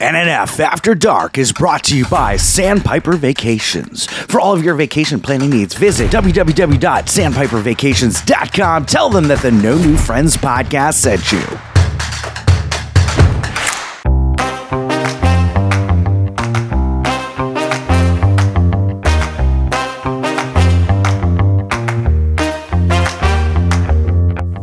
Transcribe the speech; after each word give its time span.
NNF 0.00 0.58
After 0.60 0.94
Dark 0.94 1.36
is 1.36 1.52
brought 1.52 1.84
to 1.84 1.94
you 1.96 2.06
by 2.06 2.36
Sandpiper 2.36 3.16
Vacations. 3.16 4.06
For 4.06 4.40
all 4.40 4.54
of 4.54 4.64
your 4.64 4.74
vacation 4.74 5.20
planning 5.20 5.50
needs, 5.50 5.74
visit 5.74 6.10
www.sandpipervacations.com. 6.10 8.86
Tell 8.86 9.10
them 9.10 9.28
that 9.28 9.40
the 9.40 9.50
No 9.50 9.76
New 9.76 9.98
Friends 9.98 10.38
podcast 10.38 10.94
sent 10.94 11.30
you. 11.30 11.42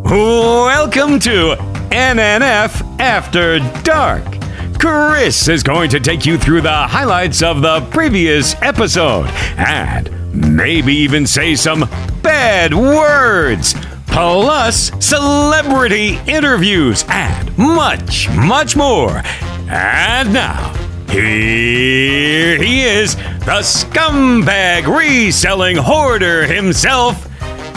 Welcome 0.04 1.20
to 1.20 1.56
NNF 1.92 3.00
After 3.00 3.59
Dark. 3.84 4.37
Chris 4.80 5.48
is 5.48 5.63
going 5.63 5.90
to 5.90 5.99
take 5.99 6.26
you 6.26 6.38
through 6.38 6.62
the 6.62 6.70
highlights 6.72 7.41
of 7.41 7.62
the 7.62 7.81
previous 7.90 8.54
episode 8.62 9.27
and 9.58 10.09
maybe 10.55 10.94
even 10.94 11.26
say 11.26 11.55
some 11.55 11.90
bad 12.22 12.73
words, 12.73 13.73
plus 14.05 14.91
celebrity 15.03 16.20
interviews 16.27 17.03
and 17.09 17.58
much, 17.58 18.30
much 18.30 18.76
more. 18.76 19.23
And 19.70 20.31
now, 20.31 20.73
here 21.09 22.61
he 22.61 22.83
is, 22.83 23.16
the 23.16 23.61
scumbag 23.64 24.86
reselling 24.86 25.78
hoarder 25.78 26.45
himself, 26.45 27.28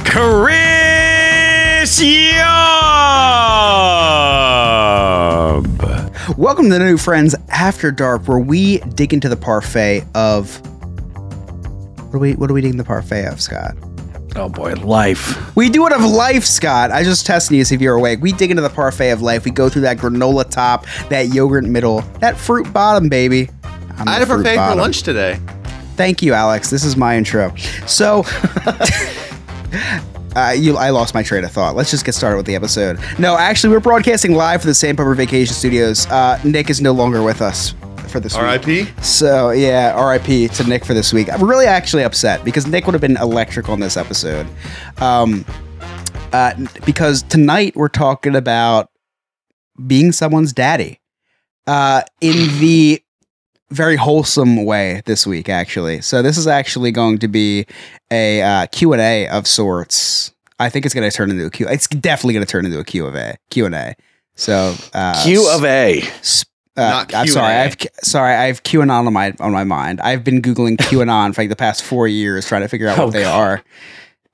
Chris 0.04 2.00
Yobb. 2.02 2.90
Welcome 6.36 6.66
to 6.70 6.78
the 6.78 6.78
New 6.78 6.96
Friends 6.96 7.34
After 7.48 7.90
Dark, 7.90 8.28
where 8.28 8.38
we 8.38 8.78
dig 8.78 9.12
into 9.12 9.28
the 9.28 9.36
parfait 9.36 10.04
of. 10.14 10.60
What 11.98 12.12
do 12.12 12.18
we 12.18 12.34
What 12.34 12.46
do 12.46 12.54
we 12.54 12.60
dig 12.60 12.70
in 12.70 12.76
the 12.76 12.84
parfait 12.84 13.26
of, 13.26 13.40
Scott? 13.40 13.74
Oh 14.36 14.48
boy, 14.48 14.74
life. 14.74 15.56
We 15.56 15.68
do 15.68 15.86
it 15.86 15.92
of 15.92 16.02
life, 16.02 16.44
Scott. 16.44 16.92
I 16.92 17.02
just 17.02 17.26
testing 17.26 17.56
you 17.56 17.62
to 17.62 17.66
see 17.66 17.74
if 17.74 17.80
you're 17.80 17.96
awake. 17.96 18.20
We 18.22 18.32
dig 18.32 18.50
into 18.50 18.62
the 18.62 18.70
parfait 18.70 19.10
of 19.10 19.22
life. 19.22 19.44
We 19.44 19.50
go 19.50 19.68
through 19.68 19.82
that 19.82 19.98
granola 19.98 20.48
top, 20.48 20.86
that 21.08 21.34
yogurt 21.34 21.64
middle, 21.64 22.02
that 22.20 22.36
fruit 22.36 22.72
bottom, 22.72 23.08
baby. 23.08 23.50
I'm 23.96 24.08
I 24.08 24.12
had 24.12 24.22
a 24.22 24.26
fruit 24.26 24.44
parfait 24.44 24.70
for 24.70 24.76
lunch 24.76 25.02
today. 25.02 25.40
Thank 25.96 26.22
you, 26.22 26.32
Alex. 26.32 26.70
This 26.70 26.84
is 26.84 26.96
my 26.96 27.16
intro. 27.16 27.54
So, 27.86 28.22
uh, 30.36 30.54
you, 30.56 30.76
I 30.76 30.90
lost 30.90 31.14
my 31.14 31.22
train 31.22 31.44
of 31.44 31.52
thought. 31.52 31.76
Let's 31.76 31.90
just 31.90 32.04
get 32.04 32.14
started 32.14 32.36
with 32.36 32.46
the 32.46 32.54
episode. 32.54 32.98
No, 33.18 33.36
actually, 33.36 33.72
we're 33.72 33.80
broadcasting 33.80 34.34
live 34.34 34.62
from 34.62 34.68
the 34.68 34.74
Sandpiper 34.74 35.14
Vacation 35.14 35.54
Studios. 35.54 36.06
Uh, 36.06 36.40
Nick 36.44 36.70
is 36.70 36.80
no 36.80 36.92
longer 36.92 37.22
with 37.22 37.40
us 37.42 37.74
for 38.08 38.20
this. 38.20 38.34
R.I.P. 38.34 38.86
So 39.02 39.50
yeah, 39.50 39.92
R.I.P. 39.96 40.48
to 40.48 40.64
Nick 40.64 40.84
for 40.84 40.94
this 40.94 41.12
week. 41.12 41.32
I'm 41.32 41.42
really 41.42 41.66
actually 41.66 42.02
upset 42.02 42.44
because 42.44 42.66
Nick 42.66 42.86
would 42.86 42.94
have 42.94 43.00
been 43.00 43.16
electric 43.16 43.68
on 43.68 43.80
this 43.80 43.96
episode. 43.96 44.46
Um, 44.98 45.44
uh, 46.32 46.54
because 46.84 47.22
tonight 47.22 47.74
we're 47.74 47.88
talking 47.88 48.36
about 48.36 48.90
being 49.86 50.12
someone's 50.12 50.52
daddy, 50.52 51.00
uh, 51.66 52.02
in 52.20 52.36
the 52.60 53.02
very 53.70 53.96
wholesome 53.96 54.64
way 54.64 55.02
this 55.06 55.26
week, 55.26 55.48
actually. 55.48 56.00
So 56.00 56.22
this 56.22 56.36
is 56.36 56.46
actually 56.46 56.90
going 56.92 57.18
to 57.18 57.28
be 57.28 57.66
a 58.10 58.42
uh, 58.42 58.66
Q 58.66 58.92
and 58.92 59.00
A 59.02 59.28
of 59.28 59.46
sorts. 59.46 60.32
I 60.58 60.68
think 60.68 60.84
it's 60.84 60.94
going 60.94 61.08
to 61.08 61.16
turn 61.16 61.30
into 61.30 61.46
a 61.46 61.50
Q. 61.50 61.66
It's 61.68 61.86
definitely 61.88 62.34
going 62.34 62.44
to 62.46 62.50
turn 62.50 62.66
into 62.66 62.78
a 62.78 62.84
Q 62.84 63.06
of 63.06 63.14
A. 63.14 63.36
Q 63.50 63.66
and 63.66 63.74
A. 63.74 63.94
So 64.36 64.74
uh, 64.94 65.22
Q 65.24 65.48
of 65.50 65.64
A. 65.64 66.00
S- 66.20 66.44
Uh, 66.76 66.82
Not 66.88 67.14
I'm 67.14 67.26
sorry. 67.26 67.52
Q&A. 67.52 67.64
I've 67.64 67.76
sorry. 68.04 68.32
I 68.34 68.46
have 68.46 68.62
QAnon 68.62 69.06
on 69.06 69.12
my 69.12 69.34
on 69.40 69.52
my 69.52 69.64
mind. 69.64 70.00
I've 70.00 70.22
been 70.24 70.40
googling 70.40 70.76
QAnon 70.76 71.34
for 71.34 71.42
like 71.42 71.48
the 71.50 71.56
past 71.56 71.82
four 71.82 72.06
years, 72.08 72.46
trying 72.46 72.62
to 72.62 72.68
figure 72.68 72.88
out 72.88 72.96
what 72.96 73.08
Oh, 73.08 73.10
they 73.10 73.22
God. 73.24 73.38
are, 73.40 73.64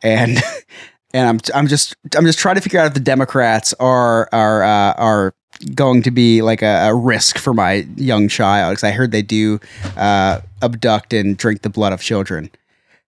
and 0.02 0.38
and 1.14 1.28
I'm 1.28 1.40
I'm 1.54 1.66
just 1.66 1.96
I'm 2.16 2.24
just 2.26 2.38
trying 2.38 2.54
to 2.56 2.60
figure 2.60 2.78
out 2.78 2.86
if 2.86 2.94
the 2.94 3.00
Democrats 3.00 3.72
are 3.80 4.28
are 4.32 4.62
uh, 4.62 4.92
are 4.98 5.34
going 5.74 6.02
to 6.02 6.10
be 6.10 6.42
like 6.42 6.62
a, 6.62 6.88
a 6.88 6.94
risk 6.94 7.38
for 7.38 7.54
my 7.54 7.86
young 7.96 8.28
child 8.28 8.72
because 8.72 8.84
I 8.84 8.90
heard 8.90 9.10
they 9.12 9.22
do 9.22 9.58
uh, 9.96 10.40
abduct 10.62 11.12
and 11.12 11.36
drink 11.36 11.62
the 11.62 11.70
blood 11.70 11.92
of 11.92 12.00
children. 12.00 12.50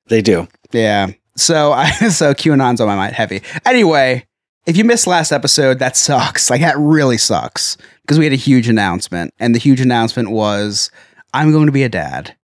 They 0.09 0.23
do. 0.23 0.49
Yeah. 0.73 1.11
So 1.37 1.73
I 1.73 1.91
so 2.09 2.35
QAnon's 2.35 2.81
on 2.81 2.87
my 2.89 2.97
mind 2.97 3.15
heavy. 3.15 3.43
Anyway, 3.65 4.27
if 4.67 4.77
you 4.77 4.85
missed 4.85 5.07
last 5.07 5.33
episode, 5.33 5.79
that 5.79 5.97
sucks. 5.97 6.51
Like 6.51 6.61
that 6.61 6.77
really 6.79 7.19
sucks 7.19 7.77
because 8.03 8.19
we 8.19 8.25
had 8.25 8.33
a 8.33 8.37
huge 8.37 8.69
announcement, 8.69 9.33
and 9.39 9.55
the 9.55 9.59
huge 9.59 9.81
announcement 9.81 10.31
was 10.31 10.91
I'm 11.35 11.53
going 11.53 11.67
to 11.67 11.73
be 11.73 11.83
a 11.85 11.89
dad. 11.89 12.37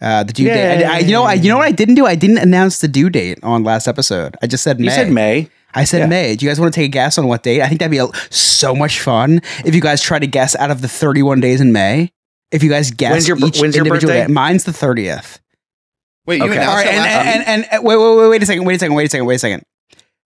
Uh, 0.00 0.24
the 0.24 0.32
due 0.32 0.46
date. 0.46 0.84
I, 0.84 0.96
I- 0.96 0.98
you 0.98 1.12
know, 1.12 1.22
I, 1.22 1.34
you 1.34 1.48
know 1.48 1.58
what 1.58 1.68
I 1.68 1.70
didn't 1.70 1.94
do? 1.94 2.06
I 2.06 2.16
didn't 2.16 2.38
announce 2.38 2.80
the 2.80 2.88
due 2.88 3.08
date 3.08 3.38
on 3.44 3.62
last 3.62 3.86
episode. 3.86 4.36
I 4.42 4.48
just 4.48 4.64
said 4.64 4.80
May. 4.80 4.86
You 4.86 4.90
said 4.90 5.12
May. 5.12 5.48
I 5.74 5.84
said 5.84 5.98
Yeah. 6.00 6.06
May. 6.06 6.36
Do 6.36 6.44
you 6.44 6.50
guys 6.50 6.60
want 6.60 6.72
to 6.74 6.80
take 6.80 6.86
a 6.86 6.92
guess 6.92 7.18
on 7.18 7.26
what 7.26 7.42
date? 7.42 7.62
I 7.62 7.68
think 7.68 7.80
that'd 7.80 7.90
be 7.90 7.98
a, 7.98 8.08
so 8.30 8.74
much 8.74 9.00
fun 9.00 9.40
if 9.64 9.74
you 9.74 9.80
guys 9.80 10.00
try 10.02 10.18
to 10.18 10.26
guess 10.26 10.54
out 10.56 10.70
of 10.70 10.80
the 10.82 10.88
31 10.88 11.40
days 11.40 11.60
in 11.60 11.72
May. 11.72 12.12
If 12.50 12.62
you 12.62 12.68
guys 12.70 12.90
guess 12.90 13.12
When's 13.12 13.28
your 13.28 13.36
each 13.38 13.60
when's 13.60 13.74
your 13.74 13.84
individual 13.86 14.12
birthday? 14.12 14.26
day. 14.26 14.32
Mine's 14.32 14.64
the 14.64 14.72
30th. 14.72 15.38
Wait, 16.26 16.36
you 16.38 16.44
Okay. 16.44 16.52
announced 16.56 16.68
All 16.70 16.76
right, 16.76 16.86
it 16.86 16.90
and, 16.92 16.98
last 16.98 17.14
and, 17.26 17.26
week? 17.38 17.48
and, 17.48 17.66
and 17.72 17.84
wait, 17.84 17.96
wait, 17.96 18.16
wait, 18.16 18.28
wait 18.28 18.42
a 18.42 18.46
second, 18.46 18.64
wait 18.64 18.74
a 18.74 18.78
second, 18.78 18.94
wait 18.94 19.04
a 19.06 19.08
second, 19.08 19.26
wait 19.26 19.34
a 19.34 19.38
second. 19.38 19.62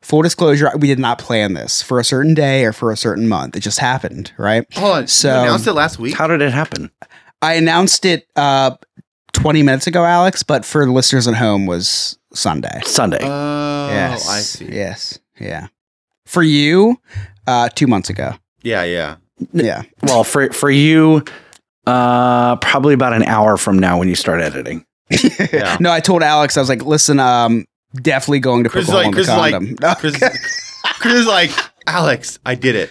Full 0.02 0.22
disclosure, 0.22 0.70
we 0.78 0.88
did 0.88 0.98
not 0.98 1.18
plan 1.18 1.54
this 1.54 1.80
for 1.82 1.98
a 1.98 2.04
certain 2.04 2.34
day 2.34 2.64
or 2.64 2.72
for 2.72 2.90
a 2.92 2.96
certain 2.96 3.28
month. 3.28 3.56
It 3.56 3.60
just 3.60 3.78
happened, 3.78 4.32
right? 4.38 4.64
Hold 4.74 4.96
on. 4.96 5.06
So- 5.06 5.34
you 5.34 5.42
announced 5.48 5.66
it 5.66 5.72
last 5.72 5.98
week. 5.98 6.14
How 6.14 6.26
did 6.26 6.42
it 6.42 6.52
happen? 6.52 6.90
I 7.40 7.54
announced 7.54 8.04
it 8.04 8.26
uh, 8.36 8.72
20 9.32 9.62
minutes 9.62 9.86
ago, 9.86 10.04
Alex, 10.04 10.42
but 10.42 10.64
for 10.64 10.84
the 10.84 10.92
listeners 10.92 11.26
at 11.28 11.34
home 11.34 11.64
was 11.66 12.18
Sunday. 12.34 12.80
Sunday. 12.84 13.18
Oh, 13.22 13.88
yes. 13.90 14.28
I 14.28 14.40
see. 14.40 14.66
Yes. 14.66 15.18
Yeah. 15.38 15.68
For 16.26 16.42
you, 16.42 17.00
uh, 17.46 17.68
two 17.70 17.86
months 17.86 18.10
ago. 18.10 18.34
Yeah, 18.62 18.84
yeah. 18.84 19.16
Yeah. 19.52 19.82
well, 20.02 20.24
for 20.24 20.50
for 20.52 20.70
you, 20.70 21.22
uh, 21.86 22.56
probably 22.56 22.94
about 22.94 23.12
an 23.12 23.22
hour 23.24 23.56
from 23.56 23.78
now 23.78 23.98
when 23.98 24.08
you 24.08 24.14
start 24.14 24.40
editing. 24.40 24.84
Yeah. 25.52 25.76
No, 25.78 25.92
I 25.92 26.00
told 26.00 26.22
Alex, 26.22 26.56
I 26.56 26.60
was 26.60 26.68
like, 26.68 26.84
listen, 26.84 27.20
um, 27.20 27.64
definitely 27.94 28.40
going 28.40 28.64
to 28.64 28.70
Chris 28.70 28.90
put 28.90 29.06
is 29.06 29.28
a 29.28 29.32
hole 29.32 29.40
like, 29.42 29.54
in 29.54 29.76
the 29.76 29.94
Chris 29.94 30.14
is 30.14 30.20
like, 30.20 30.32
condom. 30.32 30.40
Chris, 30.80 30.80
Chris 31.00 31.14
is 31.14 31.26
like, 31.26 31.50
Alex, 31.86 32.38
I 32.44 32.56
did 32.56 32.74
it. 32.74 32.90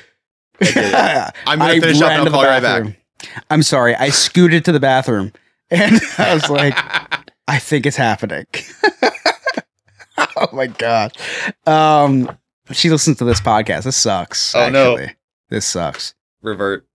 I 0.61 0.65
did 0.65 0.77
it. 0.77 0.93
I'm 1.45 1.59
gonna 1.59 1.71
I 1.71 1.79
finish 1.79 2.01
up 2.01 2.11
and 2.11 2.21
I'll 2.21 2.31
call 2.31 2.43
you 2.43 2.47
right 2.47 2.61
back. 2.63 2.97
I'm 3.49 3.63
sorry. 3.63 3.95
I 3.95 4.09
scooted 4.09 4.63
to 4.65 4.71
the 4.71 4.79
bathroom 4.79 5.33
and 5.69 5.99
I 6.17 6.33
was 6.33 6.49
like, 6.49 6.75
I 7.47 7.59
think 7.59 7.85
it's 7.85 7.97
happening. 7.97 8.45
oh 10.37 10.47
my 10.53 10.67
god. 10.67 11.15
Um, 11.65 12.29
she 12.71 12.89
listens 12.89 13.17
to 13.17 13.25
this 13.25 13.39
podcast. 13.41 13.83
This 13.83 13.97
sucks. 13.97 14.55
Oh, 14.55 14.69
no. 14.69 14.97
This 15.49 15.65
sucks. 15.65 16.15
Revert. 16.41 16.85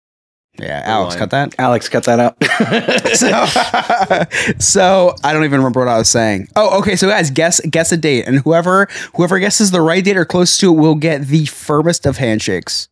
Yeah, 0.58 0.82
Alex, 0.84 1.14
Rewind. 1.14 1.18
cut 1.18 1.30
that. 1.30 1.54
Alex, 1.58 1.88
cut 1.88 2.04
that 2.04 2.20
out. 2.20 2.36
So, 3.16 4.54
so 4.58 5.14
I 5.24 5.32
don't 5.32 5.44
even 5.44 5.58
remember 5.60 5.80
what 5.80 5.88
I 5.88 5.96
was 5.98 6.08
saying. 6.08 6.48
Oh, 6.56 6.78
okay. 6.80 6.96
So 6.96 7.08
guys, 7.08 7.30
guess 7.30 7.60
guess 7.60 7.92
a 7.92 7.96
date, 7.96 8.26
and 8.26 8.40
whoever 8.40 8.86
whoever 9.14 9.38
guesses 9.38 9.70
the 9.70 9.80
right 9.80 10.04
date 10.04 10.16
or 10.16 10.24
close 10.24 10.56
to 10.58 10.72
it 10.72 10.76
will 10.76 10.94
get 10.94 11.26
the 11.26 11.46
firmest 11.46 12.06
of 12.06 12.18
handshakes. 12.18 12.88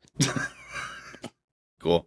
Cool. 1.81 2.07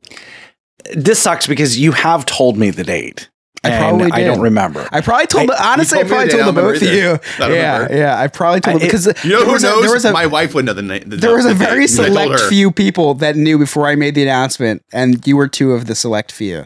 this 0.94 1.20
sucks 1.20 1.48
because 1.48 1.78
you 1.80 1.92
have 1.94 2.26
told 2.26 2.58
me 2.58 2.70
the 2.72 2.84
date. 2.84 3.30
I 3.64 3.78
probably 3.78 4.12
I 4.12 4.20
did. 4.20 4.26
don't 4.26 4.42
remember. 4.42 4.88
I 4.92 5.02
probably 5.02 5.28
told. 5.28 5.52
I- 5.52 5.56
the, 5.56 5.68
honestly, 5.68 6.00
I 6.00 6.04
probably 6.04 6.30
told 6.30 6.44
the 6.56 6.60
I 6.60 6.64
both 6.64 6.76
of 6.78 6.82
you. 6.82 7.12
I 7.12 7.48
don't 7.48 7.54
Yeah, 7.54 7.74
remember. 7.78 7.96
yeah. 7.98 8.20
I 8.20 8.28
probably 8.28 8.60
told 8.62 8.82
I- 8.82 8.86
because 8.86 9.06
You 9.24 9.30
know 9.32 9.46
who 9.46 9.52
was 9.52 9.64
a- 9.64 9.68
knows? 9.68 9.82
there 9.84 9.94
was 9.94 10.06
a 10.06 10.12
My 10.12 10.26
wife 10.26 10.56
would 10.56 10.66
know 10.66 10.74
the 10.74 10.82
name. 10.82 11.04
there 11.06 11.36
was 11.36 11.46
a 11.46 11.54
very 11.54 11.84
I 11.84 11.86
select 11.86 12.40
few 12.50 12.72
people 12.72 13.14
that 13.16 13.36
knew 13.36 13.60
before 13.60 13.88
I 13.88 13.96
made 13.96 14.16
the 14.16 14.24
announcement, 14.24 14.84
and 14.92 15.26
you 15.28 15.38
were 15.38 15.48
two 15.48 15.74
of 15.74 15.86
the 15.86 15.94
select 15.96 16.32
few. 16.32 16.66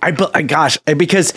I, 0.00 0.12
bu- 0.12 0.28
I 0.32 0.42
gosh, 0.42 0.78
because 0.96 1.34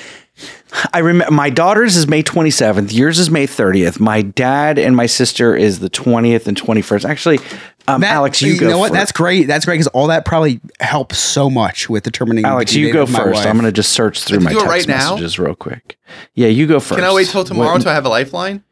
I 0.93 0.99
remember 0.99 1.33
my 1.33 1.49
daughter's 1.49 1.95
is 1.97 2.07
May 2.07 2.21
27th, 2.23 2.93
yours 2.93 3.17
is 3.19 3.29
May 3.31 3.47
30th. 3.47 3.99
My 3.99 4.21
dad 4.21 4.77
and 4.77 4.95
my 4.95 5.07
sister 5.07 5.55
is 5.55 5.79
the 5.79 5.89
20th 5.89 6.45
and 6.47 6.55
21st. 6.55 7.03
Actually, 7.09 7.39
um, 7.87 8.01
That- 8.01 8.11
Alex, 8.11 8.41
you, 8.41 8.57
go 8.59 8.67
know 8.69 8.77
what? 8.77 8.89
first. 8.89 8.93
That's 8.99 9.11
great. 9.11 9.47
That's 9.47 9.65
great 9.65 9.75
because 9.75 9.87
all 9.87 10.07
that 10.07 10.25
probably 10.25 10.59
helps 10.79 11.17
so 11.17 11.49
much 11.49 11.89
with 11.89 12.03
determining. 12.03 12.45
Alex, 12.45 12.71
the 12.73 12.79
you 12.79 12.93
go 12.93 13.05
first. 13.05 13.45
I'm 13.45 13.53
going 13.55 13.65
to 13.65 13.71
just 13.71 13.91
search 13.93 14.23
through 14.23 14.39
my 14.41 14.51
you 14.51 14.59
do 14.59 14.65
it 14.65 14.67
text 14.69 14.87
right 14.87 14.97
now? 14.97 15.11
messages 15.11 15.39
real 15.39 15.55
quick. 15.55 15.97
Yeah, 16.35 16.47
you 16.47 16.67
go 16.67 16.79
first. 16.79 16.99
Can 16.99 17.09
I 17.09 17.13
wait 17.13 17.27
till 17.27 17.43
tomorrow 17.43 17.69
What- 17.69 17.75
until 17.77 17.91
I 17.91 17.95
have 17.95 18.05
a 18.05 18.09
lifeline? 18.09 18.63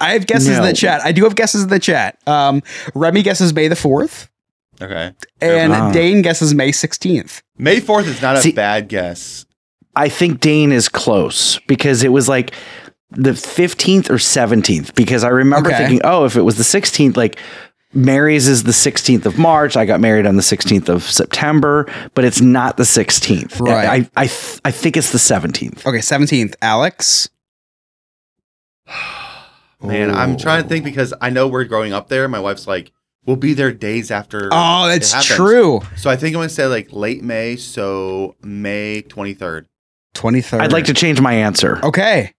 I 0.00 0.14
have 0.14 0.26
guesses 0.26 0.56
in 0.56 0.62
the 0.62 0.72
chat. 0.72 1.02
I 1.04 1.12
do 1.12 1.24
have 1.24 1.34
guesses 1.34 1.64
in 1.64 1.68
the 1.68 1.78
chat. 1.78 2.16
Um, 2.26 2.62
Remy 2.94 3.22
guesses 3.22 3.52
May 3.52 3.68
the 3.68 3.76
fourth, 3.76 4.30
Okay. 4.80 5.12
and 5.42 5.72
Ah. 5.72 5.92
Dane 5.92 6.22
guesses 6.22 6.54
May 6.54 6.72
sixteenth. 6.72 7.42
May 7.58 7.78
4th 7.78 8.06
is 8.06 8.22
not 8.22 8.36
a 8.36 8.40
See- 8.40 8.52
bad 8.52 8.88
guess. 8.88 9.44
I 9.94 10.08
think 10.08 10.40
Dane 10.40 10.72
is 10.72 10.88
close 10.88 11.58
because 11.68 12.02
it 12.02 12.08
was 12.10 12.26
like 12.26 12.52
the 13.10 13.32
15th 13.32 14.08
or 14.08 14.14
17th 14.18 14.94
because 14.94 15.22
I 15.24 15.28
remember 15.28 15.68
Okay. 15.68 15.76
thinking, 15.78 16.00
oh, 16.04 16.24
if 16.24 16.34
it 16.36 16.42
was 16.42 16.56
the 16.56 16.64
16th, 16.64 17.14
like 17.14 17.38
Mary's 17.94 18.48
is 18.48 18.62
the 18.62 18.72
16th 18.72 19.26
of 19.26 19.38
March. 19.38 19.76
I 19.76 19.84
got 19.84 20.00
married 20.00 20.26
on 20.26 20.36
the 20.36 20.42
16th 20.42 20.88
of 20.88 21.02
September, 21.02 21.86
but 22.14 22.24
it's 22.24 22.40
not 22.40 22.76
the 22.76 22.84
16th. 22.84 23.60
Right. 23.60 24.06
I 24.16 24.22
I, 24.22 24.26
th- 24.26 24.60
I 24.64 24.70
think 24.70 24.96
it's 24.96 25.12
the 25.12 25.18
17th. 25.18 25.86
Okay, 25.86 25.98
17th, 25.98 26.54
Alex. 26.62 27.28
Man, 29.82 30.14
I'm 30.14 30.36
trying 30.36 30.62
to 30.62 30.68
think 30.68 30.84
because 30.84 31.12
I 31.20 31.30
know 31.30 31.48
we're 31.48 31.64
growing 31.64 31.92
up 31.92 32.08
there. 32.08 32.28
My 32.28 32.38
wife's 32.38 32.68
like, 32.68 32.92
we'll 33.26 33.36
be 33.36 33.52
there 33.52 33.72
days 33.72 34.10
after. 34.12 34.48
Oh, 34.52 34.86
it 34.88 34.92
that's 35.00 35.12
happens. 35.12 35.34
true. 35.36 35.80
So 35.96 36.08
I 36.08 36.16
think 36.16 36.34
I'm 36.36 36.40
gonna 36.40 36.48
say 36.48 36.66
like 36.66 36.92
late 36.92 37.22
May, 37.22 37.56
so 37.56 38.36
May 38.42 39.02
23rd. 39.02 39.66
23rd. 40.14 40.60
I'd 40.60 40.72
like 40.72 40.84
to 40.84 40.94
change 40.94 41.20
my 41.20 41.32
answer. 41.34 41.80
Okay. 41.84 42.32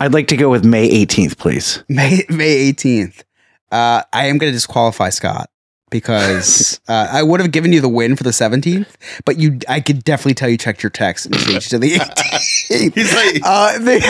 I'd 0.00 0.14
like 0.14 0.28
to 0.28 0.36
go 0.38 0.48
with 0.48 0.64
May 0.64 0.88
18th, 1.04 1.36
please. 1.36 1.84
May 1.88 2.24
May 2.30 2.72
18th. 2.72 3.24
Uh, 3.70 4.02
I 4.12 4.26
am 4.26 4.38
going 4.38 4.50
to 4.52 4.56
disqualify 4.56 5.10
Scott 5.10 5.50
because 5.90 6.80
uh, 6.88 7.08
I 7.10 7.22
would 7.22 7.40
have 7.40 7.50
given 7.52 7.72
you 7.72 7.80
the 7.80 7.88
win 7.88 8.16
for 8.16 8.22
the 8.24 8.30
17th, 8.30 8.86
but 9.24 9.38
you, 9.38 9.58
I 9.68 9.80
could 9.80 10.04
definitely 10.04 10.34
tell 10.34 10.48
you 10.48 10.56
checked 10.56 10.82
your 10.82 10.90
text 10.90 11.26
and 11.26 11.34
changed 11.36 11.70
to 11.70 11.78
the 11.78 11.92
18th. 11.98 12.94
He's 12.94 13.14
like, 13.14 13.40
Uh, 13.44 13.78
the, 13.78 14.00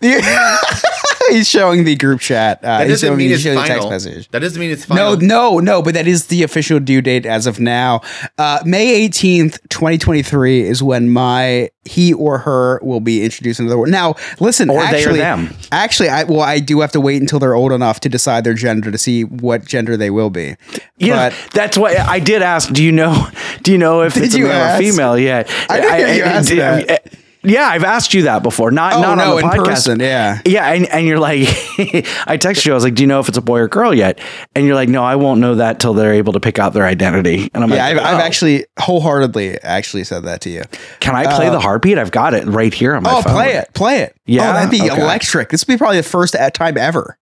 the- 0.00 0.88
he's 1.34 1.48
showing 1.48 1.84
the 1.84 1.96
group 1.96 2.20
chat. 2.20 2.58
Uh, 2.58 2.78
that 2.78 2.80
he's 2.86 2.94
doesn't 2.94 3.08
showing, 3.08 3.18
mean 3.18 3.28
he's 3.28 3.36
it's 3.36 3.42
showing 3.44 3.58
the 3.58 3.64
text 3.64 3.88
message. 3.88 4.28
That 4.30 4.40
doesn't 4.40 4.58
mean 4.60 4.70
it's 4.70 4.84
final. 4.84 5.16
no, 5.16 5.26
no, 5.26 5.58
no. 5.58 5.82
but 5.82 5.94
that 5.94 6.06
is 6.06 6.26
the 6.26 6.42
official 6.42 6.80
due 6.80 7.00
date 7.02 7.26
as 7.26 7.46
of 7.46 7.60
now. 7.60 8.00
Uh, 8.38 8.60
May 8.64 9.08
18th, 9.08 9.58
2023 9.68 10.62
is 10.62 10.82
when 10.82 11.10
my 11.10 11.70
he 11.84 12.12
or 12.12 12.38
her 12.38 12.78
will 12.82 13.00
be 13.00 13.24
introduced 13.24 13.60
into 13.60 13.70
the 13.70 13.78
world. 13.78 13.90
Now, 13.90 14.14
listen, 14.40 14.68
Or 14.68 14.86
they 14.88 15.06
or 15.06 15.14
them. 15.14 15.54
actually, 15.72 16.10
I 16.10 16.24
well, 16.24 16.42
I 16.42 16.58
do 16.60 16.80
have 16.80 16.92
to 16.92 17.00
wait 17.00 17.20
until 17.20 17.38
they're 17.38 17.54
old 17.54 17.72
enough 17.72 18.00
to 18.00 18.08
decide 18.10 18.44
their 18.44 18.52
gender 18.54 18.90
to 18.90 18.98
see 18.98 19.24
what 19.24 19.64
gender 19.64 19.96
they 19.96 20.10
will 20.10 20.28
be. 20.30 20.56
Yeah, 20.98 21.30
but 21.30 21.50
that's 21.52 21.78
why 21.78 21.94
I 21.96 22.18
did 22.20 22.42
ask. 22.42 22.70
Do 22.72 22.82
you 22.84 22.92
know? 22.92 23.28
Do 23.62 23.72
you 23.72 23.78
know 23.78 24.02
if 24.02 24.14
Did 24.14 24.24
it's 24.24 24.34
a 24.34 24.38
male 24.40 24.50
ask? 24.52 24.80
or 24.80 24.84
female 24.84 25.18
yet? 25.18 25.50
I 25.68 25.80
didn't 25.80 25.98
hear 26.08 26.14
you 26.16 26.22
ask 26.24 26.48
did- 26.48 26.58
that. 26.58 27.12
Yeah, 27.42 27.66
I've 27.66 27.84
asked 27.84 28.14
you 28.14 28.22
that 28.22 28.42
before. 28.42 28.70
Not 28.70 28.94
oh 28.94 29.00
not 29.00 29.18
no, 29.18 29.24
on 29.24 29.36
the 29.36 29.36
in 29.38 29.50
podcast. 29.50 29.64
person, 29.66 30.00
yeah. 30.00 30.40
Yeah, 30.44 30.66
and, 30.72 30.86
and 30.86 31.06
you're 31.06 31.18
like, 31.20 31.40
I 32.26 32.36
texted 32.36 32.66
you. 32.66 32.72
I 32.72 32.74
was 32.74 32.82
like, 32.84 32.94
"Do 32.94 33.02
you 33.02 33.06
know 33.06 33.20
if 33.20 33.28
it's 33.28 33.38
a 33.38 33.42
boy 33.42 33.60
or 33.60 33.68
girl 33.68 33.94
yet?" 33.94 34.18
And 34.56 34.66
you're 34.66 34.74
like, 34.74 34.88
"No, 34.88 35.04
I 35.04 35.16
won't 35.16 35.40
know 35.40 35.54
that 35.56 35.78
till 35.80 35.94
they're 35.94 36.14
able 36.14 36.32
to 36.32 36.40
pick 36.40 36.58
out 36.58 36.72
their 36.72 36.84
identity." 36.84 37.50
And 37.54 37.62
I'm 37.62 37.70
Yeah, 37.70 37.76
like, 37.88 37.96
I've, 37.96 38.04
I've 38.04 38.20
"Oh, 38.20 38.22
actually 38.24 38.66
wholeheartedly 38.80 39.60
actually 39.62 40.04
said 40.04 40.24
that 40.24 40.40
to 40.42 40.50
you. 40.50 40.62
Can 41.00 41.14
I 41.14 41.34
play 41.36 41.46
uh, 41.48 41.50
the 41.52 41.60
heartbeat? 41.60 41.96
I've 41.98 42.10
got 42.10 42.34
it 42.34 42.44
right 42.46 42.74
here 42.74 42.94
on 42.94 43.02
my 43.04 43.12
Oh, 43.12 43.22
phone. 43.22 43.32
play 43.34 43.52
it, 43.54 43.72
play 43.74 43.98
it. 44.00 44.16
Yeah? 44.26 44.50
oh, 44.50 44.52
that'd 44.54 44.70
be 44.70 44.90
Okay. 44.90 45.00
electric. 45.00 45.50
This 45.50 45.66
would 45.66 45.72
be 45.72 45.78
probably 45.78 45.98
the 45.98 46.02
first 46.02 46.34
at 46.34 46.54
time 46.54 46.76
ever. 46.76 47.16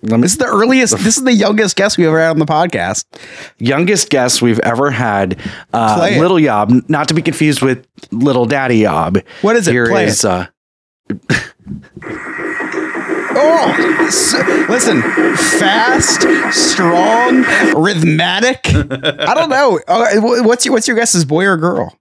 This 0.00 0.32
is 0.32 0.38
the 0.38 0.46
earliest. 0.46 0.96
This 1.04 1.16
is 1.16 1.24
the 1.24 1.32
youngest 1.32 1.76
guest 1.76 1.98
we've 1.98 2.06
ever 2.06 2.20
had 2.20 2.30
on 2.30 2.38
the 2.38 2.46
podcast. 2.46 3.04
youngest 3.58 4.10
guest 4.10 4.40
we've 4.42 4.60
ever 4.60 4.90
had. 4.90 5.38
Uh, 5.72 6.08
it. 6.10 6.20
Little 6.20 6.36
Yobb, 6.36 6.88
not 6.88 7.08
to 7.08 7.14
be 7.14 7.22
confused 7.22 7.62
with 7.62 7.86
Little 8.12 8.46
Daddy 8.46 8.80
Yobb. 8.82 9.24
What 9.42 9.56
is 9.56 9.66
it? 9.68 9.72
Here 9.72 9.88
Play 9.88 10.06
is, 10.06 10.24
uh, 10.24 10.46
Oh, 13.40 14.66
listen, 14.68 15.00
fast, 15.36 16.22
strong, 16.52 17.42
rhythmic. 17.76 18.60
I 18.66 19.32
don't 19.34 19.48
know. 19.50 19.78
Uh, 19.86 20.06
What's 20.42 20.64
your 20.64 20.72
what's 20.74 20.88
your 20.88 20.96
guess? 20.96 21.14
Is 21.14 21.24
boy 21.24 21.44
or 21.44 21.56
girl? 21.56 21.96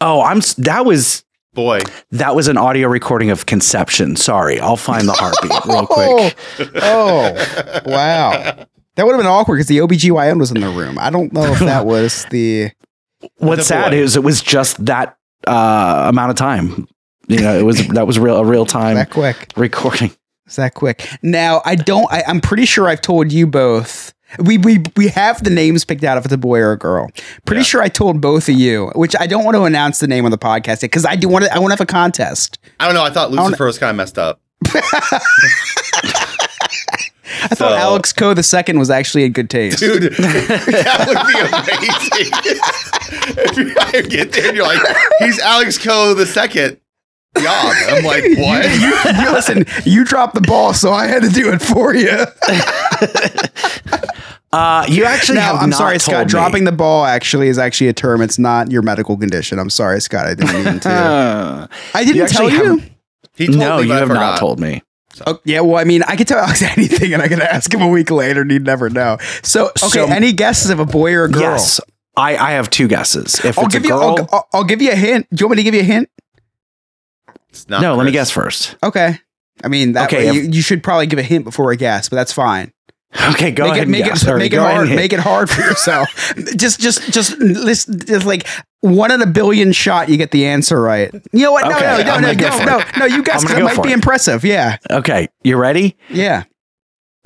oh, 0.00 0.20
I'm 0.22 0.40
that 0.58 0.84
was 0.84 1.24
Boy, 1.56 1.80
that 2.12 2.36
was 2.36 2.46
an 2.46 2.56
audio 2.56 2.86
recording 2.86 3.30
of 3.30 3.46
conception. 3.46 4.14
Sorry, 4.14 4.60
I'll 4.60 4.76
find 4.76 5.08
the 5.08 5.12
heartbeat 5.12 5.64
real 5.66 5.86
quick. 5.86 6.36
Oh, 6.76 7.32
oh, 7.34 7.80
wow. 7.86 8.30
That 8.94 9.04
would 9.04 9.12
have 9.12 9.18
been 9.20 9.26
awkward 9.26 9.56
because 9.56 9.66
the 9.66 9.78
OBGYN 9.78 10.38
was 10.38 10.50
in 10.52 10.60
the 10.60 10.68
room. 10.70 10.98
I 10.98 11.10
don't 11.10 11.32
know 11.32 11.44
if 11.52 11.58
that 11.60 11.84
was 11.86 12.24
the. 12.30 12.70
What's 13.38 13.62
The 13.62 13.64
sad 13.64 13.90
boy. 13.90 13.96
is 13.96 14.14
it 14.16 14.22
was 14.22 14.40
just 14.42 14.84
that 14.86 15.16
uh, 15.46 16.04
amount 16.08 16.30
of 16.30 16.36
time. 16.36 16.86
You 17.28 17.40
know, 17.40 17.58
it 17.58 17.62
was 17.62 17.88
that 17.88 18.06
was 18.06 18.18
real 18.18 18.36
a 18.36 18.44
real 18.44 18.66
time 18.66 18.94
that 18.94 19.10
quick. 19.10 19.52
recording. 19.56 20.12
Is 20.46 20.56
that 20.56 20.74
quick? 20.74 21.08
Now 21.22 21.60
I 21.64 21.74
don't. 21.74 22.06
I, 22.12 22.22
I'm 22.28 22.40
pretty 22.40 22.66
sure 22.66 22.86
I've 22.88 23.00
told 23.00 23.32
you 23.32 23.46
both. 23.46 24.14
We 24.40 24.58
we 24.58 24.82
we 24.96 25.08
have 25.08 25.42
the 25.44 25.50
names 25.50 25.84
picked 25.84 26.02
out 26.04 26.18
if 26.18 26.24
it's 26.24 26.34
a 26.34 26.38
boy 26.38 26.58
or 26.58 26.72
a 26.72 26.78
girl. 26.78 27.08
Pretty 27.44 27.60
Yeah. 27.60 27.64
sure 27.64 27.82
I 27.82 27.88
told 27.88 28.20
both 28.20 28.48
of 28.48 28.56
you, 28.56 28.88
which 28.96 29.14
I 29.18 29.26
don't 29.26 29.44
want 29.44 29.54
to 29.56 29.62
announce 29.64 30.00
the 30.00 30.08
name 30.08 30.24
on 30.24 30.30
the 30.32 30.38
podcast 30.38 30.82
yet, 30.82 30.90
because 30.90 31.04
I 31.06 31.14
do 31.16 31.28
want 31.28 31.44
to. 31.44 31.54
I 31.54 31.58
want 31.60 31.70
to 31.70 31.74
have 31.74 31.80
a 31.80 31.86
contest. 31.86 32.58
I 32.80 32.86
don't 32.86 32.94
know. 32.94 33.04
I 33.04 33.10
thought 33.10 33.30
Lucifer 33.30 33.66
was 33.66 33.78
kind 33.78 33.90
of 33.90 33.96
messed 33.96 34.18
up. 34.18 34.40
I 37.38 37.48
thought 37.54 37.72
Alex 37.72 38.12
Coe 38.12 38.34
the 38.34 38.42
second 38.42 38.78
was 38.78 38.90
actually 38.90 39.24
in 39.24 39.32
good 39.32 39.50
taste. 39.50 39.78
Dude, 39.78 40.02
that 40.14 41.04
would 41.06 41.26
be 41.26 41.38
amazing. 41.38 42.32
if 43.44 43.56
you 43.56 43.74
I 43.78 44.02
get 44.08 44.32
there 44.32 44.48
and 44.48 44.56
you're 44.56 44.66
like, 44.66 44.80
he's 45.20 45.38
Alex 45.40 45.76
Coe 45.78 46.14
the 46.14 46.26
second. 46.26 46.78
Yobb. 47.36 47.98
I'm 47.98 48.04
like, 48.04 48.24
what? 48.38 48.64
you, 48.80 49.24
you 49.24 49.32
listen. 49.32 49.64
You 49.84 50.04
dropped 50.04 50.34
the 50.34 50.40
ball, 50.40 50.74
so 50.74 50.92
I 50.92 51.06
had 51.06 51.22
to 51.22 51.28
do 51.28 51.52
it 51.52 51.60
for 51.62 51.94
you. 51.94 52.24
Uh, 54.52 54.86
you 54.88 55.04
actually 55.04 55.34
Now 55.36 55.52
have 55.54 55.62
I'm 55.62 55.70
not 55.70 55.76
sorry, 55.76 55.98
told 55.98 56.02
Scott. 56.02 56.26
me. 56.26 56.30
Dropping 56.30 56.64
the 56.64 56.72
ball 56.72 57.04
actually 57.04 57.48
is 57.48 57.58
actually 57.58 57.88
a 57.88 57.92
term. 57.92 58.22
It's 58.22 58.38
not 58.38 58.70
your 58.70 58.80
medical 58.80 59.16
condition. 59.18 59.58
I'm 59.58 59.68
sorry, 59.68 60.00
Scott. 60.00 60.26
I 60.26 60.34
didn't 60.34 60.64
mean 60.64 60.80
to. 60.80 60.88
Uh, 60.96 61.66
I 61.92 62.04
didn't 62.04 62.16
You 62.16 62.26
tell 62.28 62.48
you. 62.48 62.80
He 63.34 63.46
told 63.48 63.58
no, 63.58 63.78
me, 63.80 63.86
you 63.88 63.92
have 63.92 64.08
not 64.08 64.38
told 64.38 64.58
me. 64.58 64.82
Oh, 65.26 65.40
yeah, 65.44 65.60
well, 65.60 65.76
I 65.76 65.84
mean, 65.84 66.02
I 66.04 66.16
could 66.16 66.26
tell 66.28 66.38
Alex 66.38 66.62
anything, 66.62 67.12
and 67.12 67.20
I 67.22 67.28
could 67.28 67.40
ask 67.40 67.72
him 67.74 67.82
a 67.82 67.88
week 67.88 68.10
later, 68.10 68.42
and 68.42 68.50
he'd 68.50 68.64
never 68.64 68.88
know. 68.88 69.18
So, 69.42 69.66
okay, 69.66 69.88
So- 69.88 70.06
any 70.06 70.32
guesses 70.32 70.70
of 70.70 70.78
a 70.80 70.86
boy 70.86 71.12
or 71.14 71.24
a 71.24 71.30
girl? 71.30 71.42
Yes, 71.42 71.80
I, 72.16 72.36
I 72.36 72.50
have 72.52 72.70
two 72.70 72.88
guesses. 72.88 73.44
If 73.44 73.58
I'll 73.58 73.66
it's 73.66 73.74
give 73.74 73.84
a 73.84 73.88
you. 73.88 73.92
girl, 73.92 74.16
I'll, 74.20 74.28
I'll, 74.32 74.48
I'll 74.54 74.64
give 74.64 74.80
you 74.80 74.92
a 74.92 74.96
hint. 74.96 75.26
Do 75.34 75.42
you 75.42 75.48
want 75.48 75.58
me 75.58 75.64
to 75.64 75.70
give 75.70 75.74
you 75.74 75.80
a 75.80 75.84
hint? 75.84 76.08
It's 77.62 77.68
not 77.68 77.82
no, 77.82 77.94
let 77.96 78.04
me 78.04 78.12
guess 78.12 78.30
first. 78.30 78.76
Okay. 78.82 79.18
I 79.64 79.68
mean, 79.68 79.92
that 79.92 80.06
Okay, 80.08 80.30
way 80.30 80.36
if- 80.38 80.44
you, 80.44 80.50
you 80.52 80.62
should 80.62 80.82
probably 80.82 81.06
give 81.06 81.18
a 81.18 81.22
hint 81.22 81.44
before 81.44 81.72
I 81.72 81.76
guess, 81.76 82.08
but 82.08 82.16
that's 82.16 82.32
fine. 82.32 82.72
Okay, 83.30 83.50
go 83.50 83.64
make 83.64 83.72
ahead. 83.72 83.88
it, 83.88 83.90
make 83.90 84.00
and 84.02 84.08
it, 84.08 84.10
guess. 84.20 84.26
Make 84.26 84.52
it 84.52 84.56
go 84.56 84.62
ahead 84.62 84.74
hard. 84.74 84.86
and- 84.88 84.96
Make 84.96 85.12
it 85.14 85.20
hard 85.20 85.48
for 85.48 85.62
yourself. 85.62 86.08
just, 86.56 86.80
just, 86.80 87.10
just, 87.12 87.38
listen, 87.38 87.98
just 88.00 88.26
like 88.26 88.46
one 88.80 89.10
in 89.10 89.22
a 89.22 89.26
billion 89.26 89.72
shot, 89.72 90.08
you 90.10 90.18
get 90.18 90.32
the 90.32 90.46
answer 90.46 90.80
right. 90.80 91.10
You 91.32 91.44
know 91.44 91.52
what? 91.52 91.64
No, 91.66 91.74
Okay, 91.76 91.80
no, 91.86 92.02
no, 92.02 92.10
I'm 92.12 92.22
no, 92.22 92.32
no, 92.32 92.64
no, 92.78 92.84
no. 92.98 93.04
You 93.06 93.22
guys, 93.22 93.42
it 93.44 93.48
go 93.56 93.64
might 93.64 93.82
be 93.82 93.90
it. 93.90 93.94
impressive. 93.94 94.44
Yeah, 94.44 94.76
Okay, 94.90 95.28
you 95.42 95.56
ready? 95.56 95.96
yeah. 96.10 96.44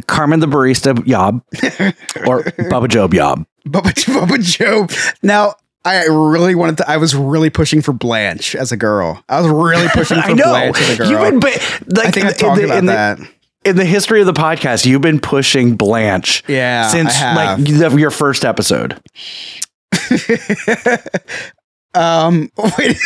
Carmen 0.06 0.40
the 0.40 0.46
barista 0.46 0.94
Yobb 0.94 1.42
or 2.26 2.42
Bubba 2.70 2.88
Job 2.88 3.12
Yobb? 3.12 3.44
Bubba, 3.66 3.92
Bubba 3.92 4.40
Joe. 4.42 4.86
Now, 5.22 5.54
I 5.84 6.04
really 6.06 6.54
wanted 6.54 6.78
to. 6.78 6.90
I 6.90 6.98
was 6.98 7.14
really 7.14 7.48
pushing 7.50 7.80
for 7.82 7.92
Blanche 7.92 8.54
as 8.54 8.70
a 8.72 8.76
girl. 8.76 9.22
I 9.28 9.40
was 9.40 9.50
really 9.50 9.88
pushing 9.92 10.20
for 10.20 10.30
I 10.30 10.32
know. 10.34 10.44
Blanche 10.44 10.78
as 10.80 10.90
a 10.90 10.96
girl. 10.98 11.10
You've 11.10 11.20
been, 11.20 11.40
ba- 11.40 11.96
like, 11.96 12.06
I 12.06 12.10
think 12.10 12.26
I 12.26 12.28
in 12.30 12.34
talked 12.34 12.58
the- 12.58 12.64
about 12.66 12.78
in 12.78 12.86
the, 12.86 12.92
that. 12.92 13.18
in 13.64 13.76
the 13.76 13.84
history 13.86 14.20
of 14.20 14.26
the 14.26 14.32
podcast. 14.34 14.84
You've 14.84 15.00
been 15.02 15.20
pushing 15.20 15.76
Blanche 15.76 16.42
Yeah, 16.48 16.88
since 16.88 17.18
like 17.20 17.64
the- 17.64 17.96
your 17.98 18.10
first 18.10 18.44
episode. 18.44 19.00
um, 21.94 22.50
wait. 22.78 22.96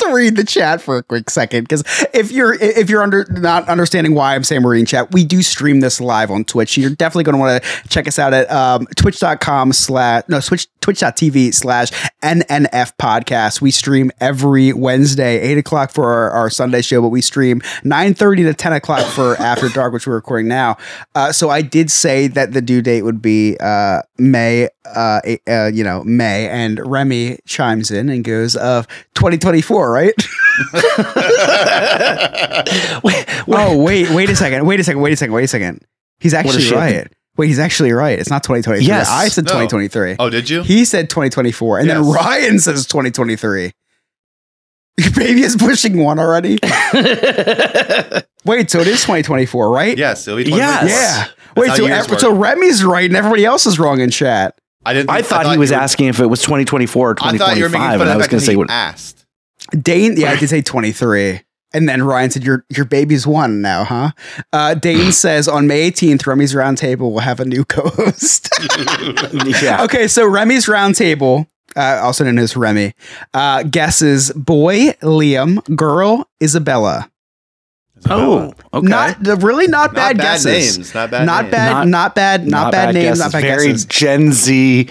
Have 0.00 0.10
to 0.10 0.14
read 0.14 0.36
the 0.36 0.44
chat 0.44 0.80
for 0.80 0.96
a 0.96 1.02
quick 1.04 1.30
second 1.30 1.64
because 1.64 1.84
if 2.12 2.32
you're 2.32 2.54
if 2.54 2.90
you're 2.90 3.02
under 3.02 3.24
not 3.30 3.68
understanding 3.68 4.14
why 4.14 4.34
I'm 4.34 4.42
saying 4.42 4.64
we're 4.64 4.74
in 4.74 4.86
chat, 4.86 5.12
we 5.12 5.24
do 5.24 5.40
stream 5.40 5.80
this 5.80 6.00
live 6.00 6.32
on 6.32 6.44
Twitch. 6.44 6.76
You're 6.76 6.90
definitely 6.90 7.24
going 7.24 7.34
to 7.34 7.38
want 7.38 7.62
to 7.62 7.88
check 7.88 8.08
us 8.08 8.18
out 8.18 8.32
at 8.32 8.50
um, 8.50 8.86
twitch.com 8.96 9.72
slash 9.72 10.24
no 10.28 10.40
switch 10.40 10.66
twitch.tv 10.84 11.54
slash 11.54 11.90
NNF 12.22 12.92
podcast. 12.98 13.62
We 13.62 13.70
stream 13.70 14.10
every 14.20 14.74
Wednesday, 14.74 15.40
eight 15.40 15.56
o'clock 15.56 15.90
for 15.90 16.12
our, 16.12 16.30
our 16.30 16.50
Sunday 16.50 16.82
show, 16.82 17.00
but 17.00 17.08
we 17.08 17.22
stream 17.22 17.60
9:30 17.84 18.36
to 18.44 18.54
10 18.54 18.72
o'clock 18.74 19.06
for 19.06 19.36
After 19.44 19.68
Dark, 19.68 19.92
which 19.92 20.06
we're 20.06 20.14
recording 20.14 20.48
now. 20.48 20.76
Uh, 21.14 21.32
so 21.32 21.48
I 21.50 21.62
did 21.62 21.90
say 21.90 22.26
that 22.28 22.52
the 22.52 22.60
due 22.60 22.82
date 22.82 23.02
would 23.02 23.22
be 23.22 23.56
uh, 23.60 24.02
May, 24.18 24.68
uh, 24.84 25.20
uh, 25.48 25.70
you 25.72 25.84
know, 25.84 26.04
May, 26.04 26.48
and 26.48 26.78
Remy 26.84 27.38
chimes 27.46 27.90
in 27.90 28.10
and 28.10 28.22
goes 28.22 28.54
of 28.54 28.86
2024, 29.14 29.83
right? 29.90 30.14
oh 33.48 33.76
wait, 33.82 34.10
wait 34.10 34.30
a 34.30 34.36
second, 34.36 34.66
wait 34.66 34.80
a 34.80 34.84
second, 34.84 35.00
wait 35.00 35.12
a 35.12 35.16
second, 35.16 35.32
wait 35.34 35.44
a 35.44 35.48
second. 35.48 35.84
He's 36.20 36.34
actually 36.34 36.70
right. 36.70 37.12
Wait, 37.36 37.48
he's 37.48 37.58
actually 37.58 37.90
right. 37.92 38.16
It's 38.18 38.30
not 38.30 38.44
2023. 38.44 38.86
Yes. 38.86 39.08
I 39.10 39.26
said 39.28 39.44
No. 39.46 39.48
2023. 39.66 40.16
Oh, 40.20 40.30
did 40.30 40.48
you? 40.48 40.62
He 40.62 40.84
said 40.84 41.10
2024, 41.10 41.80
and 41.80 41.90
then 41.90 42.04
Ryan 42.08 42.60
says 42.60 42.86
2023. 42.86 43.72
Your 44.96 45.10
baby 45.16 45.42
is 45.42 45.56
pushing 45.56 45.98
one 45.98 46.20
already. 46.20 46.58
Wait, 48.44 48.70
so 48.70 48.78
it 48.78 48.86
is 48.86 49.00
2024, 49.02 49.70
right? 49.70 49.98
yes. 49.98 50.28
It'll 50.28 50.38
be 50.38 50.44
Yes. 50.48 50.88
Yeah. 50.90 51.24
That's 51.56 51.56
Wait, 51.56 51.76
so 51.76 51.86
ev- 51.86 52.20
so 52.20 52.32
Remy's 52.34 52.84
right 52.84 53.04
and 53.06 53.16
everybody 53.16 53.44
else 53.44 53.66
is 53.66 53.78
wrong 53.80 54.00
in 54.00 54.10
chat. 54.10 54.56
I 54.86 54.92
didn't. 54.92 55.10
I 55.10 55.16
think- 55.16 55.26
thought 55.28 55.50
he 55.50 55.58
was 55.58 55.70
were- 55.70 55.76
asking 55.76 56.06
if 56.08 56.20
it 56.20 56.26
was 56.26 56.40
2024 56.42 57.10
or 57.10 57.16
I 57.20 57.36
thought 57.36 57.56
you 57.56 57.64
were 57.64 57.68
making 57.68 57.80
2025, 57.88 57.98
fun 57.98 58.00
and 58.02 58.10
I 58.10 58.12
of 58.12 58.16
was 58.18 58.26
that 58.26 58.30
going 58.30 58.40
to 58.40 58.46
say 58.46 58.52
he 58.52 58.56
what. 58.56 58.70
asked. 58.70 59.23
Dane, 59.70 60.14
yeah, 60.16 60.30
I 60.32 60.36
did 60.36 60.48
say 60.48 60.62
23. 60.62 61.40
And 61.72 61.88
then 61.88 62.04
Ryan 62.04 62.30
said, 62.30 62.44
"Your 62.44 62.64
your 62.68 62.84
baby's 62.84 63.26
one 63.26 63.60
now, 63.60 63.82
huh?" 63.82 64.10
Uh, 64.52 64.74
Dane 64.74 65.10
says 65.24 65.48
on 65.48 65.66
May 65.66 65.90
18th, 65.90 66.24
Remy's 66.24 66.54
Roundtable 66.54 67.10
will 67.10 67.18
have 67.18 67.40
a 67.40 67.44
new 67.44 67.64
co-host. 67.64 68.48
yeah. 69.60 69.82
okay, 69.82 70.06
so 70.06 70.24
Remy's 70.24 70.66
Roundtable, 70.66 71.48
uh, 71.74 71.98
also 72.00 72.22
known 72.22 72.38
as 72.38 72.56
Remy, 72.56 72.94
uh, 73.34 73.64
guesses 73.64 74.30
boy 74.36 74.90
Liam, 75.02 75.64
girl 75.74 76.28
Isabella. 76.40 77.10
Oh, 78.08 78.52
okay. 78.72 78.86
Not 78.86 79.18
really 79.42 79.66
not, 79.66 79.92
Not 79.92 79.94
bad, 79.94 80.16
bad 80.18 80.22
guesses. 80.42 80.76
names. 80.78 80.94
Not 80.94 81.10
bad. 81.10 81.24
not 81.26 81.42
names. 81.44 81.50
bad, 81.52 81.72
Not- 81.74 81.88
not, 81.88 82.14
bad, 82.14 82.46
not, 82.46 82.72
bad, 82.72 82.94
names, 82.94 83.18
not 83.18 83.32
guesses. 83.32 83.32
bad 83.32 83.42
Very 83.42 83.66
guesses. 83.72 83.84
Gen 83.86 84.32
Z 84.32 84.90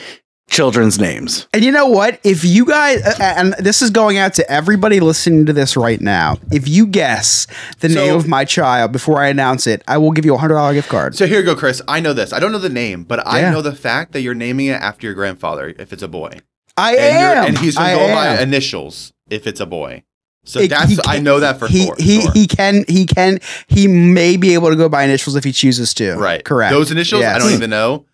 children's 0.50 1.00
names. 1.00 1.48
And 1.54 1.64
you 1.64 1.72
know 1.72 1.88
what? 1.88 2.20
If 2.24 2.44
you 2.44 2.66
guys, 2.66 3.02
uh, 3.04 3.16
and 3.38 3.54
this 3.60 3.82
is 3.82 3.90
going 3.90 4.18
out 4.18 4.34
to 4.36 4.52
everybody 4.52 5.00
listening 5.00 5.46
to 5.48 5.54
this 5.54 5.76
right 5.76 6.00
now, 6.00 6.38
if 6.52 6.68
you 6.68 6.86
guess 6.86 7.48
the 7.80 7.90
So- 7.90 7.96
name 7.96 8.16
of 8.16 8.28
my 8.28 8.46
child 8.46 8.92
before 8.92 9.20
I 9.22 9.28
announce 9.30 9.66
it, 9.68 9.82
I 9.88 9.98
will 9.98 10.12
give 10.12 10.26
you 10.26 10.36
a 10.36 10.38
hundred 10.38 10.56
dollar 10.56 10.74
gift 10.74 10.90
card. 10.90 11.16
So 11.16 11.26
here 11.26 11.40
you 11.40 11.46
go, 11.46 11.56
Chris. 11.56 11.82
I 11.88 12.00
know 12.00 12.14
this. 12.14 12.34
I 12.34 12.40
don't 12.40 12.52
know 12.52 12.60
the 12.60 12.70
name, 12.70 13.04
but 13.04 13.26
I 13.26 13.40
Yeah. 13.42 13.52
know 13.52 13.62
the 13.62 13.76
fact 13.76 14.12
that 14.14 14.22
you're 14.22 14.36
naming 14.36 14.68
it 14.68 14.80
after 14.82 15.08
your 15.08 15.16
grandfather 15.16 15.74
if 15.80 15.92
it's 15.94 16.04
a 16.04 16.08
boy. 16.08 16.40
I 16.78 16.96
And, 16.96 17.16
am, 17.40 17.46
and 17.46 17.58
he's 17.60 17.78
I 17.78 17.94
going 17.94 18.00
to 18.00 18.08
go 18.08 18.14
by 18.16 18.42
initials 18.42 19.14
if 19.30 19.48
it's 19.48 19.60
a 19.60 19.66
boy. 19.66 20.04
So 20.46 20.60
It- 20.60 20.70
that's 20.70 20.92
he 20.92 21.00
I 21.06 21.20
know 21.20 21.40
that 21.40 21.58
for 21.58 21.68
he, 21.68 21.86
sure. 21.86 21.96
he 21.98 22.20
he 22.34 22.48
can 22.48 22.84
he 22.90 23.06
can 23.06 23.40
he 23.68 23.88
may 23.88 24.36
be 24.38 24.54
able 24.56 24.70
to 24.72 24.76
go 24.76 24.90
by 24.90 25.04
initials 25.04 25.36
if 25.38 25.44
he 25.46 25.52
chooses 25.54 25.94
to. 25.96 26.16
right. 26.16 26.44
Correct. 26.44 26.74
Those 26.74 26.92
initials, 26.92 27.24
I 27.24 27.40
don't 27.40 27.54
even 27.54 27.70
know. 27.70 28.06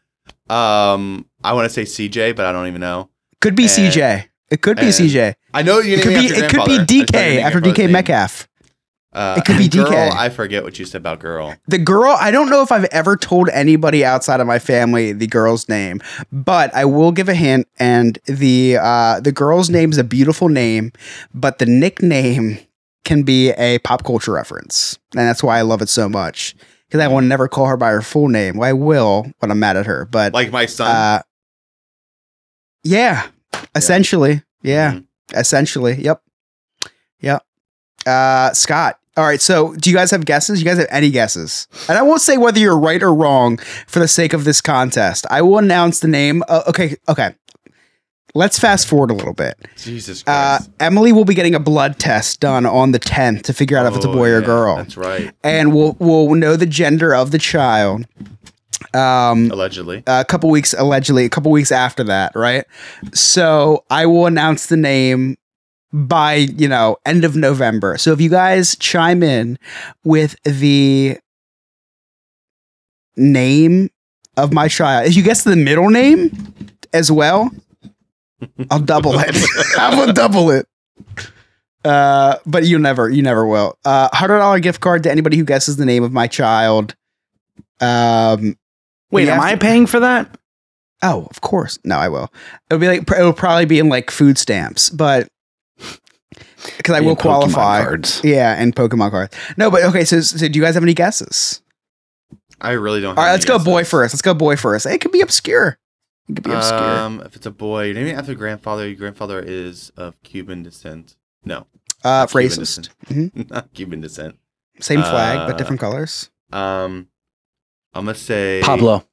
Um, 0.50 1.26
I 1.44 1.54
want 1.54 1.70
to 1.72 1.74
say 1.74 1.84
CJ, 1.84 2.36
but 2.36 2.46
I 2.46 2.52
don't 2.52 2.68
even 2.68 2.82
know. 2.82 3.10
Could 3.42 3.56
be 3.56 3.64
and- 3.64 3.72
CJ. 3.72 4.26
It 4.52 4.62
could 4.62 4.78
be 4.78 4.88
CJ. 4.88 5.36
I 5.54 5.62
know 5.62 5.78
you're 5.80 6.00
It 6.00 6.04
could 6.04 6.10
be 6.16 6.26
it 6.26 6.50
could 6.50 6.66
be 6.66 6.76
grandfather. 6.78 6.82
I 6.82 6.86
just 6.86 7.12
don't 7.12 7.14
know 7.14 7.20
DK 7.22 7.42
after 7.42 7.62
DK. 7.62 7.92
Metcalf. 7.92 8.48
Uh, 9.12 9.36
It 9.38 9.46
could 9.46 9.58
be 9.58 9.68
girl, 9.68 9.86
DK. 9.86 10.12
I 10.16 10.30
forget 10.30 10.64
what 10.64 10.78
you 10.78 10.86
said 10.86 11.00
about 11.02 11.20
girl. 11.20 11.56
The 11.68 11.78
girl, 11.80 12.16
I 12.20 12.30
don't 12.32 12.50
know 12.50 12.62
if 12.62 12.72
I've 12.72 12.86
ever 12.86 13.16
told 13.16 13.50
anybody 13.50 14.06
outside 14.06 14.40
of 14.40 14.48
my 14.48 14.60
family 14.60 15.14
the 15.14 15.26
girl's 15.28 15.68
name, 15.70 16.02
but 16.32 16.74
I 16.76 16.86
will 16.86 17.12
give 17.12 17.28
a 17.30 17.34
hint. 17.36 17.68
And 17.80 18.18
the 18.26 18.78
uh, 18.82 19.20
the 19.20 19.32
girl's 19.32 19.70
name 19.70 19.92
is 19.92 19.98
a 19.98 20.04
beautiful 20.04 20.50
name, 20.50 20.92
but 21.34 21.58
the 21.60 21.66
nickname 21.66 22.60
can 23.04 23.24
be 23.24 23.52
a 23.52 23.80
pop 23.80 24.04
culture 24.04 24.32
reference, 24.32 24.98
and 25.16 25.28
that's 25.28 25.42
why 25.44 25.58
I 25.58 25.62
love 25.62 25.82
it 25.82 25.90
so 25.90 26.10
much. 26.10 26.56
Because 26.88 27.02
I 27.02 27.08
will 27.08 27.22
never 27.22 27.48
call 27.48 27.68
her 27.68 27.78
by 27.78 27.92
her 27.92 28.02
full 28.02 28.30
name. 28.30 28.58
Well, 28.58 28.68
I 28.70 28.74
will 28.74 29.32
when 29.40 29.52
I'm 29.52 29.60
mad 29.60 29.78
at 29.78 29.86
her, 29.86 30.06
but 30.06 30.34
Like 30.34 30.52
my 30.52 30.66
son. 30.66 30.88
uh, 30.90 31.22
yeah, 32.84 33.28
essentially, 33.76 34.44
yeah, 34.62 34.94
Mhm. 34.94 35.06
essentially, 35.36 35.96
yep, 36.02 36.22
yep. 37.20 37.44
Uh, 38.06 38.54
Scott. 38.54 38.98
All 39.18 39.26
right, 39.26 39.42
so 39.42 39.74
do 39.76 39.90
you 39.90 39.96
guys 39.96 40.12
have 40.12 40.24
guesses? 40.24 40.60
You 40.60 40.66
guys 40.66 40.78
have 40.78 40.88
any 40.90 41.10
guesses? 41.10 41.68
And 41.90 41.98
I 41.98 42.02
won't 42.04 42.22
say 42.22 42.38
whether 42.38 42.58
you're 42.58 42.78
right 42.80 43.04
or 43.04 43.14
wrong 43.14 43.58
for 43.86 44.00
the 44.00 44.08
sake 44.08 44.32
of 44.32 44.46
this 44.46 44.62
contest. 44.62 45.26
I 45.30 45.42
will 45.42 45.58
announce 45.58 46.00
the 46.00 46.08
name. 46.08 46.42
Uh, 46.48 46.62
okay, 46.68 46.96
okay. 47.10 47.36
Let's 48.36 48.58
fast 48.60 48.88
forward 48.88 49.12
a 49.12 49.16
little 49.16 49.34
bit. 49.34 49.58
Jesus 49.76 50.24
Uh, 50.26 50.60
Emily 50.80 51.12
will 51.12 51.26
be 51.26 51.34
getting 51.34 51.54
a 51.56 51.60
blood 51.60 52.00
test 52.00 52.40
done 52.40 52.66
on 52.66 52.92
the 52.92 53.00
10th 53.00 53.42
to 53.44 53.54
figure 53.54 53.76
out 53.76 53.88
if 53.88 53.96
it's 53.98 54.06
a 54.06 54.10
Oh, 54.10 54.14
boy 54.14 54.30
or 54.30 54.40
yeah, 54.40 54.46
girl, 54.46 54.76
That's 54.78 54.96
right. 54.96 55.32
and 55.44 55.74
we'll 55.74 55.98
we'll 56.00 56.34
know 56.36 56.56
the 56.56 56.68
gender 56.68 57.14
of 57.14 57.32
the 57.32 57.40
child. 57.40 58.06
Um, 58.94 59.52
Allegedly. 59.52 60.04
a 60.08 60.24
couple 60.26 60.50
weeks 60.50 60.74
allegedly 60.78 61.26
a 61.26 61.30
couple 61.30 61.52
weeks 61.52 61.72
after 61.72 62.04
that 62.06 62.32
right? 62.36 62.66
So 63.14 63.84
i 63.90 64.06
will 64.06 64.26
announce 64.26 64.68
the 64.68 64.78
name 64.78 65.38
by 65.92 66.36
you 66.36 66.68
know 66.68 66.98
end 67.06 67.26
of 67.26 67.36
november. 67.36 67.98
So 67.98 68.14
if 68.14 68.22
you 68.22 68.30
guys 68.30 68.76
chime 68.78 69.22
in 69.24 69.58
with 70.04 70.36
the 70.44 71.18
name 73.18 73.90
of 74.38 74.54
my 74.54 74.68
child 74.68 75.08
if 75.08 75.16
you 75.16 75.24
guess 75.24 75.44
the 75.44 75.56
middle 75.56 75.90
name 75.90 76.32
as 76.94 77.12
well 77.12 77.52
i'll 78.72 78.80
double 78.80 79.14
it. 79.20 79.36
I 79.78 79.94
will 80.00 80.14
double 80.14 80.50
it. 80.52 80.66
Uh 81.84 82.38
but 82.46 82.66
you 82.66 82.80
never 82.80 83.10
you 83.10 83.22
never 83.22 83.46
will. 83.46 83.78
Uh 83.84 84.08
hundred 84.14 84.38
dollar 84.40 84.60
gift 84.60 84.80
card 84.80 85.04
to 85.04 85.12
anybody 85.12 85.36
who 85.38 85.44
guesses 85.44 85.76
the 85.76 85.86
name 85.86 86.04
of 86.04 86.14
my 86.14 86.28
child. 86.28 86.96
Um 87.82 88.56
Wait, 89.12 89.26
We 89.26 89.30
am 89.30 89.40
I 89.42 89.52
to- 89.54 89.58
paying 89.58 89.86
for 89.88 90.00
that? 90.00 90.38
Oh, 91.02 91.28
of 91.30 91.42
course. 91.42 91.80
No, 91.86 91.98
I 91.98 92.10
will. 92.10 92.32
It'll 92.70 92.80
be 92.80 92.88
like 92.88 93.10
it'll 93.12 93.34
probably 93.34 93.66
be 93.66 93.80
in 93.80 93.88
like 93.90 94.12
food 94.12 94.38
stamps, 94.38 94.90
but 94.90 95.30
because 96.78 96.96
I 96.96 97.00
will 97.00 97.16
Pokemon 97.16 97.20
qualify. 97.22 97.84
cards. 97.84 98.22
Yeah, 98.24 98.54
and 98.62 98.76
Pokemon 98.76 99.12
cards. 99.12 99.36
No, 99.58 99.72
but 99.72 99.84
okay. 99.84 100.04
So, 100.06 100.20
so 100.22 100.48
do 100.48 100.60
you 100.60 100.64
guys 100.64 100.74
have 100.76 100.84
any 100.84 100.94
guesses? 100.94 101.62
I 102.62 102.72
really 102.72 103.00
don't. 103.02 103.18
All 103.18 103.24
right, 103.24 103.30
have 103.32 103.40
let's 103.40 103.50
any 103.50 103.58
go 103.60 103.64
boy 103.64 103.84
first. 103.86 104.14
Let's 104.14 104.22
go 104.22 104.34
boy 104.34 104.56
first. 104.58 104.86
It 104.86 105.00
could 105.00 105.12
be 105.14 105.22
obscure. 105.22 105.78
It 106.28 106.36
could 106.36 106.44
be 106.44 106.52
obscure. 106.52 106.80
Um, 106.80 107.22
if 107.26 107.36
it's 107.38 107.46
a 107.46 107.52
boy, 107.52 107.86
you're 107.86 107.94
naming 107.96 108.14
it 108.14 108.18
after 108.18 108.36
grandfather. 108.36 108.86
Your 108.88 108.98
grandfather 108.98 109.40
is 109.40 109.92
of 109.96 110.22
Cuban 110.24 110.64
descent. 110.64 111.16
No, 111.46 111.66
uh, 112.04 112.28
Cuban 112.28 112.50
racist. 112.50 112.58
descent. 112.58 112.90
Mhm. 113.06 113.50
not 113.52 113.74
Cuban 113.74 114.02
descent. 114.02 114.36
Same 114.82 115.02
flag, 115.02 115.40
Uh, 115.40 115.48
but 115.48 115.58
different 115.58 115.80
colors. 115.80 116.30
Um, 116.52 117.08
I'm 117.94 118.06
gonna 118.06 118.16
say 118.16 118.62
Pablo. 118.64 119.04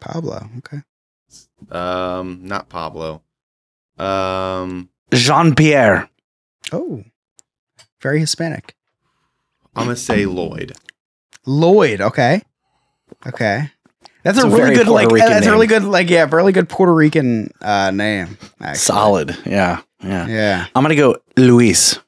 Pablo. 0.00 0.48
Okay. 0.58 0.78
Um, 1.70 2.40
not 2.46 2.68
Pablo. 2.68 3.22
Um, 3.98 4.88
Jean 5.12 5.54
Pierre. 5.54 6.08
Oh, 6.72 7.04
very 8.00 8.20
Hispanic. 8.20 8.74
I'm 9.76 9.84
gonna 9.84 9.96
say 9.96 10.26
Lloyd. 10.26 10.72
Lloyd. 11.46 12.00
Okay. 12.00 12.42
Okay. 13.26 13.70
That's 14.22 14.36
It's 14.36 14.44
a 14.44 14.48
a 14.48 14.50
really 14.50 14.62
very 14.62 14.74
good 14.74 14.86
Puerto 14.86 14.92
like. 15.06 15.12
Rican 15.12 15.30
That's 15.30 15.46
a 15.46 15.50
really 15.50 15.66
good 15.66 15.84
like 15.84 16.10
yeah, 16.10 16.28
really 16.30 16.52
good 16.52 16.68
Puerto 16.68 16.94
Rican 16.94 17.50
uh, 17.62 17.90
name. 17.90 18.36
actually. 18.60 18.78
Solid. 18.78 19.36
Yeah. 19.46 19.80
Yeah. 20.02 20.26
Yeah. 20.26 20.66
I'm 20.74 20.82
going 20.82 20.94
to 20.94 20.96
go 20.96 21.16
Luis. 21.36 21.98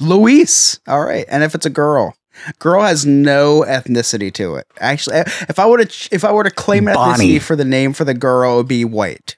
Luis. 0.00 0.80
All 0.86 1.02
right. 1.02 1.24
And 1.28 1.42
if 1.42 1.54
it's 1.54 1.66
a 1.66 1.70
girl, 1.70 2.14
girl 2.58 2.82
has 2.82 3.04
no 3.06 3.62
ethnicity 3.66 4.32
to 4.34 4.56
it. 4.56 4.66
Actually, 4.78 5.16
if 5.48 5.58
I 5.58 5.66
were 5.66 5.84
to 5.84 6.08
if 6.14 6.24
I 6.24 6.32
were 6.32 6.44
to 6.44 6.50
claim 6.50 6.84
Bonnie. 6.86 7.24
ethnicity 7.38 7.42
for 7.42 7.56
the 7.56 7.64
name 7.64 7.92
for 7.92 8.04
the 8.04 8.14
girl, 8.14 8.54
it 8.54 8.56
would 8.56 8.68
be 8.68 8.84
white. 8.84 9.36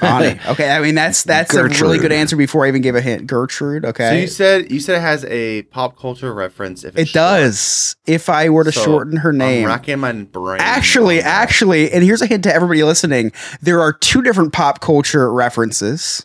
Bonnie. 0.00 0.40
Okay. 0.48 0.70
I 0.70 0.80
mean 0.80 0.94
that's 0.94 1.22
that's 1.24 1.54
a 1.54 1.64
really 1.64 1.98
good 1.98 2.10
answer 2.12 2.34
before 2.34 2.64
I 2.64 2.68
even 2.68 2.80
give 2.80 2.94
a 2.94 3.02
hint. 3.02 3.26
Gertrude. 3.26 3.82
So 3.82 3.88
Okay. 3.90 4.22
you 4.22 4.26
said 4.26 4.70
you 4.70 4.80
said 4.80 4.96
it 4.96 5.00
has 5.02 5.24
a 5.26 5.62
pop 5.64 5.98
culture 5.98 6.32
reference. 6.32 6.82
If 6.82 6.96
it 6.96 7.02
it's 7.02 7.10
short. 7.10 7.14
does. 7.14 7.96
If 8.06 8.30
I 8.30 8.48
were 8.48 8.64
to 8.64 8.72
So, 8.72 8.82
shorten 8.82 9.18
her 9.18 9.30
I'm 9.30 9.36
name. 9.38 9.66
racking 9.66 9.98
my 9.98 10.12
brain. 10.12 10.60
Actually, 10.62 11.20
actually, 11.20 11.90
and 11.92 12.02
here's 12.02 12.22
a 12.22 12.26
hint 12.26 12.44
to 12.44 12.54
everybody 12.54 12.82
listening: 12.84 13.32
there 13.60 13.80
are 13.82 13.92
two 13.92 14.22
different 14.22 14.54
pop 14.54 14.80
culture 14.80 15.30
references. 15.30 16.24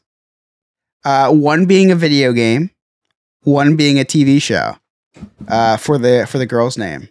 Uh, 1.03 1.31
one 1.33 1.65
being 1.65 1.91
a 1.91 1.95
video 1.95 2.31
game, 2.31 2.69
one 3.41 3.75
being 3.75 3.99
a 3.99 4.05
TV 4.05 4.41
show. 4.41 4.75
Uh, 5.47 5.77
for 5.77 5.97
the 5.97 6.25
for 6.29 6.37
the 6.37 6.45
girl's 6.45 6.77
name. 6.77 7.09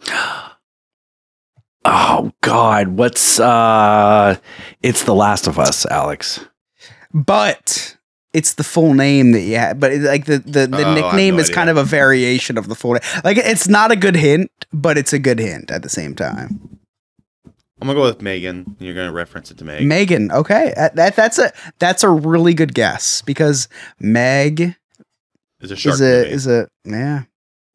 Oh 1.85 2.31
God, 2.43 2.89
what's 2.89 3.41
uh 3.41 4.37
it's 4.83 5.05
The 5.05 5.15
Last 5.15 5.47
of 5.47 5.59
Us, 5.59 5.87
Alex. 5.87 6.41
but 7.13 7.97
it's 8.33 8.55
the 8.55 8.63
full 8.65 8.95
name 8.95 9.33
that 9.33 9.41
you 9.41 9.57
have. 9.57 9.81
But 9.81 9.93
it, 9.93 10.03
like 10.03 10.27
the 10.27 10.39
the, 10.39 10.67
the 10.67 10.85
Oh, 10.87 10.95
nickname 10.95 11.37
no 11.37 11.41
is 11.43 11.51
kind 11.51 11.71
of 11.71 11.77
a 11.77 11.85
variation 11.85 12.59
of 12.59 12.69
the 12.69 12.75
full 12.75 12.93
name. 12.93 13.03
Like 13.25 13.37
it's 13.39 13.69
not 13.69 13.91
a 13.91 13.97
good 13.97 14.17
hint, 14.17 14.51
but 14.73 14.99
it's 14.99 15.13
a 15.13 15.19
good 15.19 15.39
hint 15.39 15.71
at 15.71 15.83
the 15.83 15.89
same 15.89 16.15
time. 16.15 16.79
I'm 17.81 17.87
gonna 17.87 17.95
go 17.99 18.05
with 18.05 18.21
Megan. 18.21 18.77
You're 18.79 18.95
gonna 18.95 19.11
reference 19.13 19.51
it 19.51 19.57
to 19.59 19.65
Meg. 19.65 19.87
Megan, 19.87 20.31
okay, 20.33 20.75
that, 20.77 20.97
that 20.97 21.17
that's 21.17 21.39
a 21.39 21.51
that's 21.79 22.05
a 22.05 22.11
really 22.11 22.53
good 22.53 22.75
guess 22.75 23.23
because 23.23 23.69
Meg 23.99 24.77
is 25.63 25.71
a 25.71 25.77
shark 25.77 25.95
is 25.95 26.01
a 26.03 26.05
movie. 26.05 26.31
is 26.31 26.47
a 26.47 26.69
yeah 26.85 27.23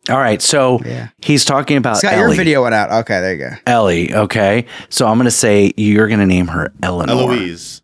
All 0.09 0.17
right, 0.19 0.41
so 0.41 0.79
yeah. 0.85 1.09
he's 1.19 1.45
talking 1.45 1.77
about 1.77 1.97
Scott, 1.97 2.15
your 2.17 2.33
video 2.33 2.61
went 2.63 2.75
out. 2.75 2.91
Okay, 2.91 3.19
there 3.21 3.33
you 3.33 3.39
go. 3.39 3.49
Ellie, 3.65 4.13
okay. 4.13 4.65
So 4.89 5.07
I'm 5.07 5.17
gonna 5.17 5.31
say 5.31 5.73
you're 5.77 6.07
gonna 6.07 6.27
name 6.27 6.47
her 6.47 6.71
Eleanor. 6.83 7.13
Eloise. 7.13 7.81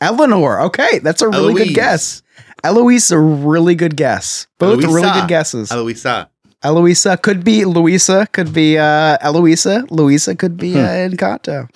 Eleanor. 0.00 0.60
Okay, 0.62 0.98
that's 0.98 1.22
a 1.22 1.28
really 1.28 1.54
good 1.64 1.74
guess. 1.74 2.22
Eloise, 2.62 3.10
a 3.10 3.18
really 3.18 3.74
good 3.74 3.96
guess. 3.96 4.46
Both 4.58 4.84
really 4.84 5.10
good 5.10 5.28
guesses. 5.28 5.70
Eloisa. 5.72 6.28
Eloisa 6.64 7.16
could 7.16 7.44
be 7.44 7.64
Louisa, 7.64 8.26
could 8.32 8.52
be 8.52 8.76
uh, 8.76 9.16
Eloisa. 9.22 9.86
Louisa 9.90 10.34
could 10.34 10.56
be 10.56 10.72
Hmm. 10.72 10.78
uh, 10.78 11.08
Encanto. 11.08 11.68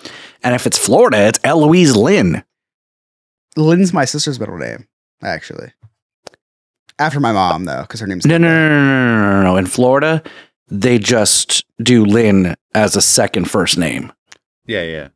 And 0.43 0.55
if 0.55 0.67
it's 0.67 0.79
Florida, 0.79 1.27
it's 1.29 1.39
Eloise 1.45 1.95
Lynn. 1.97 2.43
Lynn's 3.57 3.93
my 3.93 4.05
sister's 4.05 4.41
middle 4.41 4.59
name, 4.59 4.87
actually. 5.23 5.73
After 7.01 7.19
my 7.19 7.33
mom, 7.33 7.65
though, 7.65 7.83
because 7.83 7.99
her 8.01 8.07
name's 8.07 8.25
No, 8.27 8.39
no, 8.39 8.47
no, 8.49 8.69
no, 8.69 8.79
no, 8.79 9.17
no, 9.17 9.33
no, 9.39 9.43
no. 9.43 9.57
In 9.57 9.67
Florida, 9.67 10.23
they 10.69 10.99
just 10.99 11.65
do 11.83 12.05
Lynn 12.05 12.55
as 12.75 12.95
a 12.95 13.01
second 13.03 13.51
first 13.51 13.77
name. 13.79 14.13
Yeah, 14.67 14.83
yeah. 14.83 15.09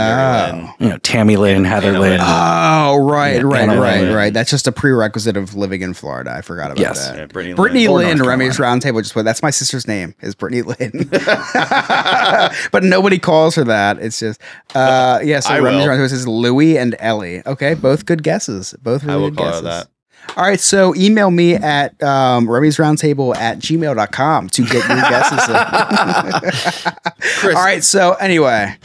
Oh. 0.00 0.52
Lynn. 0.52 0.68
You 0.78 0.88
know, 0.90 0.98
Tammy 0.98 1.36
Lynn, 1.36 1.64
Heather 1.64 1.88
Anna 1.88 1.98
Lynn. 2.00 2.10
Lynn. 2.12 2.20
Oh, 2.22 2.98
right, 3.10 3.36
Yeah, 3.36 3.42
right, 3.42 3.62
Anna 3.68 3.80
right, 3.80 4.00
Lynn. 4.02 4.14
right. 4.14 4.32
That's 4.32 4.48
just 4.50 4.68
a 4.68 4.72
prerequisite 4.72 5.36
of 5.36 5.56
living 5.56 5.82
in 5.82 5.92
Florida. 5.94 6.32
I 6.32 6.40
forgot 6.42 6.66
about 6.70 6.78
Yes. 6.80 7.08
that. 7.08 7.16
Yeah, 7.18 7.26
Brittany, 7.26 7.54
Brittany 7.54 7.88
Or 7.88 7.98
Lynn, 7.98 8.22
Remy's 8.22 8.58
Roundtable 8.58 9.00
just 9.02 9.14
put 9.14 9.24
that's 9.24 9.42
my 9.42 9.50
sister's 9.50 9.88
name 9.88 10.14
is 10.20 10.36
Brittany 10.36 10.62
Lynn, 10.62 11.08
but 12.70 12.84
nobody 12.84 13.18
calls 13.18 13.54
her 13.56 13.64
that. 13.64 13.98
It's 14.00 14.20
just 14.20 14.40
uh, 14.74 15.18
yeah. 15.22 15.40
So 15.40 15.50
I 15.54 15.58
Remy's 15.60 15.84
will. 15.84 15.88
Roundtable 15.94 16.08
says 16.10 16.28
Louie 16.28 16.78
and 16.78 16.94
Ellie. 17.00 17.42
Okay, 17.46 17.74
both 17.74 18.06
good 18.06 18.22
guesses. 18.22 18.74
Both 18.80 19.02
really 19.04 19.14
I 19.14 19.16
will 19.16 19.30
good 19.30 19.36
call 19.38 19.46
her 19.46 19.52
guesses. 19.62 19.64
that. 19.64 19.88
All 20.36 20.44
right, 20.44 20.60
so 20.60 20.94
email 20.94 21.30
me 21.32 21.54
at 21.54 22.00
um, 22.02 22.48
Remy's 22.48 22.76
Roundtable 22.76 23.34
at 23.36 23.58
gmail.com 23.58 24.48
to 24.50 24.62
get 24.64 24.88
your 24.88 25.00
guesses. 25.00 25.40
Chris, 27.40 27.56
All 27.56 27.62
right, 27.64 27.82
so 27.82 28.12
anyway, 28.14 28.76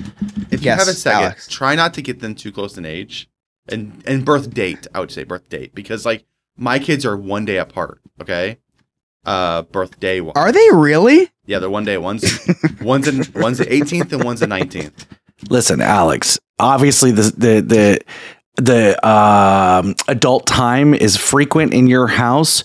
if 0.50 0.62
you 0.62 0.66
Yes, 0.66 0.80
have 0.80 0.88
a 0.88 0.94
second, 0.98 1.24
Alex. 1.26 1.48
try 1.48 1.76
not 1.76 1.94
to 1.96 2.02
get 2.02 2.22
them 2.22 2.34
too 2.34 2.52
close 2.52 2.76
in 2.78 2.86
age, 2.86 3.30
and 3.70 4.02
and 4.08 4.26
birth 4.26 4.52
date. 4.54 4.88
I 4.96 5.00
would 5.00 5.12
say 5.12 5.24
birth 5.26 5.48
date 5.50 5.76
because 5.76 6.06
like 6.06 6.26
my 6.58 6.80
kids 6.80 7.06
are 7.06 7.16
one 7.16 7.46
day 7.46 7.58
apart. 7.58 8.02
Okay, 8.20 8.58
uh, 9.26 9.62
birth 9.64 10.00
day. 10.00 10.22
one. 10.22 10.34
are 10.36 10.52
they 10.52 10.68
really? 10.72 11.30
Yeah, 11.46 11.60
they're 11.60 11.70
one 11.70 11.86
day. 11.86 11.98
One's 12.00 12.24
one's 12.82 13.08
in 13.08 13.24
one's 13.40 13.60
the 13.60 13.66
18th 13.66 14.12
and 14.12 14.24
one's 14.24 14.40
the 14.40 14.48
19th. 14.48 15.06
Listen, 15.50 15.82
Alex. 15.82 16.40
Obviously, 16.58 17.12
the 17.12 17.24
the 17.38 17.62
the 17.62 18.00
the 18.56 19.08
um, 19.08 19.96
adult 20.08 20.46
time 20.46 20.94
is 20.94 21.18
frequent 21.18 21.74
in 21.74 21.88
your 21.88 22.08
house. 22.08 22.64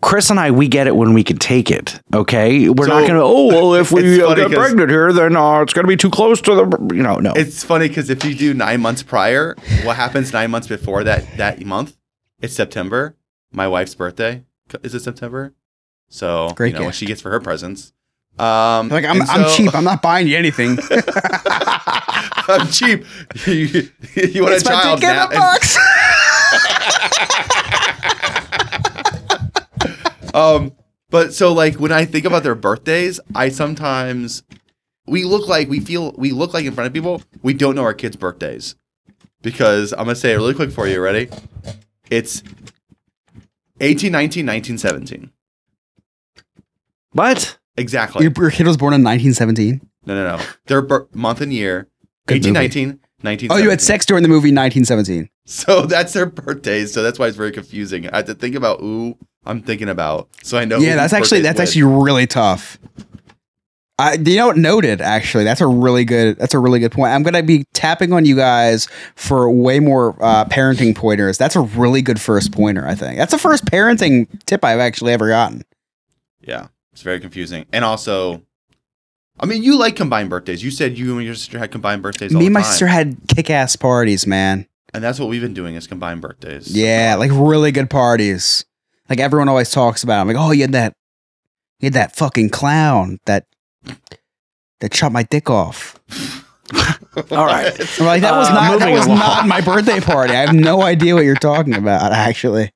Chris 0.00 0.30
and 0.30 0.40
I, 0.40 0.50
we 0.50 0.68
get 0.68 0.86
it 0.86 0.96
when 0.96 1.12
we 1.14 1.22
can 1.22 1.36
take 1.36 1.70
it. 1.70 2.00
Okay, 2.14 2.68
we're 2.68 2.86
not 2.86 3.02
going 3.02 3.14
to. 3.14 3.22
Oh 3.22 3.46
well, 3.48 3.74
if 3.74 3.92
we 3.92 4.02
It's 4.20 4.22
uh, 4.24 4.34
funny 4.34 4.54
pregnant 4.54 4.90
here, 4.90 5.12
then 5.12 5.36
uh, 5.36 5.60
it's 5.60 5.72
going 5.72 5.84
to 5.84 5.88
be 5.88 5.96
too 5.96 6.10
close 6.10 6.40
to 6.42 6.54
the. 6.54 6.94
You 6.94 7.02
know, 7.02 7.16
no. 7.16 7.32
It's 7.34 7.62
funny 7.62 7.88
because 7.88 8.10
if 8.10 8.24
you 8.24 8.34
do 8.34 8.52
nine 8.54 8.80
months 8.80 9.02
prior, 9.02 9.54
what 9.84 9.96
happens 9.96 10.32
nine 10.32 10.50
months 10.50 10.66
before 10.66 11.04
that 11.04 11.36
that 11.36 11.64
month? 11.64 11.96
It's 12.40 12.54
September. 12.54 13.16
My 13.52 13.68
wife's 13.68 13.94
birthday 13.94 14.44
is 14.82 14.94
it 14.94 15.02
September? 15.02 15.54
So 16.08 16.50
Great 16.54 16.68
you 16.68 16.74
know 16.74 16.84
what 16.84 16.88
gift. 16.88 16.98
she 16.98 17.06
gets 17.06 17.20
for 17.20 17.30
her 17.30 17.40
presents. 17.40 17.92
Um, 18.38 18.88
Like 18.88 19.04
I'm, 19.04 19.20
and 19.20 19.30
I'm 19.30 19.56
cheap. 19.56 19.74
I'm 19.74 19.84
not 19.92 20.02
buying 20.02 20.26
you 20.26 20.36
anything. 20.36 20.78
I'm 22.48 22.68
cheap. 22.68 23.04
You, 23.46 23.88
you 24.16 24.42
want 24.42 24.54
it's 24.54 24.66
a 24.66 24.70
my 24.72 24.82
child 24.82 25.00
dick 25.00 25.08
in 25.08 25.16
now? 25.16 25.26
a 25.26 25.30
box. 25.30 25.78
Um, 30.34 30.72
but 31.10 31.34
so 31.34 31.52
like 31.52 31.74
when 31.74 31.92
I 31.92 32.04
think 32.04 32.24
about 32.24 32.42
their 32.42 32.54
birthdays, 32.54 33.20
I 33.34 33.50
sometimes 33.50 34.42
we 35.06 35.24
look 35.24 35.46
like 35.48 35.68
we 35.68 35.80
feel 35.80 36.12
we 36.16 36.32
look 36.32 36.54
like 36.54 36.64
in 36.64 36.72
front 36.72 36.86
of 36.86 36.92
people 36.94 37.22
we 37.42 37.52
don't 37.54 37.74
know 37.74 37.82
our 37.82 37.94
kids' 37.94 38.16
birthdays 38.16 38.74
because 39.42 39.92
I'm 39.92 40.00
gonna 40.04 40.14
say 40.14 40.32
it 40.32 40.36
really 40.36 40.54
quick 40.54 40.70
for 40.70 40.86
you. 40.86 41.00
Ready? 41.00 41.28
It's 42.10 42.42
18, 43.80 44.12
19, 44.12 44.46
19, 44.46 44.78
17. 44.78 45.30
What? 47.12 47.58
Exactly. 47.76 48.22
your, 48.24 48.32
your 48.36 48.50
kid 48.50 48.66
was 48.66 48.76
born 48.76 48.94
in 48.94 49.02
1917. 49.02 49.80
No, 50.06 50.14
no, 50.14 50.36
no. 50.36 50.44
Their 50.66 50.82
bir- 50.82 51.08
month 51.14 51.40
and 51.40 51.52
year. 51.52 51.88
Good 52.26 52.38
18, 52.38 52.52
19, 52.52 53.00
19, 53.22 53.48
Oh, 53.52 53.56
you 53.56 53.70
had 53.70 53.80
sex 53.80 54.06
during 54.06 54.22
the 54.22 54.28
movie 54.28 54.52
1917. 54.52 55.28
So 55.44 55.86
that's 55.86 56.12
their 56.12 56.26
birthdays. 56.26 56.92
So 56.92 57.02
that's 57.02 57.18
why 57.18 57.26
it's 57.26 57.36
very 57.36 57.52
confusing. 57.52 58.08
I 58.10 58.18
have 58.18 58.26
to 58.26 58.34
think 58.34 58.54
about 58.54 58.80
who 58.80 59.16
I'm 59.44 59.60
thinking 59.60 59.88
about. 59.88 60.28
So 60.42 60.56
I 60.56 60.64
know. 60.64 60.78
yeah, 60.78 60.94
that's 60.94 61.12
actually 61.12 61.40
that's 61.40 61.58
when. 61.58 61.66
actually 61.66 61.82
really 61.82 62.26
tough. 62.26 62.78
I, 63.98 64.14
you 64.14 64.36
know, 64.36 64.52
noted. 64.52 65.00
Actually, 65.00 65.44
that's 65.44 65.60
a 65.60 65.66
really 65.66 66.04
good. 66.04 66.38
That's 66.38 66.54
a 66.54 66.58
really 66.58 66.80
good 66.80 66.92
point. 66.92 67.12
I'm 67.12 67.22
gonna 67.22 67.42
be 67.42 67.64
tapping 67.72 68.12
on 68.12 68.24
you 68.24 68.34
guys 68.34 68.88
for 69.14 69.50
way 69.50 69.80
more 69.80 70.16
uh, 70.22 70.44
parenting 70.46 70.96
pointers. 70.96 71.38
That's 71.38 71.56
a 71.56 71.60
really 71.60 72.02
good 72.02 72.20
first 72.20 72.52
pointer. 72.52 72.86
I 72.86 72.94
think 72.94 73.18
that's 73.18 73.32
the 73.32 73.38
first 73.38 73.64
parenting 73.66 74.26
tip 74.46 74.64
I've 74.64 74.80
actually 74.80 75.12
ever 75.12 75.28
gotten. 75.28 75.62
Yeah, 76.40 76.68
it's 76.92 77.02
very 77.02 77.20
confusing. 77.20 77.66
And 77.72 77.84
also, 77.84 78.42
I 79.40 79.46
mean, 79.46 79.62
you 79.62 79.76
like 79.78 79.96
combined 79.96 80.30
birthdays. 80.30 80.62
You 80.62 80.70
said 80.70 80.96
you 80.98 81.16
and 81.16 81.24
your 81.24 81.34
sister 81.34 81.58
had 81.58 81.70
combined 81.72 82.02
birthdays. 82.02 82.34
All 82.34 82.38
Me 82.38 82.44
the 82.44 82.46
and 82.48 82.54
my 82.54 82.60
time. 82.62 82.70
sister 82.70 82.86
had 82.86 83.16
kick-ass 83.28 83.76
parties, 83.76 84.26
man. 84.26 84.66
and 84.94 85.02
that's 85.02 85.18
what 85.18 85.28
we've 85.28 85.40
been 85.42 85.54
doing 85.54 85.74
is 85.74 85.86
combined 85.86 86.20
birthdays. 86.20 86.74
Yeah, 86.74 87.16
like 87.18 87.30
really 87.32 87.72
good 87.72 87.90
parties. 87.90 88.64
Like 89.08 89.20
everyone 89.20 89.48
always 89.48 89.70
talks 89.70 90.02
about. 90.04 90.20
I'm 90.20 90.28
like, 90.28 90.36
oh, 90.38 90.52
you 90.52 90.62
had 90.62 90.72
that, 90.72 90.94
you 91.80 91.86
had 91.86 91.94
that 91.94 92.14
fucking 92.14 92.50
clown 92.50 93.18
that 93.26 93.46
that 94.80 94.92
chopped 94.92 95.12
my 95.12 95.22
dick 95.24 95.48
off. 95.50 95.98
All 97.30 97.44
right. 97.44 97.72
I'm 98.00 98.06
like 98.06 98.22
that 98.22 98.32
was 98.36 98.48
Uh, 98.48 98.54
not 98.54 98.78
that 98.78 98.90
was 98.90 99.06
along. 99.06 99.18
not 99.18 99.46
my 99.46 99.60
birthday 99.60 100.00
party. 100.00 100.32
I 100.34 100.40
have 100.46 100.54
no 100.54 100.82
idea 100.82 101.14
what 101.14 101.24
you're 101.24 101.34
talking 101.36 101.74
about. 101.74 102.12
Actually, 102.12 102.70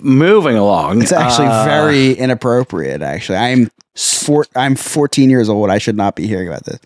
Moving 0.00 0.56
along. 0.56 1.02
it's 1.02 1.12
actually 1.12 1.48
uh, 1.48 1.64
very 1.64 2.12
inappropriate. 2.12 3.02
Actually, 3.02 3.38
I'm 3.38 3.70
four. 3.94 4.46
I'm 4.56 4.76
14 4.76 5.30
years 5.30 5.48
old. 5.48 5.70
I 5.70 5.78
should 5.78 5.96
not 5.96 6.16
be 6.16 6.26
hearing 6.26 6.48
about 6.48 6.64
this. 6.64 6.78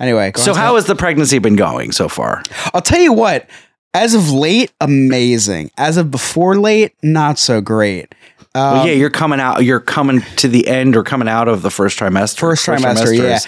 Anyway, 0.00 0.32
So 0.36 0.54
how 0.54 0.76
has 0.76 0.84
the 0.86 0.94
pregnancy 0.94 1.38
been 1.38 1.56
going 1.56 1.90
so 1.92 2.08
far? 2.08 2.42
I'll 2.72 2.80
tell 2.82 3.00
you 3.00 3.12
what. 3.12 3.48
As 3.94 4.14
of 4.14 4.30
late, 4.30 4.70
amazing. 4.80 5.70
As 5.76 5.96
of 5.96 6.10
before 6.10 6.56
late, 6.56 6.92
not 7.02 7.38
so 7.38 7.60
great. 7.60 8.14
Um, 8.54 8.78
well, 8.78 8.86
yeah, 8.86 8.92
you're 8.92 9.10
coming 9.10 9.40
out. 9.40 9.64
You're 9.64 9.80
coming 9.80 10.20
to 10.36 10.48
the 10.48 10.68
end 10.68 10.94
or 10.94 11.02
coming 11.02 11.26
out 11.28 11.48
of 11.48 11.62
the 11.62 11.70
first 11.70 11.98
trimester. 11.98 12.38
First 12.38 12.66
trimester, 12.66 13.16
yeah. 13.16 13.38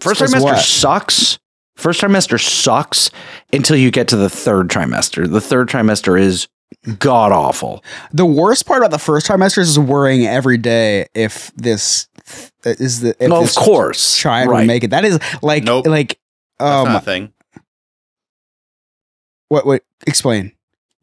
First 0.00 0.20
trimester 0.20 0.42
what? 0.42 0.64
sucks. 0.64 1.38
First 1.76 2.00
trimester 2.00 2.40
sucks 2.40 3.10
until 3.52 3.76
you 3.76 3.90
get 3.90 4.08
to 4.08 4.16
the 4.16 4.30
third 4.30 4.68
trimester. 4.68 5.30
The 5.30 5.40
third 5.40 5.68
trimester 5.68 6.20
is 6.20 6.48
god 6.98 7.32
awful. 7.32 7.82
The 8.12 8.26
worst 8.26 8.66
part 8.66 8.78
about 8.80 8.90
the 8.90 8.98
first 8.98 9.26
trimester 9.26 9.58
is 9.58 9.78
worrying 9.78 10.26
every 10.26 10.58
day 10.58 11.06
if 11.14 11.52
this 11.56 12.08
is 12.64 13.00
the 13.00 13.10
if 13.22 13.30
Well, 13.30 13.42
of 13.42 13.54
course, 13.54 14.16
child 14.18 14.48
will 14.48 14.54
right. 14.56 14.66
make 14.66 14.84
it. 14.84 14.90
That 14.90 15.04
is 15.04 15.18
like 15.42 15.64
Nope. 15.64 15.86
like 15.86 16.18
That's 16.58 16.70
um 16.86 16.92
not 16.92 17.02
a 17.02 17.04
thing. 17.04 17.32
what 19.48 19.66
what 19.66 19.82
explain 20.06 20.52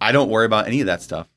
I 0.01 0.11
don't 0.11 0.29
worry 0.29 0.45
about 0.45 0.67
any 0.67 0.79
of 0.81 0.87
that 0.87 1.01
stuff. 1.01 1.27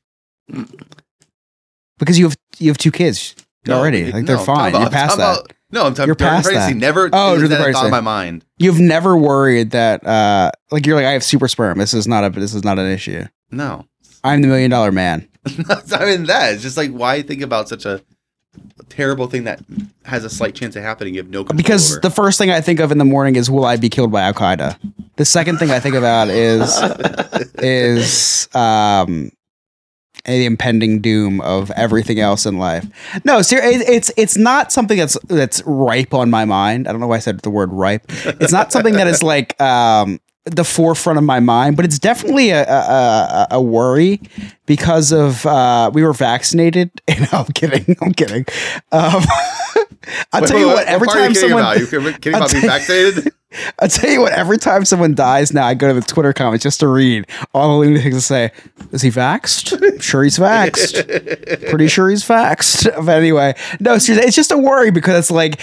because 1.99 2.17
you 2.17 2.25
have 2.25 2.37
you 2.59 2.69
have 2.69 2.77
two 2.77 2.91
kids 2.91 3.35
No, 3.67 3.77
already. 3.79 4.11
Like 4.11 4.25
they're 4.25 4.37
no, 4.37 4.43
fine. 4.43 4.73
You're 4.73 4.89
past 4.89 5.17
that. 5.17 5.37
about- 5.39 5.53
no, 5.71 5.87
I'm 5.87 5.95
talking 5.95 6.05
You're 6.07 6.15
past 6.15 6.45
pregnancy. 6.45 6.73
that. 6.73 6.79
Never. 6.79 7.09
Oh, 7.11 7.33
during 7.35 7.49
the 7.49 7.55
pregnancy. 7.55 7.89
my 7.89 7.99
mind. 7.99 8.45
You've 8.59 8.79
never 8.79 9.17
worried 9.17 9.71
that 9.71 10.05
uh 10.05 10.51
like 10.71 10.85
you're 10.85 10.95
like 10.95 11.05
I 11.05 11.11
have 11.13 11.23
super 11.23 11.47
sperm. 11.47 11.79
This 11.79 11.93
is 11.95 12.07
not 12.07 12.23
a 12.23 12.29
this 12.29 12.53
is 12.53 12.63
not 12.63 12.77
an 12.77 12.85
issue. 12.91 13.25
No, 13.49 13.85
I'm 14.23 14.41
the 14.41 14.47
million 14.47 14.71
dollar 14.71 14.91
man. 14.91 15.27
not 15.67 15.91
even 16.01 16.25
that. 16.25 16.53
It's 16.53 16.61
just 16.63 16.77
like 16.77 16.91
why 16.91 17.21
think 17.21 17.41
about 17.41 17.67
such 17.69 17.85
a 17.85 18.01
terrible 18.89 19.27
thing 19.27 19.43
that 19.45 19.59
has 20.05 20.23
a 20.23 20.29
slight 20.29 20.55
chance 20.55 20.75
of 20.75 20.83
happening. 20.83 21.15
You 21.15 21.21
have 21.21 21.29
no 21.29 21.43
Because 21.43 21.93
over. 21.93 22.01
the 22.01 22.09
first 22.09 22.37
thing 22.37 22.49
I 22.51 22.61
think 22.61 22.79
of 22.79 22.91
in 22.91 22.97
the 22.97 23.05
morning 23.05 23.35
is 23.35 23.49
will 23.49 23.65
I 23.65 23.77
be 23.77 23.89
killed 23.89 24.11
by 24.11 24.21
Al 24.21 24.33
Qaeda? 24.33 24.77
The 25.15 25.25
second 25.25 25.57
thing 25.57 25.71
I 25.71 25.79
think 25.79 25.95
about 25.95 26.29
is 26.29 26.79
is 27.59 28.47
um 28.55 29.31
the 30.25 30.45
impending 30.45 31.01
doom 31.01 31.41
of 31.41 31.69
everything 31.71 32.19
else 32.19 32.45
in 32.45 32.57
life. 32.57 32.85
No, 33.25 33.41
ser- 33.41 33.59
it's 33.61 34.09
it's 34.15 34.37
not 34.37 34.71
something 34.71 34.97
that's 34.97 35.17
that's 35.27 35.61
ripe 35.65 36.13
on 36.13 36.29
my 36.29 36.45
mind. 36.45 36.87
I 36.87 36.91
don't 36.91 37.01
know 37.01 37.07
why 37.07 37.17
I 37.17 37.19
said 37.19 37.39
the 37.41 37.49
word 37.49 37.71
ripe. 37.73 38.05
It's 38.39 38.53
not 38.53 38.71
something 38.71 38.93
that 38.93 39.07
is 39.07 39.21
like 39.21 39.59
um 39.61 40.19
the 40.45 40.63
forefront 40.63 41.17
of 41.17 41.23
my 41.23 41.39
mind, 41.39 41.77
but 41.77 41.85
it's 41.85 41.99
definitely 41.99 42.49
a 42.49 42.63
a, 42.67 43.47
a, 43.51 43.61
worry 43.61 44.19
because 44.65 45.11
of 45.11 45.45
uh 45.45 45.89
we 45.93 46.03
were 46.03 46.13
vaccinated. 46.13 46.91
And 47.07 47.27
I'm 47.31 47.45
kidding. 47.45 47.95
I'm 48.01 48.13
kidding. 48.13 48.45
Um, 48.91 49.21
I'll 50.33 50.41
Wait, 50.41 50.47
tell 50.47 50.59
you 50.59 50.67
wait, 50.67 50.73
what. 50.73 50.87
Every 50.87 51.07
time 51.07 51.33
someone 51.33 51.61
about? 51.61 51.79
you 51.79 51.87
kidding 51.87 52.13
kidding 52.13 52.35
I'll 52.35 52.41
about 52.41 52.51
being 52.51 52.65
vaccinated. 52.65 53.33
I'll 53.79 53.87
tell 53.87 54.09
you 54.09 54.21
what, 54.21 54.33
every 54.33 54.57
time 54.57 54.85
someone 54.85 55.13
dies 55.13 55.53
now, 55.53 55.67
I 55.67 55.73
go 55.73 55.87
to 55.87 55.93
the 55.93 56.01
Twitter 56.01 56.33
comments 56.33 56.63
just 56.63 56.79
to 56.79 56.87
read 56.87 57.27
all 57.53 57.69
the 57.69 57.85
lunatics 57.85 58.15
that 58.15 58.21
say, 58.21 58.51
Is 58.91 59.01
he 59.01 59.09
vaxxed? 59.09 59.79
I'm 59.81 59.99
sure 59.99 60.23
he's 60.23 60.37
vaxxed. 60.37 61.69
Pretty 61.69 61.87
sure 61.87 62.09
he's 62.09 62.23
vaxxed. 62.23 63.05
But 63.05 63.15
anyway, 63.15 63.55
no, 63.79 63.97
seriously, 63.97 64.27
it's 64.27 64.35
just 64.35 64.51
a 64.51 64.57
worry 64.57 64.91
because 64.91 65.19
it's 65.19 65.31
like 65.31 65.59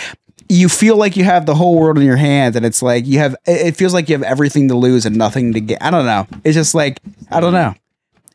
you 0.50 0.68
feel 0.68 0.96
like 0.96 1.16
you 1.16 1.22
have 1.22 1.46
the 1.46 1.54
whole 1.54 1.78
world 1.78 1.96
in 1.96 2.04
your 2.04 2.16
hands 2.16 2.56
and 2.56 2.66
it's 2.66 2.82
like 2.82 3.06
you 3.06 3.20
have 3.20 3.36
it 3.46 3.76
feels 3.76 3.94
like 3.94 4.08
you 4.08 4.16
have 4.16 4.24
everything 4.24 4.66
to 4.68 4.74
lose 4.74 5.06
and 5.06 5.16
nothing 5.16 5.52
to 5.52 5.60
get. 5.60 5.80
I 5.80 5.90
don't 5.90 6.06
know. 6.06 6.26
It's 6.44 6.54
just 6.54 6.74
like 6.74 7.00
I 7.30 7.40
don't 7.40 7.52
know. 7.52 7.74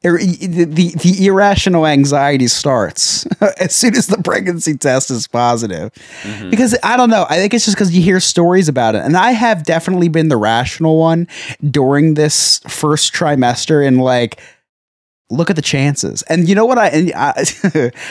The, 0.01 0.65
the, 0.69 0.91
the 0.91 1.25
irrational 1.25 1.87
anxiety 1.87 2.47
starts 2.47 3.25
as 3.59 3.73
soon 3.73 3.95
as 3.95 4.05
the 4.05 4.21
pregnancy 4.21 4.77
test 4.77 5.09
is 5.09 5.27
positive 5.27 5.91
mm-hmm. 6.21 6.51
because 6.51 6.77
I 6.83 6.95
don't 6.95 7.09
know. 7.09 7.25
I 7.27 7.37
think 7.37 7.55
it's 7.55 7.65
just 7.65 7.75
because 7.75 7.93
you 7.93 8.03
hear 8.03 8.19
stories 8.19 8.69
about 8.69 8.93
it, 8.93 9.01
and 9.01 9.17
I 9.17 9.31
have 9.31 9.63
definitely 9.63 10.09
been 10.09 10.27
the 10.27 10.37
rational 10.37 10.99
one 10.99 11.27
during 11.71 12.13
this 12.13 12.59
first 12.67 13.15
trimester, 13.15 13.85
and 13.85 13.99
like 13.99 14.39
look 15.29 15.49
at 15.49 15.55
the 15.55 15.61
chances. 15.61 16.21
And 16.23 16.47
you 16.47 16.53
know 16.55 16.65
what 16.65 16.77
I, 16.77 16.87
and 16.89 17.11
I 17.15 17.43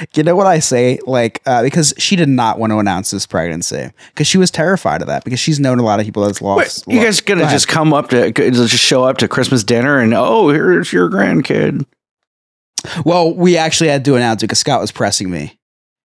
you 0.15 0.23
know 0.23 0.35
what 0.37 0.47
I 0.47 0.59
say, 0.59 0.99
like 1.07 1.41
uh, 1.47 1.63
because 1.63 1.95
she 1.99 2.17
did 2.17 2.29
not 2.29 2.59
want 2.59 2.73
to 2.73 2.79
announce 2.79 3.11
this 3.11 3.27
pregnancy 3.27 3.91
because 4.09 4.27
she 4.27 4.39
was 4.39 4.51
terrified 4.51 5.01
of 5.01 5.07
that 5.09 5.25
because 5.25 5.39
she's 5.41 5.61
known 5.61 5.79
a 5.79 5.83
lot 5.85 6.01
of 6.01 6.07
people 6.07 6.25
that's 6.25 6.41
Wait, 6.41 6.49
lost. 6.49 6.85
you 6.89 7.01
guys 7.03 7.21
gonna 7.21 7.41
Go 7.41 7.45
ahead. 7.45 7.55
just 7.55 7.69
come 7.69 7.93
up 7.93 8.09
to 8.11 8.33
just 8.33 8.75
show 8.75 9.05
up 9.05 9.19
to 9.19 9.29
Christmas 9.29 9.63
dinner 9.65 9.99
and 10.01 10.13
oh, 10.15 10.49
here's 10.49 10.93
your 10.93 11.09
grandkid. 11.09 11.87
Well, 13.05 13.35
we 13.35 13.57
actually 13.57 13.89
had 13.91 14.05
to 14.05 14.17
announce 14.17 14.43
it 14.43 14.47
because 14.47 14.59
Scott 14.59 14.81
was 14.81 14.93
pressing 14.93 15.31
me 15.31 15.59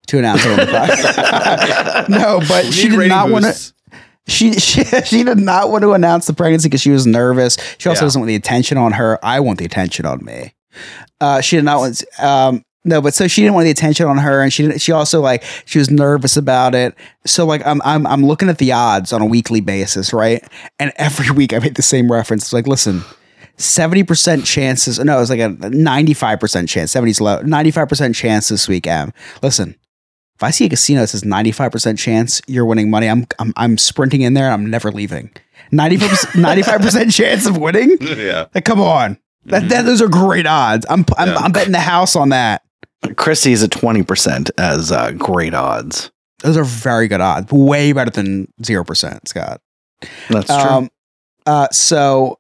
to 0.09 0.19
announce 0.19 0.45
it 0.45 0.51
on 0.51 0.57
the 0.67 0.73
podcast. 0.73 2.09
no, 2.09 2.41
but 2.49 2.73
she 2.73 2.89
did 2.89 3.09
not 3.09 3.31
want 3.31 3.45
to. 3.45 3.73
She, 4.27 4.53
she 4.59 4.83
she 4.85 5.23
did 5.23 5.39
not 5.39 5.71
want 5.71 5.83
to 5.83 5.93
announce 5.93 6.27
the 6.27 6.33
pregnancy 6.33 6.69
because 6.69 6.81
she 6.81 6.91
was 6.91 7.07
nervous. 7.07 7.59
She 7.79 7.89
also 7.89 8.01
Yeah. 8.03 8.07
doesn't 8.07 8.21
want 8.21 8.29
the 8.29 8.35
attention 8.35 8.77
on 8.79 8.93
her. 8.93 9.19
I 9.25 9.41
want 9.41 9.59
the 9.59 9.65
attention 9.67 10.05
on 10.07 10.25
me. 10.25 10.55
Uh, 11.21 11.41
she 11.41 11.57
did 11.57 11.65
not 11.65 11.79
want. 11.79 12.05
Um, 12.21 12.65
no, 12.87 13.01
but 13.01 13.15
so 13.15 13.27
she 13.27 13.41
didn't 13.41 13.55
want 13.55 13.65
the 13.65 13.71
attention 13.71 14.07
on 14.07 14.19
her, 14.19 14.43
and 14.43 14.53
she 14.53 14.63
didn't, 14.65 14.81
she 14.81 14.93
also 14.93 15.21
like 15.21 15.43
she 15.65 15.79
was 15.79 15.91
nervous 15.91 16.37
about 16.37 16.75
it. 16.75 16.95
So 17.27 17.47
like 17.47 17.67
I'm 17.67 17.81
I'm 17.83 18.07
I'm 18.07 18.25
looking 18.25 18.49
at 18.49 18.59
the 18.59 18.73
odds 18.73 19.13
on 19.13 19.23
a 19.23 19.27
weekly 19.27 19.61
basis, 19.61 20.13
right? 20.13 20.45
And 20.79 20.93
every 20.97 21.31
week 21.31 21.55
I 21.55 21.59
make 21.61 21.75
the 21.75 21.83
same 21.83 22.13
reference. 22.13 22.45
It's 22.45 22.53
like, 22.53 22.67
listen, 22.67 23.03
seventy 23.57 24.03
percent 24.03 24.45
chances. 24.45 24.99
No, 24.99 25.19
it's 25.21 25.31
like 25.31 25.41
a 25.41 25.49
ninety 25.71 26.13
five 26.13 26.41
percent 26.41 26.69
chance. 26.69 26.93
Seventy's 26.93 27.23
low. 27.23 27.41
Ninety 27.41 27.71
five 27.71 27.89
percent 27.89 28.15
chance 28.15 28.49
this 28.49 28.69
week. 28.69 28.87
Em, 28.87 29.13
listen. 29.43 29.77
If 30.37 30.43
I 30.43 30.51
see 30.51 30.67
a 30.67 30.69
casino 30.69 31.03
that 31.03 31.07
says 31.07 31.23
95% 31.23 31.97
chance 31.97 32.43
you're 32.49 32.65
winning 32.65 32.91
money, 32.91 33.09
I'm 33.09 33.25
I'm, 33.39 33.53
I'm 33.57 33.79
sprinting 33.79 34.23
in 34.23 34.35
there 34.35 34.47
and 34.47 34.55
I'm 34.55 34.69
never 34.69 34.91
leaving. 34.91 35.31
95 35.71 36.81
percent 36.81 37.13
chance 37.13 37.47
of 37.47 37.57
winning? 37.57 37.97
yeah. 38.01 38.47
Like, 38.53 38.65
come 38.65 38.81
on. 38.81 39.17
That, 39.47 39.69
that 39.69 39.83
those 39.83 40.01
are 40.01 40.09
great 40.09 40.47
odds. 40.47 40.87
I'm 40.89 41.05
I'm, 41.17 41.29
Yeah. 41.29 41.37
I'm 41.37 41.53
betting 41.53 41.73
the 41.73 41.81
house 41.81 42.17
on 42.17 42.31
that. 42.31 42.63
Chrissy's 43.17 43.63
at 43.63 43.71
twenty 43.71 44.03
percent 44.03 44.51
as 44.59 44.91
uh, 44.91 45.13
great 45.13 45.55
odds. 45.55 46.11
Those 46.45 46.59
are 46.59 46.65
very 46.65 47.09
good 47.09 47.23
odds. 47.23 47.51
Way 47.51 47.93
better 47.93 48.11
than 48.11 48.53
0%, 48.61 49.29
Scott. 49.29 49.63
That's 50.29 50.47
true. 50.47 50.57
Um, 50.57 50.91
uh, 51.47 51.69
so, 51.73 52.39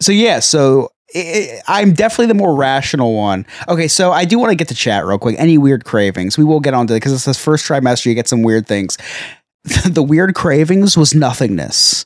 so 0.00 0.12
yeah, 0.12 0.40
so 0.40 0.90
i 1.14 1.60
i 1.66 1.80
I'm 1.80 1.94
definitely 1.94 2.26
the 2.26 2.34
more 2.34 2.54
rational 2.54 3.14
one. 3.14 3.46
Okay, 3.66 3.88
so 3.88 4.12
I 4.12 4.26
do 4.26 4.38
want 4.38 4.50
to 4.50 4.56
get 4.56 4.68
to 4.68 4.74
chat 4.74 5.06
real 5.06 5.18
quick. 5.18 5.36
Any 5.38 5.56
weird 5.56 5.86
cravings? 5.86 6.36
We 6.36 6.44
will 6.44 6.60
get 6.60 6.74
onto 6.74 6.92
it 6.92 6.98
because 6.98 7.12
it's 7.12 7.24
this 7.24 7.42
first 7.42 7.66
trimester. 7.66 8.06
You 8.06 8.14
get 8.14 8.28
some 8.28 8.42
weird 8.42 8.66
things. 8.66 8.98
the 9.86 10.02
weird 10.02 10.34
cravings 10.34 10.96
was 10.96 11.14
nothingness. 11.14 12.04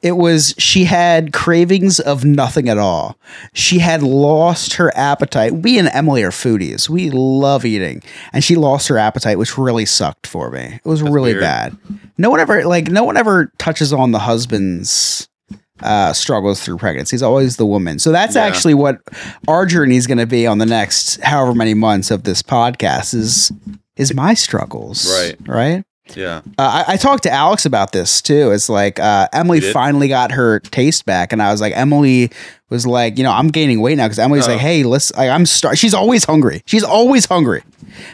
It 0.00 0.12
was 0.12 0.54
she 0.58 0.84
had 0.84 1.32
cravings 1.32 1.98
of 1.98 2.24
nothing 2.24 2.68
at 2.68 2.78
all. 2.78 3.18
She 3.52 3.80
had 3.80 4.02
lost 4.02 4.74
her 4.74 4.96
appetite. 4.96 5.52
We 5.54 5.76
and 5.78 5.88
Emily 5.92 6.22
are 6.22 6.30
foodies. 6.30 6.88
We 6.88 7.10
love 7.10 7.64
eating, 7.64 8.02
and 8.32 8.44
she 8.44 8.54
lost 8.54 8.86
her 8.88 8.96
appetite, 8.98 9.38
which 9.38 9.58
really 9.58 9.86
sucked 9.86 10.26
for 10.26 10.50
me. 10.52 10.78
It 10.84 10.88
was 10.88 11.02
really 11.02 11.32
weird. 11.32 11.40
bad. 11.40 11.76
No 12.16 12.30
one 12.30 12.38
ever 12.38 12.64
like 12.64 12.88
no 12.88 13.02
one 13.02 13.16
ever 13.16 13.52
touches 13.58 13.92
on 13.92 14.12
the 14.12 14.20
husband's 14.20 15.28
uh, 15.82 16.12
struggles 16.12 16.60
through 16.62 16.76
pregnancy. 16.78 17.16
It's 17.16 17.22
always 17.22 17.56
the 17.56 17.66
woman. 17.66 17.98
So 17.98 18.12
that's 18.12 18.36
Yeah. 18.36 18.44
actually 18.44 18.74
what 18.74 18.98
our 19.48 19.66
journey 19.66 19.96
is 19.96 20.06
going 20.06 20.18
to 20.18 20.26
be 20.26 20.46
on 20.46 20.58
the 20.58 20.66
next 20.66 21.20
however 21.22 21.54
many 21.54 21.74
months 21.74 22.10
of 22.12 22.22
this 22.22 22.42
podcast 22.42 23.14
is 23.14 23.50
is 23.96 24.14
my 24.14 24.34
struggles. 24.34 25.08
Right. 25.20 25.36
Right. 25.48 25.84
Yeah. 26.16 26.42
Uh, 26.58 26.84
I, 26.88 26.94
I 26.94 26.96
talked 26.96 27.22
to 27.24 27.30
Alex 27.30 27.66
about 27.66 27.92
this 27.92 28.20
too. 28.22 28.50
It's 28.50 28.68
like 28.68 28.98
uh, 29.00 29.28
Emily 29.32 29.60
finally 29.60 30.08
got 30.08 30.32
her 30.32 30.60
taste 30.60 31.04
back, 31.06 31.32
and 31.32 31.42
I 31.42 31.50
was 31.52 31.60
like, 31.60 31.72
Emily 31.76 32.30
was 32.70 32.86
like, 32.86 33.16
you 33.18 33.24
know, 33.24 33.32
I'm 33.32 33.48
gaining 33.48 33.80
weight 33.80 33.96
now 33.96 34.06
because 34.06 34.18
Emily's 34.18 34.46
Oh. 34.46 34.52
like, 34.52 34.60
hey, 34.60 34.82
let's. 34.84 35.14
Like, 35.14 35.30
I'm 35.30 35.46
star. 35.46 35.74
She's 35.76 35.94
always 35.94 36.24
hungry. 36.24 36.62
She's 36.66 36.84
always 36.84 37.24
hungry 37.26 37.62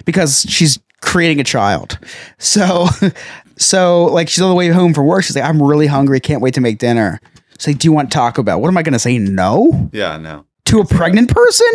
because 0.05 0.47
she's 0.49 0.79
creating 1.01 1.41
a 1.41 1.45
child. 1.45 1.99
So, 2.39 2.87
so 3.57 4.05
like 4.07 4.29
she's 4.29 4.41
on 4.43 4.51
the 4.51 4.55
way 4.57 4.69
home 4.69 4.95
from 4.95 5.07
work. 5.07 5.25
She's 5.25 5.37
like, 5.37 5.45
I'm 5.45 5.63
really 5.63 5.87
hungry. 5.87 6.21
Can't 6.21 6.41
wait 6.43 6.55
to 6.55 6.61
make 6.61 6.79
dinner. 6.79 7.21
She's 7.59 7.69
like, 7.69 7.79
do 7.79 7.87
you 7.87 7.93
want 7.93 8.11
Taco 8.11 8.43
Bell? 8.43 8.61
What 8.61 8.69
am 8.69 8.77
I 8.77 8.83
going 8.83 8.95
to 8.95 8.99
say? 8.99 9.17
No 9.19 9.91
Yeah. 9.93 10.17
No. 10.19 10.45
to 10.67 10.81
a 10.81 10.87
pregnant 10.87 11.31
person 11.31 11.67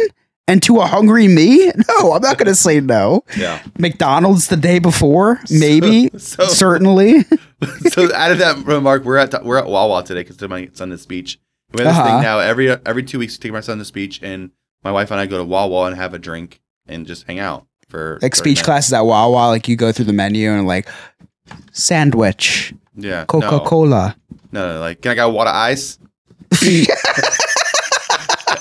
and 0.49 0.61
to 0.63 0.77
a 0.79 0.85
hungry 0.85 1.27
me? 1.27 1.71
No, 1.87 2.13
I'm 2.13 2.21
not 2.21 2.37
going 2.37 2.47
to 2.47 2.55
say 2.55 2.79
no. 2.79 3.23
Yeah. 3.37 3.61
McDonald's 3.77 4.47
the 4.47 4.57
day 4.57 4.79
before, 4.79 5.39
maybe, 5.49 6.09
so- 6.17 6.45
certainly. 6.47 7.21
so 7.89 8.13
out 8.15 8.31
of 8.31 8.37
that 8.39 8.57
remark, 8.65 9.03
we're 9.03 9.17
at 9.17 9.43
we're 9.45 9.57
at 9.57 9.67
Wawa 9.67 10.03
today 10.03 10.23
because 10.23 10.41
my 10.49 10.69
son 10.73 10.97
speech. 10.97 11.39
We 11.73 11.83
have 11.83 11.93
this 11.93 11.97
Uh-huh. 11.99 12.09
thing 12.15 12.21
now 12.23 12.39
every 12.39 12.69
every 12.71 13.03
two 13.03 13.19
weeks. 13.19 13.37
Take 13.37 13.51
my 13.51 13.59
son 13.61 13.77
to 13.77 13.85
speech, 13.85 14.21
and 14.23 14.51
my 14.83 14.91
wife 14.91 15.11
and 15.11 15.19
I 15.19 15.25
go 15.27 15.37
to 15.37 15.43
Wawa 15.43 15.85
and 15.87 15.95
have 15.95 16.13
a 16.13 16.19
drink 16.19 16.61
and 16.87 17.05
just 17.05 17.27
hang 17.27 17.37
out 17.39 17.67
for 17.89 18.17
like 18.21 18.35
speech 18.35 18.57
minutes. 18.57 18.65
classes 18.65 18.93
at 18.93 19.01
Wawa, 19.01 19.47
like 19.49 19.67
you 19.67 19.75
go 19.75 19.91
through 19.91 20.05
the 20.05 20.13
menu 20.13 20.49
and 20.51 20.65
like 20.65 20.87
sandwich, 21.71 22.73
Yeah, 22.95 23.25
Coca 23.25 23.59
Cola. 23.59 24.15
No, 24.51 24.67
no, 24.67 24.73
no, 24.75 24.79
like 24.79 25.01
can 25.01 25.11
I 25.11 25.15
get 25.15 25.25
water 25.25 25.51
ice? 25.53 25.99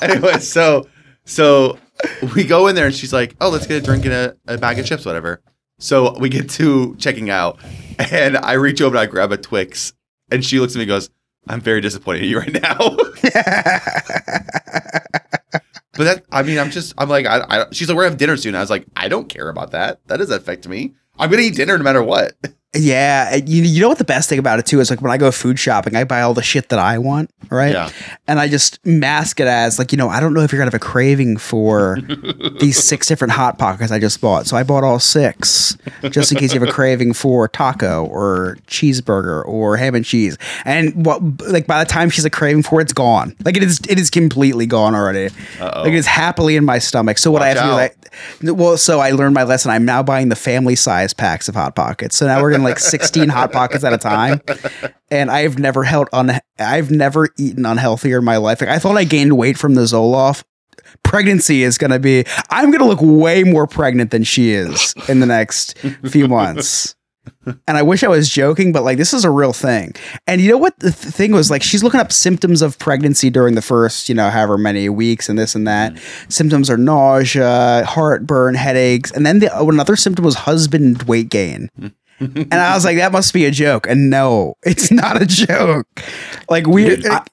anyway, 0.03 0.39
so 0.41 0.87
so 1.29 1.79
we 2.35 2.45
go 2.45 2.67
in 2.69 2.75
there 2.75 2.87
and 2.87 2.95
she's 2.95 3.13
like, 3.13 3.37
"Oh, 3.41 3.51
let's 3.51 3.67
get 3.67 3.83
a 3.83 3.85
drink 3.85 4.05
and 4.05 4.15
a, 4.15 4.37
a 4.47 4.59
bag 4.59 4.79
of 4.79 4.87
chips, 4.87 5.05
whatever." 5.05 5.43
So 5.79 6.19
we 6.19 6.29
get 6.29 6.49
to 6.51 6.97
checking 6.97 7.31
out, 7.31 7.61
and 7.99 8.37
I 8.37 8.55
reach 8.55 8.81
over 8.81 8.97
and 8.97 9.03
I 9.03 9.07
grab 9.07 9.31
a 9.31 9.37
Twix, 9.37 9.93
and 10.31 10.45
she 10.45 10.59
looks 10.59 10.75
at 10.75 10.79
me 10.79 10.83
and 10.83 10.89
goes, 10.89 11.11
"I'm 11.47 11.61
very 11.61 11.81
disappointed 11.81 12.25
in 12.25 12.31
you 12.31 12.39
right 12.39 12.53
now." 12.53 12.79
but 15.93 16.05
that, 16.05 16.25
I 16.33 16.43
mean, 16.43 16.59
I'm 16.59 16.71
just, 16.71 16.95
I'm 16.99 17.09
like, 17.09 17.27
I, 17.27 17.45
I, 17.49 17.67
she's 17.73 17.89
like, 17.89 17.97
we're 17.97 18.05
gonna 18.05 18.13
have 18.13 18.19
dinner 18.19 18.37
soon. 18.37 18.55
I 18.55 18.61
was 18.61 18.71
like, 18.71 18.87
I 18.97 19.09
don't 19.09 19.29
care 19.29 19.49
about 19.49 19.73
that. 19.73 20.01
That 20.07 20.17
doesn't 20.17 20.35
affect 20.37 20.67
me. 20.67 20.95
I'm 21.19 21.31
gonna 21.31 21.43
eat 21.43 21.57
dinner 21.57 21.77
no 21.77 21.85
matter 21.85 22.03
what. 22.03 22.33
Yeah, 22.75 23.35
you, 23.35 23.63
you 23.63 23.81
know 23.81 23.89
what 23.89 23.97
the 23.97 24.05
best 24.05 24.29
thing 24.29 24.39
about 24.39 24.59
it 24.59 24.67
too 24.67 24.79
is 24.79 24.91
like 24.91 25.01
when 25.01 25.11
I 25.11 25.17
go 25.17 25.31
food 25.31 25.59
shopping, 25.59 25.97
I 25.97 26.05
buy 26.05 26.21
all 26.21 26.35
the 26.35 26.43
shit 26.43 26.69
that 26.69 26.79
I 26.79 26.99
want, 26.99 27.31
right? 27.49 27.73
Yeah. 27.73 27.91
And 28.27 28.39
I 28.39 28.47
just 28.47 28.85
mask 28.85 29.41
it 29.41 29.47
as 29.47 29.79
like 29.79 29.91
you 29.91 29.97
know 29.97 30.11
I 30.11 30.21
don't 30.21 30.35
know 30.35 30.43
if 30.43 30.53
you're 30.53 30.59
gonna 30.59 30.67
have 30.71 30.75
a 30.75 30.79
craving 30.79 31.39
for 31.39 31.99
these 32.61 32.83
six 32.83 33.07
different 33.07 33.33
hot 33.33 33.59
pockets 33.59 33.91
I 33.91 33.99
just 33.99 34.21
bought, 34.21 34.47
so 34.47 34.55
I 34.55 34.65
bought 34.65 34.85
all 34.85 34.99
six 34.99 35.79
just 36.11 36.31
in 36.31 36.37
case 36.37 36.53
you 36.53 36.61
have 36.61 36.69
a 36.69 36.73
craving 36.73 37.15
for 37.15 37.49
taco 37.49 38.05
or 38.05 38.59
cheeseburger 38.67 39.47
or 39.47 39.79
ham 39.79 39.95
and 39.95 40.05
cheese. 40.05 40.37
And 40.67 41.07
what 41.07 41.23
like 41.49 41.67
by 41.67 41.83
the 41.83 41.89
time 41.89 42.11
she's 42.11 42.27
a 42.27 42.31
craving 42.31 42.65
for 42.65 42.81
it, 42.81 42.85
it's 42.85 42.93
gone. 42.93 43.35
Like 43.47 43.57
it 43.57 43.63
is 43.63 43.81
it 43.89 43.99
is 43.99 44.11
completely 44.11 44.67
gone 44.67 44.95
already. 44.95 45.35
Uh-oh. 45.59 45.83
Like 45.85 45.93
it 45.93 45.95
is 45.95 46.07
happily 46.07 46.57
in 46.57 46.67
my 46.67 46.79
stomach. 46.79 47.17
So 47.17 47.31
what 47.31 47.41
I 47.41 47.49
Watch 47.49 47.57
have 47.57 47.65
to 47.65 47.71
do 47.71 47.79
out. 47.79 47.91
is 48.43 48.51
I, 48.51 48.53
well, 48.53 48.77
so 48.77 49.01
I 49.01 49.13
learned 49.13 49.35
my 49.35 49.45
lesson. 49.45 49.71
I'm 49.71 49.87
now 49.87 50.03
buying 50.03 50.29
the 50.29 50.37
family 50.37 50.77
size 50.77 51.15
packs 51.15 51.49
of 51.49 51.55
hot 51.55 51.75
pockets. 51.75 52.17
So 52.17 52.27
now 52.27 52.43
we're 52.43 52.58
like 52.63 52.79
16 52.79 53.29
hot 53.29 53.53
pockets 53.53 53.85
at 53.85 53.93
a 53.93 53.99
time. 53.99 54.41
And 55.11 55.31
I've 55.31 55.59
never 55.59 55.85
held 55.85 56.09
on. 56.13 56.33
I've 56.59 56.91
never 56.91 57.31
eaten 57.39 57.65
unhealthier 57.65 58.19
in 58.19 58.25
my 58.25 58.37
life. 58.37 58.61
Like 58.61 58.71
I 58.71 58.79
thought 58.79 58.97
I 58.97 59.05
gained 59.05 59.37
weight 59.37 59.57
from 59.57 59.75
the 59.75 59.83
Zoloft. 59.83 60.45
Pregnancy 61.03 61.63
is 61.63 61.79
going 61.79 61.91
to 61.91 61.99
be. 61.99 62.25
I'm 62.51 62.71
going 62.71 62.81
to 62.81 62.87
look 62.87 63.01
way 63.01 63.45
more 63.45 63.67
pregnant 63.67 64.11
than 64.11 64.25
she 64.25 64.51
is 64.51 64.95
in 65.09 65.21
the 65.21 65.27
next 65.27 65.79
few 66.11 66.29
months. 66.29 66.95
And 67.47 67.77
I 67.77 67.83
wish 67.83 68.03
I 68.03 68.09
was 68.09 68.29
joking, 68.29 68.73
but 68.73 68.85
like 68.85 68.99
this 68.99 69.13
is 69.15 69.25
a 69.25 69.31
real 69.31 69.53
thing. 69.53 69.95
And 70.27 70.41
you 70.41 70.51
know 70.51 70.59
what 70.59 70.79
the 70.81 70.91
th- 70.91 71.15
thing 71.15 71.33
was 71.33 71.51
like? 71.51 71.63
She's 71.63 71.83
looking 71.83 72.01
up 72.01 72.13
symptoms 72.13 72.63
of 72.63 72.79
pregnancy 72.79 73.31
during 73.31 73.55
the 73.55 73.63
first, 73.63 74.09
you 74.09 74.15
know, 74.15 74.31
however 74.31 74.59
many 74.59 74.89
weeks 74.89 75.29
and 75.29 75.39
this 75.39 75.55
and 75.55 75.67
that. 75.67 75.95
Mm. 75.95 76.33
Symptoms 76.33 76.71
are 76.71 76.77
nausea, 76.77 77.85
heartburn, 77.87 78.55
headaches, 78.55 79.11
and 79.11 79.25
then 79.25 79.39
the 79.39 79.59
another 79.59 79.97
symptom 79.97 80.25
was 80.25 80.35
husband 80.35 81.05
weight 81.05 81.29
gain. 81.29 81.71
Mm. 81.81 81.93
And 82.21 82.53
I 82.55 82.75
was 82.75 82.85
like, 82.85 82.97
that 82.97 83.13
must 83.13 83.33
be 83.33 83.45
a 83.45 83.51
joke. 83.51 83.87
And 83.89 84.11
no, 84.11 84.55
it's 84.65 84.91
not 84.93 85.21
a 85.21 85.27
joke. 85.27 85.87
Like 86.51 86.67
we, 86.67 87.05
I, 87.07 87.25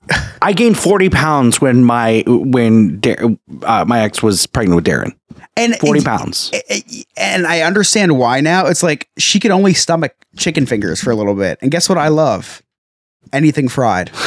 I 0.42 0.54
gained 0.54 0.78
forty 0.78 1.10
pounds 1.10 1.60
when 1.62 1.84
my 1.84 2.24
when 2.28 3.00
Dar- 3.00 3.18
uh, 3.64 3.86
my 3.86 4.02
ex 4.02 4.22
was 4.22 4.46
pregnant 4.48 4.76
with 4.76 4.86
Darren. 4.86 5.12
and 5.58 5.76
Forty 5.78 6.00
it's- 6.00 6.04
pounds. 6.20 6.52
and 7.18 7.48
I 7.48 7.62
understand 7.62 8.18
why 8.18 8.42
now. 8.42 8.68
It's 8.68 8.84
like 8.84 9.10
she 9.18 9.40
could 9.40 9.52
only 9.52 9.74
stomach 9.74 10.16
chicken 10.38 10.66
fingers 10.66 11.02
for 11.02 11.12
a 11.12 11.16
little 11.16 11.36
bit. 11.36 11.58
And 11.62 11.72
guess 11.72 11.90
what 11.90 11.98
I 11.98 12.10
love? 12.10 12.62
Anything 13.34 13.68
fried. 13.70 14.12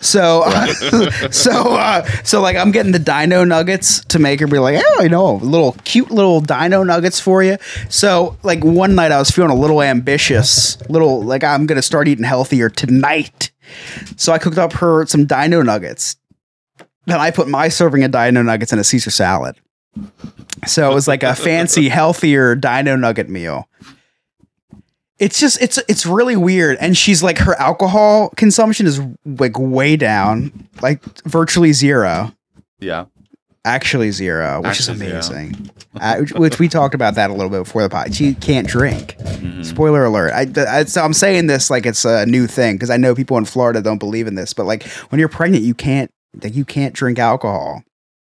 So, 0.00 0.42
so, 1.30 1.74
uh, 1.74 2.04
so 2.24 2.40
like 2.40 2.56
I'm 2.56 2.70
getting 2.70 2.92
the 2.92 2.98
dino 2.98 3.44
nuggets 3.44 4.04
to 4.06 4.18
make 4.18 4.40
her 4.40 4.46
be 4.46 4.58
like, 4.58 4.82
oh, 4.84 5.02
you 5.02 5.08
know, 5.08 5.36
little 5.36 5.72
cute 5.84 6.10
little 6.10 6.40
dino 6.40 6.82
nuggets 6.82 7.20
for 7.20 7.42
you. 7.42 7.56
So, 7.88 8.36
like 8.42 8.64
one 8.64 8.94
night 8.94 9.12
I 9.12 9.18
was 9.18 9.30
feeling 9.30 9.50
a 9.50 9.60
little 9.60 9.82
ambitious, 9.82 10.80
little 10.88 11.22
like 11.22 11.44
I'm 11.44 11.66
gonna 11.66 11.82
start 11.82 12.08
eating 12.08 12.24
healthier 12.24 12.68
tonight. 12.68 13.50
So 14.16 14.32
I 14.32 14.38
cooked 14.38 14.58
up 14.58 14.72
her 14.74 15.06
some 15.06 15.26
dino 15.26 15.62
nuggets. 15.62 16.16
Then 17.06 17.18
I 17.18 17.30
put 17.30 17.48
my 17.48 17.68
serving 17.68 18.04
of 18.04 18.10
dino 18.10 18.42
nuggets 18.42 18.72
in 18.72 18.78
a 18.78 18.84
Caesar 18.84 19.10
salad. 19.10 19.56
So 20.66 20.90
it 20.90 20.94
was 20.94 21.08
like 21.08 21.22
a 21.22 21.34
fancy, 21.34 21.88
healthier 21.88 22.54
dino 22.54 22.96
nugget 22.96 23.28
meal. 23.28 23.68
It's 25.22 25.38
just 25.40 25.60
it's 25.62 25.78
it's 25.88 26.04
really 26.04 26.36
weird. 26.36 26.76
And 26.80 26.96
she's 26.96 27.22
like 27.22 27.38
her 27.38 27.54
alcohol 27.60 28.30
consumption 28.36 28.86
is 28.86 29.00
like 29.24 29.58
way 29.58 29.96
down, 29.96 30.68
like 30.82 31.02
virtually 31.24 31.72
zero. 31.72 32.32
Yeah. 32.80 33.04
Actually, 33.64 34.10
zero, 34.10 34.58
which 34.60 34.70
Actually 34.70 35.06
is 35.06 35.28
amazing. 35.28 35.70
uh, 36.00 36.16
which, 36.16 36.32
which 36.32 36.58
we 36.58 36.68
talked 36.68 36.96
about 36.96 37.14
that 37.14 37.30
a 37.30 37.32
little 37.32 37.48
bit 37.48 37.58
before 37.62 37.82
the 37.82 37.88
pod. 37.88 38.12
She 38.12 38.34
can't 38.34 38.66
drink. 38.66 39.14
Mhm. 39.18 39.64
Spoiler 39.64 40.04
alert. 40.04 40.32
I, 40.32 40.48
I, 40.78 40.84
so 40.84 41.00
I'm 41.00 41.12
saying 41.12 41.46
this 41.46 41.70
like 41.70 41.86
it's 41.86 42.04
a 42.04 42.26
new 42.26 42.48
thing 42.48 42.74
because 42.74 42.90
I 42.90 42.96
know 42.96 43.14
people 43.14 43.36
in 43.38 43.44
Florida 43.44 43.80
don't 43.80 43.98
believe 43.98 44.26
in 44.26 44.34
this, 44.34 44.52
but 44.52 44.66
like 44.66 44.82
when 45.10 45.20
you're 45.20 45.28
pregnant, 45.28 45.62
you 45.62 45.74
can't 45.74 46.10
like 46.42 46.56
you 46.56 46.64
can't 46.64 46.92
drink 46.92 47.20
alcohol. 47.20 47.84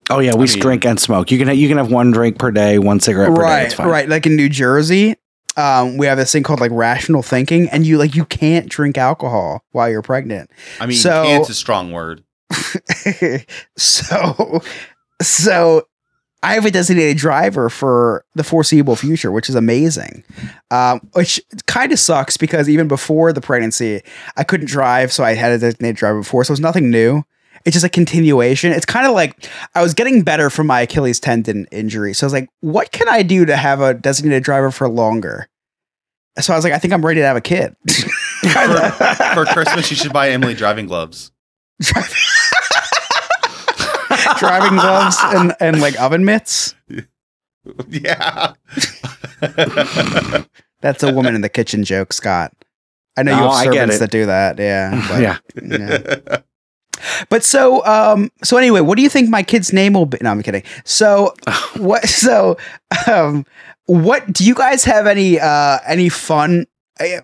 Oh 0.08 0.20
yeah, 0.20 0.36
we 0.36 0.44
I 0.44 0.52
mean- 0.52 0.60
drink 0.60 0.86
and 0.86 1.00
smoke. 1.00 1.32
You 1.32 1.38
can 1.44 1.58
you 1.58 1.66
can 1.66 1.78
have 1.78 1.90
one 1.90 2.12
drink 2.12 2.38
per 2.38 2.52
day, 2.52 2.78
one 2.78 3.00
cigarette 3.00 3.34
per 3.34 3.42
day. 3.42 3.64
It's 3.64 3.74
fine. 3.74 3.88
right. 3.88 4.08
Like 4.08 4.26
in 4.26 4.36
New 4.36 4.48
Jersey, 4.48 5.16
um, 5.56 5.96
we 5.96 6.06
have 6.06 6.18
this 6.18 6.32
thing 6.32 6.42
called 6.42 6.60
like 6.60 6.70
rational 6.72 7.22
thinking, 7.22 7.68
and 7.70 7.86
you 7.86 7.98
like 7.98 8.14
you 8.14 8.24
can't 8.24 8.68
drink 8.68 8.98
alcohol 8.98 9.62
while 9.72 9.88
you're 9.88 10.02
pregnant. 10.02 10.50
I 10.80 10.86
mean, 10.86 10.96
So- 10.96 11.24
can't's 11.24 11.50
a 11.50 11.54
strong 11.54 11.92
word. 11.92 12.22
so, 13.76 14.62
so 15.22 15.86
I 16.42 16.54
have 16.54 16.66
a 16.66 16.70
designated 16.70 17.16
driver 17.16 17.70
for 17.70 18.24
the 18.34 18.44
foreseeable 18.44 18.96
future, 18.96 19.32
which 19.32 19.48
is 19.48 19.54
amazing. 19.54 20.24
Um, 20.70 21.00
which 21.12 21.40
kind 21.66 21.92
of 21.92 21.98
sucks 21.98 22.36
because 22.36 22.68
even 22.68 22.86
before 22.88 23.32
the 23.32 23.40
pregnancy, 23.40 24.02
I 24.36 24.44
couldn't 24.44 24.66
drive, 24.66 25.12
so 25.12 25.24
I 25.24 25.34
had 25.34 25.52
a 25.52 25.58
designated 25.58 25.96
driver 25.96 26.18
before, 26.18 26.44
so 26.44 26.52
it's 26.52 26.60
nothing 26.60 26.90
new. 26.90 27.22
It's 27.64 27.74
just 27.74 27.84
a 27.84 27.88
continuation. 27.88 28.72
It's 28.72 28.84
kind 28.86 29.06
of 29.06 29.14
like 29.14 29.48
I 29.74 29.82
was 29.82 29.94
getting 29.94 30.22
better 30.22 30.50
from 30.50 30.66
my 30.66 30.82
Achilles 30.82 31.18
tendon 31.20 31.66
injury, 31.72 32.12
so 32.14 32.24
I 32.24 32.26
was 32.26 32.32
like, 32.34 32.48
"What 32.60 32.92
can 32.92 33.08
I 33.08 33.22
do 33.22 33.44
to 33.46 33.56
have 33.56 33.80
a 33.80 33.94
designated 33.94 34.42
driver 34.42 34.70
for 34.70 34.88
longer?" 34.88 35.48
So 36.40 36.52
I 36.52 36.56
was 36.56 36.64
like, 36.64 36.72
"I 36.74 36.78
think 36.78 36.92
I'm 36.92 37.04
ready 37.04 37.20
to 37.20 37.26
have 37.26 37.36
a 37.36 37.40
kid." 37.40 37.74
For, 38.44 38.60
for 39.32 39.44
Christmas, 39.46 39.90
you 39.90 39.96
should 39.96 40.12
buy 40.12 40.28
Emily 40.28 40.52
driving 40.52 40.84
gloves. 40.86 41.32
driving 44.38 44.76
gloves 44.78 45.16
and, 45.22 45.54
and 45.60 45.80
like 45.80 45.98
oven 46.00 46.24
mitts. 46.24 46.74
Yeah. 47.88 48.52
That's 50.82 51.02
a 51.02 51.10
woman 51.14 51.34
in 51.34 51.40
the 51.40 51.48
kitchen 51.48 51.82
joke, 51.82 52.12
Scott. 52.12 52.52
I 53.16 53.22
know 53.22 53.32
you 53.32 53.38
No, 53.40 53.44
have 53.50 53.52
I 53.52 53.64
get 53.64 53.72
servants 53.72 53.96
it. 53.96 53.98
that 54.00 54.10
do 54.10 54.26
that. 54.26 54.58
Yeah. 54.58 55.08
but- 55.08 55.22
yeah. 55.22 55.38
yeah. 56.28 56.38
But 57.28 57.44
so, 57.44 57.84
um, 57.86 58.30
so 58.42 58.56
anyway, 58.56 58.80
what 58.80 58.96
do 58.96 59.02
you 59.02 59.08
think 59.08 59.28
my 59.30 59.42
kid's 59.42 59.72
name 59.72 59.94
will 59.94 60.06
be? 60.06 60.18
No, 60.20 60.30
I'm 60.30 60.42
kidding. 60.42 60.62
So, 60.84 61.34
what? 61.76 62.08
So, 62.08 62.56
um, 63.06 63.44
what 63.86 64.32
do 64.32 64.44
you 64.44 64.54
guys 64.54 64.84
have 64.84 65.06
any 65.06 65.38
uh 65.40 65.78
any 65.86 66.08
fun? 66.08 66.66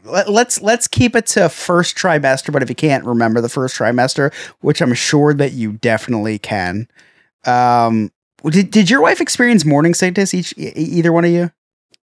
let- 0.04 0.28
Let's 0.28 0.60
let's 0.60 0.88
keep 0.88 1.14
it 1.14 1.26
to 1.28 1.48
first 1.48 1.96
trimester. 1.96 2.52
But 2.52 2.62
if 2.62 2.68
you 2.68 2.74
can't 2.74 3.04
remember 3.04 3.40
the 3.40 3.48
first 3.48 3.76
trimester, 3.76 4.32
which 4.60 4.80
I'm 4.82 4.92
sure 4.94 5.32
that 5.34 5.52
you 5.52 5.72
definitely 5.74 6.38
can, 6.38 6.88
um, 7.46 8.10
did 8.44 8.70
did 8.70 8.90
your 8.90 9.00
wife 9.00 9.20
experience 9.20 9.64
morning 9.64 9.94
sickness? 9.94 10.34
Each 10.34 10.52
e- 10.58 10.72
either 10.76 11.12
one 11.12 11.24
of 11.24 11.30
you? 11.30 11.50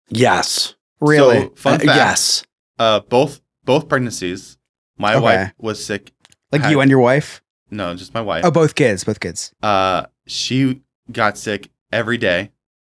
Yes. 0.09 0.75
Really? 1.01 1.40
So, 1.42 1.53
fun 1.57 1.75
Uh, 1.75 1.79
fact. 1.79 1.85
yes. 1.87 2.44
Uh, 2.79 3.01
both 3.01 3.40
both 3.64 3.88
pregnancies, 3.88 4.57
my 4.99 5.14
Okay. 5.14 5.23
wife 5.23 5.53
was 5.59 5.85
sick. 5.85 6.12
like 6.53 6.62
I- 6.62 6.70
you 6.70 6.81
and 6.81 6.90
your 6.90 6.99
wife? 7.01 7.42
No, 7.71 7.95
just 7.95 8.15
my 8.15 8.21
wife. 8.21 8.45
Oh, 8.45 8.51
both 8.51 8.75
kids. 8.75 9.05
Both 9.05 9.21
kids. 9.21 9.53
Uh, 9.63 10.07
she 10.27 10.83
got 11.13 11.39
sick 11.39 11.71
every 11.93 12.19
day. 12.19 12.51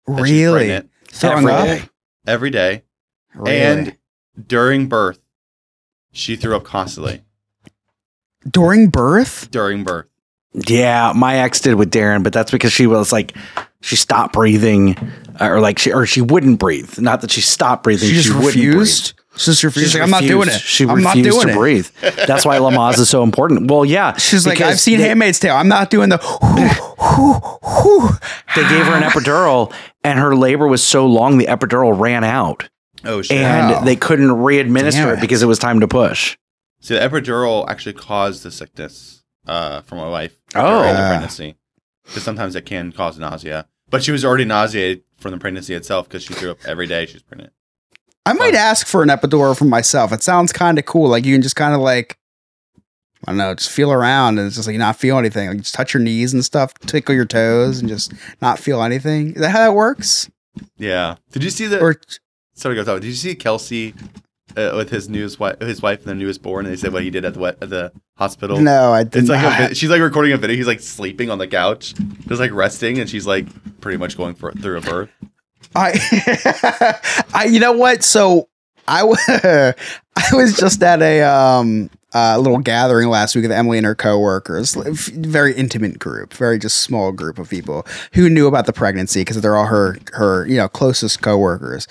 Really? 0.07 0.67
pregnant, 0.67 0.89
Throwing 1.09 1.49
up 1.49 1.89
every 2.25 2.49
day, 2.49 2.83
Really? 3.35 3.57
and 3.59 3.97
during 4.47 4.87
birth, 4.87 5.19
she 6.11 6.35
threw 6.35 6.55
up 6.55 6.63
constantly 6.63 7.23
during 8.49 8.89
birth? 8.89 9.49
during 9.51 9.83
birth. 9.83 10.05
Yeah, 10.53 11.11
my 11.15 11.39
ex 11.39 11.59
did 11.59 11.75
with 11.75 11.91
Darren, 11.91 12.23
but 12.23 12.33
that's 12.33 12.51
because 12.51 12.71
she 12.73 12.87
was 12.87 13.11
like 13.11 13.35
she 13.81 13.95
stopped 13.95 14.33
breathing, 14.33 14.95
uh, 15.39 15.49
or 15.49 15.59
like 15.59 15.77
she 15.77 15.91
or 15.91 16.05
she 16.05 16.21
wouldn't 16.21 16.57
breathe. 16.59 16.97
Not 16.99 17.21
that 17.21 17.31
she 17.31 17.41
stopped 17.41 17.83
breathing. 17.83 18.09
She 18.09 18.15
just 18.15 18.29
wouldn't 18.29 18.55
refused. 18.55 19.07
She 19.07 19.13
just 19.45 19.61
breathe. 19.61 19.75
refused. 19.75 19.91
She 19.93 19.97
Like, 19.99 20.03
I'm 20.05 20.09
not 20.11 20.23
doing 20.23 20.47
it. 20.49 20.59
She 20.61 20.83
I'm 20.85 21.01
not 21.01 21.15
refused 21.15 21.31
doing 21.41 21.47
to 21.47 21.53
it. 21.53 21.57
breathe. 21.57 21.87
That's 22.27 22.45
why 22.45 22.57
Lamaze 22.57 22.99
is 22.99 23.09
so 23.09 23.23
important. 23.23 23.69
Well, 23.71 23.85
yeah, 23.85 24.15
She's 24.17 24.45
like, 24.47 24.61
I've 24.61 24.79
seen 24.79 24.97
they, 24.99 25.07
Handmaid's 25.07 25.39
Tale. 25.39 25.55
I'm 25.55 25.67
not 25.67 25.89
doing 25.89 26.09
the. 26.09 26.17
They 28.55 28.63
gave 28.69 28.85
her 28.85 28.93
an 28.95 29.03
epidural, 29.09 29.73
and 30.03 30.19
her 30.19 30.35
labor 30.35 30.67
was 30.67 30.83
so 30.83 31.05
long, 31.05 31.37
the 31.37 31.45
epidural 31.45 31.97
ran 31.97 32.23
out, 32.23 32.69
Oh 33.03 33.21
shit! 33.21 33.37
and 33.37 33.71
Wow. 33.71 33.81
they 33.81 33.95
couldn't 33.95 34.29
readminister 34.29 34.91
Damn 34.93 35.09
it 35.09 35.13
it. 35.13 35.21
because 35.21 35.43
it 35.43 35.47
was 35.47 35.59
time 35.59 35.79
to 35.81 35.87
push. 35.87 36.37
So 36.79 36.95
the 36.95 36.99
epidural 37.07 37.67
actually 37.69 37.93
caused 37.93 38.43
the 38.43 38.51
sickness 38.51 39.23
uh, 39.45 39.81
for 39.81 39.95
my 39.95 40.07
wife 40.09 40.35
Oh. 40.55 40.81
during 40.81 40.95
the 40.95 41.07
pregnancy. 41.07 41.55
Because 42.05 42.23
sometimes 42.23 42.55
it 42.55 42.65
can 42.65 42.91
cause 42.93 43.19
nausea. 43.19 43.67
But 43.89 44.03
she 44.03 44.11
was 44.11 44.23
already 44.25 44.45
nauseated 44.45 45.03
from 45.17 45.31
the 45.31 45.37
pregnancy 45.37 45.73
itself 45.73 46.07
because 46.07 46.23
she 46.23 46.33
threw 46.33 46.51
up 46.51 46.59
every 46.65 46.87
day 46.87 47.05
she 47.05 47.13
was 47.13 47.23
pregnant. 47.23 47.51
I 48.27 48.33
might 48.33 48.55
ask 48.55 48.85
for 48.85 49.01
an 49.03 49.09
epidural 49.09 49.57
for 49.57 49.65
myself. 49.65 50.11
It 50.11 50.21
sounds 50.21 50.51
kind 50.51 50.77
of 50.77 50.85
cool. 50.85 51.09
Like 51.09 51.25
you 51.25 51.33
can 51.33 51.41
just 51.41 51.55
kind 51.55 51.73
of 51.73 51.79
like, 51.79 52.17
I 53.25 53.31
don't 53.31 53.37
know, 53.37 53.53
just 53.55 53.69
feel 53.71 53.91
around 53.91 54.37
and 54.37 54.47
it's 54.47 54.57
just 54.57 54.67
like 54.67 54.77
not 54.77 54.97
feel 54.97 55.17
anything. 55.17 55.47
Like 55.47 55.59
just 55.59 55.73
touch 55.73 55.93
your 55.93 56.03
knees 56.03 56.33
and 56.33 56.43
stuff, 56.43 56.73
tickle 56.79 57.15
your 57.15 57.25
toes, 57.25 57.79
and 57.79 57.87
just 57.87 58.13
not 58.41 58.59
feel 58.59 58.83
anything. 58.83 59.33
Is 59.33 59.41
that 59.41 59.51
how 59.51 59.59
that 59.59 59.73
works? 59.73 60.29
Yeah. 60.77 61.15
Did 61.31 61.43
you 61.43 61.49
see 61.49 61.67
that? 61.67 61.81
Or 61.81 61.95
sorry, 62.53 62.75
talk. 62.83 62.99
Did 63.01 63.07
you 63.07 63.13
see 63.13 63.33
Kelsey 63.33 63.93
uh, 64.55 64.73
with 64.75 64.89
his 64.89 65.07
newest 65.07 65.39
wife, 65.39 65.59
his 65.61 65.81
wife 65.81 65.99
and 65.99 66.07
their 66.07 66.15
newest 66.15 66.41
born? 66.41 66.65
And 66.65 66.73
they 66.73 66.77
said 66.77 66.91
what 66.91 67.03
he 67.03 67.09
did 67.09 67.23
at 67.23 67.33
the 67.33 67.41
at 67.41 67.69
the 67.69 67.93
hospital. 68.17 68.59
no, 68.59 68.91
I 68.91 69.03
didn't. 69.03 69.21
It's 69.21 69.29
like 69.29 69.71
a, 69.71 69.75
she's 69.75 69.89
like 69.89 70.01
recording 70.01 70.33
a 70.33 70.37
video. 70.37 70.57
He's 70.57 70.67
like 70.67 70.81
sleeping 70.81 71.29
on 71.29 71.37
the 71.37 71.47
couch, 71.47 71.93
just 72.27 72.41
like 72.41 72.51
resting, 72.51 72.99
and 72.99 73.09
she's 73.09 73.25
like 73.25 73.45
pretty 73.79 73.97
much 73.97 74.17
going 74.17 74.35
for 74.35 74.51
through 74.51 74.79
a 74.79 74.81
birth. 74.81 75.09
I, 75.75 77.25
I, 77.33 77.45
you 77.45 77.59
know 77.59 77.73
what? 77.73 78.03
So 78.03 78.49
I, 78.87 79.01
I 80.15 80.35
was 80.35 80.57
just 80.57 80.81
at 80.81 81.01
a 81.01 81.21
um 81.23 81.89
a 82.13 82.39
little 82.39 82.59
gathering 82.59 83.09
last 83.09 83.35
week 83.35 83.43
with 83.43 83.51
Emily 83.51 83.77
and 83.77 83.85
her 83.85 83.95
coworkers. 83.95 84.73
Very 84.75 85.53
intimate 85.53 85.99
group, 85.99 86.33
very 86.33 86.57
just 86.57 86.81
small 86.81 87.11
group 87.11 87.37
of 87.37 87.49
people 87.49 87.85
who 88.13 88.29
knew 88.29 88.47
about 88.47 88.65
the 88.65 88.73
pregnancy 88.73 89.21
because 89.21 89.39
they're 89.41 89.55
all 89.55 89.65
her 89.65 89.97
her 90.13 90.47
you 90.47 90.57
know 90.57 90.67
closest 90.67 91.21
coworkers. 91.21 91.87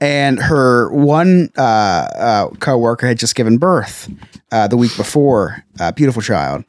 And 0.00 0.38
her 0.40 0.90
one 0.92 1.50
uh, 1.56 2.08
uh, 2.16 2.48
coworker 2.58 3.06
had 3.06 3.18
just 3.18 3.34
given 3.34 3.58
birth 3.58 4.10
uh, 4.52 4.66
the 4.68 4.76
week 4.76 4.96
before, 4.96 5.64
a 5.78 5.92
beautiful 5.92 6.22
child, 6.22 6.64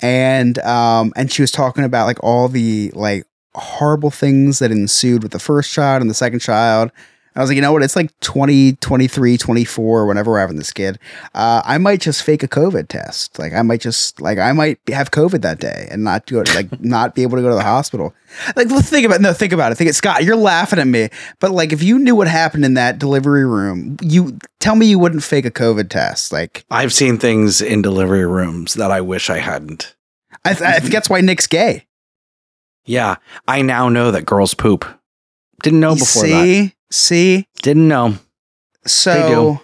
and 0.00 0.58
um 0.60 1.12
and 1.16 1.30
she 1.30 1.42
was 1.42 1.50
talking 1.50 1.84
about 1.84 2.06
like 2.06 2.22
all 2.22 2.48
the 2.48 2.90
like 2.94 3.24
horrible 3.54 4.10
things 4.10 4.58
that 4.58 4.70
ensued 4.70 5.22
with 5.22 5.32
the 5.32 5.38
first 5.38 5.72
child 5.72 6.00
and 6.00 6.10
the 6.10 6.14
second 6.14 6.40
child. 6.40 6.90
I 7.36 7.40
was 7.40 7.50
like, 7.50 7.56
you 7.56 7.62
know 7.62 7.72
what? 7.72 7.82
It's 7.82 7.96
like 7.96 8.12
20, 8.20 8.74
23, 8.74 9.36
24, 9.36 10.06
whenever 10.06 10.30
we're 10.30 10.38
having 10.38 10.56
this 10.56 10.72
kid. 10.72 11.00
Uh, 11.34 11.62
I 11.64 11.78
might 11.78 12.00
just 12.00 12.22
fake 12.22 12.44
a 12.44 12.48
COVID 12.48 12.86
test. 12.86 13.40
Like, 13.40 13.52
I 13.52 13.62
might 13.62 13.80
just, 13.80 14.20
like, 14.20 14.38
I 14.38 14.52
might 14.52 14.78
have 14.86 15.10
COVID 15.10 15.42
that 15.42 15.58
day 15.58 15.88
and 15.90 16.04
not 16.04 16.26
go, 16.26 16.44
like, 16.54 16.80
not 16.84 17.16
be 17.16 17.22
able 17.22 17.36
to 17.36 17.42
go 17.42 17.48
to 17.48 17.56
the 17.56 17.62
hospital. 17.62 18.14
Like, 18.54 18.70
let's 18.70 18.88
think 18.88 19.04
about, 19.04 19.16
it. 19.16 19.22
no, 19.22 19.32
think 19.32 19.52
about 19.52 19.72
it. 19.72 19.74
Think 19.74 19.90
it, 19.90 19.94
Scott, 19.94 20.22
you're 20.22 20.36
laughing 20.36 20.78
at 20.78 20.86
me. 20.86 21.08
But, 21.40 21.50
like, 21.50 21.72
if 21.72 21.82
you 21.82 21.98
knew 21.98 22.14
what 22.14 22.28
happened 22.28 22.64
in 22.64 22.74
that 22.74 23.00
delivery 23.00 23.44
room, 23.44 23.96
you 24.00 24.38
tell 24.60 24.76
me 24.76 24.86
you 24.86 25.00
wouldn't 25.00 25.24
fake 25.24 25.44
a 25.44 25.50
COVID 25.50 25.88
test. 25.88 26.32
Like, 26.32 26.64
I've 26.70 26.92
seen 26.92 27.18
things 27.18 27.60
in 27.60 27.82
delivery 27.82 28.26
rooms 28.26 28.74
that 28.74 28.92
I 28.92 29.00
wish 29.00 29.28
I 29.28 29.38
hadn't. 29.38 29.96
I, 30.44 30.54
th- 30.54 30.62
I 30.62 30.78
think 30.78 30.92
that's 30.92 31.10
why 31.10 31.20
Nick's 31.20 31.48
gay. 31.48 31.86
Yeah, 32.86 33.16
I 33.48 33.62
now 33.62 33.88
know 33.88 34.10
that 34.10 34.26
girls 34.26 34.54
poop. 34.54 34.84
Didn't 35.62 35.80
know 35.80 35.92
You 35.92 35.98
before 36.00 36.22
that. 36.26 36.42
see, 36.44 36.74
see, 36.90 37.48
Didn't 37.62 37.88
know. 37.88 38.14
So, 38.86 39.60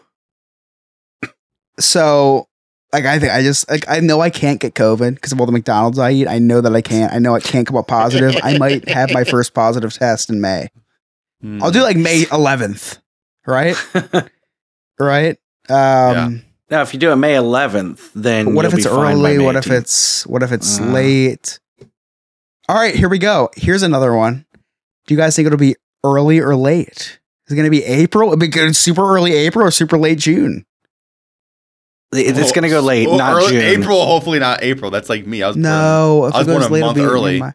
so 1.79 2.49
like 2.93 3.05
I 3.05 3.19
think 3.19 3.33
I 3.33 3.43
just 3.43 3.71
like 3.71 3.85
I 3.89 4.01
know 4.01 4.21
I 4.21 4.31
can't 4.31 4.61
get 4.61 4.75
COVID 4.75 5.15
because 5.15 5.33
of 5.33 5.41
all 5.41 5.47
the 5.47 5.53
McDonald's 5.53 5.99
I 5.99 6.11
eat. 6.13 6.29
I 6.29 6.39
know 6.39 6.61
that 6.61 6.75
I 6.75 6.81
can't. 6.81 7.13
I 7.13 7.19
know 7.19 7.35
it 7.35 7.45
can't 7.45 7.67
come 7.67 7.77
up 7.77 7.87
positive. 7.89 8.35
I 8.43 8.59
might 8.59 8.89
have 8.89 9.13
my 9.13 9.25
first 9.31 9.55
positive 9.55 9.93
test 9.93 10.31
in 10.31 10.41
May. 10.41 10.69
Hmm. 11.41 11.63
I'll 11.63 11.71
do 11.71 11.83
like 11.83 11.97
May 11.97 12.25
11th, 12.25 12.99
right? 13.47 13.77
right. 14.99 15.39
Um, 15.69 16.43
Now, 16.71 16.83
if 16.83 16.93
you 16.93 17.01
do 17.01 17.13
it 17.13 17.17
May 17.17 17.35
11th, 17.35 18.11
then 18.15 18.55
what 18.55 18.65
if 18.65 18.73
you'll 18.73 18.79
it's 18.79 18.87
be 18.89 18.93
fine 18.93 19.05
by 19.05 19.13
early? 19.13 19.39
May 19.39 19.45
What 19.45 19.57
if 19.57 19.65
18th. 19.67 19.79
it's 19.79 20.27
what 20.27 20.43
if 20.43 20.53
it's 20.53 20.81
Uh. 20.81 20.85
late? 20.85 21.61
All 22.71 22.77
right, 22.77 22.95
here 22.95 23.09
we 23.09 23.19
go. 23.19 23.51
Here's 23.57 23.83
another 23.83 24.15
one. 24.15 24.47
Do 25.09 25.13
you 25.15 25.19
guys 25.19 25.35
think 25.35 25.47
it'll 25.47 25.59
be 25.59 25.75
early 26.05 26.39
or 26.39 26.55
late? 26.55 27.19
Is 27.47 27.53
it 27.53 27.57
going 27.57 27.65
to 27.65 27.71
be 27.71 27.83
April? 27.83 28.29
It'll 28.29 28.39
be 28.39 28.47
good, 28.47 28.77
super 28.77 29.03
early 29.13 29.33
April 29.33 29.67
or 29.67 29.73
super 29.73 29.99
late 29.99 30.21
June? 30.21 30.65
It- 32.15 32.39
it's 32.39 32.53
going 32.53 32.63
to 32.63 32.69
go 32.69 32.79
late, 32.79 33.09
Well, 33.09 33.19
not 33.19 33.33
early- 33.35 33.55
June. 33.55 33.83
April, 33.83 34.07
hopefully 34.07 34.39
not 34.39 34.63
April. 34.63 34.93
That's 34.93 35.09
like 35.09 35.27
me. 35.27 35.43
I 35.43 35.49
was 35.49 35.57
born- 35.57 35.63
No, 35.65 36.27
if 36.27 36.35
I 36.37 36.39
was 36.39 36.47
it 36.47 36.51
goes 36.51 36.55
born 36.61 36.63
a 36.63 36.73
late, 36.73 36.79
it'll 36.79 36.89
month 36.91 36.97
be- 36.99 37.05
early. 37.05 37.41
my- 37.41 37.55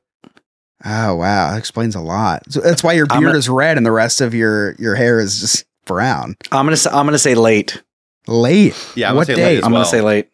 Oh 0.83 1.15
wow, 1.15 1.51
that 1.51 1.59
explains 1.59 1.95
a 1.95 2.01
lot. 2.01 2.43
So 2.51 2.59
that's 2.59 2.83
why 2.83 2.91
your 2.91 3.05
beard 3.05 3.23
gonna- 3.23 3.37
is 3.37 3.47
red 3.47 3.77
and 3.77 3.85
the 3.85 3.93
rest 3.93 4.19
of 4.19 4.33
your 4.33 4.75
your 4.79 4.95
hair 4.95 5.21
is 5.21 5.39
just 5.39 5.63
brown. 5.85 6.35
I'm 6.51 6.65
going 6.65 6.75
to 6.75 6.77
say 6.77 6.89
I'm 6.89 7.05
going 7.05 7.13
to 7.13 7.19
say 7.19 7.35
late. 7.35 7.81
Late. 8.27 8.75
Yeah, 8.97 9.11
I'm 9.11 9.15
what 9.15 9.27
gonna 9.27 9.37
say 9.37 9.43
late 9.45 9.49
date? 9.53 9.57
as 9.59 9.63
I'm 9.63 9.71
gonna 9.71 9.85
say 9.85 10.01
late. 10.01 10.27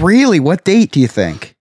Really? 0.00 0.38
What 0.38 0.62
date 0.64 0.92
do 0.92 1.00
you 1.00 1.08
think? 1.08 1.56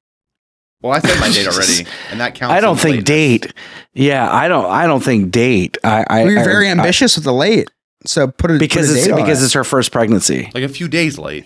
Well, 0.81 0.93
I 0.93 0.99
said 0.99 1.19
my 1.19 1.29
date 1.31 1.47
already, 1.53 1.85
and 2.11 2.19
that 2.19 2.35
counts. 2.35 2.53
I 2.53 2.61
don't 2.61 2.77
think 2.79 3.07
lateness. 3.07 3.49
date. 3.49 3.53
Yeah, 3.93 4.31
I 4.31 4.47
don't. 4.47 4.65
I 4.65 4.85
don't 4.85 5.03
think 5.03 5.31
date. 5.31 5.77
I. 5.83 6.05
I 6.09 6.23
We're 6.25 6.43
very 6.43 6.67
I- 6.67 6.71
ambitious 6.71 7.15
with 7.15 7.23
the 7.25 7.33
late. 7.33 7.69
So 8.05 8.27
put 8.27 8.51
it 8.51 8.59
because 8.59 8.87
put 8.87 8.93
a 8.93 8.97
it's 8.97 9.05
date 9.07 9.13
on 9.13 9.19
because 9.21 9.41
it. 9.41 9.45
it's 9.45 9.53
her 9.53 9.63
first 9.63 9.91
pregnancy. 9.91 10.51
Like 10.53 10.63
a 10.63 10.69
few 10.69 10.87
days 10.87 11.17
late. 11.17 11.45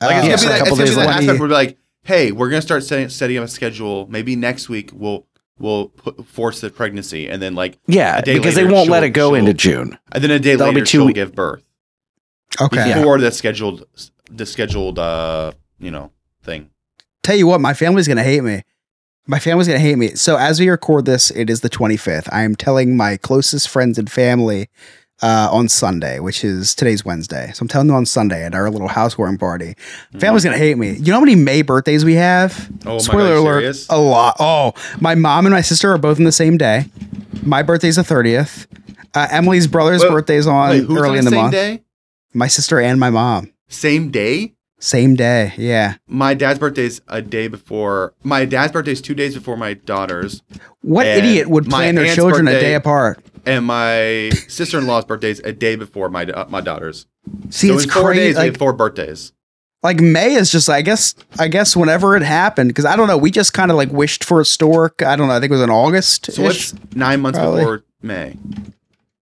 Uh, 0.00 0.06
Like 0.06 0.24
yeah, 0.24 0.32
it's 0.32 0.42
so 0.42 0.48
gonna 0.48 0.58
a 0.62 0.64
be 0.64 0.64
that, 0.64 0.68
couple 0.68 0.72
it's 0.72 0.78
gonna 0.78 0.84
days 0.86 0.90
be 0.90 0.94
that 0.96 1.06
late. 1.06 1.16
aspect 1.16 1.38
where 1.40 1.48
we're 1.48 1.54
like, 1.54 1.78
hey, 2.02 2.32
we're 2.32 2.48
gonna 2.50 2.60
start 2.62 2.82
setting, 2.82 3.08
setting 3.08 3.38
up 3.38 3.44
a 3.44 3.48
schedule. 3.48 4.06
Maybe 4.10 4.34
next 4.34 4.68
week 4.68 4.90
we'll 4.92 5.26
we'll 5.60 5.88
put, 5.90 6.26
force 6.26 6.60
the 6.60 6.70
pregnancy, 6.70 7.28
and 7.28 7.40
then 7.40 7.54
like 7.54 7.78
Yeah, 7.86 8.18
A 8.18 8.22
day 8.22 8.34
because 8.36 8.56
later, 8.56 8.66
they 8.68 8.74
won't 8.74 8.90
let 8.90 9.04
it 9.04 9.10
go 9.10 9.34
into 9.34 9.54
June. 9.54 9.96
and 10.12 10.24
then 10.24 10.30
a 10.32 10.38
day 10.40 10.56
That'll 10.56 10.72
be 10.74 10.80
later 10.80 10.86
two 10.86 10.98
she'll 10.98 11.06
we- 11.06 11.12
give 11.12 11.34
birth 11.34 11.62
okay. 12.60 12.94
before 12.94 13.18
the 13.20 13.30
scheduled 13.30 13.86
the 14.30 14.44
scheduled 14.46 14.98
uh 14.98 15.52
you 15.78 15.90
know 15.92 16.10
thing. 16.42 16.70
Tell 17.22 17.36
you 17.36 17.46
what, 17.46 17.60
my 17.60 17.74
family's 17.74 18.08
gonna 18.08 18.22
hate 18.22 18.42
me. 18.42 18.62
My 19.26 19.38
family's 19.38 19.66
gonna 19.68 19.78
hate 19.78 19.96
me. 19.98 20.14
So 20.14 20.36
as 20.36 20.58
we 20.60 20.68
record 20.68 21.04
this, 21.04 21.30
it 21.30 21.50
is 21.50 21.60
the 21.60 21.70
25th. 21.70 22.28
I 22.32 22.42
am 22.42 22.56
telling 22.56 22.96
my 22.96 23.16
closest 23.16 23.68
friends 23.68 23.98
and 23.98 24.10
family 24.10 24.68
uh, 25.22 25.48
on 25.52 25.68
Sunday, 25.68 26.18
which 26.18 26.42
is 26.44 26.74
today's 26.74 27.04
Wednesday. 27.04 27.52
So 27.54 27.62
I'm 27.62 27.68
telling 27.68 27.88
them 27.88 27.96
on 27.96 28.06
Sunday 28.06 28.42
at 28.42 28.54
our 28.54 28.70
little 28.70 28.88
housewarming 28.88 29.36
party. 29.38 29.74
Family's 30.18 30.44
gonna 30.44 30.56
hate 30.56 30.78
me. 30.78 30.92
You 30.92 31.06
know 31.12 31.14
how 31.14 31.20
many 31.20 31.34
May 31.34 31.60
birthdays 31.62 32.04
we 32.04 32.14
have? 32.14 32.70
Oh 32.86 32.92
my 32.94 32.98
Spoiler 32.98 33.34
God, 33.34 33.40
alert! 33.42 33.60
serious? 33.60 33.86
A 33.90 33.98
lot. 34.00 34.36
Oh, 34.40 34.72
my 35.00 35.14
mom 35.14 35.44
and 35.46 35.52
my 35.52 35.60
sister 35.60 35.92
are 35.92 35.98
both 35.98 36.18
in 36.18 36.24
the 36.24 36.32
same 36.32 36.56
day. 36.56 36.86
My 37.42 37.62
birthday's 37.62 37.96
the 37.96 38.02
30th. 38.02 38.66
Uh, 39.14 39.26
Emily's 39.30 39.66
brother's 39.66 40.02
Wait, 40.02 40.08
birthday's 40.10 40.46
on 40.46 40.70
Wait, 40.70 40.82
early 40.84 41.10
on 41.10 41.16
in 41.18 41.24
the 41.26 41.30
same 41.30 41.40
month. 41.40 41.52
day? 41.52 41.82
My 42.32 42.46
sister 42.46 42.80
and 42.80 42.98
my 42.98 43.10
mom. 43.10 43.52
Same 43.68 44.10
day. 44.10 44.54
Same 44.80 45.14
day. 45.14 45.52
Yeah. 45.58 45.94
My 46.08 46.32
dad's 46.34 46.58
birthday's 46.58 47.00
a 47.08 47.20
day 47.22 47.48
before. 47.48 48.14
My 48.24 48.44
dad's 48.46 48.72
birthday's 48.72 49.00
two 49.02 49.14
days 49.14 49.34
before 49.34 49.56
my 49.56 49.74
daughter's, 49.74 50.42
What 50.82 51.06
And 51.06 51.18
idiot 51.24 51.48
would 51.48 51.66
plan 51.66 51.94
their 51.94 52.14
children 52.14 52.48
a 52.48 52.58
day 52.58 52.74
apart? 52.74 53.22
and 53.46 53.64
my 53.66 54.30
sister-in-law's 54.48 55.04
birthday's 55.06 55.38
a 55.40 55.52
day 55.52 55.74
before 55.76 56.08
my 56.10 56.24
uh, 56.24 56.46
my 56.50 56.60
daughter's. 56.60 57.06
See, 57.50 57.68
so 57.68 57.74
it's 57.74 57.84
in 57.84 57.90
four 57.90 58.02
crazy. 58.04 58.20
days 58.20 58.34
we 58.36 58.40
Like, 58.42 58.52
have 58.52 58.56
four 58.58 58.72
birthdays. 58.72 59.32
like 59.82 60.00
May 60.00 60.32
is 60.34 60.50
just, 60.50 60.68
I 60.70 60.82
guess, 60.82 61.14
I 61.38 61.48
guess 61.48 61.76
whenever 61.76 62.16
it 62.16 62.22
happened, 62.22 62.70
because 62.70 62.84
I 62.86 62.96
don't 62.96 63.06
know, 63.06 63.16
we 63.18 63.30
just 63.30 63.52
kind 63.54 63.70
of 63.70 63.76
like 63.76 63.90
wished 63.92 64.24
for 64.24 64.40
a 64.40 64.44
stork. 64.44 65.02
I 65.02 65.14
don't 65.16 65.28
know. 65.28 65.34
I 65.34 65.40
think 65.40 65.50
it 65.50 65.54
was 65.54 65.62
in 65.62 65.70
August. 65.70 66.32
So 66.32 66.42
what's 66.42 66.74
nine 66.94 67.20
months 67.20 67.38
Probably. 67.38 67.60
before 67.60 67.84
May? 68.02 68.36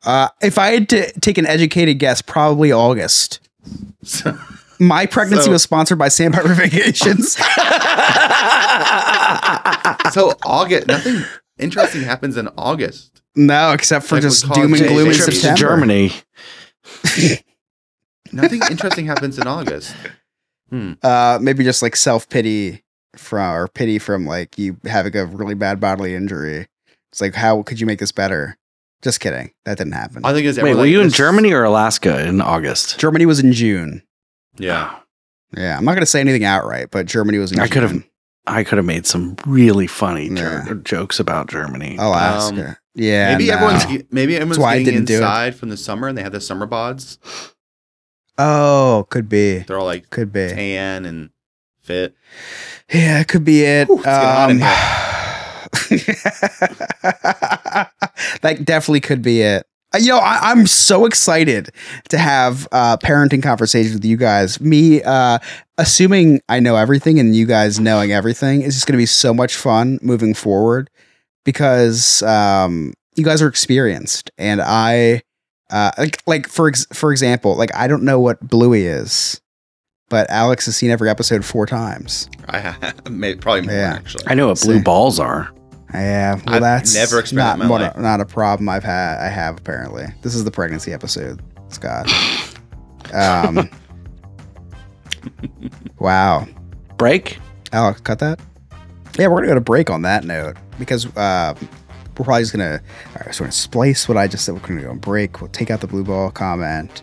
Uh, 0.05 0.29
if 0.41 0.59
I 0.59 0.69
had 0.73 0.89
to 0.91 1.13
take 1.21 1.39
an 1.39 1.47
educated 1.47 1.99
guess, 1.99 2.23
probably 2.23 2.73
August. 2.73 3.41
So, 4.03 4.37
My 4.81 5.07
pregnancy 5.07 5.45
So- 5.45 5.51
was 5.53 5.63
sponsored 5.63 5.99
by 5.99 6.09
Sandpiper 6.09 6.55
Vacations. 6.55 7.33
so 10.13 10.33
August. 10.45 10.87
Nothing 10.89 11.23
interesting 11.59 12.03
happens 12.03 12.37
in 12.37 12.49
August. 12.57 13.23
no, 13.37 13.73
except 13.73 14.07
for 14.07 14.17
Like 14.17 14.23
just 14.23 14.51
doom 14.53 14.75
and 14.75 14.87
gloom 14.89 15.09
in 15.09 15.15
trips 15.15 15.27
to 15.27 15.33
September. 15.33 15.59
Germany. 15.59 16.13
Nothing 18.33 18.61
interesting 18.71 19.07
happens 19.07 19.39
in 19.39 19.47
August. 19.47 19.95
Uh, 21.03 21.39
maybe 21.43 21.65
just 21.65 21.83
like 21.83 21.97
self 21.97 22.29
pity 22.29 22.85
from 23.17 23.55
or 23.55 23.69
pity 23.69 23.99
from 23.99 24.25
like 24.25 24.57
you 24.57 24.77
having 24.85 25.17
a 25.17 25.27
really 25.27 25.55
bad 25.55 25.81
bodily 25.81 26.15
injury. 26.15 26.67
It's 27.13 27.21
like, 27.21 27.35
how 27.35 27.63
could 27.65 27.81
you 27.81 27.87
make 27.87 27.99
this 27.99 28.13
better? 28.13 28.57
Just 29.03 29.19
kidding. 29.19 29.51
That 29.65 29.79
didn't 29.79 29.95
happen. 29.95 30.25
I 30.25 30.33
think 30.33 30.47
it's 30.47 30.61
Wait, 30.61 30.77
were 30.77 30.87
you 30.87 31.01
in 31.01 31.11
Germany 31.11 31.53
or 31.53 31.65
Alaska 31.65 32.25
in 32.27 32.41
August? 32.41 33.01
Germany 33.01 33.27
was 33.27 33.41
in 33.41 33.53
June. 33.53 34.03
Yeah, 34.59 34.95
Yeah, 35.57 35.77
I'm 35.79 35.85
not 35.85 35.93
going 35.93 36.01
to 36.03 36.07
say 36.07 36.21
anything 36.21 36.45
outright, 36.45 36.91
but 36.91 37.07
Germany 37.07 37.39
was 37.39 37.57
I 37.59 37.69
could 37.69 37.83
have 37.83 38.03
I 38.47 38.65
could 38.65 38.79
have 38.79 38.85
made 38.87 39.07
some 39.07 39.37
really 39.47 39.87
funny 39.87 40.29
ger- 40.29 40.65
Yeah. 40.67 40.75
jokes 40.83 41.21
about 41.21 41.49
Germany. 41.49 41.97
Alaska. 41.99 42.69
Um, 42.71 42.77
yeah. 42.95 43.33
maybe 43.37 43.47
no. 43.49 43.55
everyone's 43.55 43.85
maybe 44.11 44.35
everyone's 44.37 44.59
why 44.59 44.75
I 44.75 44.79
getting 44.79 44.95
didn't 45.05 45.09
do 45.09 45.15
it. 45.15 45.19
inside 45.19 45.55
from 45.55 45.69
the 45.69 45.77
summer 45.77 46.09
and 46.09 46.19
they 46.19 46.23
have 46.23 46.33
the 46.33 46.41
summer 46.41 46.67
bods. 46.67 47.19
Oh, 48.39 49.07
could 49.11 49.29
be. 49.29 49.59
They're 49.61 49.79
all 49.79 49.85
like 49.87 50.11
Could 50.11 50.33
be. 50.33 50.49
tan 50.49 51.05
and 51.05 51.31
fit. 51.81 52.15
Yeah, 52.93 53.21
it 53.21 53.29
could 53.29 53.45
be 53.45 53.63
it. 53.63 53.87
Whew, 53.89 53.97
it's 53.99 54.07
getting 54.07 54.29
hot 54.29 54.51
in 54.51 54.63
um, 54.63 55.91
that 58.43 58.65
definitely 58.65 59.01
could 59.01 59.23
be 59.23 59.43
it. 59.43 59.67
You 59.99 60.09
know, 60.11 60.19
I, 60.19 60.39
I'm 60.51 60.67
so 60.69 61.05
excited 61.05 61.71
to 62.11 62.19
have 62.19 62.69
uh, 62.71 62.97
parenting 62.99 63.43
conversations 63.43 63.95
with 63.95 64.05
you 64.05 64.17
guys. 64.17 64.61
Me 64.61 65.03
uh, 65.03 65.39
assuming 65.79 66.41
I 66.49 66.61
know 66.61 66.77
everything 66.77 67.19
and 67.19 67.35
you 67.35 67.45
guys 67.47 67.81
knowing 67.81 68.13
everything 68.13 68.63
is 68.63 68.75
just 68.75 68.87
going 68.87 68.93
to 68.95 69.03
be 69.03 69.07
so 69.07 69.35
much 69.35 69.57
fun 69.57 69.99
moving 70.01 70.33
forward 70.35 70.91
because 71.45 72.23
um, 72.23 72.93
you 73.17 73.25
guys 73.25 73.43
are 73.43 73.49
experienced 73.49 74.31
and 74.39 74.61
I 74.63 75.23
uh, 75.71 75.91
like 75.99 76.23
like 76.27 76.49
for 76.49 76.69
ex- 76.69 76.87
for 76.93 77.11
example, 77.13 77.57
like 77.57 77.75
I 77.75 77.89
don't 77.89 78.03
know 78.05 78.21
what 78.21 78.41
Bluey 78.41 78.87
is, 78.87 79.41
but 80.09 80.29
Alex 80.31 80.67
has 80.67 80.77
seen 80.77 80.91
every 80.91 81.09
episode 81.09 81.45
four 81.45 81.67
times. 81.67 82.29
I 82.49 82.59
have 82.59 83.07
maybe 83.11 83.39
probably 83.41 83.63
more 83.63 83.75
Yeah. 83.75 83.95
actually. 83.95 84.25
I 84.27 84.35
know 84.35 84.49
what 84.49 84.61
blue 84.61 84.79
See. 84.79 84.83
balls 84.83 85.19
are. 85.19 85.51
Yeah, 85.93 86.37
well, 86.47 86.57
I've 86.57 86.61
that's 86.63 86.95
never 86.95 87.19
experienced 87.19 87.33
not 87.35 87.59
that 87.59 87.63
in 87.65 87.69
my 87.69 87.71
what- 87.71 87.81
life. 87.81 87.97
not 87.97 88.21
a 88.21 88.27
problem 88.27 88.69
I've 88.69 88.85
had. 88.85 89.19
I 89.19 89.29
have 89.29 89.59
apparently. 89.59 90.07
This 90.23 90.35
is 90.35 90.45
the 90.45 90.51
pregnancy 90.51 90.93
episode, 90.93 91.43
Scott. 91.69 92.09
Um, 93.13 93.69
wow, 95.99 96.47
Break? 96.97 97.39
Alex, 97.73 98.01
cut 98.01 98.19
that. 98.21 98.41
Yeah, 99.19 99.29
we're 99.29 99.37
gonna 99.39 99.49
go 99.49 99.55
to 99.55 99.61
break 99.61 99.91
on 99.91 100.03
that 100.03 100.25
note 100.25 100.57
because 100.79 101.07
uh, 101.17 101.55
we're 102.19 102.25
probably 102.25 102.43
just 102.43 102.53
gonna 102.53 102.81
all 103.17 103.23
right, 103.27 103.35
so 103.35 103.43
we're 103.43 103.47
gonna 103.47 103.53
splice 103.53 104.09
what 104.09 104.17
I 104.17 104.27
just 104.29 104.45
said. 104.45 104.55
We're 104.55 104.61
gonna 104.61 104.83
go 104.83 104.91
on 104.91 104.99
break. 104.99 105.41
We'll 105.41 105.51
take 105.51 105.71
out 105.71 105.81
the 105.81 105.87
blue 105.87 106.05
ball 106.05 106.31
comment. 106.31 107.03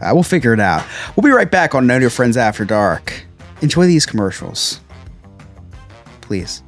Uh, 0.00 0.10
we'll 0.12 0.22
figure 0.22 0.52
it 0.52 0.60
out. 0.60 0.84
We'll 1.16 1.24
be 1.24 1.30
right 1.30 1.50
back 1.50 1.74
on 1.74 1.86
No 1.86 1.98
New 1.98 2.10
Friends 2.10 2.36
After 2.36 2.64
Dark. 2.64 3.26
Enjoy 3.60 3.86
these 3.86 4.06
commercials, 4.06 4.80
please. 6.22 6.62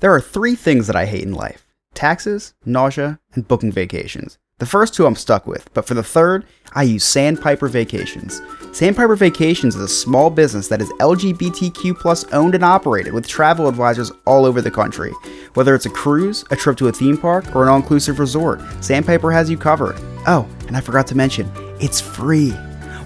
There 0.00 0.14
are 0.14 0.20
three 0.20 0.54
things 0.54 0.86
that 0.86 0.96
I 0.96 1.04
hate 1.04 1.24
in 1.24 1.34
life 1.34 1.66
taxes, 1.92 2.54
nausea, 2.64 3.20
and 3.34 3.46
booking 3.46 3.70
vacations. 3.70 4.38
The 4.58 4.66
first 4.66 4.94
two 4.94 5.06
I'm 5.06 5.14
stuck 5.14 5.46
with, 5.46 5.72
but 5.74 5.86
for 5.86 5.94
the 5.94 6.02
third, 6.02 6.46
I 6.72 6.84
use 6.84 7.04
Sandpiper 7.04 7.68
Vacations. 7.68 8.40
Sandpiper 8.72 9.16
Vacations 9.16 9.74
is 9.74 9.82
a 9.82 9.88
small 9.88 10.30
business 10.30 10.68
that 10.68 10.80
is 10.80 10.90
LGBTQ 11.00 11.98
plus 11.98 12.24
owned 12.32 12.54
and 12.54 12.64
operated 12.64 13.12
with 13.12 13.26
travel 13.26 13.68
advisors 13.68 14.10
all 14.26 14.46
over 14.46 14.62
the 14.62 14.70
country. 14.70 15.12
Whether 15.54 15.74
it's 15.74 15.86
a 15.86 15.90
cruise, 15.90 16.44
a 16.50 16.56
trip 16.56 16.76
to 16.78 16.88
a 16.88 16.92
theme 16.92 17.18
park, 17.18 17.54
or 17.54 17.62
an 17.62 17.68
all 17.68 17.76
inclusive 17.76 18.18
resort, 18.18 18.60
Sandpiper 18.82 19.30
has 19.30 19.50
you 19.50 19.58
covered. 19.58 19.96
Oh, 20.26 20.48
and 20.66 20.76
I 20.76 20.80
forgot 20.80 21.06
to 21.08 21.14
mention, 21.14 21.50
it's 21.80 22.00
free. 22.00 22.54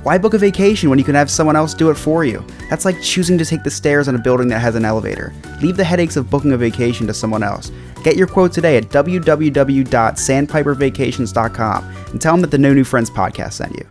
Why 0.04 0.18
book 0.18 0.34
a 0.34 0.38
vacation 0.38 0.90
when 0.90 0.98
you 0.98 1.04
can 1.04 1.14
have 1.14 1.30
someone 1.30 1.56
else 1.56 1.72
do 1.72 1.88
it 1.88 1.94
for 1.94 2.26
you? 2.26 2.44
That's 2.68 2.84
like 2.84 3.00
choosing 3.00 3.38
to 3.38 3.44
take 3.46 3.62
the 3.62 3.70
stairs 3.70 4.06
in 4.06 4.14
a 4.14 4.18
building 4.18 4.48
that 4.48 4.58
has 4.58 4.74
an 4.74 4.84
elevator. 4.84 5.32
Leave 5.62 5.78
the 5.78 5.84
headaches 5.84 6.16
of 6.16 6.28
booking 6.28 6.52
a 6.52 6.58
vacation 6.58 7.06
to 7.06 7.14
someone 7.14 7.42
else. 7.42 7.72
Get 8.02 8.18
your 8.18 8.26
quote 8.26 8.52
today 8.52 8.76
at 8.76 8.90
www.sandpipervacations.com 8.90 11.84
and 11.84 12.20
tell 12.20 12.34
them 12.34 12.42
that 12.42 12.50
the 12.50 12.58
No 12.58 12.74
New 12.74 12.84
Friends 12.84 13.08
podcast 13.08 13.54
sent 13.54 13.78
you. 13.78 13.88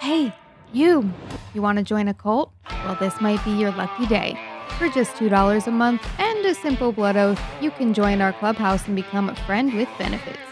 Hey, 0.00 0.34
you. 0.74 1.10
You 1.54 1.62
want 1.62 1.78
to 1.78 1.82
join 1.82 2.08
a 2.08 2.14
cult? 2.14 2.52
Well, 2.84 2.98
this 3.00 3.18
might 3.22 3.42
be 3.42 3.52
your 3.52 3.70
lucky 3.70 4.06
day. 4.06 4.38
For 4.76 4.90
just 4.90 5.16
$2 5.16 5.66
a 5.66 5.70
month 5.70 6.06
and 6.18 6.44
a 6.44 6.54
simple 6.54 6.92
blood 6.92 7.16
oath, 7.16 7.40
you 7.62 7.70
can 7.70 7.94
join 7.94 8.20
our 8.20 8.34
clubhouse 8.34 8.86
and 8.86 8.94
become 8.94 9.30
a 9.30 9.34
friend 9.46 9.72
with 9.72 9.88
benefits. 9.98 10.45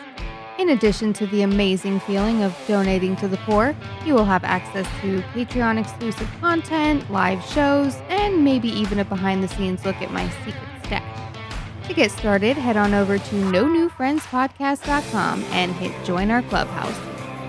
In 0.56 0.70
addition 0.70 1.12
to 1.14 1.26
the 1.26 1.42
amazing 1.42 1.98
feeling 2.00 2.42
of 2.42 2.56
donating 2.68 3.16
to 3.16 3.26
the 3.26 3.38
poor, 3.38 3.74
you 4.06 4.14
will 4.14 4.24
have 4.24 4.44
access 4.44 4.86
to 5.00 5.20
Patreon 5.32 5.80
exclusive 5.80 6.30
content, 6.40 7.10
live 7.10 7.44
shows, 7.44 7.96
and 8.08 8.44
maybe 8.44 8.68
even 8.68 9.00
a 9.00 9.04
behind 9.04 9.42
the 9.42 9.48
scenes 9.48 9.84
look 9.84 10.00
at 10.00 10.12
my 10.12 10.28
secret 10.44 10.68
stash. 10.84 11.24
To 11.88 11.92
get 11.92 12.12
started, 12.12 12.56
head 12.56 12.76
on 12.76 12.94
over 12.94 13.18
to 13.18 13.34
no 13.50 13.64
newfriendspodcast.com 13.64 15.44
and 15.50 15.72
hit 15.72 15.92
join 16.04 16.30
our 16.30 16.42
clubhouse. 16.42 16.98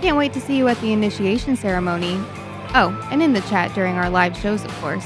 Can't 0.01 0.18
wait 0.18 0.34
to 0.34 0.41
see 0.41 0.58
you 0.58 0.68
at 0.68 0.82
the 0.82 0.91
initiation 0.91 1.56
ceremony. 1.56 2.16
Oh, 2.74 3.08
and 3.12 3.22
in 3.22 3.34
the 3.34 3.41
chat 3.41 3.74
during 3.76 3.95
our 3.95 4.10
live 4.10 4.36
shows, 4.36 4.66
of 4.66 4.72
course. 4.82 5.06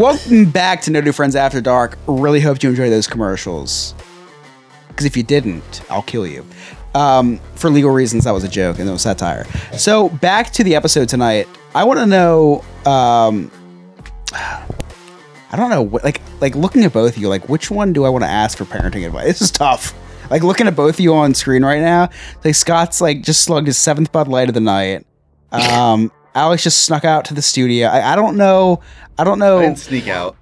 Welcome 0.00 0.50
back 0.50 0.80
to 0.82 0.90
No 0.90 1.02
New 1.02 1.12
Friends 1.12 1.36
After 1.36 1.60
Dark. 1.60 1.98
Really 2.06 2.40
hope 2.40 2.62
you 2.62 2.70
enjoyed 2.70 2.90
those 2.90 3.06
commercials. 3.06 3.94
Because 4.88 5.04
if 5.04 5.14
you 5.14 5.22
didn't, 5.22 5.82
I'll 5.90 6.00
kill 6.00 6.26
you. 6.26 6.42
Um, 6.94 7.38
for 7.54 7.68
legal 7.68 7.90
reasons, 7.90 8.24
that 8.24 8.30
was 8.30 8.42
a 8.42 8.48
joke 8.48 8.78
and 8.78 8.88
it 8.88 8.92
was 8.92 9.02
satire. 9.02 9.44
So 9.76 10.08
back 10.08 10.52
to 10.52 10.64
the 10.64 10.74
episode 10.74 11.10
tonight. 11.10 11.46
I 11.74 11.84
want 11.84 11.98
to 11.98 12.06
know. 12.06 12.64
Um, 12.86 13.50
I 14.32 15.56
don't 15.56 15.68
know. 15.68 15.82
what- 15.82 16.02
Like, 16.02 16.22
like 16.40 16.54
looking 16.54 16.82
at 16.84 16.94
both 16.94 17.16
of 17.16 17.18
you, 17.22 17.28
like 17.28 17.50
which 17.50 17.70
one 17.70 17.92
do 17.92 18.06
I 18.06 18.08
want 18.08 18.24
to 18.24 18.30
ask 18.30 18.56
for 18.56 18.64
parenting 18.64 19.04
advice? 19.06 19.24
This 19.26 19.42
is 19.42 19.50
tough. 19.50 19.92
Like 20.30 20.42
looking 20.42 20.66
at 20.66 20.74
both 20.74 20.94
of 20.94 21.00
you 21.00 21.12
on 21.12 21.34
screen 21.34 21.62
right 21.62 21.82
now. 21.82 22.08
Like 22.42 22.54
Scott's 22.54 23.02
like 23.02 23.20
just 23.20 23.42
slugged 23.42 23.66
his 23.66 23.76
seventh 23.76 24.12
Bud 24.12 24.28
Light 24.28 24.48
of 24.48 24.54
the 24.54 24.60
night. 24.60 25.04
Um, 25.52 26.10
Alex 26.34 26.62
just 26.62 26.84
snuck 26.84 27.04
out 27.04 27.24
to 27.26 27.34
the 27.34 27.42
studio. 27.42 27.88
I, 27.88 28.12
I 28.12 28.16
don't 28.16 28.36
know. 28.36 28.80
I 29.18 29.24
don't 29.24 29.38
know. 29.38 29.58
I 29.58 29.62
didn't 29.66 29.78
sneak 29.78 30.08
out. 30.08 30.36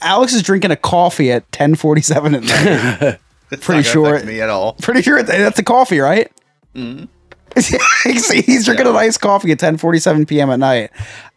Alex 0.00 0.32
is 0.34 0.42
drinking 0.42 0.70
a 0.70 0.76
coffee 0.76 1.32
at 1.32 1.50
10:47 1.52 2.36
at 2.36 3.00
night. 3.02 3.18
Pretty 3.60 3.78
not 3.80 3.84
sure 3.86 4.14
affect 4.14 4.26
me 4.26 4.40
at 4.40 4.48
all. 4.50 4.74
Pretty 4.74 5.02
sure 5.02 5.20
that- 5.22 5.26
that's 5.38 5.58
a 5.58 5.64
coffee, 5.64 5.98
right? 5.98 6.30
Mhm. 6.74 7.08
he's, 8.04 8.30
he's 8.30 8.64
drinking 8.64 8.86
a 8.86 8.92
nice 8.92 9.16
coffee 9.18 9.50
at 9.50 9.58
10:47 9.58 10.28
p.m. 10.28 10.50
at 10.50 10.58
night. 10.60 10.90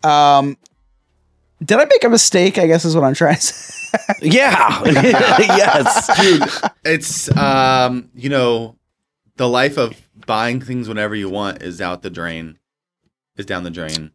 Um, 0.04 0.58
did 1.64 1.80
I 1.80 1.86
make 1.86 2.04
a 2.04 2.10
mistake? 2.10 2.58
I 2.60 2.68
guess 2.68 2.86
is 2.86 2.94
what 2.96 3.04
I'm 3.04 3.14
trying 3.16 3.36
to 3.36 3.42
say. 3.42 3.70
Yeah. 4.22 4.82
yes. 4.86 6.20
dude 6.20 6.72
it's 6.84 7.36
um 7.38 8.10
you 8.16 8.28
know 8.28 8.76
the 9.38 9.48
life 9.48 9.78
of 9.78 9.96
buying 10.26 10.62
things 10.62 10.88
whenever 10.88 11.14
you 11.14 11.30
want 11.30 11.62
is 11.62 11.80
out 11.80 12.02
the 12.02 12.10
drain 12.10 12.58
is 13.38 13.46
down 13.46 13.64
the 13.64 13.70
drain 13.72 14.12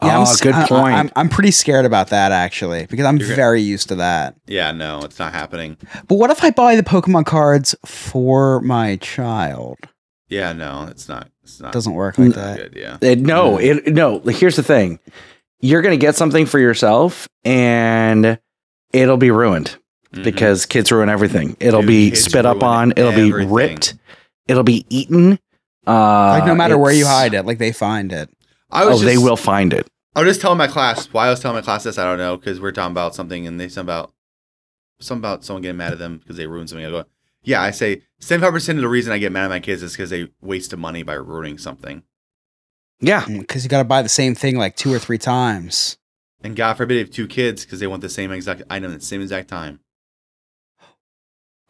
I'm 0.00 0.22
oh, 0.26 0.34
good 0.40 0.54
I- 0.54 0.64
I- 0.64 0.68
point. 0.68 0.94
I'm, 0.94 1.10
I'm 1.14 1.28
pretty 1.28 1.50
scared 1.52 1.84
about 1.84 2.08
that 2.08 2.32
actually 2.32 2.86
because 2.86 3.06
I'm 3.06 3.16
You're 3.18 3.28
gonna- 3.28 3.36
very 3.36 3.60
used 3.62 3.88
to 3.88 3.96
that. 3.96 4.34
yeah 4.46 4.72
no 4.72 5.00
it's 5.02 5.18
not 5.18 5.32
happening 5.32 5.76
But 6.08 6.16
what 6.16 6.30
if 6.30 6.42
I 6.42 6.50
buy 6.50 6.74
the 6.76 6.82
Pokemon 6.82 7.26
cards 7.26 7.74
for 7.84 8.60
my 8.62 8.96
child? 8.96 9.78
yeah 10.28 10.52
no 10.52 10.86
it's 10.90 11.08
not 11.08 11.28
it's 11.42 11.60
not 11.60 11.72
doesn't 11.72 11.94
work 11.94 12.18
like 12.18 12.32
that. 12.34 12.56
good 12.56 12.74
yeah 12.76 12.96
It- 13.00 13.20
no, 13.20 13.58
it 13.58 13.88
no. 13.88 14.20
Here's 14.20 14.56
the 14.56 14.62
thing: 14.62 14.98
you're 15.60 15.82
gonna 15.82 15.96
get 15.96 16.14
something 16.16 16.46
for 16.46 16.58
yourself, 16.60 17.28
and 17.44 18.38
it'll 18.92 19.16
be 19.16 19.30
ruined 19.32 19.76
Mhm. 20.14 20.22
because 20.24 20.66
kids 20.66 20.90
ruin 20.92 21.08
everything. 21.08 21.56
It'll 21.60 21.80
Dude, 21.82 21.88
be 21.88 22.14
spit 22.14 22.46
up 22.46 22.62
on. 22.62 22.92
It'll 22.96 23.12
be 23.12 23.32
ripped. 23.32 23.94
It'll 24.48 24.62
be 24.62 24.84
eaten. 24.88 25.38
Uh, 25.90 26.30
Like 26.38 26.46
no 26.46 26.54
matter 26.54 26.78
where 26.78 26.92
you 26.92 27.06
hide 27.06 27.34
it, 27.34 27.44
like 27.44 27.58
they 27.58 27.72
find 27.72 28.12
it. 28.12 28.30
I 28.70 28.84
was 28.84 28.88
Oh, 29.02 29.04
was 29.04 29.04
they 29.04 29.18
will 29.18 29.36
find 29.36 29.72
it. 29.72 29.86
I 30.14 30.20
was 30.22 30.28
just 30.30 30.40
telling 30.40 30.58
my 30.58 30.66
class 30.66 31.06
why 31.12 31.26
I 31.26 31.30
was 31.30 31.40
telling 31.40 31.56
my 31.56 31.62
class 31.62 31.84
this 31.84 31.98
I 31.98 32.04
don't 32.04 32.18
know 32.18 32.36
because 32.36 32.60
we're 32.60 32.72
talking 32.72 32.92
about 32.92 33.14
something 33.14 33.46
and 33.46 33.58
they 33.60 33.68
said 33.68 33.82
about 33.82 34.12
something 35.00 35.20
about 35.20 35.44
someone 35.44 35.62
getting 35.62 35.76
mad 35.76 35.92
at 35.92 35.98
them 35.98 36.18
because 36.18 36.36
they 36.36 36.46
ruined 36.46 36.68
something 36.68 36.84
I 36.86 36.90
go 36.90 37.04
yeah 37.42 37.62
I 37.62 37.70
say 37.70 38.02
75% 38.20 38.70
of 38.70 38.76
the 38.82 38.88
reason 38.88 39.12
I 39.12 39.18
get 39.18 39.32
mad 39.32 39.44
at 39.44 39.50
my 39.50 39.60
kids 39.60 39.82
is 39.82 39.92
because 39.92 40.10
they 40.10 40.28
wasted 40.42 40.78
money 40.78 41.02
by 41.02 41.14
ruining 41.14 41.58
something 41.58 42.02
Yeah, 43.00 43.24
Because 43.26 43.64
you 43.64 43.70
got 43.70 43.78
to 43.78 43.84
buy 43.84 44.02
the 44.02 44.08
same 44.10 44.34
thing 44.34 44.56
like 44.56 44.76
two 44.76 44.92
or 44.92 44.98
three 44.98 45.16
times. 45.18 45.96
and 46.42 46.54
God 46.56 46.74
forbid 46.74 46.98
if 46.98 47.10
two 47.12 47.26
kids 47.26 47.64
because 47.64 47.80
they 47.80 47.86
want 47.86 48.02
the 48.02 48.08
same 48.10 48.30
exact 48.32 48.62
item 48.68 48.92
at 48.92 49.00
the 49.00 49.06
same 49.06 49.22
exact 49.22 49.48
time 49.48 49.80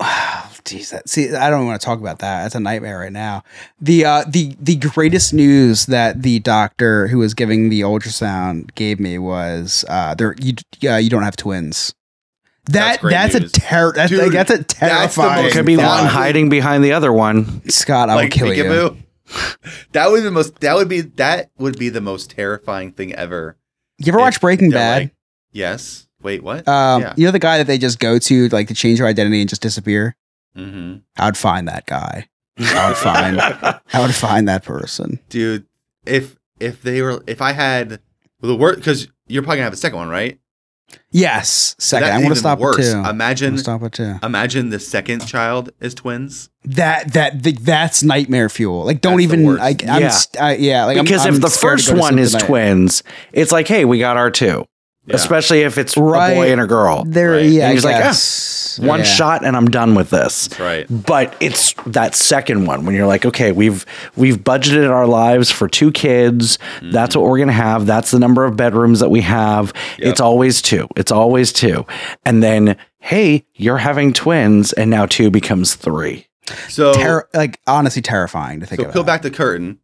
Jeez, 0.64 0.90
that 0.90 1.08
see, 1.08 1.34
I 1.34 1.50
don't 1.50 1.66
want 1.66 1.80
to 1.80 1.84
talk 1.84 1.98
about 2.00 2.18
that. 2.20 2.42
That's 2.42 2.54
a 2.54 2.60
nightmare 2.60 2.98
right 3.00 3.12
now. 3.12 3.42
The 3.80 4.04
uh, 4.04 4.24
the 4.28 4.56
the 4.60 4.76
greatest 4.76 5.32
news 5.34 5.86
that 5.86 6.22
the 6.22 6.38
doctor 6.40 7.08
who 7.08 7.18
was 7.18 7.34
giving 7.34 7.68
the 7.70 7.80
ultrasound 7.82 8.74
gave 8.74 9.00
me 9.00 9.18
was 9.18 9.84
uh, 9.88 10.14
there 10.14 10.34
you 10.40 10.54
uh, 10.88 10.96
you 10.96 11.10
don't 11.10 11.22
have 11.22 11.36
twins. 11.36 11.94
That's 12.66 12.96
That 12.98 13.00
great 13.00 13.10
that's, 13.12 13.34
a 13.34 13.40
news. 13.40 13.52
terror. 13.52 13.92
That's, 13.96 14.10
Dude, 14.10 14.20
like, 14.22 14.32
that's 14.32 14.50
a 14.50 14.62
terrifying. 14.62 15.44
most 15.44 15.54
could 15.54 15.66
be 15.66 15.76
thought- 15.76 16.02
one 16.02 16.10
hiding 16.10 16.50
behind 16.50 16.84
the 16.84 16.92
other 16.92 17.12
one. 17.12 17.68
Scott, 17.68 18.10
I 18.10 18.14
will 18.16 18.22
like 18.22 18.32
kill 18.32 18.52
you. 18.54 18.62
that 19.92 20.10
would 20.10 20.18
be 20.18 20.22
the 20.22 20.30
most. 20.30 20.60
That 20.60 20.74
would 20.76 20.88
be 20.88 21.00
that 21.00 21.50
would 21.58 21.78
be 21.78 21.88
the 21.88 22.00
most 22.02 22.30
terrifying 22.30 22.92
thing 22.92 23.14
ever. 23.14 23.56
You 23.98 24.12
ever 24.12 24.18
If 24.18 24.22
watch 24.22 24.40
Breaking 24.40 24.70
Bad? 24.70 25.02
like- 25.02 25.14
yes. 25.52 26.06
Wait, 26.22 26.42
what? 26.42 26.66
um, 26.68 27.02
yeah. 27.02 27.14
you 27.16 27.24
know 27.24 27.30
the 27.30 27.38
guy 27.38 27.58
that 27.58 27.66
they 27.66 27.78
just 27.78 27.98
go 27.98 28.18
to 28.18 28.48
like 28.48 28.68
to 28.68 28.74
change 28.74 28.98
their 28.98 29.06
identity 29.08 29.40
and 29.40 29.48
just 29.48 29.62
disappear. 29.62 30.16
hmm 30.54 30.96
I 31.18 31.26
would 31.26 31.36
find 31.36 31.66
that 31.68 31.86
guy. 31.86 32.28
I 32.58 32.88
would 32.88 32.96
find. 32.98 33.40
I 33.92 34.00
would 34.00 34.14
find 34.14 34.48
that 34.48 34.64
person. 34.64 35.18
Dude, 35.30 35.64
if 36.06 36.36
if 36.58 36.82
they 36.82 37.00
were, 37.02 37.22
if 37.26 37.40
I 37.40 37.52
had 37.52 38.00
well, 38.42 38.50
the 38.52 38.56
word, 38.56 38.76
because 38.76 39.08
you're 39.28 39.42
probably 39.42 39.56
gonna 39.58 39.64
have 39.64 39.72
a 39.72 39.76
second 39.76 39.98
one, 39.98 40.08
right? 40.08 40.38
Yes, 41.12 41.76
second. 41.78 42.08
That's 42.08 42.18
I 42.20 42.22
want 42.22 42.34
to 42.34 42.40
stop 42.40 42.58
worse. 42.58 42.78
at 42.78 43.04
two. 43.04 43.08
Imagine, 43.10 43.58
stop 43.58 43.82
at 43.82 43.92
two. 43.92 44.16
imagine 44.22 44.70
the 44.70 44.78
second 44.80 45.26
child 45.26 45.70
is 45.80 45.94
twins. 45.94 46.50
That 46.64 47.12
that 47.14 47.42
the, 47.42 47.52
that's 47.52 48.02
nightmare 48.02 48.48
fuel. 48.48 48.84
Like, 48.84 49.00
don't 49.00 49.16
That's 49.18 49.28
the 49.28 49.34
even 49.34 49.46
worst. 49.46 49.60
like. 49.60 49.88
I'm, 49.88 50.02
Yeah. 50.02 50.08
st- 50.10 50.42
uh, 50.42 50.54
yeah. 50.58 50.84
Like, 50.84 50.96
I'm- 50.96 51.04
because 51.04 51.26
I'm 51.26 51.34
if 51.36 51.40
the 51.40 51.48
first 51.50 51.94
one 51.94 52.18
is 52.18 52.32
tonight. 52.32 52.46
twins, 52.46 53.02
it's 53.32 53.52
like, 53.52 53.68
hey, 53.68 53.84
we 53.84 53.98
got 53.98 54.16
our 54.16 54.30
two. 54.30 54.66
Yeah. 55.10 55.16
Especially 55.16 55.60
if 55.62 55.76
it's 55.78 55.96
Right. 55.96 56.30
a 56.30 56.34
boy 56.34 56.52
and 56.52 56.60
a 56.60 56.66
girl. 56.66 57.04
there, 57.06 57.32
Right. 57.32 57.44
yeah, 57.46 57.64
And 57.64 57.70
I 57.70 57.74
he's 57.74 57.84
like, 57.84 57.96
ah. 58.04 58.86
One 58.86 59.00
Yeah. 59.00 59.04
shot 59.04 59.44
and 59.44 59.56
I'm 59.56 59.66
done 59.68 59.94
with 59.94 60.10
this. 60.10 60.46
That's 60.46 60.60
right. 60.60 60.86
But 60.88 61.34
it's 61.40 61.74
that 61.86 62.14
second 62.14 62.66
one 62.66 62.86
when 62.86 62.94
you're 62.94 63.06
like, 63.06 63.26
okay, 63.26 63.50
we've 63.52 63.84
we've 64.16 64.38
budgeted 64.38 64.88
our 64.90 65.06
lives 65.06 65.50
for 65.50 65.68
two 65.68 65.90
kids. 65.90 66.56
That's 66.82 67.16
what 67.16 67.26
we're 67.28 67.38
gonna 67.40 67.52
have. 67.52 67.86
That's 67.86 68.10
the 68.12 68.18
number 68.20 68.44
of 68.44 68.56
bedrooms 68.56 69.00
that 69.00 69.10
we 69.10 69.20
have. 69.22 69.72
Yep. 69.98 70.08
It's 70.08 70.20
always 70.20 70.62
two. 70.62 70.88
It's 70.96 71.10
always 71.12 71.52
two. 71.52 71.84
And 72.24 72.42
then, 72.42 72.76
hey, 73.00 73.44
you're 73.54 73.78
having 73.78 74.12
twins, 74.12 74.72
and 74.74 74.88
now 74.90 75.04
two 75.06 75.30
becomes 75.30 75.74
three. 75.74 76.26
So, 76.68 76.94
Terri- 76.94 77.24
like 77.34 77.58
honestly 77.66 78.02
terrifying 78.02 78.60
to 78.60 78.66
think 78.66 78.78
so 78.80 78.84
about. 78.84 78.92
peel 78.94 79.04
back 79.04 79.22
the 79.22 79.30
curtain. 79.30 79.78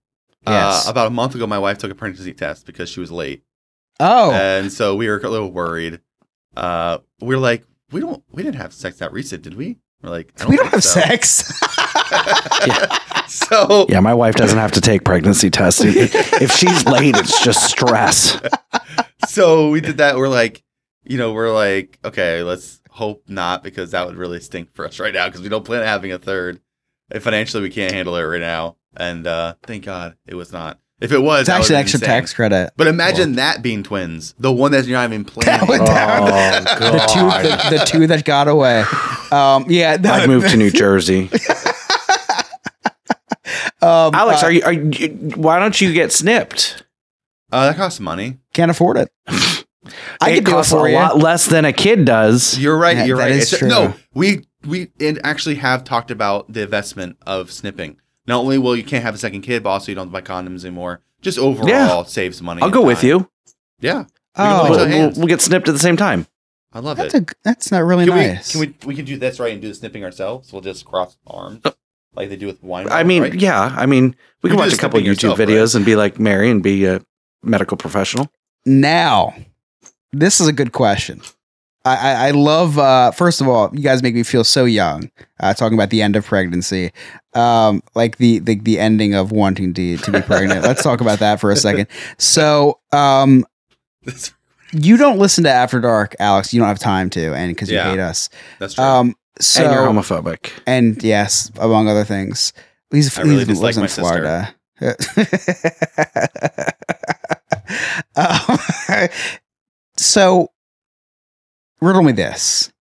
Yes. 0.47 0.87
Uh, 0.87 0.91
about 0.91 1.09
a 1.09 1.11
month 1.11 1.35
ago, 1.35 1.45
my 1.47 1.59
wife 1.59 1.79
took 1.79 1.91
a 1.91 1.95
pregnancy 1.95 2.33
test 2.33 2.67
because 2.67 2.89
she 2.89 3.01
was 3.01 3.11
late, 3.11 3.43
Oh, 4.01 4.33
and 4.33 4.73
so 4.73 4.95
we 4.95 5.09
were 5.09 5.19
a 5.19 5.29
little 5.29 5.51
worried. 5.51 6.01
Uh, 6.57 6.99
we 7.21 7.35
are 7.35 7.39
like, 7.39 7.65
we 7.91 8.01
don't, 8.01 8.23
we 8.31 8.43
didn't 8.43 8.57
have 8.57 8.73
sex 8.73 8.99
that 8.99 9.13
recent, 9.13 9.43
did 9.43 9.55
we? 9.55 9.79
We're 10.03 10.11
like, 10.11 10.33
I 10.41 10.47
we 10.47 10.57
don't 10.57 10.69
have 10.69 10.85
so. 10.85 11.01
sex. 11.01 11.61
So 13.29 13.87
Yeah, 13.89 14.01
my 14.01 14.15
wife 14.15 14.35
doesn't 14.37 14.59
have 14.59 14.73
to 14.73 14.81
take 14.81 15.05
pregnancy 15.05 15.51
tests. 15.51 15.83
if 15.85 16.53
she's 16.53 16.87
late, 16.87 17.17
it's 17.17 17.43
just 17.43 17.69
stress. 17.69 18.41
so 19.29 19.71
we 19.71 19.81
did 19.81 19.99
that. 19.99 20.17
We're 20.17 20.29
like, 20.29 20.63
you 21.05 21.19
know, 21.19 21.33
we're 21.33 21.53
like, 21.53 21.99
okay, 22.05 22.43
let's 22.43 22.81
hope 22.91 23.25
not 23.29 23.63
because 23.63 23.91
that 23.91 24.07
would 24.07 24.17
really 24.17 24.41
stink 24.41 24.75
for 24.75 24.87
us 24.87 24.99
right 24.99 25.13
now 25.13 25.27
because 25.27 25.43
we 25.43 25.49
don't 25.49 25.65
plan 25.65 25.83
on 25.83 25.87
having 25.87 26.13
a 26.13 26.19
third. 26.19 26.61
And 27.11 27.23
financially, 27.23 27.63
we 27.63 27.71
can't 27.71 27.93
handle 27.93 28.17
it 28.17 28.23
right 28.23 28.41
now. 28.41 28.77
And 28.97 29.27
uh, 29.27 29.55
thank 29.63 29.85
God 29.85 30.17
it 30.27 30.35
was 30.35 30.53
not. 30.53 30.81
If 30.99 31.13
it 31.13 31.19
was, 31.19 31.41
it's 31.43 31.49
actually 31.51 31.75
would've 31.75 31.81
extra 31.81 31.99
insane. 31.99 32.09
tax 32.09 32.33
credit. 32.33 32.71
But 32.77 32.87
imagine 32.87 33.33
that 33.37 33.61
being 33.61 33.83
twins, 33.83 34.35
the 34.39 34.51
one 34.51 34.73
that's 34.73 34.87
you're 34.89 34.97
not 34.99 35.11
even 35.11 35.25
planning. 35.27 35.69
would- 35.69 35.81
Oh, 35.83 35.85
The 36.81 37.11
two, 37.13 37.27
the, 37.71 37.79
the 37.79 37.85
two 37.85 38.07
that 38.07 38.25
got 38.25 38.49
away. 38.49 38.83
Um, 39.31 39.67
yeah, 39.69 39.99
I'd 40.03 40.27
move 40.27 40.49
to 40.49 40.57
New 40.57 40.71
Jersey. 40.83 41.29
Um, 43.83 44.15
Alex, 44.15 44.43
uh, 44.43 44.47
are 44.47 44.53
you, 44.53 44.63
are 44.65 44.73
you? 44.73 45.09
Why 45.37 45.59
don't 45.59 45.79
you 45.81 45.93
get 45.93 46.13
snipped? 46.13 46.83
uh, 47.53 47.67
that 47.67 47.77
costs 47.77 48.01
money. 48.01 48.39
can't 48.55 48.71
afford 48.71 48.97
it. 48.97 49.09
I 50.21 50.31
it 50.31 50.35
can 50.37 50.45
do 50.45 50.51
it 50.51 50.55
costs 50.55 50.73
a 50.73 50.77
you. 50.89 50.95
lot 50.95 51.19
less 51.19 51.47
than 51.47 51.65
a 51.65 51.73
kid 51.73 52.05
does. 52.05 52.59
You're 52.59 52.77
right. 52.77 52.97
Yeah, 52.97 53.05
you're 53.05 53.17
that 53.19 53.23
right. 53.25 53.33
is 53.33 53.53
It's- 53.53 53.59
true. 53.61 53.69
No, 53.69 53.95
we 54.15 54.47
we 54.67 54.91
actually 55.23 55.57
have 55.57 55.85
talked 55.85 56.11
about 56.11 56.53
the 56.53 56.63
investment 56.63 57.19
of 57.27 57.53
snipping. 57.53 57.99
Not 58.27 58.41
only 58.41 58.59
will 58.59 58.77
you 58.77 58.85
can't 58.85 59.05
have 59.05 59.15
a 59.15 59.19
second 59.19 59.43
kid, 59.43 59.63
but 59.63 59.71
also 59.71 59.93
you 59.93 59.97
don't 59.97 60.11
buy 60.11 60.23
condoms 60.23 60.65
anymore. 60.65 61.01
Just 61.21 61.39
overall 61.39 61.69
Yeah. 61.69 62.03
saves 62.05 62.43
money. 62.43 62.61
I'll 62.63 62.67
and 62.67 62.75
go 62.75 62.83
with 62.85 63.03
you. 63.05 63.31
Yeah, 63.81 64.05
Oh, 64.37 64.69
Join 64.69 64.91
We'll, 64.91 64.99
we'll, 64.99 65.11
we'll 65.17 65.27
get 65.27 65.41
snipped 65.41 65.69
at 65.69 65.73
the 65.73 65.79
same 65.79 65.97
time. 65.97 66.27
I 66.73 66.81
love 66.81 66.99
that's 66.99 67.15
it. 67.15 67.31
a 67.31 67.35
that's 67.43 67.71
not 67.71 67.85
really 67.85 68.07
can 68.07 68.17
nice. 68.17 68.55
we 68.55 68.67
can 68.67 68.75
we 68.81 68.87
we 68.89 68.95
can 68.95 69.05
do 69.07 69.17
this 69.17 69.41
right 69.41 69.53
and 69.53 69.63
do 69.63 69.69
the 69.69 69.75
snipping 69.75 70.05
ourselves? 70.05 70.53
We'll 70.53 70.63
just 70.63 70.85
cross 70.85 71.17
arms 71.27 71.63
oh. 71.65 71.73
like 72.15 72.29
they 72.29 72.37
do 72.37 72.47
with 72.47 72.63
wine. 72.63 72.89
I 72.91 73.03
mean, 73.03 73.23
right? 73.23 73.35
yeah. 73.35 73.75
I 73.75 73.87
mean, 73.87 74.15
we 74.43 74.51
You 74.51 74.57
can 74.57 74.59
watch 74.59 74.75
a 74.75 74.77
couple 74.77 75.01
snipping 75.01 75.15
YouTube 75.15 75.37
yourself, 75.37 75.39
videos 75.39 75.75
and 75.75 75.87
be 75.87 75.97
like 75.97 76.19
Mary 76.19 76.51
and 76.51 76.63
be 76.63 76.85
a 76.85 77.01
medical 77.43 77.79
professional. 77.79 78.31
Now, 78.67 79.35
this 80.13 80.41
is 80.41 80.49
a 80.49 80.53
good 80.53 80.73
question. 80.73 81.23
I, 81.87 81.97
I, 81.97 82.29
I 82.29 82.31
love. 82.33 82.79
Uh, 82.79 83.11
first 83.13 83.41
of 83.41 83.47
all, 83.49 83.71
you 83.73 83.81
guys 83.83 84.03
make 84.03 84.15
me 84.15 84.23
feel 84.25 84.43
so 84.45 84.65
young. 84.65 85.11
Uh, 85.39 85.55
talking 85.55 85.79
about 85.79 85.91
the 85.91 86.03
end 86.03 86.17
of 86.17 86.27
pregnancy, 86.27 86.91
um, 87.35 87.81
like 87.95 88.17
the, 88.17 88.41
the 88.41 88.57
the 88.57 88.81
ending 88.81 89.15
of 89.15 89.31
wanting 89.31 89.73
to 89.75 89.97
to 89.99 90.11
be 90.11 90.21
pregnant. 90.21 90.63
Let's 90.65 90.83
talk 90.83 91.01
about 91.01 91.21
that 91.21 91.39
for 91.41 91.51
a 91.53 91.57
second. 91.57 91.87
So, 92.19 92.81
um, 92.93 93.45
you 94.73 94.97
don't 94.97 95.19
listen 95.19 95.45
to 95.45 95.51
After 95.51 95.81
Dark, 95.81 96.17
Alex. 96.19 96.53
You 96.53 96.59
don't 96.61 96.69
have 96.69 96.79
time 96.81 97.09
to, 97.11 97.33
and 97.35 97.51
because 97.55 97.71
you 97.71 97.77
Yeah. 97.77 97.91
hate 97.91 98.01
us. 98.01 98.29
that's 98.59 98.75
true. 98.75 98.83
Um, 98.85 99.15
so 99.41 99.63
and 99.65 99.73
you're 99.73 99.87
homophobic. 99.87 100.51
and 100.67 101.01
yes, 101.05 101.53
among 101.59 101.89
other 101.89 102.05
things, 102.05 102.53
he's 102.91 103.17
I 103.17 103.23
really 103.23 103.45
he 103.45 103.55
lives 103.55 103.61
dislike 103.61 103.75
in 103.77 103.81
my 103.83 103.87
sister. 103.87 104.03
Florida. 104.03 104.53
um, 108.17 108.59
so 109.97 110.51
riddle 111.81 112.03
me 112.03 112.13
this: 112.13 112.73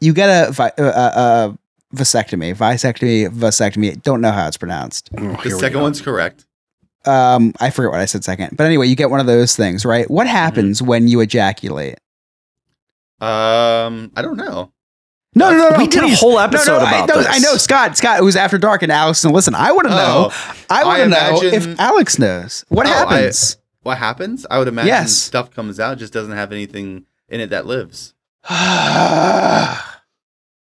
you 0.00 0.12
get 0.12 0.28
a, 0.48 0.52
vi- 0.52 0.72
uh, 0.78 0.82
uh, 0.82 1.12
uh, 1.14 1.52
vasectomy, 1.94 2.54
vasectomy, 2.54 3.28
vasectomy. 3.28 4.02
Don't 4.02 4.20
know 4.20 4.32
how 4.32 4.46
it's 4.48 4.56
pronounced. 4.56 5.10
Oh, 5.18 5.36
The 5.42 5.50
second 5.50 5.80
one's 5.80 6.00
correct. 6.00 6.44
Um, 7.04 7.52
I 7.60 7.70
forget 7.70 7.92
what 7.92 8.00
I 8.00 8.04
said 8.06 8.24
second, 8.24 8.56
but 8.56 8.64
anyway, 8.66 8.88
you 8.88 8.96
get 8.96 9.10
one 9.10 9.20
of 9.20 9.26
those 9.26 9.54
things, 9.54 9.84
right? 9.84 10.10
What 10.10 10.26
happens 10.26 10.82
when 10.82 11.06
you 11.06 11.20
ejaculate? 11.20 11.98
Um, 13.20 14.10
I 14.16 14.22
don't 14.22 14.36
know. 14.36 14.72
No, 15.34 15.50
no, 15.50 15.56
no, 15.58 15.68
no. 15.70 15.78
we 15.78 15.86
did 15.86 16.02
a 16.02 16.14
whole 16.16 16.32
No, 16.34 16.38
episode 16.38 16.78
no, 16.78 16.84
I 16.86 16.96
about 17.04 17.08
know, 17.08 17.18
this. 17.18 17.26
I 17.28 17.38
know, 17.38 17.56
Scott. 17.56 17.96
Scott, 17.96 18.18
it 18.18 18.22
was 18.22 18.36
after 18.36 18.56
dark, 18.58 18.82
and 18.82 18.90
Alex. 18.90 19.22
And 19.24 19.34
listen, 19.34 19.54
I 19.54 19.70
want 19.72 19.84
to 19.86 19.90
know. 19.94 20.30
Oh, 20.32 20.54
I 20.70 20.84
want 20.84 21.02
to 21.02 21.08
know 21.08 21.40
imagine- 21.42 21.72
if 21.72 21.78
Alex 21.80 22.18
knows 22.18 22.64
what 22.68 22.86
Oh, 22.86 22.90
I- 22.90 22.94
happens. 22.94 23.58
what 23.82 23.98
happens? 23.98 24.46
I 24.50 24.58
would 24.58 24.66
imagine 24.68 24.88
Yes. 24.88 25.12
stuff 25.14 25.50
comes 25.50 25.78
out, 25.78 25.98
just 25.98 26.12
doesn't 26.12 26.32
have 26.32 26.52
anything 26.52 27.04
in 27.28 27.40
it 27.40 27.50
that 27.50 27.66
lives. 27.66 28.14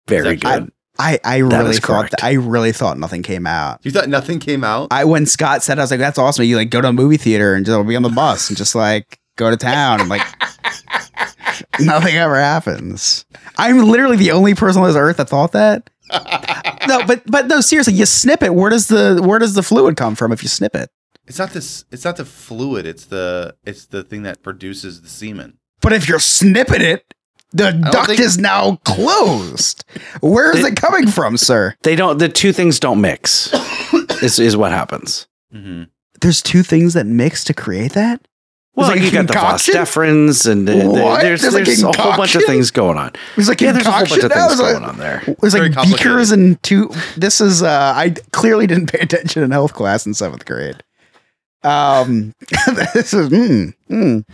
Very 0.06 0.36
that 0.36 0.40
good. 0.40 0.72
I, 0.98 1.18
I 1.24 1.40
That 1.40 1.58
really 1.62 1.74
thought 1.74 1.82
correct. 1.82 2.10
that, 2.12 2.24
I 2.24 2.32
really 2.34 2.70
thought 2.72 2.98
nothing 2.98 3.22
came 3.22 3.46
out. 3.46 3.80
You 3.84 3.90
thought 3.90 4.08
nothing 4.08 4.38
came 4.38 4.62
out? 4.62 4.88
I 4.92 5.04
when 5.04 5.26
Scott 5.26 5.62
said 5.62 5.78
I 5.78 5.82
was 5.82 5.90
like, 5.90 5.98
that's 6.00 6.18
awesome. 6.18 6.44
You 6.44 6.56
like 6.56 6.70
go 6.70 6.80
to 6.80 6.88
a 6.88 6.92
movie 6.92 7.16
theater 7.16 7.54
and 7.54 7.66
just 7.66 7.88
be 7.88 7.96
on 7.96 8.02
the 8.02 8.08
bus 8.10 8.48
and 8.48 8.56
just 8.56 8.74
like 8.76 9.18
go 9.36 9.50
to 9.50 9.56
town 9.56 10.00
and 10.00 10.08
like 10.08 10.22
nothing 11.80 12.14
ever 12.14 12.36
happens. 12.36 13.24
I'm 13.58 13.78
literally 13.88 14.16
the 14.16 14.30
only 14.30 14.54
person 14.54 14.82
on 14.82 14.88
this 14.88 14.96
earth 14.96 15.16
that 15.16 15.28
thought 15.28 15.52
that. 15.52 15.90
No, 16.86 17.00
but 17.06 17.22
but 17.26 17.46
no, 17.46 17.62
seriously, 17.62 17.94
you 17.94 18.04
snip 18.04 18.42
it. 18.42 18.54
Where 18.54 18.68
does 18.68 18.88
the 18.88 19.18
where 19.24 19.38
does 19.38 19.54
the 19.54 19.62
fluid 19.62 19.96
come 19.96 20.14
from 20.14 20.32
if 20.32 20.42
you 20.42 20.50
snip 20.50 20.74
it? 20.76 20.90
It's 21.26 21.38
not 21.38 21.52
this. 21.52 21.86
It's 21.90 22.04
not 22.04 22.16
the 22.16 22.26
fluid. 22.26 22.84
It's 22.84 23.06
the. 23.06 23.56
It's 23.64 23.86
the 23.86 24.02
thing 24.04 24.24
that 24.24 24.42
produces 24.42 25.00
the 25.00 25.08
semen. 25.08 25.56
But 25.80 25.94
if 25.94 26.06
you're 26.06 26.18
snipping 26.18 26.82
it, 26.82 27.14
the 27.54 27.72
duct 27.92 28.08
think- 28.08 28.20
is 28.20 28.36
now 28.38 28.76
closed. 28.84 29.84
Where 30.20 30.54
is 30.56 30.64
it 30.64 30.76
coming 30.76 31.06
from, 31.06 31.36
sir? 31.36 31.74
They 31.82 31.96
don't. 31.96 32.18
The 32.18 32.28
two 32.28 32.52
things 32.52 32.78
don't 32.80 33.00
mix. 33.00 33.52
is 34.22 34.38
is 34.38 34.56
what 34.56 34.72
happens. 34.72 35.26
Mm-hmm. 35.54 35.84
There's 36.20 36.42
two 36.42 36.62
things 36.62 36.94
that 36.94 37.06
mix 37.06 37.44
to 37.44 37.54
create 37.54 37.92
that. 37.92 38.20
Well, 38.76 38.88
like 38.88 39.02
you 39.02 39.12
got 39.12 39.28
the 39.28 39.34
vas 39.34 39.64
concoction? 39.66 39.74
deferens, 39.76 40.50
and 40.50 40.68
uh, 40.68 40.72
the- 40.76 40.88
What? 40.88 41.22
there's 41.22 41.42
There's 41.42 41.54
a 41.54 41.62
there's 41.62 41.82
a 41.84 41.92
whole 41.96 42.16
bunch 42.16 42.34
of 42.34 42.42
things 42.42 42.72
going 42.72 42.98
on. 42.98 43.12
There's 43.36 43.48
like 43.48 43.60
Yeah, 43.60 43.70
there's 43.70 43.86
a 43.86 43.92
whole 43.92 44.00
bunch 44.00 44.24
of 44.24 44.32
things 44.32 44.52
It's 44.52 44.60
like- 44.60 44.72
going 44.72 44.84
on 44.84 44.98
there. 44.98 45.22
There's 45.40 45.54
like 45.54 45.72
complicated. 45.74 45.96
beakers 45.98 46.30
and 46.32 46.60
two. 46.64 46.90
This 47.16 47.40
is 47.40 47.62
uh, 47.62 47.92
I 47.94 48.10
clearly 48.32 48.66
didn't 48.66 48.90
pay 48.90 48.98
attention 48.98 49.44
in 49.44 49.52
health 49.52 49.74
class 49.74 50.06
in 50.06 50.14
seventh 50.14 50.44
grade. 50.44 50.82
Um, 51.62 52.34
this 52.94 53.14
is 53.14 53.28
mm, 53.30 53.72
mm. 53.88 54.24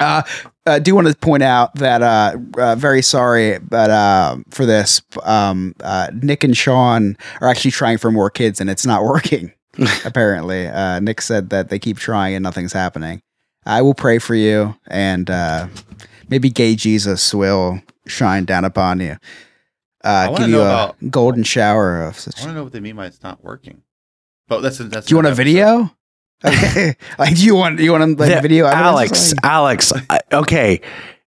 Uh, 0.00 0.22
I 0.66 0.78
do 0.78 0.94
want 0.94 1.08
to 1.08 1.14
point 1.14 1.42
out 1.42 1.74
that 1.76 2.02
uh, 2.02 2.36
uh 2.56 2.74
very 2.76 3.02
sorry, 3.02 3.58
but 3.58 3.90
uh, 3.90 4.36
for 4.50 4.66
this, 4.66 5.02
um, 5.22 5.74
uh, 5.80 6.10
Nick 6.14 6.44
and 6.44 6.56
Sean 6.56 7.16
are 7.40 7.48
actually 7.48 7.70
trying 7.70 7.98
for 7.98 8.10
more 8.10 8.30
kids, 8.30 8.60
and 8.60 8.70
it's 8.70 8.86
not 8.86 9.02
working. 9.04 9.52
apparently, 10.04 10.66
uh, 10.66 11.00
Nick 11.00 11.20
said 11.20 11.50
that 11.50 11.68
they 11.68 11.78
keep 11.78 11.98
trying 11.98 12.34
and 12.34 12.42
nothing's 12.42 12.72
happening. 12.72 13.22
I 13.64 13.82
will 13.82 13.94
pray 13.94 14.18
for 14.18 14.34
you, 14.34 14.76
and 14.86 15.28
uh, 15.30 15.68
maybe 16.28 16.50
gay 16.50 16.74
Jesus 16.74 17.34
will 17.34 17.80
shine 18.06 18.44
down 18.44 18.64
upon 18.64 19.00
you. 19.00 19.16
Uh, 20.02 20.30
give 20.36 20.48
you 20.48 20.60
a 20.60 20.64
about- 20.64 20.96
golden 21.10 21.42
shower 21.42 22.02
of 22.02 22.18
such. 22.18 22.38
I 22.38 22.42
want 22.42 22.50
to 22.50 22.54
know 22.54 22.64
what 22.64 22.72
they 22.72 22.80
mean 22.80 22.96
by 22.96 23.06
it's 23.06 23.22
not 23.22 23.44
working. 23.44 23.82
But 24.48 24.60
that's 24.60 24.78
that's. 24.78 25.06
Do 25.06 25.12
you 25.12 25.16
want 25.16 25.28
a 25.28 25.34
video? 25.34 25.94
Okay. 26.44 26.94
like, 27.18 27.34
do 27.36 27.44
you 27.44 27.54
want 27.54 27.76
do 27.78 27.84
you 27.84 27.92
want 27.92 28.02
a 28.04 28.06
like, 28.06 28.34
The- 28.34 28.40
video? 28.40 28.66
evidence 28.66 28.84
Alex. 28.86 29.34
Alex. 29.42 29.92
I- 30.10 30.20
Okay, 30.32 30.80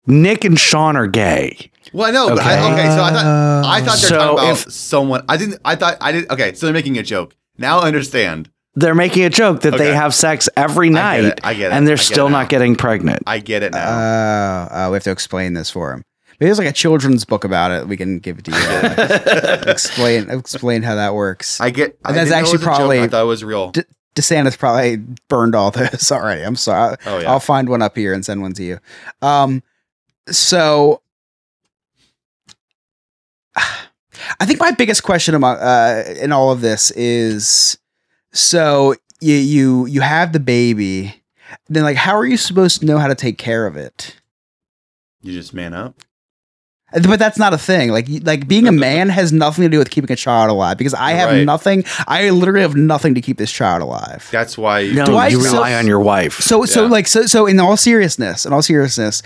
Nick 0.08 0.46
and 0.46 0.60
Sean 0.60 0.96
are 0.96 1.08
gay. 1.08 1.70
Well, 1.94 2.08
I 2.08 2.12
know. 2.12 2.30
But 2.30 2.40
I, 2.40 2.54
Okay. 2.54 2.74
okay, 2.74 2.96
so 2.96 3.04
I 3.04 3.10
thought 3.12 3.66
I 3.66 3.80
thought 3.82 3.86
they're 3.86 4.10
So 4.10 4.18
talking 4.18 4.40
about 4.40 4.52
if- 4.68 4.72
someone. 4.72 5.26
I 5.28 5.38
didn't. 5.38 5.60
I 5.66 5.76
thought 5.76 5.98
I 6.00 6.12
didn't. 6.12 6.32
Okay, 6.32 6.54
so 6.54 6.66
they're 6.66 6.74
making 6.74 6.98
a 6.98 7.04
joke. 7.04 7.36
Now 7.58 7.80
I 7.80 7.88
understand. 7.88 8.50
They're 8.76 8.96
making 8.96 9.26
a 9.26 9.30
joke 9.30 9.62
that 9.62 9.78
they 9.78 9.94
have 9.94 10.14
sex 10.16 10.48
every 10.56 10.88
I 10.88 10.92
get 10.92 10.94
night, 10.94 11.24
it, 11.26 11.40
I 11.44 11.54
get 11.56 11.72
it, 11.72 11.76
and 11.76 11.86
they're 11.86 11.98
get 11.98 12.06
still 12.06 12.30
not 12.30 12.48
getting 12.48 12.78
pregnant. 12.78 13.24
I 13.28 13.40
get 13.40 13.64
it 13.64 13.74
now. 13.74 13.80
Uh, 13.90 14.68
uh, 14.72 14.90
we 14.92 14.96
have 14.96 15.04
to 15.04 15.12
explain 15.12 15.54
this 15.56 15.70
for 15.70 15.92
him. 15.92 16.04
Maybe 16.40 16.48
there's 16.48 16.58
like 16.58 16.70
a 16.70 16.72
children's 16.72 17.26
book 17.26 17.44
about 17.44 17.72
it. 17.72 17.88
We 17.90 17.98
can 17.98 18.20
give 18.20 18.40
it 18.40 18.46
to 18.46 18.52
you. 18.52 18.58
Explain 19.72 20.30
explain 20.30 20.84
how 20.84 20.96
that 20.96 21.14
works. 21.14 21.60
I 21.60 21.70
get. 21.70 21.98
I 22.06 22.10
And 22.10 22.18
that's 22.18 22.30
didn't 22.30 22.32
know 22.32 22.36
it 22.38 22.40
actually 22.40 22.52
was 22.54 22.62
a 22.62 22.66
joke. 22.66 22.76
probably- 22.78 23.00
I 23.02 23.08
thought 23.10 23.22
it 23.24 23.28
was 23.28 23.44
real. 23.44 23.72
D- 23.72 23.82
DeSantis 24.16 24.58
probably 24.58 24.98
burned 25.28 25.56
all 25.56 25.72
this 25.72 26.12
already. 26.12 26.42
I'm 26.42 26.56
sorry. 26.56 26.98
Oh 27.06 27.20
yeah. 27.20 27.32
I'll 27.32 27.40
find 27.40 27.70
one 27.70 27.82
up 27.82 27.96
here 27.96 28.14
and 28.14 28.26
send 28.26 28.42
one 28.42 28.54
to 28.54 28.64
you. 28.64 28.80
Um, 29.22 29.64
so 30.30 31.02
I 33.56 34.46
think 34.46 34.60
my 34.60 34.72
biggest 34.72 35.04
question 35.04 35.36
among 35.36 35.58
uh, 35.58 36.04
in 36.20 36.32
all 36.32 36.52
of 36.52 36.62
this 36.62 36.92
is 36.92 37.78
so 38.32 38.96
you 39.20 39.36
you 39.36 39.86
you 39.88 40.02
have 40.02 40.34
the 40.34 40.40
baby, 40.40 41.22
then 41.70 41.84
like 41.84 41.98
how 41.98 42.16
are 42.16 42.26
you 42.26 42.38
supposed 42.38 42.80
to 42.80 42.86
know 42.86 42.98
how 42.98 43.08
to 43.08 43.16
take 43.16 43.38
care 43.38 43.66
of 43.68 43.76
it? 43.76 44.16
you 45.24 45.34
just 45.34 45.54
man 45.54 45.74
up. 45.74 45.96
But 46.94 47.20
that's 47.20 47.38
not 47.40 47.54
a 47.54 47.58
thing. 47.58 47.90
Like 47.92 48.08
like 48.24 48.48
being 48.48 48.68
a 48.68 48.72
man 48.72 49.10
has 49.10 49.32
nothing 49.32 49.64
to 49.64 49.70
do 49.70 49.78
with 49.78 49.90
keeping 49.92 50.12
a 50.12 50.16
child 50.16 50.50
alive 50.50 50.78
because 50.78 50.94
I 50.94 51.12
have 51.14 51.30
right. 51.30 51.46
nothing. 51.46 51.86
I 52.08 52.30
literally 52.32 52.62
have 52.62 52.76
nothing 52.76 53.16
to 53.16 53.22
keep 53.22 53.38
this 53.38 53.52
child 53.52 53.82
alive. 53.82 54.28
That's 54.32 54.58
why. 54.58 54.88
No, 54.88 55.06
Do 55.06 55.16
I- 55.16 55.28
you 55.30 55.42
so- 55.42 55.54
rely 55.54 55.74
on 55.76 55.88
your 55.88 56.00
wife. 56.02 56.40
So 56.42 56.66
so 56.66 56.84
Yeah. 56.84 56.90
like 56.90 57.08
so 57.08 57.26
so 57.28 57.46
in 57.48 57.60
all 57.60 57.78
seriousness, 57.78 58.46
in 58.46 58.52
all 58.54 58.62
seriousness, 58.62 59.24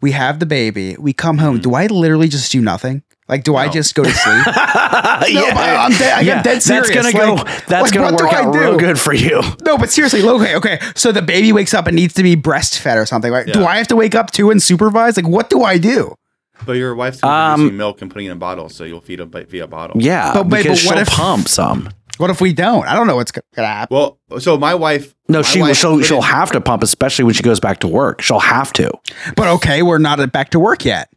we 0.00 0.12
have 0.12 0.38
the 0.40 0.46
baby. 0.46 0.96
We 0.98 1.12
come 1.12 1.38
home. 1.38 1.58
Mhm. 1.58 1.62
Do 1.62 1.74
I 1.74 1.86
literally 1.86 2.28
just 2.28 2.50
do 2.50 2.60
nothing? 2.60 3.02
Like, 3.28 3.44
do 3.44 3.56
I 3.56 3.68
just 3.68 3.94
go 3.94 4.02
to 4.04 4.10
sleep? 4.10 4.46
yeah, 4.46 5.54
but 5.54 5.58
I'm 5.58 5.92
dead- 5.92 6.18
I 6.18 6.24
get 6.24 6.44
dead 6.44 6.60
That's 6.60 6.90
gonna 6.90 7.12
go. 7.12 7.36
That's 7.68 7.70
like, 7.70 7.92
gonna 7.92 8.06
what 8.10 8.18
do 8.18 8.24
work 8.24 8.34
I 8.34 8.42
out 8.42 8.54
real 8.54 8.76
good 8.76 8.98
for 8.98 9.14
you. 9.14 9.40
no, 9.64 9.78
but 9.78 9.90
seriously, 9.90 10.22
okay, 10.22 10.56
okay. 10.56 10.80
So 10.96 11.12
the 11.12 11.22
baby 11.22 11.52
wakes 11.52 11.72
up 11.72 11.86
and 11.86 11.94
needs 11.96 12.14
to 12.14 12.22
be 12.22 12.36
breastfed 12.36 12.96
or 12.96 13.06
something. 13.06 13.32
Right? 13.32 13.46
Do 13.46 13.60
Yeah. 13.60 13.66
I 13.66 13.76
have 13.78 13.86
to 13.88 13.96
wake 13.96 14.14
up 14.14 14.32
too 14.32 14.50
and 14.50 14.62
supervise? 14.62 15.16
Like, 15.16 15.28
what 15.28 15.48
do 15.48 15.62
I 15.62 15.78
do? 15.78 16.14
But 16.66 16.72
your 16.76 16.94
wife's 16.94 17.20
gonna 17.20 17.54
Um, 17.54 17.60
producing 17.60 17.76
milk 17.76 18.02
and 18.02 18.10
putting 18.10 18.26
it 18.26 18.30
in 18.30 18.36
a 18.36 18.40
bottle, 18.40 18.68
so 18.68 18.84
you'll 18.84 19.00
feed 19.00 19.18
them 19.20 19.30
via 19.30 19.66
bottle. 19.66 20.00
Yeah, 20.00 20.32
But 20.32 20.48
wait, 20.48 20.62
because 20.64 20.82
but 20.84 20.86
what 20.86 20.94
she'll 20.94 21.02
if- 21.02 21.08
pump 21.08 21.48
some. 21.48 21.88
What 22.18 22.30
if 22.30 22.40
we 22.40 22.52
don't? 22.52 22.86
I 22.86 22.94
don't 22.94 23.06
know 23.06 23.16
what's 23.16 23.32
gonna 23.32 23.66
happen. 23.66 23.96
Well, 23.96 24.18
so 24.38 24.56
my 24.58 24.74
wife. 24.74 25.14
No, 25.28 25.38
my 25.38 25.42
she 25.42 25.60
wife 25.62 25.76
she'll 25.76 26.00
she'll 26.02 26.20
couldn't- 26.20 26.34
have 26.34 26.50
to 26.52 26.60
pump, 26.60 26.82
especially 26.82 27.24
when 27.24 27.34
she 27.34 27.42
goes 27.42 27.58
back 27.58 27.80
to 27.80 27.88
work. 27.88 28.20
She'll 28.20 28.38
have 28.38 28.72
to. 28.74 28.90
But 29.34 29.48
okay, 29.48 29.82
we're 29.82 29.98
not 29.98 30.30
back 30.30 30.50
to 30.50 30.60
work 30.60 30.84
yet. 30.84 31.08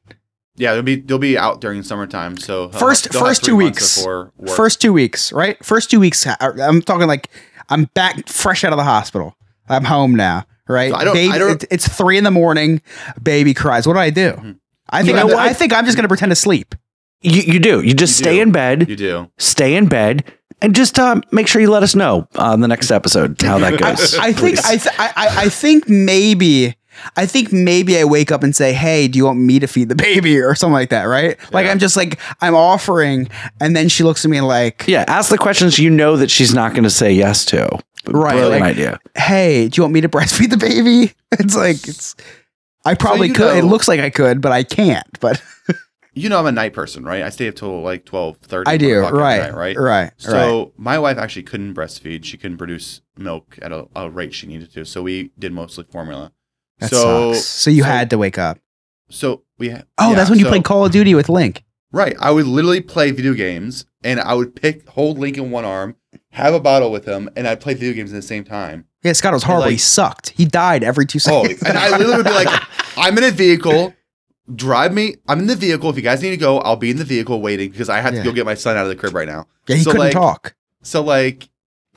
Yeah, 0.55 0.73
they'll 0.73 0.83
be 0.83 0.95
they'll 0.95 1.17
be 1.19 1.37
out 1.37 1.59
during 1.59 1.83
summertime. 1.83 2.37
So 2.37 2.67
they'll 2.67 2.79
First- 2.79 3.03
have- 3.05 3.11
they'll 3.13 3.21
have 3.23 3.27
first 3.29 3.43
three 3.43 3.51
two 3.51 3.57
months 3.65 3.79
weeks. 3.81 3.97
before 3.97 4.31
work. 4.37 4.55
First 4.55 4.81
two 4.81 4.93
weeks, 4.93 5.33
right? 5.33 5.63
First 5.63 5.91
two 5.91 5.99
weeks. 5.99 6.25
uh, 6.25 6.35
I'm 6.39 6.81
talking 6.81 7.07
like 7.07 7.29
I'm 7.69 7.89
back 7.93 8.27
fresh 8.29 8.63
out 8.63 8.71
of 8.71 8.77
the 8.77 8.83
hospital. 8.85 9.35
I'm 9.67 9.83
home 9.83 10.15
now, 10.15 10.45
right? 10.69 10.91
So 10.91 10.97
I 10.97 11.03
don't- 11.03 11.13
baby, 11.13 11.33
I 11.33 11.37
don't- 11.37 11.61
it- 11.63 11.67
it's 11.71 11.87
three 11.89 12.17
in 12.17 12.23
the 12.23 12.31
morning. 12.31 12.81
Baby 13.21 13.53
cries. 13.53 13.85
What 13.85 13.93
do 13.95 13.99
I 13.99 14.11
do? 14.11 14.55
I 14.89 15.03
think 15.03 15.17
You 15.17 15.27
know 15.27 15.37
I'm, 15.37 15.53
think 15.53 15.73
I'm 15.73 15.85
just 15.85 15.97
gonna 15.97 16.07
pretend 16.07 16.31
to 16.31 16.35
sleep. 16.35 16.75
You 17.21 17.41
you 17.41 17.59
do. 17.59 17.81
You 17.81 17.93
just 17.93 18.19
You 18.19 18.23
stay 18.23 18.35
do. 18.35 18.41
in 18.43 18.51
bed. 18.51 18.89
you 18.89 18.95
do. 18.95 19.31
stay 19.37 19.75
in 19.75 19.87
bed 19.87 20.23
and 20.61 20.75
just 20.75 20.99
uh, 20.99 21.19
make 21.31 21.47
sure 21.47 21.61
you 21.61 21.69
let 21.69 21.83
us 21.83 21.95
know 21.95 22.27
on 22.35 22.61
the 22.61 22.67
next 22.67 22.91
episode 22.91 23.41
how 23.41 23.57
that 23.59 23.79
goes. 23.79 24.15
I 24.17 24.31
think 24.31 24.57
please. 24.57 24.65
I, 24.65 24.77
th- 24.77 24.95
I 24.99 25.07
I 25.15 25.27
I 25.45 25.49
think 25.49 25.89
maybe 25.89 26.75
I 27.17 27.25
think 27.25 27.51
maybe 27.51 27.97
I 27.97 28.05
wake 28.05 28.31
up 28.31 28.41
and 28.43 28.55
say, 28.55 28.71
"Hey, 28.73 29.07
do 29.09 29.17
you 29.17 29.25
want 29.25 29.39
me 29.39 29.59
to 29.59 29.67
feed 29.67 29.89
the 29.89 29.95
baby?" 29.95 30.39
or 30.39 30.55
something 30.55 30.73
like 30.73 30.91
that, 30.91 31.03
right? 31.03 31.37
Like 31.51 31.67
I'm 31.67 31.79
just 31.79 31.97
like 31.97 32.19
I'm 32.41 32.55
offering, 32.55 33.27
and 33.59 33.75
then 33.75 33.89
she 33.89 34.03
looks 34.03 34.23
at 34.23 34.31
me 34.31 34.39
like, 34.41 34.85
yeah, 34.87 35.03
ask 35.07 35.29
the 35.29 35.37
questions 35.37 35.77
you 35.77 35.89
know 35.89 36.15
that 36.17 36.31
she's 36.31 36.53
not 36.53 36.71
going 36.71 36.83
to 36.85 36.89
say 36.89 37.11
yes 37.11 37.43
to. 37.45 37.67
Right, 38.07 38.33
Brilliant 38.35 38.61
like- 38.61 38.71
idea. 38.75 38.99
"Hey, 39.17 39.67
do 39.67 39.77
you 39.79 39.83
want 39.83 39.93
me 39.93 40.01
to 40.01 40.09
breastfeed 40.09 40.51
the 40.51 40.57
baby?" 40.57 41.13
It's 41.37 41.55
like 41.55 41.85
it's. 41.87 42.15
I 42.85 42.93
probably 42.93 43.29
you 43.29 43.33
could. 43.33 43.57
it 43.57 43.65
looks 43.65 43.87
like 43.87 43.99
I 43.99 44.09
could, 44.09 44.41
but 44.41 44.51
I 44.51 44.63
can't. 44.63 45.07
But 45.19 45.41
You 46.17 46.29
know 46.29 46.39
I'm 46.39 46.45
a 46.45 46.51
night 46.51 46.71
person, 46.71 47.03
right? 47.03 47.23
I 47.23 47.29
stay 47.29 47.49
up 47.49 47.55
till 47.55 47.81
like 47.81 48.05
12, 48.05 48.37
30, 48.37 48.71
I 48.71 48.77
do. 48.77 48.99
Right, 49.01 49.11
night, 49.11 49.53
right? 49.53 49.75
right. 49.75 49.77
Right. 49.77 50.11
So 50.17 50.71
my 50.77 50.97
wife 50.97 51.17
actually 51.17 51.43
couldn't 51.43 51.73
breastfeed. 51.73 52.23
She 52.23 52.37
couldn't 52.37 52.57
produce 52.57 53.01
milk 53.17 53.59
at 53.61 53.73
a, 53.73 53.85
a 53.97 54.09
rate 54.09 54.33
she 54.33 54.47
needed 54.47 54.71
to. 54.73 54.85
So 54.85 55.03
we 55.03 55.31
did 55.37 55.51
mostly 55.51 55.83
formula. 55.91 56.31
That 56.79 56.89
so 56.89 57.33
sucks. 57.33 57.45
So 57.45 57.69
you 57.69 57.81
so- 57.83 57.89
had 57.89 58.09
to 58.11 58.17
wake 58.17 58.37
up. 58.37 58.59
So 59.09 59.43
we 59.57 59.69
ha- 59.71 59.83
Oh, 59.97 60.09
yeah, 60.11 60.15
that's 60.15 60.29
when 60.29 60.39
you 60.39 60.45
so- 60.45 60.51
played 60.51 60.63
Call 60.63 60.85
of 60.85 60.91
Duty 60.93 61.15
with 61.15 61.27
Link. 61.27 61.63
Right. 61.91 62.15
I 62.19 62.31
would 62.31 62.47
literally 62.47 62.81
play 62.81 63.11
video 63.11 63.33
games 63.33 63.85
and 64.03 64.19
I 64.19 64.35
would 64.35 64.55
pick 64.55 64.87
hold 64.89 65.17
Link 65.19 65.37
in 65.37 65.51
one 65.51 65.65
arm, 65.65 65.95
have 66.31 66.53
a 66.53 66.59
bottle 66.61 66.91
with 66.91 67.05
him, 67.05 67.29
and 67.35 67.45
I'd 67.47 67.59
play 67.59 67.73
video 67.73 67.93
games 67.93 68.13
at 68.13 68.15
the 68.15 68.21
same 68.21 68.43
time. 68.45 68.85
Yeah, 69.05 69.13
Scott 69.13 69.33
was 69.33 69.43
horrible. 69.43 69.69
he 69.69 69.77
sucked. 69.77 70.29
He 70.31 70.45
died 70.45 70.83
every 70.83 71.05
two 71.05 71.19
oh, 71.27 71.43
seconds. 71.43 71.63
and 71.63 71.77
I 71.77 71.91
literally 71.97 72.17
would 72.17 72.25
be 72.25 72.31
like, 72.31 72.47
I'm 72.97 73.17
in 73.17 73.23
a 73.23 73.31
vehicle. 73.31 73.93
Drive 74.53 74.93
me. 74.93 75.15
I'm 75.27 75.39
in 75.39 75.47
the 75.47 75.55
vehicle. 75.55 75.89
If 75.89 75.95
you 75.95 76.01
guys 76.01 76.21
need 76.21 76.31
to 76.31 76.37
go, 76.37 76.59
I'll 76.59 76.75
be 76.75 76.91
in 76.91 76.97
the 76.97 77.03
vehicle 77.03 77.41
waiting 77.41 77.71
because 77.71 77.89
I 77.89 77.99
have 78.01 78.13
Yeah. 78.13 78.23
to 78.23 78.29
go 78.29 78.33
get 78.33 78.45
my 78.45 78.53
son 78.55 78.77
out 78.77 78.83
of 78.83 78.89
the 78.89 78.95
crib 78.95 79.13
right 79.15 79.27
now. 79.27 79.47
yeah, 79.67 79.75
he 79.77 79.81
so, 79.83 79.91
couldn't 79.91 80.07
like- 80.07 80.13
talk. 80.13 80.55
So 80.83 81.01
like, 81.01 81.49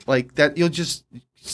like 0.07 0.35
that, 0.35 0.57
you'll 0.57 0.69
just 0.69 1.03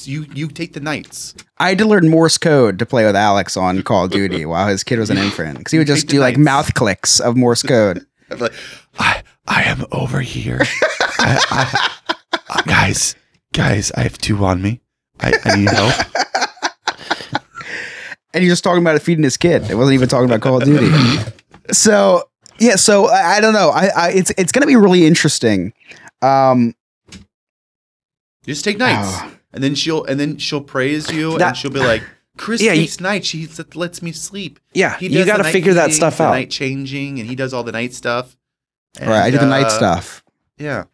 you 0.03 0.25
you 0.33 0.47
take 0.47 0.73
the 0.73 0.79
nights. 0.79 1.35
I 1.57 1.69
had 1.69 1.77
to 1.79 1.85
learn 1.85 2.09
Morse 2.09 2.37
code 2.37 2.79
to 2.79 2.85
play 2.85 3.05
with 3.05 3.15
Alex 3.15 3.55
on 3.57 3.81
Call 3.83 4.05
of 4.05 4.11
Duty 4.11 4.45
while 4.51 4.67
his 4.67 4.83
kid 4.83 4.99
was 4.99 5.09
an 5.09 5.17
infant 5.17 5.57
because 5.57 5.71
he 5.71 5.77
would 5.77 5.87
just 5.87 6.07
do 6.07 6.19
like 6.19 6.37
mouth 6.37 6.73
clicks 6.73 7.19
of 7.19 7.35
Morse 7.37 7.61
code. 7.73 8.05
Like, 8.29 8.53
I 8.99 9.23
I 9.47 9.63
am 9.63 9.85
over 9.91 10.21
here. 10.21 10.61
I, 11.19 11.91
I, 12.49 12.61
guys, 12.65 13.15
guys, 13.53 13.91
I 13.93 14.01
have 14.03 14.17
two 14.17 14.43
on 14.45 14.61
me. 14.61 14.81
I, 15.21 15.33
I 15.43 15.55
need 15.55 15.69
help. 15.69 15.93
and 18.33 18.43
he's 18.43 18.51
just 18.51 18.63
talking 18.63 18.81
about 18.81 19.01
feeding 19.01 19.23
his 19.23 19.37
kid. 19.37 19.69
It 19.69 19.75
wasn't 19.75 19.95
even 19.95 20.07
talking 20.09 20.25
about 20.29 20.41
Call 20.41 20.57
of 20.57 20.63
Duty. 20.65 20.89
so 21.71 22.23
yeah, 22.59 22.75
so 22.75 23.07
I, 23.07 23.37
I 23.37 23.41
don't 23.41 23.53
know. 23.53 23.69
I, 23.69 23.87
I 23.95 24.09
it's 24.11 24.31
it's 24.37 24.51
gonna 24.51 24.65
be 24.67 24.75
really 24.75 25.05
interesting. 25.05 25.73
Um, 26.21 26.73
Just 28.45 28.63
take 28.63 28.77
nights, 28.77 29.09
Oh. 29.21 29.31
and 29.53 29.63
then 29.63 29.75
she'll 29.75 30.03
and 30.05 30.19
then 30.19 30.37
she'll 30.37 30.61
praise 30.61 31.11
you, 31.11 31.37
That- 31.37 31.47
and 31.49 31.57
she'll 31.57 31.71
be 31.71 31.79
like, 31.79 32.03
"Chris 32.37 32.61
Yeah, 32.61 32.73
you- 32.73 32.81
takes 32.81 32.99
nights. 32.99 33.27
She 33.27 33.47
lets 33.73 34.01
me 34.01 34.11
sleep. 34.11 34.59
Yeah, 34.73 34.97
He 34.97 35.07
you 35.07 35.25
got 35.25 35.37
to 35.37 35.43
figure 35.45 35.73
that 35.75 35.91
stuff 35.93 36.19
out. 36.21 36.31
Night 36.31 36.49
changing, 36.49 37.19
and 37.19 37.27
he 37.29 37.35
does 37.35 37.53
all 37.53 37.63
the 37.63 37.71
night 37.71 37.93
stuff. 37.93 38.35
And, 38.99 39.09
right, 39.09 39.23
I 39.23 39.31
do 39.31 39.37
the 39.37 39.45
night 39.45 39.65
uh, 39.65 39.69
stuff. 39.69 40.23
Yeah, 40.57 40.85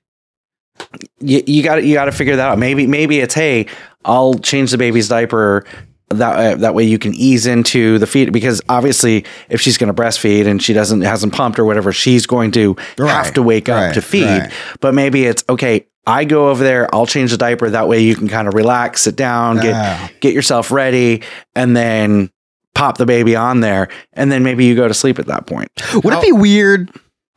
you, 1.19 1.43
you 1.47 1.63
got 1.63 1.84
you 1.84 1.93
got 1.93 2.05
to 2.05 2.11
figure 2.11 2.36
that 2.36 2.49
out. 2.49 2.57
Maybe 2.59 2.88
maybe 2.88 3.19
it's 3.19 3.34
hey, 3.34 3.67
I'll 4.05 4.36
change 4.36 4.71
the 4.71 4.77
baby's 4.77 5.07
diaper 5.07 5.65
that 6.09 6.36
uh, 6.36 6.55
that 6.57 6.75
way 6.75 6.84
you 6.84 6.99
can 6.99 7.13
ease 7.15 7.45
into 7.47 7.97
the 7.97 8.05
feed 8.07 8.34
because 8.34 8.61
obviously 8.67 9.23
if 9.49 9.61
she's 9.61 9.77
going 9.77 9.93
to 9.93 10.01
breastfeed 10.01 10.45
and 10.45 10.61
she 10.61 10.73
doesn't 10.73 11.01
hasn't 11.01 11.34
pumped 11.34 11.57
or 11.59 11.65
whatever, 11.65 11.93
she's 11.93 12.25
going 12.25 12.51
to 12.51 12.75
have 12.97 13.34
to 13.34 13.41
wake 13.41 13.69
up 13.69 13.93
to 13.93 14.01
feed. 14.01 14.25
right. 14.25 14.51
But 14.82 14.93
maybe 14.93 15.25
it's 15.25 15.43
okay. 15.47 15.88
I 16.07 16.25
go 16.25 16.49
over 16.49 16.63
there. 16.63 16.93
I'll 16.93 17.05
change 17.05 17.29
the 17.32 17.38
diaper. 17.38 17.69
That 17.69 17.88
way 17.88 18.01
you 18.01 18.15
can 18.15 18.27
kind 18.27 18.47
of 18.47 18.55
relax, 18.55 19.03
sit 19.03 19.15
down, 19.15 19.57
get 19.57 19.75
Ah. 19.75 20.11
get 20.19 20.34
yourself 20.34 20.71
ready, 20.71 21.21
and 21.55 21.77
then 21.77 22.32
pop 22.73 22.97
the 22.97 23.05
baby 23.05 23.36
on 23.36 23.59
there, 23.59 23.88
and 24.13 24.32
then 24.32 24.43
maybe 24.43 24.65
you 24.65 24.75
go 24.75 24.88
to 24.88 24.93
sleep 24.95 25.19
at 25.19 25.27
that 25.27 25.45
point. 25.45 25.69
Would 26.03 26.13
it 26.13 26.21
be 26.21 26.32
weird? 26.32 26.89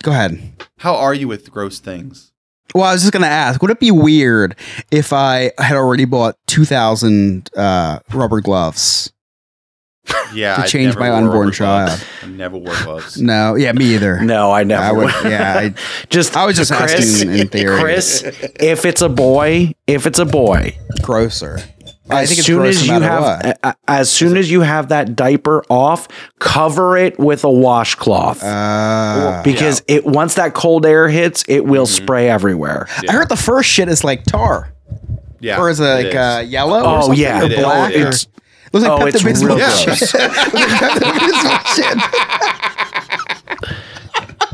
Go 0.03 0.11
ahead. 0.13 0.53
how 0.79 0.95
are 0.97 1.15
you 1.15 1.29
with 1.29 1.51
gross 1.51 1.79
things? 1.79 2.33
Well, 2.75 2.85
I 2.85 2.93
was 2.93 3.03
just 3.03 3.13
gonna 3.13 3.27
ask, 3.27 3.61
would 3.63 3.71
it 3.71 3.81
be 3.81 3.91
weird 3.91 4.57
if 4.91 5.13
I 5.13 5.53
had 5.59 5.77
already 5.77 6.05
bought 6.05 6.37
two 6.47 6.65
thousand 6.65 7.51
uh, 7.57 8.01
rubber 8.13 8.41
gloves? 8.41 9.13
Yeah, 10.35 10.57
To 10.57 10.69
change 10.69 10.97
my 10.97 11.11
unborn 11.11 11.51
child. 11.53 12.05
I 12.23 12.27
never 12.27 12.59
wore 12.59 12.75
gloves. 12.83 13.17
No, 13.23 13.55
yeah, 13.55 13.73
me 13.73 13.95
either. 13.95 14.21
No, 14.21 14.51
I 14.53 14.63
never. 14.65 14.83
I 14.83 14.93
would. 14.93 15.05
would. 15.05 15.31
Yeah, 15.33 15.55
I, 15.59 15.75
just 16.11 16.37
I 16.37 16.45
was 16.45 16.57
just 16.57 16.73
Chris, 16.73 16.93
asking 17.23 17.39
in 17.39 17.49
theory. 17.49 17.81
Chris, 17.81 18.23
if 18.23 18.85
it's 18.85 19.01
a 19.01 19.09
boy, 19.09 19.75
if 19.87 20.07
it's 20.07 20.19
a 20.19 20.27
boy, 20.27 20.77
grosser. 21.01 21.59
I 22.11 22.23
as 22.23 22.29
think 22.29 22.39
it's 22.41 22.47
soon 22.47 22.59
gross 22.59 22.77
as 22.83 22.89
no 22.89 22.95
you 22.97 23.01
have 23.03 23.23
what. 23.23 23.47
a- 23.47 23.69
a- 23.69 23.77
as 23.89 24.11
soon 24.11 24.37
as 24.37 24.51
you 24.51 24.61
have 24.61 24.89
that 24.91 25.17
diaper 25.17 25.65
off, 25.71 26.07
cover 26.39 26.97
it 26.99 27.19
with 27.19 27.45
a 27.45 27.51
washcloth. 27.51 28.43
Uh, 28.43 29.41
because 29.43 29.83
it 29.89 30.05
once 30.05 30.35
that 30.35 30.53
cold 30.55 30.85
air 30.85 31.09
hits, 31.09 31.45
it 31.49 31.65
will 31.65 31.87
Mm-hmm. 31.87 32.05
spray 32.05 32.29
everywhere. 32.29 32.87
I 33.09 33.13
heard 33.13 33.29
the 33.31 33.37
first 33.37 33.71
shit 33.71 33.89
is 33.89 34.05
like 34.05 34.25
tar, 34.25 34.73
Yeah, 35.41 35.59
or 35.59 35.71
is 35.71 35.81
it 35.81 35.85
like 35.85 36.07
is. 36.09 36.15
uh, 36.15 36.45
yellow? 36.47 36.81
or 36.83 36.87
Oh 36.99 37.01
something, 37.03 37.19
yeah, 37.21 37.43
or 37.43 37.49
black. 37.49 37.93
yeah. 37.95 37.99
or- 37.99 38.09
It's- 38.09 38.27
looks 38.73 38.87
like 38.87 39.01
oh, 39.01 39.07
it's 39.07 39.23
Pepto-Bismol 39.23 39.57
real 39.57 39.71
shit. 39.71 39.87
gross. 39.87 40.13
Looks 40.13 40.15
like 40.15 40.91
Pepto-Bismol 40.93 41.75
shit. 41.75 41.99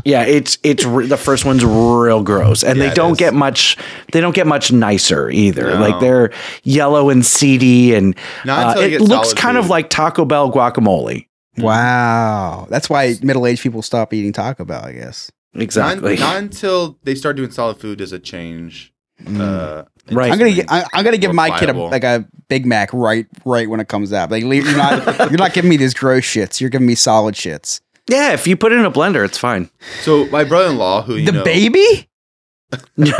Yeah, 0.05 0.25
it's 0.25 0.59
it's 0.63 0.85
re- 0.85 1.07
the 1.07 1.17
first 1.17 1.45
one's 1.45 1.65
real 1.65 2.23
gross, 2.23 2.63
and 2.63 2.79
Yeah, 2.79 2.89
they 2.89 2.95
don't 2.95 3.19
get 3.19 3.35
much. 3.35 3.77
They 4.13 4.21
don't 4.21 4.35
get 4.35 4.47
much 4.47 4.73
nicer 4.73 5.31
either. 5.31 5.65
No. 5.75 5.81
Like 5.81 6.01
they're 6.01 6.33
yellow 6.63 7.11
and 7.11 7.25
seedy, 7.25 7.95
and 7.95 8.15
Not 8.45 8.77
uh, 8.79 8.81
it 8.81 9.01
looks 9.01 9.29
solid 9.29 9.37
kind 9.37 9.57
of 9.59 9.69
like 9.69 9.91
Taco 9.91 10.25
Bell 10.25 10.51
guacamole. 10.53 11.27
Wow, 11.59 12.67
that's 12.71 12.89
why 12.89 13.15
middle-aged 13.23 13.63
people 13.63 13.83
stop 13.83 14.13
eating 14.15 14.33
Taco 14.33 14.65
Bell. 14.65 14.85
I 14.85 14.93
guess. 14.93 15.31
Exactly. 15.55 16.15
Not, 16.17 16.21
not 16.21 16.37
until 16.37 16.99
they 17.03 17.15
start 17.15 17.37
doing 17.37 17.51
solid 17.51 17.79
food 17.79 17.99
does 17.99 18.13
it 18.13 18.25
change. 18.25 18.93
Uh, 19.27 19.85
Right. 20.11 20.31
Mm. 20.31 20.33
I'm 20.33 20.39
gonna, 20.39 20.51
gi- 20.53 20.65
I- 20.69 20.85
I'm 20.93 21.05
gonna 21.05 21.19
give 21.19 21.29
More 21.29 21.49
my 21.49 21.59
kid 21.59 21.69
a, 21.69 21.73
like 21.75 22.03
a 22.05 22.27
Big 22.49 22.67
Mac 22.67 22.93
right, 22.93 23.27
right 23.45 23.69
when 23.69 23.79
it 23.79 23.87
comes 23.87 24.13
out. 24.13 24.31
Like 24.31 24.43
you're 24.43 24.77
not, 24.77 25.19
you're 25.31 25.39
not 25.39 25.53
giving 25.53 25.69
me 25.69 25.77
these 25.77 25.95
gross 25.95 26.25
shits. 26.25 26.61
You're 26.61 26.71
giving 26.71 26.87
me 26.87 26.97
solid 26.97 27.35
shits. 27.37 27.81
Yeah, 28.11 28.33
if 28.33 28.47
you 28.47 28.57
put 28.57 28.73
it 28.73 28.79
in 28.79 28.85
a 28.85 28.91
blender, 28.91 29.25
it's 29.25 29.39
fine. 29.39 29.71
So 30.03 30.27
my 30.27 30.45
brother-in-law, 30.45 31.03
who 31.03 31.17
you 31.17 31.27
the 31.27 31.33
know, 31.33 31.45
baby? 31.45 32.09
No, 32.97 33.17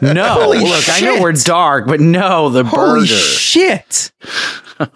no. 0.00 0.28
Holy 0.28 0.60
Look, 0.60 0.88
I 0.88 1.00
know 1.00 1.14
shit. 1.14 1.22
we're 1.22 1.32
dark, 1.32 1.88
but 1.88 1.98
no, 1.98 2.50
the 2.50 2.62
Holy 2.62 3.00
burger. 3.00 3.06
shit! 3.06 4.12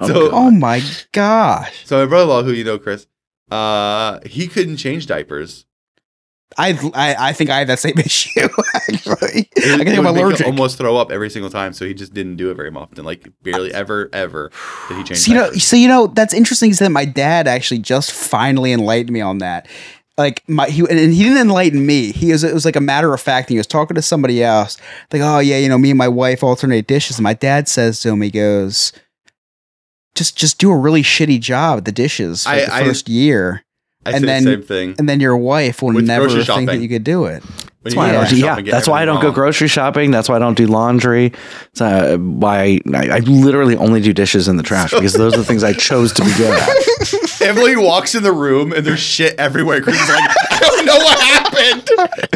So, 0.04 0.30
Oh 0.32 0.50
my 0.50 0.82
gosh! 1.12 1.86
so 1.86 1.98
my 2.00 2.06
brother-in-law, 2.06 2.42
who 2.42 2.52
you 2.52 2.64
know, 2.64 2.78
Chris, 2.80 3.06
uh, 3.50 4.18
he 4.26 4.48
couldn't 4.48 4.76
change 4.76 5.06
diapers. 5.06 5.66
I, 6.56 6.70
I 6.94 7.28
I 7.28 7.32
think 7.34 7.50
I 7.50 7.58
have 7.58 7.68
that 7.68 7.78
same 7.78 7.98
issue. 7.98 8.48
Actually, 8.74 9.48
It, 9.56 9.80
I 9.80 9.84
think 9.84 9.98
I'm 9.98 10.06
allergic. 10.06 10.46
almost 10.46 10.78
throw 10.78 10.96
up 10.96 11.10
every 11.12 11.28
single 11.30 11.50
time, 11.50 11.72
so 11.72 11.84
he 11.84 11.92
just 11.94 12.14
didn't 12.14 12.36
do 12.36 12.50
it 12.50 12.54
very 12.54 12.70
often. 12.74 13.04
Like 13.04 13.28
barely 13.42 13.72
ever, 13.72 14.08
ever 14.12 14.50
did 14.88 14.96
he 14.96 15.04
change 15.04 15.18
So 15.20 15.30
you 15.32 15.36
know, 15.38 15.52
so 15.52 15.76
you 15.76 15.88
know, 15.88 16.06
that's 16.06 16.32
interesting. 16.32 16.70
Is 16.70 16.78
that 16.78 16.90
my 16.90 17.04
dad 17.04 17.46
actually 17.46 17.80
just 17.80 18.12
finally 18.12 18.72
enlightened 18.72 19.10
me 19.12 19.20
on 19.20 19.38
that. 19.38 19.68
Like 20.16 20.42
my 20.48 20.66
he 20.68 20.80
and 20.80 21.12
he 21.12 21.22
didn't 21.22 21.38
enlighten 21.38 21.84
me. 21.86 22.12
He 22.12 22.32
was 22.32 22.42
it 22.42 22.54
was 22.54 22.64
like 22.64 22.76
a 22.76 22.80
matter 22.80 23.12
of 23.14 23.20
fact. 23.20 23.50
He 23.50 23.56
was 23.58 23.66
talking 23.66 23.94
to 23.94 24.02
somebody 24.02 24.42
else. 24.42 24.76
Like, 25.12 25.22
oh 25.22 25.38
yeah, 25.40 25.58
you 25.58 25.68
know, 25.68 25.78
me 25.78 25.90
and 25.90 25.98
my 25.98 26.08
wife 26.08 26.42
alternate 26.42 26.86
dishes. 26.88 27.18
And 27.18 27.24
my 27.24 27.34
dad 27.34 27.68
says 27.68 28.00
to 28.00 28.08
him, 28.08 28.20
he 28.22 28.30
goes, 28.30 28.92
just 30.14 30.36
just 30.36 30.58
do 30.58 30.72
a 30.72 30.76
really 30.76 31.02
shitty 31.02 31.40
job 31.40 31.78
at 31.78 31.84
the 31.84 31.92
dishes 31.92 32.44
for 32.44 32.50
I- 32.50 32.64
the 32.64 32.74
I- 32.74 32.84
first 32.84 33.08
year, 33.08 33.64
I 34.08 34.16
and 34.16 34.24
then- 34.24 34.44
the 34.44 34.50
same 34.52 34.62
thing. 34.62 34.94
and 34.98 35.08
then 35.08 35.20
your 35.20 35.36
wife 35.36 35.82
will 35.82 35.94
With 35.94 36.06
never 36.06 36.26
grocery 36.26 36.44
think 36.44 36.70
that 36.70 36.80
you 36.80 36.88
could 36.88 37.04
do 37.04 37.24
it. 37.26 37.42
That's 37.84 37.94
why 37.94 38.08
I 38.08 38.12
go 38.12 38.24
don't, 38.24 38.36
yeah, 38.36 38.72
that's 38.72 38.88
why 38.88 39.00
I 39.02 39.04
don't 39.04 39.16
everything 39.16 39.30
go 39.30 39.34
grocery 39.34 39.68
shopping. 39.68 40.10
That's 40.10 40.28
why 40.28 40.36
I 40.36 40.38
don't 40.40 40.56
do 40.56 40.66
laundry. 40.66 41.32
That's 41.74 41.80
uh, 41.80 42.16
why 42.18 42.80
I, 42.92 43.08
I 43.08 43.18
literally 43.20 43.76
only 43.76 44.00
do 44.02 44.12
dishes 44.12 44.48
in 44.48 44.56
the 44.56 44.62
trash 44.64 44.90
because 44.90 45.12
those 45.14 45.32
are 45.34 45.38
the 45.38 45.44
things 45.44 45.62
I 45.62 45.72
chose 45.72 46.12
to 46.14 46.24
be 46.24 46.34
good 46.34 46.58
at. 46.58 47.40
Emily 47.40 47.76
walks 47.76 48.14
in 48.16 48.24
the 48.24 48.32
room 48.32 48.72
and 48.72 48.84
there's 48.84 48.98
shit 49.00 49.36
everywhere. 49.38 49.80
Chris 49.80 49.98
is 49.98 50.08
like, 50.08 50.28
I 50.50 50.58
don't 50.60 50.86
know 50.86 50.96
what 50.96 51.20
happened. 51.20 51.88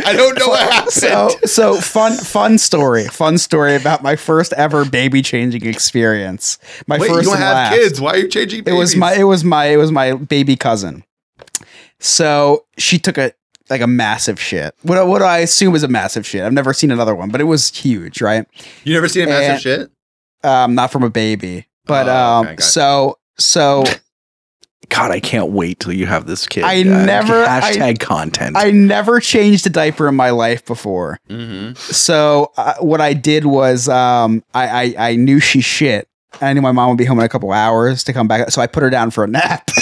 I 0.06 0.12
don't 0.14 0.38
know 0.38 0.48
what 0.48 0.60
happened. 0.72 0.92
So 0.92 1.30
so 1.44 1.80
fun 1.80 2.16
fun 2.16 2.56
story. 2.56 3.04
Fun 3.08 3.36
story 3.36 3.74
about 3.74 4.02
my 4.02 4.14
first 4.16 4.52
ever 4.54 4.84
baby 4.84 5.22
changing 5.22 5.66
experience. 5.66 6.58
My 6.86 6.98
Wait, 6.98 7.10
you 7.10 7.22
don't 7.22 7.36
have 7.36 7.54
last. 7.54 7.74
kids. 7.74 8.00
Why 8.00 8.12
are 8.12 8.18
you 8.18 8.28
changing 8.28 8.62
It 8.64 8.72
was 8.72 8.94
my 8.96 9.14
it 9.14 9.24
was 9.24 9.42
my 9.44 9.66
it 9.66 9.76
was 9.76 9.90
my 9.90 10.14
baby 10.14 10.54
cousin. 10.56 11.04
So 11.98 12.64
she 12.78 12.98
took 12.98 13.18
a 13.18 13.32
like 13.70 13.80
a 13.80 13.86
massive 13.86 14.40
shit. 14.40 14.74
What 14.82 15.06
what 15.06 15.22
I 15.22 15.38
assume 15.38 15.74
is 15.74 15.82
a 15.82 15.88
massive 15.88 16.26
shit. 16.26 16.42
I've 16.42 16.52
never 16.52 16.72
seen 16.72 16.90
another 16.90 17.14
one, 17.14 17.30
but 17.30 17.40
it 17.40 17.44
was 17.44 17.68
huge, 17.74 18.20
right? 18.20 18.46
You 18.84 18.92
never 18.94 19.08
seen 19.08 19.24
a 19.24 19.26
massive 19.26 19.50
and- 19.52 19.60
shit? 19.62 19.90
Um, 20.44 20.74
not 20.74 20.90
from 20.90 21.04
a 21.04 21.10
baby, 21.10 21.68
but 21.86 22.08
Oh, 22.08 22.16
um, 22.16 22.46
okay, 22.46 22.56
gotcha. 22.56 22.62
so 22.68 23.18
so 23.38 23.84
God, 24.88 25.12
I 25.12 25.20
can't 25.20 25.52
wait 25.52 25.78
till 25.78 25.92
you 25.92 26.04
have 26.06 26.26
this 26.26 26.46
kid. 26.48 26.64
Uh, 26.64 26.66
I 26.66 26.82
never- 26.82 27.44
I- 27.44 27.60
hashtag 27.60 28.00
content. 28.00 28.56
I 28.58 28.72
never 28.72 29.20
changed 29.20 29.66
a 29.66 29.70
diaper 29.70 30.08
in 30.08 30.16
my 30.16 30.30
life 30.30 30.66
before. 30.66 31.18
Mm-hmm. 31.30 31.74
So 31.76 32.50
uh, 32.56 32.74
what 32.80 33.00
I 33.00 33.14
did 33.14 33.46
was 33.46 33.88
um, 33.88 34.42
I, 34.52 34.68
I 34.98 35.10
I 35.10 35.16
knew 35.16 35.38
she 35.38 35.60
shit. 35.60 36.08
I 36.40 36.52
knew 36.52 36.60
my 36.60 36.72
mom 36.72 36.88
would 36.88 36.98
be 36.98 37.04
home 37.04 37.20
in 37.20 37.24
a 37.24 37.28
couple 37.28 37.52
hours 37.52 38.02
to 38.04 38.12
come 38.12 38.26
back, 38.26 38.50
so 38.50 38.60
I 38.60 38.66
put 38.66 38.82
her 38.82 38.90
down 38.90 39.10
for 39.12 39.22
a 39.22 39.28
nap. 39.28 39.70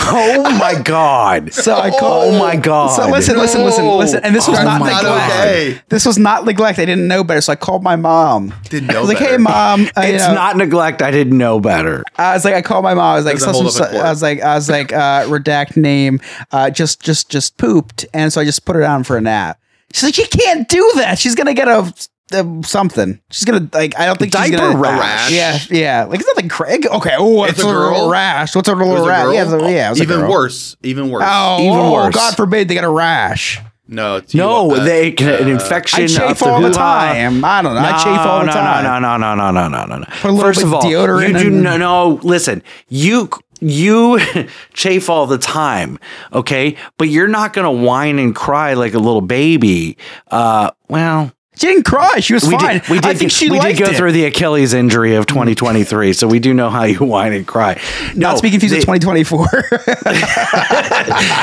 oh 0.00 0.58
my 0.58 0.80
God. 0.82 1.52
So 1.52 1.74
I 1.74 1.90
called. 1.90 2.34
Oh 2.34 2.38
my 2.38 2.56
God. 2.56 2.88
So 2.96 3.08
listen, 3.10 3.36
listen, 3.36 3.62
listen, 3.64 3.86
listen. 3.86 4.20
And 4.24 4.34
this 4.34 4.48
was 4.48 4.58
Oh 4.58 4.62
not 4.64 4.78
neglect. 4.80 5.02
God. 5.02 5.30
okay. 5.30 5.80
This 5.88 6.04
was 6.06 6.18
not 6.18 6.44
neglect. 6.44 6.78
I 6.78 6.84
didn't 6.84 7.08
know 7.08 7.24
better, 7.24 7.40
so 7.40 7.52
I 7.52 7.56
called 7.56 7.82
my 7.82 7.96
mom. 7.96 8.54
Didn't 8.70 8.90
I 8.90 8.94
know 8.94 9.00
was 9.00 9.08
like, 9.08 9.18
"Hey, 9.18 9.36
mom." 9.36 9.82
uh, 9.96 10.00
you 10.02 10.14
It's 10.14 10.26
know, 10.26 10.34
not 10.34 10.56
neglect. 10.56 11.02
I 11.02 11.10
didn't 11.10 11.36
know 11.36 11.60
better. 11.60 12.04
I 12.16 12.34
was 12.34 12.44
like, 12.44 12.54
I 12.54 12.62
called 12.62 12.84
my 12.84 12.94
mom. 12.94 13.12
I 13.12 13.16
was 13.16 13.24
like, 13.24 13.34
Doesn't 13.34 13.48
such 13.48 13.54
hold 13.54 13.66
and 13.66 13.74
up 13.74 13.80
in 13.80 13.84
such- 13.84 13.92
court. 13.92 14.04
I 14.04 14.10
was 14.10 14.22
like, 14.22 14.40
I 14.42 14.54
was 14.54 14.68
like, 14.70 14.92
uh, 14.92 15.24
redact 15.24 15.76
name. 15.76 16.20
Uh, 16.52 16.70
just, 16.70 17.00
just, 17.00 17.28
just 17.30 17.56
pooped, 17.58 18.06
and 18.14 18.32
so 18.32 18.40
I 18.40 18.44
just 18.44 18.64
put 18.64 18.76
her 18.76 18.82
down 18.82 19.04
for 19.04 19.16
a 19.16 19.20
nap. 19.20 19.58
She's 19.92 20.04
like, 20.04 20.18
you 20.18 20.26
can't 20.28 20.68
do 20.68 20.92
that. 20.96 21.18
She's 21.18 21.34
gonna 21.34 21.54
get 21.54 21.66
a, 21.68 21.92
a 22.32 22.60
something. 22.64 23.20
She's 23.30 23.44
gonna 23.44 23.68
like. 23.72 23.98
I 23.98 24.06
don't 24.06 24.18
think 24.18 24.34
she's 24.36 24.50
gonna 24.50 24.76
rash. 24.76 25.30
Yeah, 25.30 25.58
yeah. 25.70 26.04
Like 26.04 26.20
it's 26.20 26.28
nothing 26.28 26.48
crazy. 26.48 26.88
Okay. 26.88 27.14
Oh, 27.18 27.44
It's 27.44 27.54
it's, 27.54 27.62
a 27.62 27.66
a 27.66 27.68
little 27.68 27.82
girl? 28.00 28.10
rash. 28.10 28.54
What's 28.54 28.68
a 28.68 28.72
It 28.72 28.76
little 28.76 28.92
was 28.94 29.02
a 29.02 29.08
rash? 29.08 29.22
girl? 29.24 29.34
Yeah, 29.34 29.40
it 29.42 29.44
was 29.44 29.52
a- 29.54 29.72
yeah. 29.72 29.86
It 29.86 29.90
was 29.90 30.00
a 30.00 30.02
even 30.04 30.20
girl. 30.20 30.30
worse. 30.30 30.76
Even 30.82 31.10
worse. 31.10 31.24
Oh, 31.26 31.60
Even 31.60 31.78
oh, 31.78 31.92
worse. 31.92 32.14
God 32.14 32.36
forbid 32.36 32.68
they 32.68 32.74
get 32.74 32.84
a 32.84 32.90
rash. 32.90 33.60
No. 33.90 34.16
it's- 34.18 34.34
No, 34.34 34.70
uh, 34.72 34.84
they 34.84 35.12
can 35.12 35.28
an 35.30 35.44
uh, 35.46 35.50
infection. 35.50 36.04
I 36.04 36.06
chafe 36.06 36.42
all 36.42 36.60
the 36.60 36.70
time. 36.70 37.42
I 37.44 37.62
don't 37.62 37.74
know. 37.74 37.80
I 37.80 37.92
chafe 37.96 38.18
all 38.18 38.40
the 38.40 38.46
no, 38.46 38.52
time. 38.52 38.84
No, 38.84 38.98
no, 38.98 39.16
no, 39.16 39.34
no, 39.34 39.50
no, 39.50 39.68
no, 39.68 39.86
no, 39.86 39.96
no. 39.98 40.04
Put 40.20 40.30
a 40.30 40.32
little 40.32 40.40
First 40.48 40.58
bit 40.60 40.66
of 40.66 40.74
all, 40.74 40.82
deodorant 40.82 41.28
you 41.28 41.38
do 41.38 41.46
and- 41.48 41.62
no, 41.62 41.76
no. 41.78 42.20
Listen, 42.22 42.62
you 42.88 43.30
you 43.60 44.20
chafe 44.74 45.08
all 45.08 45.26
the 45.26 45.38
time, 45.38 45.98
okay? 46.34 46.76
But 46.98 47.08
you're 47.08 47.26
not 47.28 47.54
gonna 47.54 47.72
whine 47.72 48.18
and 48.18 48.34
cry 48.36 48.74
like 48.74 48.92
a 48.94 48.98
little 48.98 49.22
baby. 49.22 49.96
Uh, 50.30 50.70
well, 50.88 51.32
She 51.58 51.66
didn't 51.66 51.84
cry. 51.86 52.20
She 52.20 52.34
was 52.34 52.44
we 52.44 52.56
fine. 52.56 52.78
did, 52.78 52.88
we 52.88 53.00
did, 53.00 53.06
I 53.06 53.14
think 53.14 53.32
she 53.32 53.50
we 53.50 53.58
did 53.58 53.76
go 53.76 53.86
it. 53.86 53.96
through 53.96 54.12
the 54.12 54.26
Achilles 54.26 54.74
injury 54.74 55.16
of 55.16 55.26
2023, 55.26 56.12
so 56.12 56.28
we 56.28 56.38
do 56.38 56.54
know 56.54 56.70
how 56.70 56.84
you 56.84 57.00
whine 57.00 57.32
and 57.32 57.44
cry. 57.44 57.80
No, 58.14 58.28
Not 58.28 58.36
to 58.36 58.42
be 58.42 58.50
confused 58.52 58.76
with 58.76 58.84
2024. 58.84 59.38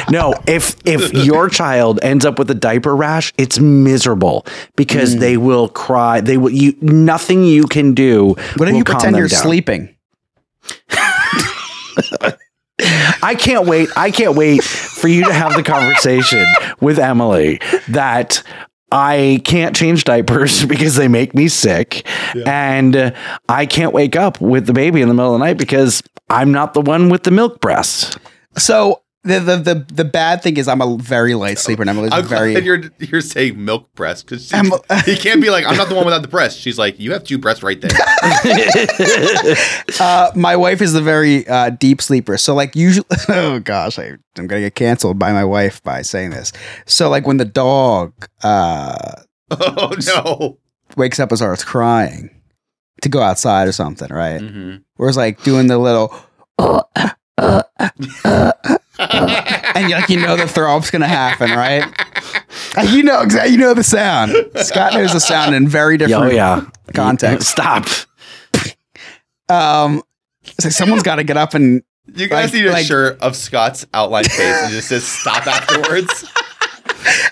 no, 0.11 0.33
if 0.47 0.77
if 0.85 1.11
your 1.25 1.49
child 1.49 1.99
ends 2.01 2.25
up 2.25 2.39
with 2.39 2.49
a 2.49 2.55
diaper 2.55 2.95
rash, 2.95 3.33
it's 3.37 3.59
miserable 3.59 4.45
because 4.77 5.17
mm. 5.17 5.19
they 5.19 5.35
will 5.35 5.67
cry. 5.67 6.21
They 6.21 6.37
will 6.37 6.51
you 6.51 6.77
nothing 6.79 7.43
you 7.43 7.65
can 7.65 7.93
do. 7.93 8.35
what 8.55 8.69
if 8.69 8.75
you 8.75 8.85
pretend 8.85 9.17
you're 9.17 9.27
down. 9.27 9.41
sleeping? 9.41 9.97
I 13.21 13.35
can't 13.35 13.67
wait. 13.67 13.89
I 13.95 14.11
can't 14.11 14.35
wait 14.35 14.63
for 14.63 15.07
you 15.07 15.25
to 15.25 15.33
have 15.33 15.55
the 15.55 15.63
conversation 15.63 16.45
with 16.79 16.99
Emily 16.99 17.59
that 17.89 18.43
I 18.91 19.41
can't 19.45 19.75
change 19.75 20.03
diapers 20.03 20.65
because 20.67 20.95
they 20.95 21.07
make 21.07 21.33
me 21.33 21.47
sick. 21.47 22.07
And 22.45 22.95
uh, 22.95 23.11
I 23.49 23.65
can't 23.65 23.93
wake 23.93 24.15
up 24.15 24.39
with 24.41 24.65
the 24.67 24.73
baby 24.73 25.01
in 25.01 25.07
the 25.07 25.13
middle 25.13 25.33
of 25.33 25.39
the 25.39 25.45
night 25.45 25.57
because 25.57 26.03
I'm 26.29 26.51
not 26.51 26.73
the 26.73 26.81
one 26.81 27.09
with 27.09 27.23
the 27.23 27.31
milk 27.31 27.61
breast. 27.61 28.17
So 28.57 29.01
the 29.25 29.39
the 29.39 29.57
the, 29.57 29.85
the 29.93 30.05
bad 30.05 30.41
thing 30.43 30.57
is 30.57 30.67
I'm 30.67 30.81
a 30.81 30.97
very 30.97 31.33
light 31.35 31.57
sleeper 31.59 31.81
and 31.81 31.89
Emily's 31.89 32.11
I'm 32.13 32.25
very 32.25 32.53
glad 32.53 32.63
you're 32.63 32.81
you're 32.99 33.21
saying 33.21 33.63
milk 33.63 33.93
breast 33.95 34.25
because 34.25 34.51
I'm- 34.53 34.71
he 35.05 35.15
can't 35.17 35.41
be 35.41 35.49
like 35.49 35.65
I'm 35.65 35.75
not 35.77 35.89
the 35.89 35.95
one 35.95 36.05
without 36.05 36.21
the 36.21 36.27
breast. 36.27 36.59
She's 36.59 36.77
like 36.77 36.99
you 36.99 37.11
have 37.13 37.23
two 37.23 37.37
breasts 37.37 37.63
right 37.63 37.79
there. 37.81 37.91
uh, 39.99 40.31
my 40.35 40.55
wife 40.55 40.81
is 40.81 40.93
a 40.95 41.01
very 41.01 41.47
uh, 41.47 41.69
deep 41.71 42.01
sleeper. 42.01 42.37
So 42.37 42.53
like 42.53 42.75
usually, 42.75 43.05
oh 43.29 43.59
gosh, 43.59 43.99
I, 43.99 44.13
I'm 44.37 44.47
gonna 44.47 44.61
get 44.61 44.75
canceled 44.75 45.19
by 45.19 45.31
my 45.33 45.43
wife 45.43 45.83
by 45.83 46.01
saying 46.01 46.31
this. 46.31 46.51
So 46.85 47.09
like 47.09 47.27
when 47.27 47.37
the 47.37 47.45
dog 47.45 48.13
uh, 48.43 49.21
oh 49.51 49.95
no. 50.07 50.57
wakes 50.95 51.19
up 51.19 51.29
and 51.31 51.37
starts 51.37 51.63
crying 51.63 52.29
to 53.01 53.09
go 53.09 53.21
outside 53.21 53.67
or 53.67 53.71
something, 53.71 54.11
right? 54.13 54.41
Mhm. 54.41 54.83
Or 54.97 55.07
it's 55.09 55.17
like 55.17 55.43
doing 55.43 55.67
the 55.67 55.77
little. 55.77 56.15
and 59.75 59.89
you 59.89 59.95
like 59.95 60.09
you 60.09 60.19
know 60.19 60.35
the 60.37 60.47
throw 60.47 60.75
up's 60.77 60.91
gonna 60.91 61.07
happen, 61.07 61.51
right? 61.51 61.83
And 62.77 62.89
you 62.95 63.03
know 63.03 63.21
exactly 63.21 63.51
you 63.53 63.57
know 63.59 63.73
the 63.73 63.83
sound. 63.83 64.33
Scott 64.55 64.93
knows 64.93 65.13
the 65.13 65.19
sound 65.19 65.53
in 65.55 65.67
very 65.67 65.97
different 65.97 66.31
Oh 66.31 66.35
yeah. 66.35 66.65
context. 66.93 67.49
Stop. 67.49 67.85
Um, 69.49 70.01
it's 70.43 70.63
like 70.65 70.73
someone's 70.73 71.03
got 71.03 71.15
to 71.17 71.23
get 71.23 71.37
up 71.37 71.53
and 71.53 71.83
You 72.07 72.27
guys 72.27 72.45
Like- 72.45 72.53
need 72.53 72.65
a 72.67 72.71
like- 72.71 72.85
shirt 72.85 73.19
of 73.21 73.35
Scott's 73.35 73.85
outline 73.93 74.23
face 74.23 74.39
and 74.39 74.71
just 74.71 74.87
says 74.89 75.03
stop 75.05 75.45
afterwards. 75.47 76.25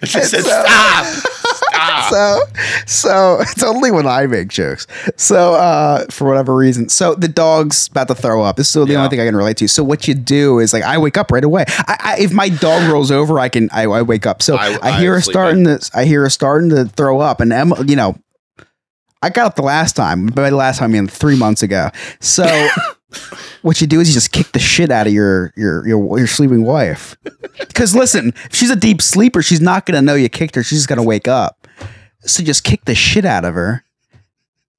It 0.04 0.06
just 0.08 0.30
says 0.32 0.46
So- 0.46 0.64
stop. 0.66 1.06
Stop. 1.74 2.14
so 2.14 2.40
so 2.86 3.38
it's 3.42 3.64
only 3.64 3.92
when 3.92 4.06
I 4.08 4.26
make 4.28 4.48
jokes. 4.50 4.86
So 5.18 5.56
uh 5.56 6.06
for 6.10 6.28
whatever 6.28 6.56
reason. 6.56 6.90
So 6.90 7.16
the 7.16 7.28
dog's 7.28 7.88
about 7.88 8.08
to 8.10 8.16
throw 8.16 8.44
up. 8.44 8.56
This 8.58 8.76
is 8.76 8.86
the 8.86 8.92
Yeah. 8.94 8.98
only 9.00 9.10
thing 9.10 9.20
I 9.20 9.26
can 9.26 9.36
relate 9.36 9.58
to. 9.58 9.68
So 9.68 9.84
what 9.84 10.08
you 10.08 10.14
do 10.14 10.60
is 10.60 10.74
like 10.74 10.84
I 10.84 10.98
wake 10.98 11.18
up 11.18 11.32
right 11.32 11.44
away. 11.44 11.66
I, 11.68 11.98
I 12.00 12.16
if 12.20 12.32
my 12.32 12.50
dog 12.50 12.90
rolls 12.92 13.12
over, 13.12 13.40
I 13.40 13.50
can 13.50 13.70
I, 13.72 13.84
I 13.84 14.02
wake 14.02 14.26
up. 14.26 14.42
So 14.42 14.56
I- 14.56 14.78
I, 14.82 15.00
hear 15.00 15.14
her 15.16 15.22
starting 15.22 15.64
to 15.66 15.92
I 15.94 16.06
hear 16.06 16.22
her 16.22 16.30
starting 16.30 16.70
to 16.70 16.86
throw 16.86 17.20
up, 17.20 17.40
and 17.42 17.52
Emma, 17.52 17.84
you 17.86 17.96
know. 17.96 18.16
I 19.22 19.30
got 19.30 19.46
up 19.46 19.56
the 19.56 19.62
last 19.62 19.96
time. 19.96 20.26
By 20.28 20.50
the 20.50 20.56
last 20.58 20.80
time, 20.80 20.90
I 20.90 20.94
mean 20.94 21.08
three 21.08 21.38
months 21.38 21.64
ago. 21.64 21.90
So, 22.20 22.44
what 23.62 23.80
you 23.80 23.88
do 23.88 24.02
is 24.02 24.10
you 24.10 24.14
just 24.14 24.34
kick 24.34 24.52
the 24.52 24.60
shit 24.60 24.92
out 24.92 25.08
of 25.08 25.14
your 25.14 25.54
your 25.56 25.88
your, 25.88 26.18
your 26.18 26.28
sleeping 26.28 26.64
wife. 26.66 27.16
Because 27.58 27.96
listen, 27.96 28.34
if 28.46 28.54
she's 28.54 28.70
a 28.70 28.76
deep 28.76 29.02
sleeper, 29.02 29.42
she's 29.42 29.62
not 29.62 29.86
gonna 29.86 30.02
know 30.02 30.16
you 30.16 30.28
kicked 30.28 30.56
her. 30.56 30.64
She's 30.64 30.80
just 30.80 30.90
gonna 30.90 31.04
wake 31.04 31.30
up. 31.30 31.63
So 32.26 32.44
just 32.44 32.64
kick 32.64 32.86
the 32.86 32.96
shit 32.96 33.26
out 33.26 33.46
of 33.46 33.54
her. 33.54 33.84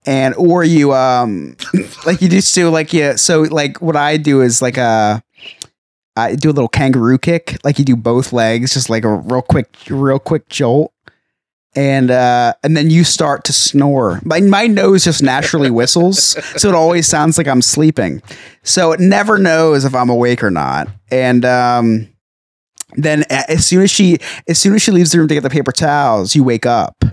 And 0.07 0.35
or 0.35 0.65
you 0.65 0.93
um 0.93 1.57
like 2.07 2.21
you 2.21 2.29
just 2.29 2.55
do 2.55 2.69
like 2.69 2.93
yeah, 2.93 3.17
so 3.17 3.43
like 3.43 3.81
what 3.81 3.97
I 3.97 4.17
do 4.17 4.43
is 4.43 4.61
like 4.61 4.77
uh 4.79 5.21
I 6.17 6.37
do 6.37 6.51
a 6.51 6.53
little 6.53 6.69
kangaroo 6.69 7.19
kick, 7.19 7.59
like 7.65 7.79
you 7.79 7.85
do 7.85 7.97
both 7.97 8.33
legs, 8.33 8.75
just 8.75 8.89
like 8.89 9.05
a 9.05 9.15
real 9.15 9.43
quick 9.43 9.75
real 9.89 10.19
quick 10.19 10.49
jolt. 10.49 10.93
And 11.75 12.11
uh 12.11 12.55
and 12.63 12.77
then 12.77 12.91
you 12.91 13.03
start 13.03 13.45
to 13.45 13.53
snore. 13.53 14.21
My 14.25 14.41
my 14.41 14.67
nose 14.67 15.05
just 15.05 15.23
naturally 15.23 15.71
whistles, 15.73 16.37
so 16.61 16.69
it 16.69 16.75
always 16.75 17.09
sounds 17.09 17.39
like 17.39 17.49
I'm 17.49 17.63
sleeping. 17.63 18.23
So 18.63 18.93
it 18.93 19.01
never 19.01 19.39
knows 19.39 19.85
if 19.85 19.95
I'm 19.95 20.11
awake 20.11 20.45
or 20.45 20.51
not. 20.51 20.89
And 21.11 21.45
um 21.45 22.09
then 22.97 23.25
as 23.31 23.67
soon 23.67 23.83
as 23.83 23.91
she 23.91 24.19
as 24.49 24.59
soon 24.59 24.75
as 24.75 24.83
she 24.83 24.93
leaves 24.93 25.13
the 25.13 25.19
room 25.19 25.29
to 25.29 25.35
get 25.35 25.43
the 25.43 25.51
paper 25.51 25.73
towels, 25.73 26.35
you 26.35 26.45
wake 26.45 26.67
up. 26.67 27.05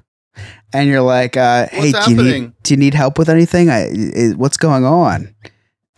And 0.74 0.88
you're 0.88 1.02
like, 1.02 1.36
uh, 1.36 1.68
hey, 1.68 1.92
do 1.92 2.12
you, 2.12 2.24
need, 2.24 2.54
do 2.64 2.74
you 2.74 2.78
need 2.78 2.94
help 2.94 3.18
with 3.18 3.30
anything? 3.30 3.70
I, 3.70 3.90
I, 3.90 4.34
what's 4.36 4.58
going 4.58 4.86
on? 4.86 5.36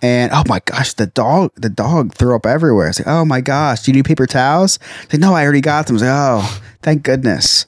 And 0.02 0.32
oh 0.34 0.44
my 0.48 0.60
gosh, 0.66 0.94
the 0.94 1.08
dog, 1.08 1.52
the 1.56 1.70
dog 1.70 2.14
threw 2.14 2.36
up 2.36 2.46
everywhere. 2.46 2.90
It's 2.90 3.00
like, 3.00 3.08
oh 3.08 3.24
my 3.24 3.40
gosh, 3.40 3.84
do 3.84 3.92
you 3.92 3.96
need 3.96 4.06
paper 4.06 4.28
towels? 4.28 4.78
It's 5.04 5.14
like, 5.14 5.22
no, 5.22 5.34
I 5.34 5.44
already 5.44 5.62
got 5.62 5.88
them. 5.88 5.96
It's 5.96 6.04
like, 6.04 6.12
oh, 6.12 6.62
thank 6.82 7.04
goodness. 7.04 7.68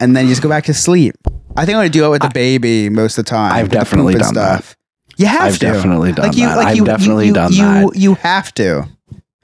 And 0.00 0.16
then 0.16 0.24
you 0.24 0.32
just 0.32 0.42
go 0.42 0.48
back 0.48 0.64
to 0.64 0.74
sleep. 0.74 1.14
I 1.56 1.64
think 1.64 1.76
I'm 1.76 1.80
gonna 1.80 1.90
do 1.90 2.04
it 2.04 2.10
with 2.10 2.22
the 2.22 2.30
baby 2.30 2.88
most 2.88 3.18
of 3.18 3.24
the 3.24 3.30
time. 3.30 3.52
I've 3.52 3.68
definitely 3.68 4.14
poop 4.14 4.22
and 4.22 4.34
done 4.34 4.58
that. 4.58 4.76
You 5.16 5.26
have 5.26 5.42
I've 5.42 5.54
to. 5.54 5.58
definitely 5.58 6.12
done 6.12 6.26
like 6.28 6.36
you, 6.36 6.46
that. 6.46 6.56
like 6.56 6.66
I've 6.68 6.76
you, 6.76 6.84
definitely 6.84 7.26
you, 7.28 7.32
done 7.34 7.52
you, 7.52 7.62
that. 7.62 7.96
You 7.96 8.14
have 8.14 8.54
to. 8.54 8.88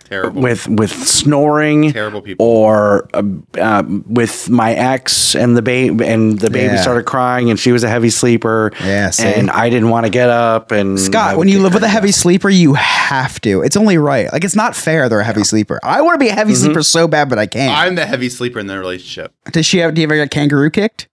Terrible. 0.08 0.42
with 0.42 0.68
with 0.68 0.90
snoring 0.92 1.92
Terrible 1.92 2.20
people. 2.22 2.46
or 2.46 3.08
uh, 3.14 3.22
uh, 3.58 3.82
with 4.06 4.48
my 4.50 4.72
ex 4.74 5.34
and 5.34 5.56
the 5.56 5.62
baby 5.62 6.06
and 6.06 6.38
the 6.38 6.50
baby 6.50 6.74
Yeah. 6.74 6.82
started 6.82 7.04
crying 7.04 7.50
and 7.50 7.58
she 7.58 7.72
was 7.72 7.82
a 7.84 7.88
heavy 7.88 8.10
sleeper 8.10 8.70
Yeah. 8.84 9.10
See? 9.10 9.24
and 9.24 9.50
I 9.50 9.70
didn't 9.70 9.88
want 9.90 10.04
to 10.06 10.10
get 10.10 10.28
up 10.28 10.70
and 10.72 10.98
Scott, 11.00 11.36
when 11.38 11.48
you 11.48 11.60
live 11.60 11.74
with 11.74 11.82
a 11.82 11.88
heavy 11.88 12.10
ass. 12.10 12.16
sleeper, 12.16 12.48
you 12.50 12.74
have 12.74 13.40
to. 13.42 13.62
It's 13.62 13.76
only 13.76 13.98
right. 13.98 14.30
Like 14.32 14.44
it's 14.44 14.56
not 14.56 14.76
fair 14.76 15.08
they're 15.08 15.20
a 15.20 15.24
heavy 15.24 15.44
sleeper. 15.44 15.80
I 15.82 16.02
want 16.02 16.14
to 16.14 16.24
be 16.24 16.28
a 16.28 16.34
heavy 16.34 16.52
Mhm. 16.52 16.56
sleeper 16.56 16.82
so 16.82 17.08
bad, 17.08 17.28
but 17.28 17.38
I 17.38 17.46
can't. 17.46 17.76
I'm 17.76 17.94
the 17.94 18.06
heavy 18.06 18.28
sleeper 18.28 18.58
in 18.58 18.66
the 18.66 18.78
relationship. 18.78 19.32
Does 19.52 19.66
she 19.66 19.78
have? 19.78 19.94
Do 19.94 20.00
you 20.02 20.06
ever 20.06 20.16
get 20.16 20.30
kangaroo 20.30 20.70
kicked? 20.70 21.08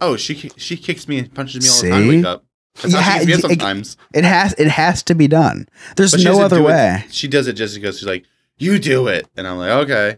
Oh, 0.00 0.16
she 0.16 0.50
she 0.56 0.76
kicks 0.76 1.06
me 1.06 1.18
and 1.18 1.32
punches 1.32 1.62
me 1.62 1.68
all 1.68 1.74
See? 1.76 1.86
the 1.86 1.92
time. 1.92 2.08
Wake 2.08 2.24
up. 2.24 2.44
You 2.84 2.96
ha- 2.96 3.18
it- 3.22 3.40
sometimes. 3.40 3.96
It 4.14 4.24
has. 4.24 4.54
It 4.54 4.68
has 4.68 5.02
to 5.04 5.14
be 5.14 5.28
done. 5.28 5.68
There's 5.96 6.12
But 6.12 6.22
no 6.22 6.40
other 6.42 6.56
do 6.56 6.62
it- 6.68 6.70
way. 6.72 7.04
She 7.10 7.28
does 7.28 7.46
it 7.46 7.52
just 7.54 7.74
because 7.74 7.98
she's 7.98 8.06
like, 8.08 8.24
"You 8.58 8.78
do 8.78 9.06
it," 9.08 9.26
and 9.36 9.46
I'm 9.46 9.58
like, 9.58 9.70
"Okay." 9.70 10.16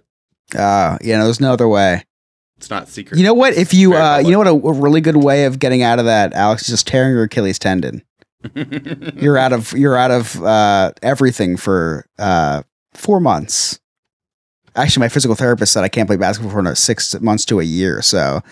Uh, 0.56 0.98
you 1.02 1.16
know, 1.16 1.24
there's 1.24 1.40
no 1.40 1.52
other 1.52 1.66
way. 1.68 2.04
It's 2.56 2.70
not 2.70 2.88
secret. 2.88 3.18
You 3.18 3.24
know 3.24 3.34
what? 3.34 3.54
If 3.54 3.74
you, 3.74 3.94
uh, 3.94 4.18
you 4.24 4.30
know 4.30 4.38
what, 4.38 4.46
a, 4.46 4.50
a 4.52 4.72
really 4.72 5.00
good 5.00 5.16
way 5.16 5.44
of 5.46 5.58
getting 5.58 5.82
out 5.82 5.98
of 5.98 6.04
that, 6.04 6.32
Alex, 6.32 6.62
is 6.62 6.68
just 6.68 6.86
tearing 6.86 7.12
your 7.12 7.24
Achilles 7.24 7.58
tendon. 7.58 8.02
You're 9.16 9.38
out 9.38 9.52
of 9.54 9.72
you're 9.72 9.96
out 9.96 10.10
of 10.10 10.40
uh, 10.42 10.92
everything 11.02 11.56
for 11.56 12.06
uh, 12.18 12.62
four 12.92 13.18
months. 13.18 13.80
Actually, 14.76 15.00
my 15.00 15.08
physical 15.08 15.34
therapist 15.34 15.72
said 15.72 15.82
I 15.82 15.88
can't 15.88 16.06
play 16.06 16.16
basketball 16.16 16.52
for 16.52 16.58
another 16.60 16.74
six 16.76 17.18
months 17.20 17.44
to 17.46 17.58
a 17.60 17.62
year. 17.64 18.02
So 18.02 18.42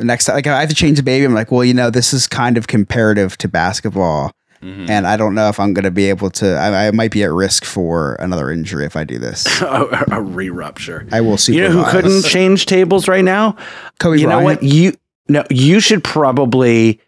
the 0.00 0.06
next 0.06 0.24
time, 0.24 0.34
like, 0.36 0.46
I 0.46 0.60
have 0.60 0.68
to 0.70 0.74
change 0.74 0.96
the 0.96 1.02
baby. 1.02 1.24
I'm 1.24 1.34
like, 1.34 1.52
well, 1.52 1.64
you 1.64 1.74
know, 1.74 1.90
this 1.90 2.12
is 2.12 2.26
kind 2.26 2.56
of 2.56 2.66
comparative 2.66 3.36
to 3.38 3.48
basketball, 3.48 4.32
Mhm. 4.62 4.90
and 4.90 5.06
I 5.06 5.16
don't 5.16 5.34
know 5.34 5.48
if 5.48 5.60
I'm 5.60 5.72
going 5.72 5.84
to 5.84 5.90
be 5.90 6.06
able 6.10 6.30
to. 6.32 6.54
I, 6.56 6.88
I 6.88 6.90
might 6.90 7.10
be 7.12 7.22
at 7.22 7.30
risk 7.30 7.64
for 7.64 8.14
another 8.14 8.50
injury 8.50 8.84
if 8.84 8.96
I 8.96 9.04
do 9.04 9.18
this. 9.18 9.46
a, 9.62 10.04
a 10.10 10.20
re-rupture. 10.20 11.06
I 11.12 11.20
will 11.20 11.36
see. 11.38 11.54
You 11.54 11.62
know 11.68 11.70
who 11.70 11.90
couldn't 11.90 12.24
change 12.24 12.66
tables 12.66 13.08
right 13.08 13.24
now? 13.24 13.56
Kobe 13.98 14.18
you 14.18 14.26
know 14.26 14.40
what? 14.40 14.62
You 14.62 14.96
no, 15.28 15.44
you 15.50 15.80
should 15.80 16.02
probably 16.04 17.00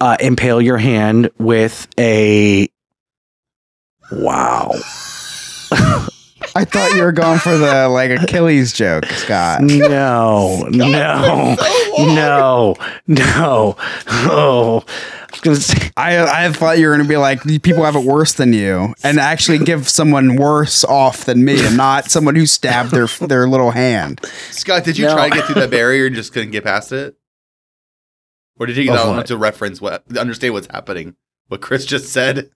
uh, 0.00 0.16
impale 0.20 0.60
your 0.60 0.78
hand 0.78 1.30
with 1.38 1.86
a 1.98 2.68
wow. 4.12 4.72
I 6.60 6.64
thought 6.64 6.94
you 6.94 7.02
were 7.02 7.12
going 7.12 7.38
for 7.38 7.56
the 7.56 7.88
like 7.88 8.10
Achilles 8.10 8.72
joke, 8.72 9.06
Scott. 9.06 9.62
No, 9.62 10.66
no, 10.70 11.56
no, 11.98 12.76
no. 13.06 13.76
Oh, 14.08 14.84
I 14.86 15.26
was 15.30 15.40
gonna 15.40 15.56
say, 15.56 15.90
I 15.96 16.46
I 16.46 16.52
thought 16.52 16.78
you 16.78 16.88
were 16.88 16.96
gonna 16.96 17.08
be 17.08 17.16
like 17.16 17.42
people 17.62 17.84
have 17.84 17.96
it 17.96 18.04
worse 18.04 18.34
than 18.34 18.52
you, 18.52 18.94
and 19.02 19.18
actually 19.18 19.58
give 19.58 19.88
someone 19.88 20.36
worse 20.36 20.84
off 20.84 21.24
than 21.24 21.44
me, 21.44 21.64
and 21.64 21.76
not 21.76 22.10
someone 22.10 22.34
who 22.36 22.44
stabbed 22.46 22.90
their 22.90 23.06
their 23.06 23.48
little 23.48 23.70
hand. 23.70 24.20
Scott, 24.50 24.84
did 24.84 24.98
you 24.98 25.06
No. 25.06 25.14
try 25.14 25.28
to 25.30 25.34
get 25.36 25.44
through 25.46 25.60
that 25.62 25.70
barrier 25.70 26.06
and 26.06 26.14
just 26.14 26.32
couldn't 26.32 26.50
get 26.50 26.64
past 26.64 26.92
it? 26.92 27.16
Or 28.58 28.66
did 28.66 28.76
you 28.76 28.90
Of 28.90 28.96
not 28.96 29.08
want 29.08 29.26
to 29.28 29.36
reference 29.38 29.80
what 29.80 30.04
understand 30.16 30.52
what's 30.52 30.66
happening? 30.70 31.16
What 31.48 31.62
Chris 31.62 31.86
just 31.86 32.12
said? 32.12 32.50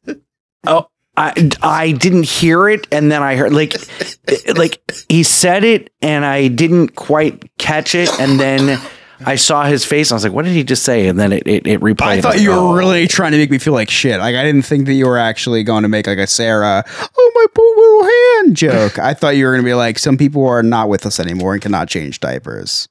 Oh, 0.66 0.88
I 1.17 1.51
I 1.62 1.93
didn't 1.93 2.25
hear 2.25 2.69
it, 2.69 2.87
and 2.91 3.11
then 3.11 3.23
I 3.23 3.37
heard 3.37 3.53
like 3.53 3.75
like 4.57 4.81
he 5.09 5.23
said 5.23 5.62
it, 5.65 5.91
and 6.03 6.25
I 6.25 6.49
didn't 6.49 6.97
quite 6.97 7.57
catch 7.59 7.95
it, 7.95 8.09
and 8.21 8.39
then. 8.41 8.81
I 9.27 9.37
saw 9.37 9.62
his 9.65 9.85
face. 9.87 10.11
And 10.11 10.15
I 10.15 10.17
was 10.17 10.25
like, 10.25 10.33
"What 10.35 10.45
did 10.45 10.53
he 10.53 10.65
just 10.65 10.83
say?" 10.83 11.07
And 11.07 11.19
then 11.19 11.33
it 11.33 11.47
it, 11.47 11.67
it 11.69 11.81
replayed. 11.81 12.03
I 12.19 12.21
thought 12.21 12.41
you 12.43 12.53
"Oh." 12.53 12.71
were 12.73 12.77
really 12.77 13.07
trying 13.07 13.31
to 13.33 13.39
make 13.39 13.49
me 13.49 13.59
feel 13.59 13.73
like 13.73 13.89
shit. 13.89 14.19
Like 14.19 14.35
I 14.35 14.43
didn't 14.43 14.62
think 14.62 14.87
that 14.87 14.95
you 14.95 15.07
were 15.07 15.17
actually 15.17 15.62
going 15.62 15.83
to 15.85 15.89
make 15.89 16.09
like 16.09 16.19
a 16.19 16.27
Sarah, 16.27 16.85
oh 17.17 17.33
my 17.35 17.47
poor 17.55 17.77
little 17.77 18.05
hand 18.45 18.57
joke. 18.57 18.99
I 18.99 19.15
thought 19.15 19.37
you 19.37 19.47
were 19.47 19.53
gonna 19.53 19.62
be 19.62 19.73
like 19.73 19.99
some 20.01 20.19
people 20.19 20.45
are 20.47 20.65
not 20.65 20.89
with 20.89 21.07
us 21.07 21.21
anymore 21.21 21.55
and 21.55 21.62
cannot 21.62 21.89
change 21.89 22.19
diapers. 22.21 22.89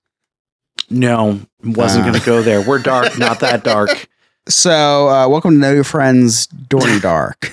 No, 0.90 1.42
wasn't 1.64 2.06
Uh. 2.06 2.10
going 2.10 2.20
to 2.20 2.26
go 2.26 2.42
there. 2.42 2.62
We're 2.62 2.80
dark, 2.80 3.18
not 3.20 3.42
that 3.42 3.64
dark. 3.64 4.08
So, 4.48 5.08
uh, 5.08 5.28
welcome 5.30 5.52
to 5.52 5.58
No 5.58 5.74
New 5.74 5.84
Friends 5.84 6.48
Dorny 6.48 7.02
Dark. 7.02 7.50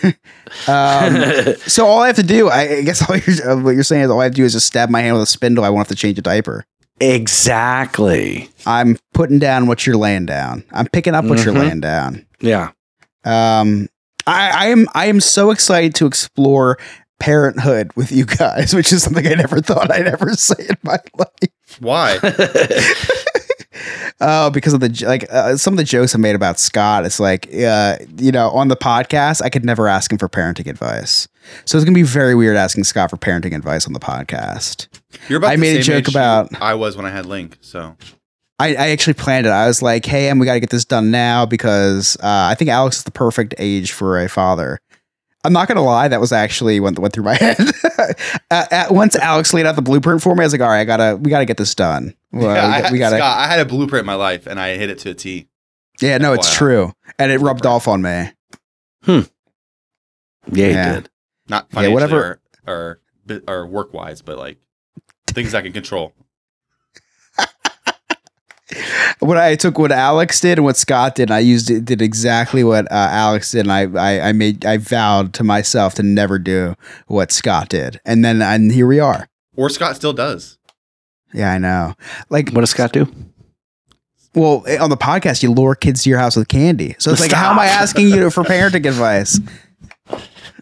um, 0.68 1.54
so, 1.68 1.86
all 1.86 2.02
I 2.02 2.08
have 2.08 2.16
to 2.16 2.22
do, 2.24 2.48
I, 2.48 2.78
I 2.78 2.82
guess, 2.82 3.08
all 3.08 3.16
you're, 3.16 3.50
uh, 3.52 3.62
what 3.62 3.70
you're 3.74 3.84
saying 3.84 4.02
is 4.04 4.10
all 4.10 4.20
I 4.20 4.24
have 4.24 4.32
to 4.32 4.36
do 4.36 4.44
is 4.44 4.52
just 4.54 4.66
stab 4.66 4.90
my 4.90 5.00
hand 5.00 5.14
with 5.14 5.22
a 5.22 5.26
spindle. 5.26 5.64
I 5.64 5.68
won't 5.68 5.86
have 5.86 5.96
to 5.96 6.00
change 6.00 6.18
a 6.18 6.22
diaper. 6.22 6.64
exactly. 7.00 8.50
I'm 8.66 8.98
putting 9.14 9.38
down 9.38 9.66
what 9.68 9.86
you're 9.86 9.96
laying 9.96 10.26
down. 10.26 10.64
I'm 10.72 10.86
picking 10.88 11.14
up 11.14 11.24
what 11.26 11.44
you're 11.44 11.54
Mhm. 11.54 11.60
laying 11.60 11.80
down. 11.80 12.26
Yeah. 12.40 12.70
Um, 13.24 13.88
I, 14.26 14.50
I 14.50 14.66
am 14.68 14.86
I 14.94 15.06
am 15.06 15.20
so 15.20 15.50
excited 15.50 15.94
to 15.96 16.06
explore 16.06 16.76
parenthood 17.20 17.90
with 17.96 18.10
you 18.12 18.24
guys, 18.26 18.74
which 18.74 18.92
is 18.92 19.02
something 19.04 19.26
I 19.26 19.34
never 19.34 19.60
thought 19.60 19.90
I'd 19.92 20.06
ever 20.08 20.32
say 20.34 20.66
in 20.68 20.76
my 20.82 20.98
life. 21.16 21.78
Why? 21.78 22.18
Oh, 24.20 24.50
because 24.50 24.72
of 24.72 24.80
the 24.80 25.04
like 25.06 25.26
uh, 25.30 25.56
some 25.56 25.74
of 25.74 25.78
the 25.78 25.84
jokes 25.84 26.14
I 26.14 26.18
made 26.18 26.34
about 26.34 26.58
Scott. 26.58 27.04
It's 27.06 27.20
like, 27.20 27.48
uh, 27.54 27.96
you 28.16 28.32
know, 28.32 28.50
on 28.50 28.68
the 28.68 28.76
podcast, 28.76 29.42
I 29.42 29.48
could 29.48 29.64
never 29.64 29.88
ask 29.88 30.10
him 30.12 30.18
for 30.18 30.28
parenting 30.28 30.66
advice. 30.68 31.26
So 31.64 31.76
it's 31.78 31.84
gonna 31.84 31.94
be 31.94 32.02
very 32.02 32.34
weird 32.34 32.56
asking 32.56 32.84
Scott 32.84 33.10
for 33.10 33.16
parenting 33.16 33.54
advice 33.54 33.86
on 33.86 33.92
the 33.92 34.00
podcast. 34.00 34.88
You're 35.28 35.38
about 35.38 35.50
I 35.52 35.56
made 35.56 35.76
a 35.78 35.82
joke 35.82 36.08
about- 36.08 36.60
I 36.62 36.74
was 36.74 36.96
when 36.96 37.06
I 37.06 37.10
had 37.10 37.26
Link. 37.26 37.58
So 37.60 37.96
I, 38.58 38.74
I 38.74 38.88
actually 38.90 39.14
planned 39.14 39.46
it. 39.46 39.50
I 39.50 39.66
was 39.66 39.80
like, 39.80 40.04
hey, 40.04 40.28
and 40.28 40.38
we 40.38 40.44
got 40.44 40.52
to 40.54 40.60
get 40.60 40.68
this 40.68 40.84
done 40.84 41.10
now 41.10 41.46
because 41.46 42.16
uh, 42.16 42.48
I 42.50 42.54
think 42.54 42.68
Alex 42.68 42.98
is 42.98 43.04
the 43.04 43.10
perfect 43.10 43.54
age 43.56 43.92
for 43.92 44.20
a 44.20 44.28
father. 44.28 44.80
I'm 45.44 45.52
not 45.52 45.68
gonna 45.68 45.82
lie, 45.82 46.08
that 46.08 46.20
was 46.20 46.32
actually 46.32 46.80
went 46.80 46.98
went 46.98 47.14
through 47.14 47.24
my 47.24 47.34
head. 47.40 47.56
uh, 48.50 48.64
at, 48.70 48.90
once 48.92 49.16
Alex 49.16 49.54
laid 49.54 49.66
out 49.66 49.74
the 49.76 49.82
blueprint 49.82 50.22
for 50.22 50.34
me, 50.34 50.42
I 50.42 50.46
was 50.46 50.52
like, 50.52 50.60
all 50.60 50.68
right, 50.68 50.80
I 50.80 50.84
gotta 50.84 51.16
we 51.16 51.30
gotta 51.30 51.46
get 51.46 51.56
this 51.56 51.74
done. 51.74 52.14
Well, 52.32 52.54
yeah, 52.54 52.64
I, 52.64 52.66
we, 52.66 52.82
had, 52.82 52.92
we 52.92 52.98
gotta. 52.98 53.16
Scott, 53.16 53.38
I 53.38 53.46
had 53.46 53.60
a 53.60 53.64
blueprint 53.64 54.02
in 54.02 54.06
my 54.06 54.14
life, 54.14 54.46
and 54.46 54.60
I 54.60 54.76
hit 54.76 54.90
it 54.90 54.98
to 55.00 55.10
a 55.10 55.14
T. 55.14 55.48
yeah, 56.00 56.18
no, 56.18 56.32
it's 56.34 56.52
true, 56.54 56.92
and 57.18 57.32
it 57.32 57.38
rubbed 57.38 57.64
off 57.66 57.88
on 57.88 58.02
me. 58.02 58.30
Yeah, 59.06 59.22
he 60.46 60.60
Yeah. 60.70 60.94
did. 60.94 61.10
Not 61.48 61.66
Yeah, 61.72 61.88
whatever- 61.88 62.40
or 62.66 63.00
or, 63.28 63.42
or 63.48 63.66
work 63.66 63.92
wise, 63.94 64.22
but 64.22 64.38
like 64.38 64.58
things 65.28 65.54
I 65.54 65.62
can 65.62 65.72
control. 65.72 66.12
What 69.18 69.36
I 69.36 69.56
took 69.56 69.78
what 69.78 69.92
Alex 69.92 70.40
did 70.40 70.58
and 70.58 70.64
what 70.64 70.76
Scott 70.76 71.14
did, 71.16 71.30
and 71.30 71.34
I 71.34 71.40
used 71.40 71.70
it 71.70 71.84
did 71.84 72.00
exactly 72.00 72.64
what 72.64 72.90
uh, 72.90 73.08
Alex 73.10 73.50
did, 73.52 73.66
and 73.66 73.72
I, 73.72 73.82
I 73.82 74.28
I 74.28 74.32
made 74.32 74.64
I 74.64 74.76
vowed 74.78 75.34
to 75.34 75.44
myself 75.44 75.94
to 75.94 76.02
never 76.02 76.38
do 76.38 76.74
what 77.06 77.32
Scott 77.32 77.68
did, 77.68 78.00
and 78.04 78.24
then 78.24 78.40
and 78.42 78.72
here 78.72 78.86
we 78.86 79.00
are. 79.00 79.28
Or 79.56 79.68
Scott 79.68 79.96
still 79.96 80.12
does. 80.12 80.58
Yeah, 81.34 81.52
I 81.52 81.58
know. 81.58 81.94
Like 82.28 82.50
What 82.50 82.60
does 82.60 82.70
Scott 82.70 82.92
do? 82.92 83.12
Well, 84.34 84.62
eh, 84.66 84.78
on 84.78 84.90
the 84.90 84.96
podcast, 84.96 85.42
you 85.42 85.50
lure 85.50 85.74
kids 85.74 86.04
to 86.04 86.10
your 86.10 86.18
house 86.18 86.36
with 86.36 86.48
candy. 86.48 86.94
So 86.98 87.10
it's 87.10 87.20
like, 87.20 87.32
how 87.32 87.50
am 87.50 87.58
I 87.58 87.66
asking 87.66 88.08
you 88.08 88.30
for 88.30 88.44
parenting 88.44 88.86
advice? 88.86 89.40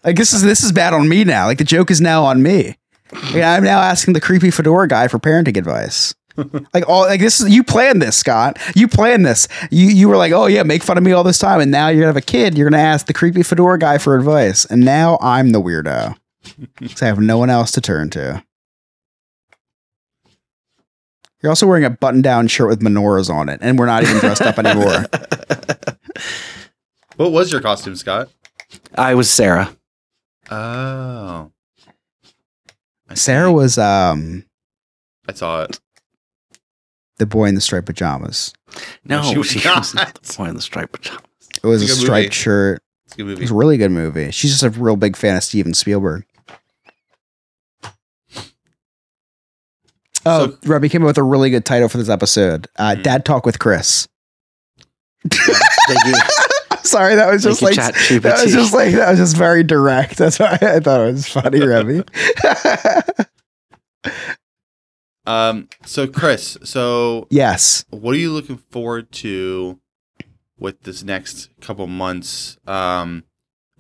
Like 0.05 0.17
this 0.17 0.33
is 0.33 0.43
this 0.43 0.63
is 0.63 0.73
bad 0.73 0.95
on 0.95 1.09
me 1.09 1.25
now. 1.25 1.47
Like 1.47 1.59
the 1.59 1.65
joke 1.65 1.91
is 1.91 2.01
now 2.01 2.25
on 2.25 2.43
me. 2.43 2.77
Yeah, 3.33 3.53
I'm 3.55 3.65
now 3.65 3.81
asking 3.81 4.15
the 4.15 4.21
creepy 4.21 4.51
fedora 4.51 4.89
guy 4.89 5.09
for 5.09 5.19
parenting 5.19 5.57
advice. 5.57 6.15
Like 6.75 6.89
all 6.89 7.03
like 7.03 7.21
this 7.21 7.41
is 7.41 7.49
you 7.55 7.63
planned 7.65 8.01
this, 8.03 8.17
Scott. 8.17 8.59
You 8.75 8.89
planned 8.89 9.27
this. 9.27 9.49
You 9.71 9.87
you 9.89 10.09
were 10.09 10.17
like, 10.17 10.33
oh 10.33 10.47
yeah, 10.47 10.63
make 10.63 10.83
fun 10.83 10.97
of 10.99 11.05
me 11.05 11.13
all 11.13 11.25
this 11.25 11.39
time, 11.39 11.61
and 11.61 11.71
now 11.71 11.89
you're 11.89 12.01
gonna 12.01 12.09
have 12.09 12.17
a 12.17 12.21
kid. 12.21 12.57
You're 12.57 12.69
gonna 12.71 12.83
ask 12.83 13.07
the 13.07 13.13
creepy 13.13 13.43
fedora 13.43 13.79
guy 13.79 13.99
for 13.99 14.17
advice, 14.17 14.65
and 14.65 14.85
now 14.85 15.19
I'm 15.21 15.51
the 15.51 15.61
weirdo. 15.61 16.17
Because 16.79 17.03
I 17.03 17.07
have 17.07 17.19
no 17.19 17.37
one 17.39 17.51
else 17.51 17.73
to 17.73 17.81
turn 17.81 18.09
to. 18.11 18.43
You're 21.43 21.51
also 21.51 21.67
wearing 21.67 21.85
a 21.85 21.91
button-down 21.91 22.49
shirt 22.49 22.69
with 22.69 22.81
menorahs 22.81 23.29
on 23.33 23.49
it, 23.49 23.59
and 23.63 23.79
we're 23.79 23.87
not 23.87 24.03
even 24.03 24.19
dressed 24.19 24.43
up 24.43 24.59
anymore. 24.65 25.05
What 27.17 27.33
was 27.33 27.53
your 27.53 27.61
costume, 27.61 27.97
Scott? 27.97 28.29
I 28.97 29.15
was 29.15 29.29
Sarah. 29.31 29.77
Oh, 30.51 31.53
I 33.09 33.15
Sarah 33.15 33.49
see. 33.51 33.55
was 33.55 33.79
um 33.79 34.45
I 35.29 35.33
saw 35.35 35.63
it. 35.65 35.79
The 37.19 37.27
boy 37.27 37.47
in 37.47 37.55
the 37.55 37.61
striped 37.61 37.87
pajamas. 37.87 38.53
No, 39.05 39.23
she 39.31 39.39
was 39.39 39.55
not. 39.65 39.95
not 39.95 40.15
the 40.23 40.35
boy 40.37 40.45
in 40.47 40.55
the 40.57 40.63
striped 40.63 40.93
pajamas. 40.93 41.23
It 41.63 41.67
was 41.67 41.83
a 41.83 41.85
It's 41.85 41.93
a 41.95 41.97
good 41.97 42.03
striped 42.05 42.25
movie. 42.27 42.35
shirt. 42.35 42.83
It's 43.07 43.15
a 43.15 43.17
good 43.19 43.29
It 43.31 43.39
was 43.41 43.51
a 43.51 43.55
really 43.55 43.77
good 43.79 43.91
movie. 43.91 44.31
She's 44.31 44.51
just 44.51 44.63
a 44.63 44.71
real 44.71 44.97
big 44.97 45.17
fan 45.17 45.37
of 45.37 45.43
Steven 45.45 45.75
Spielberg. 45.75 46.25
Oh, 50.27 50.51
So- 50.51 50.59
Robbie 50.67 50.89
came 50.89 51.03
up 51.03 51.07
with 51.09 51.19
a 51.19 51.23
really 51.23 51.51
good 51.51 51.65
title 51.65 51.89
for 51.89 51.99
this 51.99 52.09
episode. 52.09 52.67
Uh, 52.77 52.95
Mhm. 52.97 53.03
Dad 53.03 53.25
Talk 53.25 53.47
with 53.47 53.59
Chris. 53.59 54.09
Thank 55.31 56.07
you. 56.07 56.15
Sorry, 56.83 57.15
that 57.17 57.31
was 57.31 57.43
just 57.43 57.61
Thank 57.61 57.77
like 57.77 58.11
you, 58.11 58.21
that 58.21 58.43
was 58.45 58.53
just 58.53 58.73
like 58.73 58.93
that 58.95 59.11
was 59.11 59.19
just 59.19 59.37
very 59.37 59.63
direct. 59.63 60.17
That's 60.17 60.39
why 60.39 60.59
I 60.61 60.81
thought 60.81 61.01
it 61.09 61.13
was 61.13 61.29
funny, 61.29 61.61
Robbie. 61.61 62.03
Um. 65.29 65.69
So, 65.85 66.07
Chris. 66.07 66.57
So, 66.65 67.27
yes. 67.31 67.85
what 67.91 68.15
are 68.15 68.19
you 68.19 68.33
looking 68.33 68.57
forward 68.57 69.13
to 69.13 69.79
with 70.59 70.83
this 70.85 71.03
next 71.03 71.51
couple 71.61 71.87
months? 71.87 72.57
Um. 72.67 73.25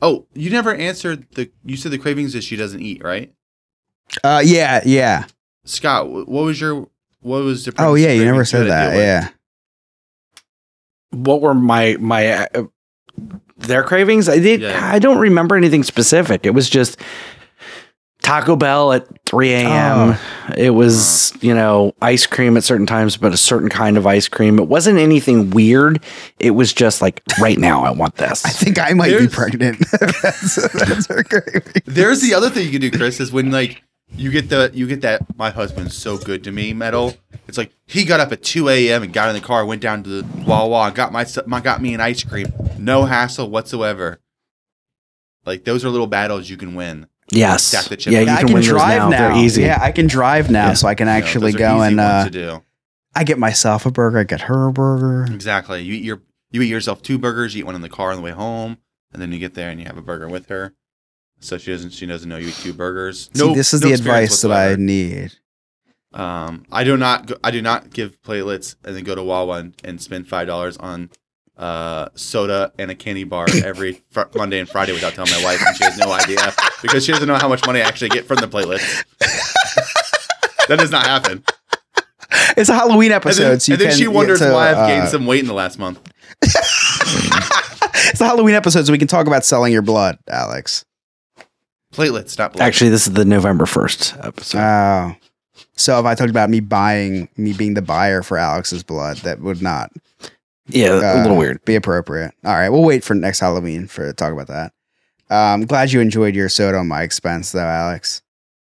Oh, 0.03 0.27
you 0.35 0.51
never 0.51 0.75
answered 0.75 1.27
the. 1.33 1.51
You 1.65 1.77
said 1.77 1.93
the 1.93 1.99
cravings 1.99 2.35
that 2.35 2.45
she 2.45 2.55
doesn't 2.55 2.83
eat, 2.83 3.03
right? 3.03 3.33
Uh, 4.23 4.43
yeah, 4.45 4.83
yeah. 4.85 5.25
Scott, 5.65 6.09
what 6.11 6.29
was 6.29 6.61
your 6.61 6.89
what 7.21 7.43
was 7.43 7.65
the? 7.65 7.75
Oh, 7.79 7.95
yeah. 7.95 8.13
You 8.13 8.25
never 8.25 8.45
said 8.45 8.67
had 8.67 8.71
that. 8.71 8.97
Yeah. 8.97 9.29
what 11.11 11.41
were 11.41 11.55
my 11.55 11.97
my 11.99 12.47
uh, 12.47 12.65
their 13.57 13.83
cravings? 13.83 14.29
I 14.29 14.39
did. 14.39 14.61
Yeah. 14.61 14.79
I 14.83 14.99
don't 14.99 15.19
remember 15.19 15.57
anything 15.57 15.83
specific. 15.83 16.47
It 16.47 16.51
was 16.51 16.69
just 16.69 17.01
Taco 18.29 18.57
Bell 18.57 18.93
at 18.93 19.07
3 19.25 19.53
a.m. 19.55 20.11
Oh. 20.11 20.55
It 20.55 20.71
was 20.71 21.33
you 21.41 21.55
know 21.55 21.95
ice 22.03 22.27
cream 22.27 22.59
at 22.59 22.65
certain 22.65 22.85
times, 22.85 23.17
but 23.17 23.33
a 23.33 23.39
certain 23.39 23.71
kind 23.71 23.97
of 23.97 24.07
ice 24.07 24.29
cream. 24.29 24.59
It 24.59 24.69
wasn't 24.69 24.99
anything 24.99 25.49
weird. 25.49 26.05
It 26.39 26.51
was 26.51 26.75
just 26.75 27.01
like 27.01 27.23
right 27.41 27.57
now 27.57 27.83
I 27.85 27.91
want 27.91 28.17
this. 28.17 28.45
I 28.45 28.51
think 28.51 28.79
I 28.79 28.93
might 28.93 29.19
be 29.19 29.29
pregnant. 29.29 29.79
that's, 30.23 30.57
that's 30.73 31.07
her. 31.07 31.25
There's 31.87 32.21
the 32.21 32.35
other 32.35 32.51
thing 32.51 32.67
you 32.67 32.73
can 32.73 32.83
do, 32.83 32.91
Chris, 32.91 33.19
is 33.19 33.33
when 33.33 33.51
like 33.51 33.83
you 34.11 34.31
get 34.31 34.51
the 34.51 34.71
you 34.75 34.87
get 34.87 35.01
that 35.01 35.23
my 35.39 35.49
husband's 35.49 35.97
so 35.97 36.19
good 36.19 36.45
to 36.45 36.53
me 36.53 36.75
medal. 36.75 37.17
It's 37.47 37.57
like 37.57 37.73
he 37.87 38.05
got 38.05 38.21
up 38.21 38.31
at 38.31 38.43
2 38.43 38.69
a.m. 38.69 39.05
and 39.05 39.11
got 39.11 39.31
in 39.31 39.37
the 39.37 39.47
car, 39.47 39.65
went 39.65 39.81
down 39.81 40.03
to 40.03 40.21
the 40.21 40.45
Wawa, 40.45 40.89
and 40.89 40.95
got 40.95 41.13
my, 41.13 41.25
my 41.47 41.61
got 41.61 41.81
me 41.81 41.95
an 41.95 42.03
ice 42.03 42.25
cream, 42.25 42.53
no 42.77 43.07
hassle 43.07 43.49
whatsoever. 43.49 44.21
Like 45.47 45.65
those 45.65 45.83
are 45.83 45.89
little 45.89 46.07
battles 46.07 46.51
you 46.51 46.59
can 46.59 46.75
win. 46.75 47.07
Yes, 47.31 47.65
Stack 47.65 47.85
the 47.87 47.97
chips. 47.97 48.07
yeah, 48.13 48.21
you 48.21 48.27
Yeah, 48.27 48.35
I 48.35 48.39
can, 48.39 48.47
can 48.49 48.55
win 48.55 48.63
those 48.63 48.69
drive 48.71 48.99
now. 49.03 49.09
now. 49.11 49.19
They're 49.35 49.45
easy. 49.45 49.63
Yeah, 49.63 49.79
I 49.81 49.93
can 49.93 50.07
drive 50.07 50.51
now, 50.51 50.69
Yeah. 50.69 50.75
so 50.75 50.89
I 50.89 50.95
can 50.95 51.07
You 51.07 51.13
know, 51.13 51.19
actually 51.19 51.53
those 51.53 51.57
are 51.57 51.59
go 51.59 51.77
easy 51.77 51.87
and 51.89 51.97
ones 51.97 52.01
uh, 52.01 52.25
to 52.25 52.31
do. 52.31 52.63
I 53.15 53.25
get 53.25 53.39
myself 53.39 53.87
a 53.87 53.91
burger. 53.91 54.19
I 54.19 54.25
get 54.25 54.43
her 54.43 54.69
a 54.69 54.73
burger. 54.73 55.33
Exactly. 55.33 55.83
You 55.83 55.95
eat 55.95 56.05
your 56.05 56.23
you 56.51 56.63
eat 56.63 56.69
yourself 56.69 57.03
two 57.03 57.19
burgers. 57.19 57.55
You 57.55 57.61
eat 57.61 57.65
one 57.65 57.75
in 57.75 57.81
the 57.83 57.89
car 57.89 58.11
on 58.11 58.17
the 58.17 58.23
way 58.23 58.31
home, 58.31 58.79
and 59.13 59.21
then 59.21 59.33
you 59.33 59.39
get 59.39 59.55
there 59.55 59.71
and 59.71 59.79
you 59.81 59.87
have 59.87 59.99
a 59.99 60.03
burger 60.03 60.29
with 60.29 60.49
her. 60.49 60.75
So 61.41 61.59
she 61.59 61.71
doesn't 61.73 61.91
she 61.91 62.07
doesn't 62.07 62.29
know 62.29 62.37
you 62.37 62.49
eat 62.49 62.55
two 62.55 62.73
burgers. 62.73 63.29
See, 63.35 63.55
this 63.55 63.73
is 63.75 63.81
no 63.83 63.89
the 63.89 63.95
experience 63.95 64.31
advice 64.33 64.43
that 64.43 64.51
I 64.51 64.65
whatsoever. 64.71 64.77
need. 64.81 65.33
Um, 66.15 66.65
I 66.73 66.85
do 66.85 66.97
not. 66.97 67.27
Go, 67.27 67.37
I 67.45 67.51
do 67.51 67.61
not 67.61 67.91
give 67.91 68.21
platelets 68.23 68.77
and 68.85 68.97
then 68.97 69.05
go 69.05 69.15
to 69.15 69.23
Wawa 69.23 69.59
and, 69.59 69.75
and 69.85 70.01
spend 70.01 70.27
five 70.29 70.47
dollars 70.47 70.77
on 70.79 71.11
uh, 71.59 72.09
soda 72.15 72.73
and 72.79 72.91
a 72.91 72.95
candy 72.95 73.25
bar 73.25 73.47
every 73.65 74.03
fr- 74.11 74.23
Monday 74.35 74.61
and 74.61 74.69
Friday 74.69 74.93
without 74.93 75.15
telling 75.15 75.33
my 75.33 75.43
wife, 75.45 75.61
and 75.67 75.77
she 75.77 75.85
has 75.85 75.99
no 75.99 76.13
idea 76.13 76.39
because 76.83 77.05
she 77.05 77.13
doesn't 77.13 77.27
know 77.29 77.35
how 77.37 77.49
much 77.49 77.67
money 77.67 77.81
I 77.81 77.85
actually 77.89 78.11
get 78.11 78.27
from 78.27 78.37
the 78.37 78.49
platelets. 78.49 79.05
that 80.69 80.79
does 80.79 80.91
not 80.91 81.05
happen. 81.07 81.45
It's 82.57 82.69
a 82.71 82.75
Halloween 82.75 83.11
And 83.13 83.17
episode, 83.17 83.43
then, 83.51 83.61
so 83.61 83.73
you 83.73 83.75
and 83.75 83.81
then 83.83 83.89
can 83.91 83.99
she 83.99 84.09
wonders 84.09 84.39
to, 84.39 84.53
why 84.53 84.71
I've 84.71 84.77
uh, 84.77 84.87
gained 84.87 85.09
some 85.09 85.27
weight 85.27 85.41
in 85.41 85.47
the 85.47 85.55
last 85.55 85.79
month. 85.79 86.01
It's 88.11 88.21
a 88.21 88.27
Halloween 88.27 88.55
episode, 88.55 88.87
so 88.87 88.93
we 88.93 88.99
can 88.99 89.09
talk 89.09 89.27
about 89.27 89.45
selling 89.45 89.73
your 89.73 89.83
blood, 89.83 90.19
Alex. 90.29 90.85
Platelets, 91.93 92.39
not 92.39 92.53
blood. 92.53 92.65
Actually, 92.65 92.91
this 92.91 93.07
is 93.07 93.13
the 93.13 93.25
November 93.25 93.67
first 93.67 94.17
episode. 94.23 94.59
Oh, 94.59 95.15
so 95.77 95.99
if 95.99 96.07
I 96.07 96.15
talked 96.15 96.31
about 96.31 96.49
me 96.51 96.61
buying, 96.61 97.29
me 97.37 97.53
being 97.53 97.75
the 97.75 97.83
buyer 97.83 98.23
for 98.23 98.39
Alex's 98.39 98.83
blood, 98.83 99.19
that 99.19 99.41
would 99.41 99.63
not 99.63 99.93
yeah, 100.69 101.01
a 101.01 101.19
uh, 101.19 101.23
little 101.23 101.37
weird. 101.37 101.65
be 101.65 101.75
appropriate. 101.75 102.33
All 102.45 102.53
right, 102.55 102.69
we'll 102.69 102.85
wait 102.85 103.05
for 103.05 103.15
next 103.15 103.41
Halloween 103.41 103.87
for 103.87 104.07
to 104.07 104.13
talk 104.13 104.33
about 104.33 104.49
that. 104.49 104.73
Um, 105.31 105.67
glad 105.67 105.93
you 105.93 106.01
enjoyed 106.01 106.35
your 106.35 106.49
soda 106.49 106.79
on 106.79 106.89
my 106.89 107.03
expense, 107.03 107.53
though, 107.53 107.61
Alex. 107.61 108.23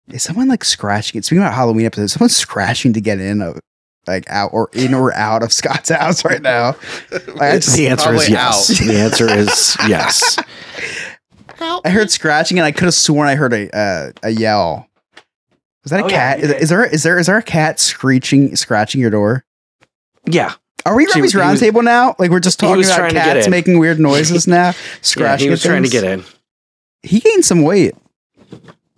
Is 0.09 0.23
someone 0.23 0.47
like 0.47 0.63
scratching? 0.63 1.21
Speaking 1.21 1.41
about 1.41 1.53
Halloween 1.53 1.85
episodes, 1.85 2.13
someone's 2.13 2.35
scratching 2.35 2.93
to 2.93 3.01
get 3.01 3.19
in, 3.19 3.41
of, 3.41 3.59
like 4.07 4.29
out 4.29 4.51
or 4.53 4.69
in 4.73 4.93
or 4.93 5.13
out 5.15 5.41
of 5.43 5.51
Scott's 5.51 5.89
house 5.89 6.23
right 6.23 6.41
now. 6.41 6.75
I 7.39 7.53
just- 7.57 7.75
The 7.75 7.87
answer 7.87 8.13
is 8.13 8.29
yes. 8.29 8.69
out. 8.81 8.85
The 8.87 8.97
answer 8.99 9.27
is 9.29 9.75
yes. 9.87 10.37
I 11.59 11.89
heard 11.89 12.11
scratching, 12.11 12.59
and 12.59 12.65
I 12.65 12.71
could 12.71 12.83
have 12.85 12.93
sworn 12.93 13.27
I 13.27 13.35
heard 13.35 13.53
a 13.53 13.75
uh, 13.75 14.11
a 14.23 14.29
yell. 14.29 14.87
Was 15.83 15.91
that 15.91 16.01
a 16.01 16.05
Oh, 16.05 16.09
cat? 16.09 16.39
you 16.39 16.45
is, 16.45 16.51
did. 16.51 16.61
is 16.63 16.69
there 16.69 16.85
is 16.85 17.03
there 17.03 17.17
is 17.19 17.27
there 17.27 17.37
a 17.37 17.43
cat 17.43 17.79
screeching 17.79 18.55
scratching 18.55 18.99
your 19.01 19.09
door? 19.09 19.45
Yeah, 20.27 20.53
Are 20.85 20.95
we 20.95 21.07
She- 21.07 21.19
Ruby's 21.19 21.33
roundtable 21.33 21.83
now? 21.83 22.15
Like 22.19 22.29
we're 22.31 22.39
just 22.39 22.59
talking 22.59 22.83
about 22.83 22.95
trying 22.95 23.09
to 23.09 23.15
get 23.15 23.35
cats 23.35 23.47
making 23.47 23.79
weird 23.79 23.99
noises 23.99 24.47
now, 24.47 24.67
yeah. 24.67 24.73
scratching. 25.01 25.47
He 25.47 25.49
was 25.49 25.65
at 25.65 25.69
trying 25.69 25.83
to 25.83 25.89
get 25.89 26.03
in. 26.03 26.23
He 27.01 27.19
gained 27.19 27.45
some 27.45 27.63
weight. 27.63 27.95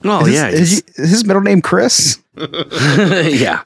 Oh 0.04 0.26
is, 0.26 0.34
yeah, 0.34 0.50
his, 0.50 0.74
is, 0.74 0.84
is 0.96 1.10
his 1.12 1.26
middle 1.26 1.42
name 1.42 1.62
Chris? 1.62 2.20
yeah. 2.38 3.64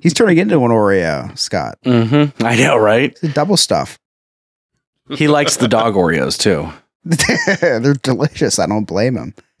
He's 0.00 0.14
turning 0.14 0.38
into 0.38 0.56
an 0.64 0.70
Oreo, 0.70 1.36
Scott. 1.38 1.78
Mm-hmm. 1.84 2.44
I 2.44 2.56
know, 2.56 2.76
right? 2.76 3.16
It's 3.22 3.34
double 3.34 3.56
stuff. 3.56 3.98
He 5.10 5.28
likes 5.28 5.56
the 5.56 5.68
dog 5.68 5.94
Oreos 5.94 6.38
too. 6.38 6.70
They're 7.60 7.94
delicious. 7.94 8.58
I 8.58 8.66
don't 8.66 8.84
blame 8.84 9.16
him. 9.16 9.34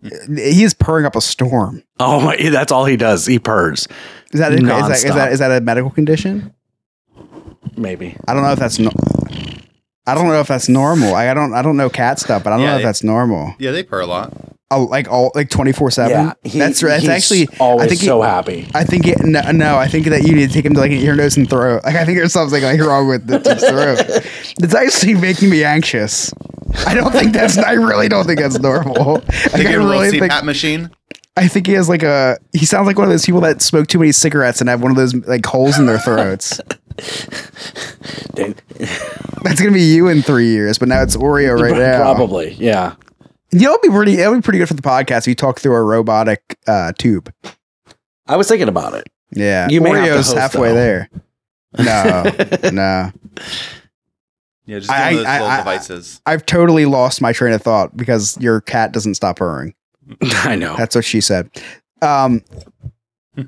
he 0.00 0.62
is 0.62 0.74
purring 0.74 1.04
up 1.06 1.16
a 1.16 1.20
storm. 1.20 1.82
Oh 1.98 2.20
my! 2.20 2.36
That's 2.36 2.72
all 2.72 2.84
he 2.84 2.96
does. 2.96 3.26
He 3.26 3.38
purrs. 3.38 3.86
Is 4.32 4.40
that, 4.40 4.52
is 4.52 4.60
that, 4.62 4.90
is 4.92 5.04
Nonstop. 5.04 5.14
that 5.14 5.32
is 5.32 5.38
that 5.40 5.50
a 5.50 5.60
medical 5.60 5.90
condition? 5.90 6.54
Maybe. 7.76 8.16
I 8.26 8.34
don't 8.34 8.42
know 8.42 8.52
if 8.52 8.58
that's 8.58 8.78
no- 8.78 8.90
I 10.06 10.14
don't 10.14 10.28
know 10.28 10.40
if 10.40 10.48
that's 10.48 10.68
normal. 10.68 11.14
I, 11.14 11.28
I 11.30 11.34
don't 11.34 11.52
I 11.54 11.62
don't 11.62 11.76
know 11.76 11.90
cat 11.90 12.18
stuff, 12.18 12.42
but 12.44 12.52
I 12.52 12.56
don't 12.56 12.64
Yeah, 12.64 12.70
know 12.72 12.76
if 12.76 12.82
it- 12.82 12.86
that's 12.86 13.02
normal. 13.04 13.54
Yeah, 13.58 13.70
they 13.70 13.82
purr 13.82 14.00
a 14.00 14.06
lot. 14.06 14.32
Like 14.78 15.08
all 15.08 15.32
like 15.34 15.50
twenty 15.50 15.72
four 15.72 15.90
seven. 15.90 16.32
he- 16.44 16.58
That's 16.58 16.80
that's 16.80 17.00
he's 17.02 17.08
actually 17.10 17.48
always 17.58 17.86
I 17.86 17.88
think 17.88 18.00
he- 18.00 18.06
so 18.06 18.22
happy. 18.22 18.68
I 18.72 18.84
think 18.84 19.06
it, 19.06 19.18
no, 19.20 19.40
no, 19.50 19.76
I 19.76 19.88
think 19.88 20.06
that 20.06 20.22
you 20.22 20.34
need 20.36 20.48
to 20.48 20.54
take 20.54 20.64
him 20.64 20.74
to 20.74 20.80
like 20.80 20.92
an 20.92 20.98
ear, 20.98 21.16
nose, 21.16 21.36
and 21.36 21.50
throat. 21.50 21.82
Like 21.84 21.96
I 21.96 22.04
think 22.04 22.18
there's 22.18 22.32
something 22.32 22.62
like 22.62 22.80
wrong 22.80 23.08
with 23.08 23.26
the 23.26 23.40
throat. 23.40 24.26
It's 24.62 24.74
actually 24.74 25.14
making 25.14 25.50
me 25.50 25.64
anxious. 25.64 26.32
I 26.86 26.94
don't 26.94 27.10
think 27.12 27.32
that's. 27.32 27.58
I 27.58 27.72
really 27.72 28.08
don't 28.08 28.26
think 28.26 28.38
that's 28.40 28.58
normal. 28.60 29.14
Like, 29.24 29.52
They 29.52 29.60
I 29.60 29.62
get 29.62 29.74
a 29.80 29.82
little 29.82 29.88
really 30.02 30.10
think. 30.20 30.30
CPAP 30.32 30.44
machine. 30.44 30.90
I 31.36 31.48
think 31.48 31.66
he 31.66 31.72
has 31.72 31.88
like 31.88 32.02
a. 32.02 32.38
He 32.52 32.64
sounds 32.66 32.86
like 32.86 32.96
one 32.98 33.06
of 33.06 33.10
those 33.10 33.24
people 33.26 33.40
that 33.40 33.62
smoke 33.62 33.86
too 33.88 33.98
many 33.98 34.12
cigarettes 34.12 34.60
and 34.60 34.68
have 34.70 34.82
one 34.82 34.90
of 34.92 34.96
those 34.96 35.14
like 35.26 35.44
holes 35.46 35.78
in 35.78 35.86
their 35.86 35.98
throats. 35.98 36.60
Dude. 38.34 38.60
That's 39.42 39.60
gonna 39.60 39.72
be 39.72 39.82
you 39.94 40.08
in 40.08 40.22
three 40.22 40.48
years, 40.50 40.78
but 40.78 40.88
now 40.88 41.02
it's 41.02 41.16
Oreo 41.16 41.58
right 41.58 41.76
now. 41.76 41.98
Probably, 42.02 42.52
yeah. 42.54 42.94
You 43.52 43.60
know, 43.60 43.70
it'd 43.72 43.82
be 43.82 43.88
pretty. 43.88 44.14
It'd 44.14 44.34
be 44.34 44.42
pretty 44.42 44.58
good 44.58 44.68
for 44.68 44.74
the 44.74 44.82
podcast 44.82 45.18
if 45.22 45.28
you 45.28 45.34
talk 45.34 45.58
through 45.58 45.74
a 45.74 45.82
robotic 45.82 46.58
uh, 46.66 46.92
tube. 46.98 47.32
I 48.26 48.36
was 48.36 48.48
thinking 48.48 48.68
about 48.68 48.94
it. 48.94 49.08
Yeah, 49.32 49.68
You 49.68 49.80
may 49.80 49.90
have 49.90 50.04
to 50.04 50.10
Oreo's 50.10 50.26
host, 50.26 50.36
halfway 50.36 50.68
though. 50.68 50.74
there. 50.74 51.10
No, 51.78 52.22
no. 52.70 53.10
Yeah, 54.66 54.78
just 54.78 54.90
I, 54.90 55.14
those 55.14 55.24
I, 55.24 55.32
little 55.34 55.48
I, 55.48 55.56
devices. 55.58 56.20
I've 56.26 56.46
totally 56.46 56.84
lost 56.86 57.20
my 57.20 57.32
train 57.32 57.52
of 57.54 57.62
thought 57.62 57.96
because 57.96 58.36
your 58.40 58.60
cat 58.60 58.92
doesn't 58.92 59.14
stop 59.14 59.36
purring. 59.36 59.74
I 60.22 60.56
know. 60.56 60.76
That's 60.76 60.94
what 60.94 61.04
she 61.04 61.20
said. 61.20 61.50
Um, 62.02 62.42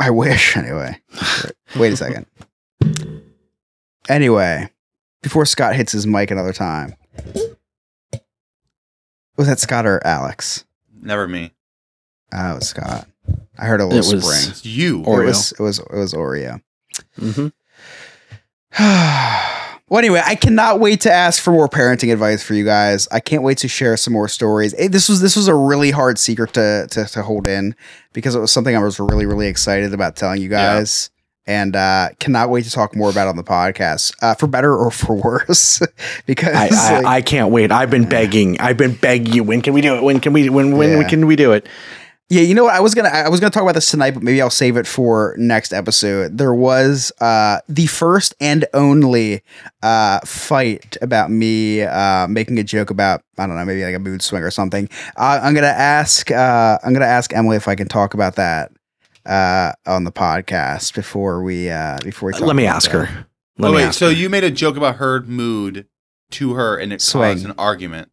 I 0.00 0.10
wish 0.10 0.56
anyway. 0.56 1.00
Wait 1.76 1.92
a 1.92 1.96
second. 1.96 2.26
Anyway, 4.08 4.68
before 5.22 5.46
Scott 5.46 5.74
hits 5.74 5.92
his 5.92 6.06
mic 6.06 6.30
another 6.30 6.52
time, 6.52 6.94
was 9.40 9.48
that 9.48 9.58
Scott 9.58 9.86
or 9.86 10.00
Alex? 10.06 10.64
Never 11.02 11.26
me. 11.26 11.52
Oh, 12.32 12.52
it 12.52 12.54
was 12.56 12.68
Scott. 12.68 13.08
I 13.58 13.64
heard 13.66 13.80
a 13.80 13.86
little 13.86 13.98
It 14.12 14.14
was- 14.14 14.24
spring. 14.24 14.50
It's 14.52 14.64
you. 14.66 15.00
Oreo. 15.02 15.22
It 15.22 15.26
was 15.26 15.52
it 15.52 15.60
was 15.60 15.78
it 15.80 15.92
was 15.92 16.14
Oreo. 16.14 16.60
hmm 17.18 17.48
well, 18.78 19.98
anyway, 19.98 20.22
I 20.24 20.34
cannot 20.36 20.78
wait 20.78 21.00
to 21.02 21.12
ask 21.12 21.42
for 21.42 21.50
more 21.50 21.68
parenting 21.68 22.12
advice 22.12 22.42
for 22.42 22.54
you 22.54 22.64
guys. 22.64 23.08
I 23.10 23.18
can't 23.20 23.42
wait 23.42 23.58
to 23.58 23.68
share 23.68 23.96
some 23.96 24.12
more 24.12 24.28
stories. 24.28 24.74
Eh, 24.78 24.88
This 24.88 25.08
was 25.08 25.20
this 25.20 25.34
was 25.36 25.48
a 25.48 25.54
really 25.54 25.90
hard 25.90 26.18
secret 26.18 26.52
to 26.54 26.86
to, 26.90 27.04
to 27.06 27.22
hold 27.22 27.46
in 27.46 27.74
because 28.12 28.34
it 28.34 28.40
was 28.40 28.52
something 28.52 28.76
I 28.76 28.80
was 28.80 29.00
really 29.00 29.26
really 29.26 29.48
excited 29.48 29.92
about 29.92 30.16
telling 30.16 30.40
you 30.40 30.48
guys. 30.48 31.10
And 31.46 31.74
uh, 31.74 32.10
cannot 32.20 32.50
wait 32.50 32.64
to 32.64 32.70
talk 32.70 32.94
more 32.94 33.10
about 33.10 33.26
it 33.26 33.30
on 33.30 33.36
the 33.36 33.42
podcast, 33.42 34.14
uh, 34.22 34.34
for 34.34 34.46
better 34.46 34.76
or 34.76 34.90
for 34.90 35.16
worse. 35.16 35.80
because 36.26 36.54
I, 36.54 36.68
I, 36.72 36.92
like, 36.98 37.06
I 37.06 37.22
can't 37.22 37.50
wait. 37.50 37.72
I've 37.72 37.90
been 37.90 38.08
begging. 38.08 38.60
I've 38.60 38.76
been 38.76 38.94
begging 38.94 39.32
you. 39.34 39.42
When 39.42 39.60
can 39.62 39.72
we 39.72 39.80
do 39.80 39.96
it? 39.96 40.02
When 40.02 40.20
can 40.20 40.32
we? 40.32 40.48
When 40.48 40.76
when 40.76 41.00
Yeah. 41.00 41.08
can 41.08 41.26
we 41.26 41.34
do 41.36 41.52
it? 41.52 41.66
Yeah, 42.32 42.42
you 42.42 42.54
know 42.54 42.62
what? 42.64 42.74
I 42.74 42.80
was 42.80 42.94
gonna 42.94 43.08
I 43.08 43.28
was 43.28 43.40
gonna 43.40 43.50
talk 43.50 43.64
about 43.64 43.74
this 43.74 43.90
tonight, 43.90 44.12
but 44.12 44.22
maybe 44.22 44.40
I'll 44.40 44.50
save 44.50 44.76
it 44.76 44.86
for 44.86 45.34
next 45.36 45.72
episode. 45.72 46.38
There 46.38 46.54
was 46.54 47.10
uh 47.20 47.58
the 47.68 47.86
first 47.86 48.34
and 48.40 48.64
only 48.72 49.42
uh 49.82 50.20
fight 50.20 50.96
about 51.02 51.32
me 51.32 51.82
uh 51.82 52.28
making 52.28 52.58
a 52.60 52.62
joke 52.62 52.90
about 52.90 53.22
I 53.36 53.48
don't 53.48 53.56
know, 53.56 53.64
maybe 53.64 53.84
like 53.84 53.96
a 53.96 53.98
mood 53.98 54.22
swing 54.22 54.44
or 54.44 54.52
something. 54.52 54.88
Uh, 55.16 55.40
I'm 55.42 55.54
gonna 55.54 55.66
ask 55.66 56.30
uh 56.30 56.78
I'm 56.84 56.92
gonna 56.92 57.06
ask 57.06 57.34
Emily 57.34 57.56
if 57.56 57.66
I 57.66 57.74
can 57.74 57.88
talk 57.88 58.14
about 58.14 58.36
that 58.36 58.70
uh 59.26 59.72
on 59.86 60.04
the 60.04 60.12
podcast 60.12 60.94
before 60.94 61.42
we 61.42 61.68
uh 61.70 61.98
before 62.02 62.28
we 62.28 62.32
talk 62.32 62.42
Let 62.42 62.56
me 62.56 62.66
ask 62.66 62.90
that. 62.90 63.06
her. 63.06 63.26
Let 63.58 63.68
oh 63.70 63.74
wait, 63.74 63.84
ask 63.84 63.98
so 63.98 64.06
her. 64.06 64.12
you 64.12 64.28
made 64.30 64.44
a 64.44 64.50
joke 64.50 64.76
about 64.76 64.96
her 64.96 65.20
mood 65.22 65.86
to 66.32 66.54
her, 66.54 66.76
and 66.78 66.92
it 66.92 67.02
Swing. 67.02 67.34
caused 67.34 67.44
an 67.44 67.54
argument 67.58 68.10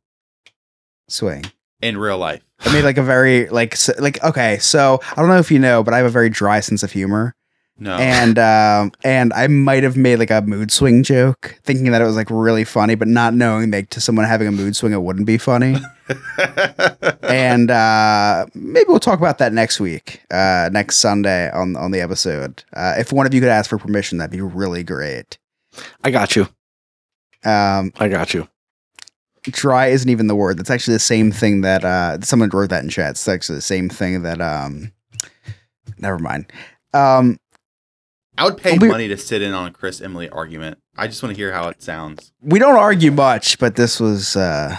Swing. 1.07 1.45
in 1.81 1.97
real 1.97 2.17
life. 2.17 2.43
I 2.59 2.73
made 2.73 2.83
like 2.83 2.97
a 2.97 3.03
very 3.03 3.47
like 3.49 3.73
s 3.73 3.89
like 3.99 4.21
okay, 4.23 4.57
so 4.57 4.99
I 5.11 5.15
don't 5.21 5.29
know 5.29 5.37
if 5.37 5.51
you 5.51 5.59
know, 5.59 5.83
but 5.83 5.93
I 5.93 5.97
have 5.97 6.05
a 6.07 6.09
very 6.11 6.29
dry 6.29 6.59
sense 6.59 6.83
of 6.83 6.91
humor. 6.91 7.35
No. 7.79 7.95
and 7.95 8.39
um 8.39 8.91
and 9.03 9.31
I 9.33 9.45
might 9.47 9.83
have 9.83 9.95
made 9.95 10.17
like 10.17 10.31
a 10.31 10.41
mood 10.41 10.71
swing 10.71 11.03
joke, 11.03 11.59
thinking 11.63 11.91
that 11.91 12.01
it 12.01 12.05
was 12.05 12.15
like 12.15 12.29
really 12.31 12.63
funny, 12.63 12.95
but 12.95 13.07
not 13.07 13.35
knowing 13.35 13.69
that 13.71 13.91
to 13.91 14.01
someone 14.01 14.25
having 14.25 14.47
a 14.47 14.51
mood 14.51 14.75
swing 14.75 14.93
it 14.93 15.01
wouldn't 15.01 15.27
be 15.27 15.37
funny. 15.37 15.75
and 17.23 17.69
uh 17.69 18.45
maybe 18.55 18.85
we'll 18.87 18.99
talk 18.99 19.19
about 19.19 19.37
that 19.37 19.53
next 19.53 19.79
week, 19.79 20.21
uh 20.31 20.69
next 20.71 20.97
Sunday 20.97 21.51
on 21.51 21.75
on 21.75 21.91
the 21.91 22.01
episode. 22.01 22.63
Uh 22.73 22.95
if 22.97 23.11
one 23.13 23.25
of 23.27 23.33
you 23.33 23.41
could 23.41 23.49
ask 23.49 23.69
for 23.69 23.77
permission, 23.77 24.17
that'd 24.17 24.31
be 24.31 24.41
really 24.41 24.83
great. 24.83 25.37
I 26.03 26.11
got 26.11 26.35
you. 26.35 26.47
Um 27.45 27.91
I 27.99 28.07
got 28.07 28.33
you. 28.33 28.47
dry 29.43 29.87
isn't 29.87 30.09
even 30.09 30.27
the 30.27 30.35
word. 30.35 30.57
That's 30.57 30.71
actually 30.71 30.95
the 30.95 30.99
same 30.99 31.31
thing 31.31 31.61
that 31.61 31.83
uh 31.85 32.19
someone 32.21 32.49
wrote 32.49 32.69
that 32.71 32.83
in 32.83 32.89
chat. 32.89 33.11
It's 33.11 33.27
actually 33.27 33.57
the 33.57 33.61
same 33.61 33.87
thing 33.89 34.23
that 34.23 34.41
um 34.41 34.91
never 35.99 36.17
mind. 36.19 36.51
Um 36.93 37.37
I 38.37 38.43
would 38.43 38.57
pay 38.57 38.73
I'll 38.73 38.79
be- 38.79 38.87
money 38.87 39.07
to 39.07 39.17
sit 39.17 39.41
in 39.41 39.53
on 39.53 39.67
a 39.67 39.71
Chris 39.71 39.99
Emily 40.01 40.29
argument. 40.29 40.77
I 40.97 41.07
just 41.07 41.21
want 41.23 41.35
to 41.35 41.39
hear 41.39 41.51
how 41.51 41.69
it 41.69 41.81
sounds. 41.81 42.31
we 42.41 42.59
don't 42.59 42.75
argue 42.77 43.11
much, 43.11 43.57
but 43.59 43.75
this 43.75 43.99
was 43.99 44.35
uh 44.35 44.77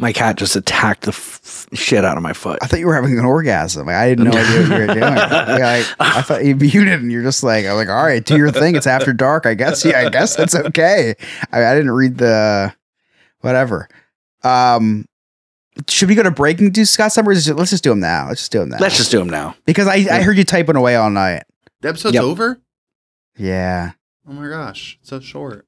My 0.00 0.12
cat 0.12 0.36
just 0.36 0.54
attacked 0.54 1.02
the 1.02 1.08
f- 1.10 1.66
shit 1.72 2.04
out 2.04 2.16
of 2.16 2.22
my 2.22 2.32
foot. 2.32 2.60
I 2.62 2.68
thought 2.68 2.78
you 2.78 2.86
were 2.86 2.94
having 2.94 3.18
an 3.18 3.24
orgasm. 3.24 3.86
Like, 3.86 3.96
I 3.96 4.04
had 4.04 4.20
no 4.20 4.30
idea 4.30 4.60
what 4.60 4.68
you 4.80 4.86
were 4.86 4.94
doing. 4.94 5.00
Like, 5.00 5.86
I 5.98 6.22
thought 6.22 6.44
you 6.44 6.54
muted 6.54 7.00
and 7.00 7.10
you're 7.10 7.24
just 7.24 7.42
like, 7.42 7.66
I'm 7.66 7.74
like, 7.74 7.88
all 7.88 8.04
right, 8.04 8.24
do 8.24 8.36
your 8.36 8.52
thing. 8.52 8.76
It's 8.76 8.86
after 8.86 9.12
dark. 9.12 9.44
I 9.44 9.54
guess. 9.54 9.84
Yeah, 9.84 9.98
I 9.98 10.08
guess 10.08 10.36
that's 10.36 10.54
okay. 10.54 11.16
I, 11.50 11.64
I 11.64 11.74
didn't 11.74 11.90
read 11.90 12.18
the 12.18 12.72
whatever. 13.40 13.88
Um, 14.44 15.06
should 15.88 16.08
we 16.08 16.14
go 16.14 16.22
to 16.22 16.30
break 16.30 16.60
and 16.60 16.72
do 16.72 16.84
Scott 16.84 17.12
Summers? 17.12 17.48
Let's 17.48 17.70
just 17.70 17.84
do 17.84 17.90
them 17.90 18.00
now. 18.00 18.26
Let's 18.28 18.40
just 18.40 18.52
do 18.52 18.58
them 18.60 18.70
now. 18.70 18.78
Let's 18.80 18.96
just 18.96 19.10
do 19.10 19.20
him 19.20 19.28
now. 19.30 19.54
because 19.64 19.86
I, 19.86 19.94
I 20.10 20.22
heard 20.22 20.36
you 20.38 20.44
typing 20.44 20.76
away 20.76 20.96
all 20.96 21.10
night. 21.10 21.44
The 21.80 21.88
episode's 21.90 22.14
Yep. 22.14 22.24
over? 22.24 22.60
Yeah, 23.36 23.92
Oh 24.28 24.32
my 24.32 24.48
gosh, 24.48 24.98
it's 25.00 25.08
so 25.10 25.20
short. 25.20 25.66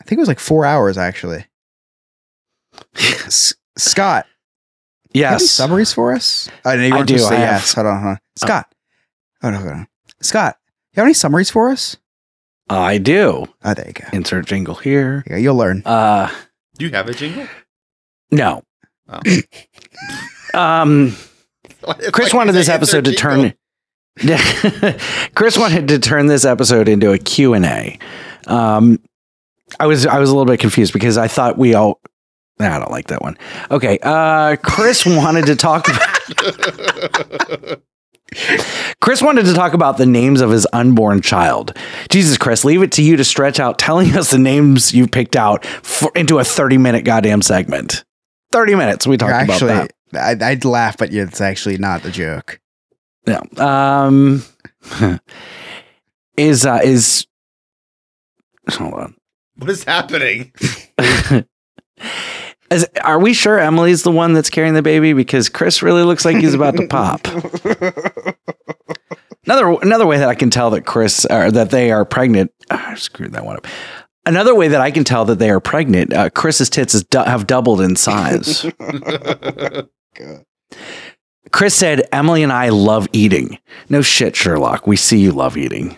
I 0.00 0.04
think 0.04 0.18
it 0.18 0.20
was 0.20 0.28
like 0.28 0.38
four 0.38 0.64
hours 0.66 0.98
actually. 0.98 1.46
S- 2.96 3.54
Scott, 3.76 4.26
you 5.12 5.24
have 5.24 5.34
any 5.34 5.42
Yes. 5.44 5.50
summaries 5.50 5.92
for 5.92 6.12
us? 6.12 6.48
I 6.64 6.76
know 6.76 6.82
you 6.84 6.94
I 6.96 7.02
do, 7.02 7.18
say 7.18 7.36
I 7.36 7.38
have- 7.40 7.60
yes. 7.60 7.72
Hold 7.74 7.86
on, 7.86 7.96
hold 8.02 8.10
on. 8.12 8.18
Scott. 8.36 8.74
Oh, 9.42 9.50
no, 9.50 9.58
hold 9.58 9.70
on. 9.70 9.88
Scott, 10.20 10.56
you 10.92 11.00
have 11.00 11.06
any 11.06 11.14
summaries 11.14 11.50
for 11.50 11.70
us? 11.70 11.96
I 12.68 12.98
do. 12.98 13.46
Oh, 13.64 13.74
there 13.74 13.86
you 13.86 13.92
go. 13.92 14.04
Insert 14.12 14.46
jingle 14.46 14.74
here. 14.74 15.22
Yeah, 15.26 15.36
you'll 15.36 15.56
learn. 15.56 15.82
Uh, 15.84 16.30
Do 16.78 16.84
you 16.86 16.90
have 16.92 17.08
a 17.08 17.14
jingle? 17.14 17.46
no. 18.30 18.62
Oh. 19.08 19.20
Um, 20.54 21.16
Chris 22.12 22.28
like 22.28 22.34
wanted 22.34 22.52
this 22.52 22.68
episode 22.68 23.04
to 23.06 23.12
turn. 23.12 23.54
Chris 25.34 25.58
wanted 25.58 25.88
to 25.88 25.98
turn 25.98 26.26
this 26.26 26.44
episode 26.44 26.88
into 26.88 27.12
a 27.12 27.18
Q 27.18 27.54
and 27.54 27.64
A. 27.64 27.98
Um, 28.46 29.00
I 29.80 29.86
was 29.86 30.06
I 30.06 30.18
was 30.18 30.30
a 30.30 30.32
little 30.32 30.50
bit 30.50 30.60
confused 30.60 30.92
because 30.92 31.18
I 31.18 31.28
thought 31.28 31.58
we 31.58 31.74
all. 31.74 32.00
Nah, 32.60 32.76
I 32.76 32.78
don't 32.78 32.92
like 32.92 33.08
that 33.08 33.20
one. 33.22 33.36
Okay, 33.70 33.98
uh, 34.02 34.56
Chris 34.62 35.04
wanted 35.06 35.46
to 35.46 35.56
talk. 35.56 35.86
Chris 39.00 39.22
wanted 39.22 39.46
to 39.46 39.54
talk 39.54 39.74
about 39.74 39.96
the 39.96 40.06
names 40.06 40.40
of 40.40 40.50
his 40.50 40.66
unborn 40.72 41.20
child. 41.20 41.76
Jesus, 42.08 42.38
Chris, 42.38 42.64
leave 42.64 42.82
it 42.82 42.92
to 42.92 43.02
you 43.02 43.16
to 43.16 43.24
stretch 43.24 43.60
out 43.60 43.78
telling 43.78 44.16
us 44.16 44.30
the 44.30 44.38
names 44.38 44.94
you 44.94 45.06
picked 45.06 45.36
out 45.36 45.64
for, 45.64 46.12
into 46.14 46.38
a 46.38 46.44
thirty-minute 46.44 47.04
goddamn 47.04 47.42
segment. 47.42 48.04
Thirty 48.54 48.76
minutes. 48.76 49.04
We 49.04 49.16
talked 49.16 49.32
actually, 49.32 49.72
about 49.72 49.90
that. 50.12 50.40
I, 50.40 50.50
I'd 50.50 50.64
laugh, 50.64 50.96
but 50.96 51.12
it's 51.12 51.40
actually 51.40 51.76
not 51.76 52.04
a 52.04 52.10
joke. 52.12 52.60
Yeah. 53.26 53.40
Um 53.58 54.44
is 56.36 56.64
uh 56.64 56.78
is 56.84 57.26
hold 58.70 58.94
on. 58.94 59.16
what 59.56 59.70
is 59.70 59.82
happening? 59.82 60.52
Is, 62.70 62.86
are 63.04 63.18
we 63.18 63.34
sure 63.34 63.58
Emily's 63.58 64.04
the 64.04 64.10
one 64.10 64.32
that's 64.32 64.50
carrying 64.50 64.74
the 64.74 64.82
baby? 64.82 65.12
Because 65.12 65.48
Chris 65.48 65.82
really 65.82 66.02
looks 66.02 66.24
like 66.24 66.36
he's 66.36 66.54
about 66.54 66.76
to 66.76 66.86
pop. 66.86 67.26
Another 69.46 69.76
another 69.82 70.06
way 70.06 70.16
that 70.18 70.28
I 70.28 70.34
can 70.34 70.48
tell 70.48 70.70
that 70.70 70.86
Chris 70.86 71.26
or 71.26 71.50
that 71.50 71.70
they 71.70 71.90
are 71.90 72.06
pregnant. 72.06 72.50
ah, 72.70 72.92
I 72.92 72.94
screwed 72.94 73.32
that 73.32 73.44
one 73.44 73.56
up. 73.56 73.66
Another 74.26 74.54
way 74.54 74.68
that 74.68 74.80
I 74.80 74.90
can 74.90 75.04
tell 75.04 75.24
that 75.26 75.38
they 75.38 75.50
are 75.50 75.60
pregnant. 75.60 76.12
Uh, 76.12 76.30
Chris's 76.30 76.70
tits 76.70 76.94
is 76.94 77.04
du- 77.04 77.24
have 77.24 77.46
doubled 77.46 77.80
in 77.80 77.94
size. 77.96 78.64
Chris 81.52 81.74
said, 81.74 82.08
"Emily 82.10 82.42
and 82.42 82.52
I 82.52 82.70
love 82.70 83.06
eating." 83.12 83.58
No 83.88 84.00
shit, 84.02 84.34
Sherlock. 84.34 84.86
We 84.86 84.96
see 84.96 85.18
you 85.18 85.32
love 85.32 85.56
eating. 85.56 85.96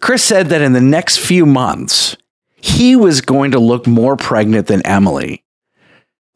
Chris 0.00 0.22
said 0.22 0.48
that 0.48 0.60
in 0.60 0.72
the 0.72 0.80
next 0.80 1.18
few 1.18 1.46
months, 1.46 2.16
he 2.56 2.96
was 2.96 3.20
going 3.20 3.52
to 3.52 3.58
look 3.58 3.86
more 3.86 4.16
pregnant 4.16 4.66
than 4.66 4.82
Emily. 4.82 5.44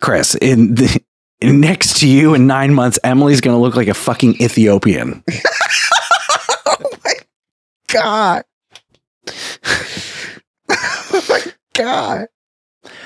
Chris, 0.01 0.35
in 0.37 0.75
the 0.75 1.03
next 1.43 1.99
to 2.01 2.09
you 2.09 2.35
in 2.35 2.47
nine 2.47 2.73
months, 2.75 2.99
Emily's 3.05 3.41
going 3.41 3.57
to 3.57 3.61
look 3.61 3.77
like 3.77 3.89
a 3.89 3.95
fucking 3.95 4.41
Ethiopian. 4.41 5.25
God. 7.93 8.45
oh 10.71 11.27
my 11.29 11.43
God. 11.75 12.27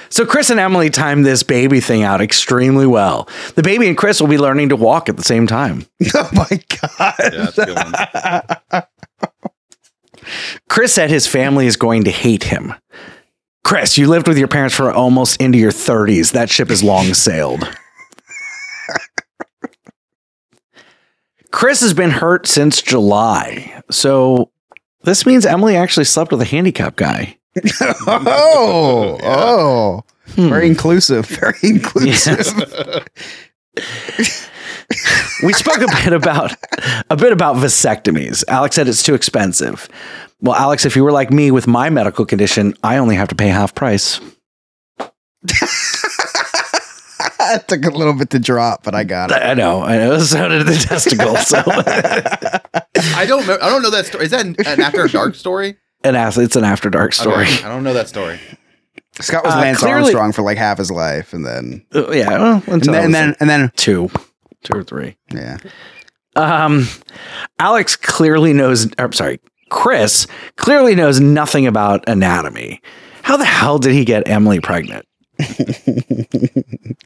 So 0.09 0.25
Chris 0.25 0.51
and 0.51 0.61
Emily 0.61 0.91
timed 0.91 1.27
this 1.27 1.43
baby 1.43 1.81
thing 1.81 2.03
out 2.05 2.21
extremely 2.21 2.87
well. 2.87 3.29
The 3.57 3.63
baby 3.63 3.89
and 3.89 3.99
Chris 3.99 4.21
will 4.21 4.29
be 4.29 4.39
learning 4.39 4.69
to 4.69 4.77
walk 4.77 5.09
at 5.09 5.17
the 5.17 5.25
same 5.25 5.47
time. 5.47 5.87
Oh 6.15 6.31
my 6.33 6.61
God. 6.81 7.15
Yeah, 7.19 7.31
that's 7.31 7.59
a 7.59 7.67
good 7.67 7.77
one. 8.73 8.83
Chris 10.69 10.95
said 10.95 11.11
his 11.11 11.27
family 11.27 11.67
is 11.67 11.77
going 11.77 12.05
to 12.05 12.11
hate 12.11 12.45
him. 12.45 12.75
Chris, 13.65 13.99
you 13.99 14.07
lived 14.07 14.29
with 14.29 14.39
your 14.39 14.49
parents 14.49 14.75
for 14.75 14.93
almost 14.93 15.41
into 15.41 15.59
your 15.59 15.73
30s. 15.73 16.33
That 16.33 16.51
ship 16.51 16.69
has 16.69 16.83
long 16.85 17.15
sailed. 17.15 17.69
Chris 21.51 21.81
has 21.81 21.95
been 21.95 22.11
hurt 22.11 22.47
since 22.47 22.83
July. 22.83 23.83
So 23.91 24.51
this 25.05 25.25
means 25.27 25.47
Emily 25.47 25.77
actually 25.77 26.05
slept 26.05 26.31
with 26.33 26.41
a 26.41 26.45
handicap 26.45 26.97
guy. 26.97 27.37
oh, 28.07 29.19
Yeah. 29.21 29.29
oh. 29.29 30.05
Hmm. 30.35 30.49
Very 30.49 30.67
inclusive. 30.67 31.27
Very 31.41 31.59
inclusive. 31.63 32.47
we 35.43 35.53
spoke 35.53 35.77
a 35.79 35.87
bit 36.05 36.13
about 36.13 36.53
a 37.11 37.17
bit 37.17 37.33
about 37.33 37.57
vasectomies. 37.57 38.43
Alex 38.49 38.75
said 38.77 38.89
it's 38.89 39.03
too 39.03 39.15
expensive. 39.15 39.89
Well, 40.41 40.55
Alex, 40.55 40.85
if 40.85 40.97
you 40.97 41.05
were 41.05 41.13
like 41.13 41.31
me 41.31 41.51
with 41.51 41.67
my 41.67 41.91
medical 41.91 42.27
condition, 42.27 42.75
I 42.83 42.97
only 42.97 43.17
have 43.17 43.29
to 43.29 43.35
pay 43.35 43.49
half 43.49 43.75
price. 43.75 44.21
it 47.55 47.69
took 47.69 47.85
a 47.85 47.91
little 47.91 48.15
bit 48.15 48.31
to 48.31 48.39
drop, 48.39 48.83
but 48.83 48.95
I 48.95 49.05
got 49.05 49.31
it. 49.31 49.43
I 49.43 49.55
know, 49.55 49.83
I 49.83 49.97
know. 49.99 50.19
So 50.25 50.49
did 50.49 50.67
the 50.67 50.75
testicle. 50.77 51.37
So 51.37 51.59
I 53.17 53.27
don't 53.27 53.47
know. 53.47 53.59
I 53.61 53.69
don't 53.69 53.83
know 53.83 53.91
that 53.91 54.07
story. 54.07 54.25
Is 54.25 54.31
that 54.31 54.47
an, 54.47 54.57
an 54.67 54.81
After 54.81 55.07
Dark 55.09 55.35
story? 55.35 55.77
an 56.03 56.15
ass, 56.17 56.37
it's 56.37 56.55
an 56.57 56.65
after 56.65 56.91
dark 56.91 57.15
story. 57.15 57.45
Okay, 57.45 57.65
I 57.65 57.69
don't 57.69 57.83
know 57.83 57.95
that 57.95 58.09
story. 58.09 58.39
Scott 59.21 59.43
was 59.45 59.55
Uh, 59.55 59.59
Lance 59.61 59.79
clearly- 59.79 60.01
Armstrong 60.03 60.33
for 60.33 60.43
like 60.43 60.59
half 60.59 60.77
his 60.79 60.91
life, 60.91 61.33
and 61.33 61.47
then 61.47 61.85
Uh, 61.95 62.11
yeah, 62.11 62.29
well, 62.29 62.55
and 62.67 62.69
until 62.75 62.93
then 62.93 63.05
and 63.05 63.13
was 63.13 63.21
then, 63.21 63.37
and 63.41 63.49
then 63.51 63.73
two, 63.77 64.11
two 64.65 64.75
or 64.77 64.83
three. 64.85 65.17
yeah. 65.33 65.57
Um, 66.37 66.89
Alex 67.59 67.97
clearly 67.97 68.53
knows. 68.53 68.89
Or, 68.99 69.13
sorry, 69.13 69.41
Chris 69.71 70.27
clearly 70.57 70.95
knows 70.95 71.21
nothing 71.21 71.67
about 71.67 72.07
anatomy. 72.09 72.83
How 73.23 73.37
the 73.39 73.45
hell 73.45 73.79
did 73.79 73.93
he 73.93 74.05
get 74.05 74.29
Emily 74.29 74.61
pregnant? 74.61 75.07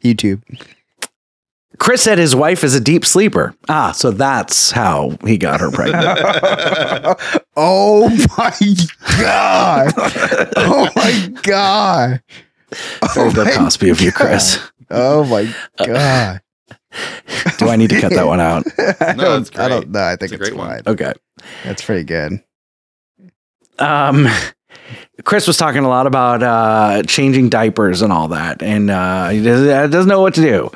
YouTube. 0.02 0.42
Chris 1.78 2.02
said 2.02 2.18
his 2.18 2.34
wife 2.34 2.64
is 2.64 2.74
a 2.74 2.80
deep 2.80 3.04
sleeper. 3.06 3.54
Ah, 3.68 3.92
so 3.92 4.10
that's 4.10 4.72
how 4.72 5.16
he 5.24 5.38
got 5.38 5.60
her 5.60 5.70
pregnant. 5.70 6.18
oh 7.56 8.08
my 8.36 8.52
god! 9.20 9.92
Oh 10.56 10.88
my 10.96 11.28
god! 11.42 12.22
Very 13.14 13.30
Oh 13.30 13.32
Bill 13.32 13.44
my, 13.44 13.52
Cosby 13.52 13.90
of 13.90 14.00
you, 14.00 14.10
Chris. 14.12 14.58
oh 14.90 15.24
my 15.24 15.52
god! 15.86 16.40
Do 17.58 17.68
I 17.68 17.76
need 17.76 17.90
to 17.90 18.00
cut 18.00 18.12
that 18.12 18.26
one 18.26 18.40
out? 18.40 18.64
I 19.00 19.12
No, 19.12 19.24
don't. 19.24 19.58
I 19.58 19.68
don't 19.68 19.80
great. 19.82 19.90
know. 19.90 20.02
I 20.02 20.16
think 20.16 20.32
It's 20.32 20.32
a 20.32 20.34
it's, 20.34 20.48
great 20.48 20.56
one. 20.56 20.68
fine. 20.68 20.82
Okay. 20.94 21.12
That's 21.64 21.82
pretty 21.84 22.04
good. 22.04 22.42
Um, 23.78 24.26
Chris 25.24 25.46
was 25.46 25.56
talking 25.56 25.84
a 25.84 25.88
lot 25.88 26.06
about 26.06 26.42
uh, 26.42 27.02
changing 27.04 27.48
diapers 27.48 28.02
and 28.02 28.12
all 28.12 28.28
that, 28.28 28.62
and 28.62 28.90
uh, 28.90 29.28
he 29.28 29.42
doesn't, 29.42 29.90
doesn't 29.90 30.08
know 30.08 30.20
what 30.20 30.34
to 30.34 30.40
do. 30.40 30.70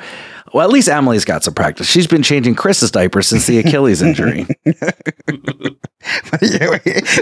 Well, 0.53 0.67
at 0.67 0.71
least 0.71 0.87
Emily's 0.87 1.25
got 1.25 1.43
some 1.43 1.55
practice. 1.55 1.89
She's 1.89 2.05
been 2.05 2.21
changing 2.21 2.53
Chris's 2.53 2.91
diapers 2.91 3.27
since 3.27 3.47
the 3.47 3.57
Achilles 3.57 4.03
injury. 4.03 4.45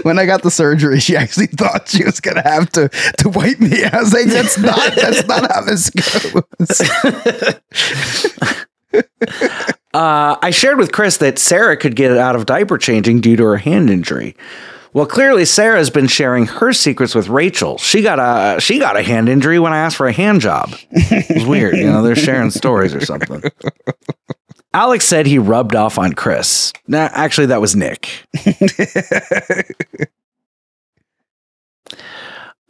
When 0.02 0.18
I 0.18 0.26
got 0.26 0.42
the 0.42 0.50
surgery, 0.50 1.00
she 1.00 1.16
actually 1.16 1.46
thought 1.46 1.88
she 1.88 2.04
was 2.04 2.20
gonna 2.20 2.42
have 2.42 2.70
to 2.72 2.88
to 3.18 3.28
wipe 3.28 3.60
me. 3.60 3.84
I 3.84 4.00
was 4.00 4.12
like, 4.12 4.26
"That's 4.26 4.58
not. 4.58 4.94
That's 4.96 5.24
not 5.26 5.50
how 5.50 5.62
this 5.62 5.88
goes." 5.90 6.82
Uh, 9.94 10.38
I 10.40 10.52
shared 10.52 10.78
with 10.78 10.90
Chris 10.90 11.18
that 11.18 11.38
Sarah 11.38 11.76
could 11.76 11.96
get 11.96 12.16
out 12.16 12.34
of 12.34 12.46
diaper 12.46 12.78
changing 12.78 13.20
due 13.20 13.36
to 13.36 13.44
her 13.44 13.58
hand 13.58 13.90
injury. 13.90 14.34
Well, 14.94 15.06
clearly 15.06 15.44
Sarah's 15.46 15.88
been 15.90 16.06
sharing 16.06 16.46
her 16.46 16.72
secrets 16.72 17.14
with 17.14 17.28
Rachel. 17.28 17.78
She 17.78 18.02
got 18.02 18.18
a 18.18 18.60
she 18.60 18.78
got 18.78 18.96
a 18.96 19.02
hand 19.02 19.28
injury 19.28 19.58
when 19.58 19.72
I 19.72 19.78
asked 19.78 19.96
for 19.96 20.06
a 20.06 20.12
hand 20.12 20.40
job. 20.42 20.74
It 20.90 21.34
was 21.36 21.46
weird, 21.46 21.76
you 21.76 21.86
know. 21.86 22.02
They're 22.02 22.14
sharing 22.14 22.50
stories 22.50 22.94
or 22.94 23.00
something. 23.00 23.42
Alex 24.74 25.04
said 25.06 25.26
he 25.26 25.38
rubbed 25.38 25.74
off 25.74 25.98
on 25.98 26.12
Chris. 26.12 26.72
Nah, 26.88 27.08
actually, 27.12 27.46
that 27.46 27.60
was 27.60 27.74
Nick. 27.76 28.26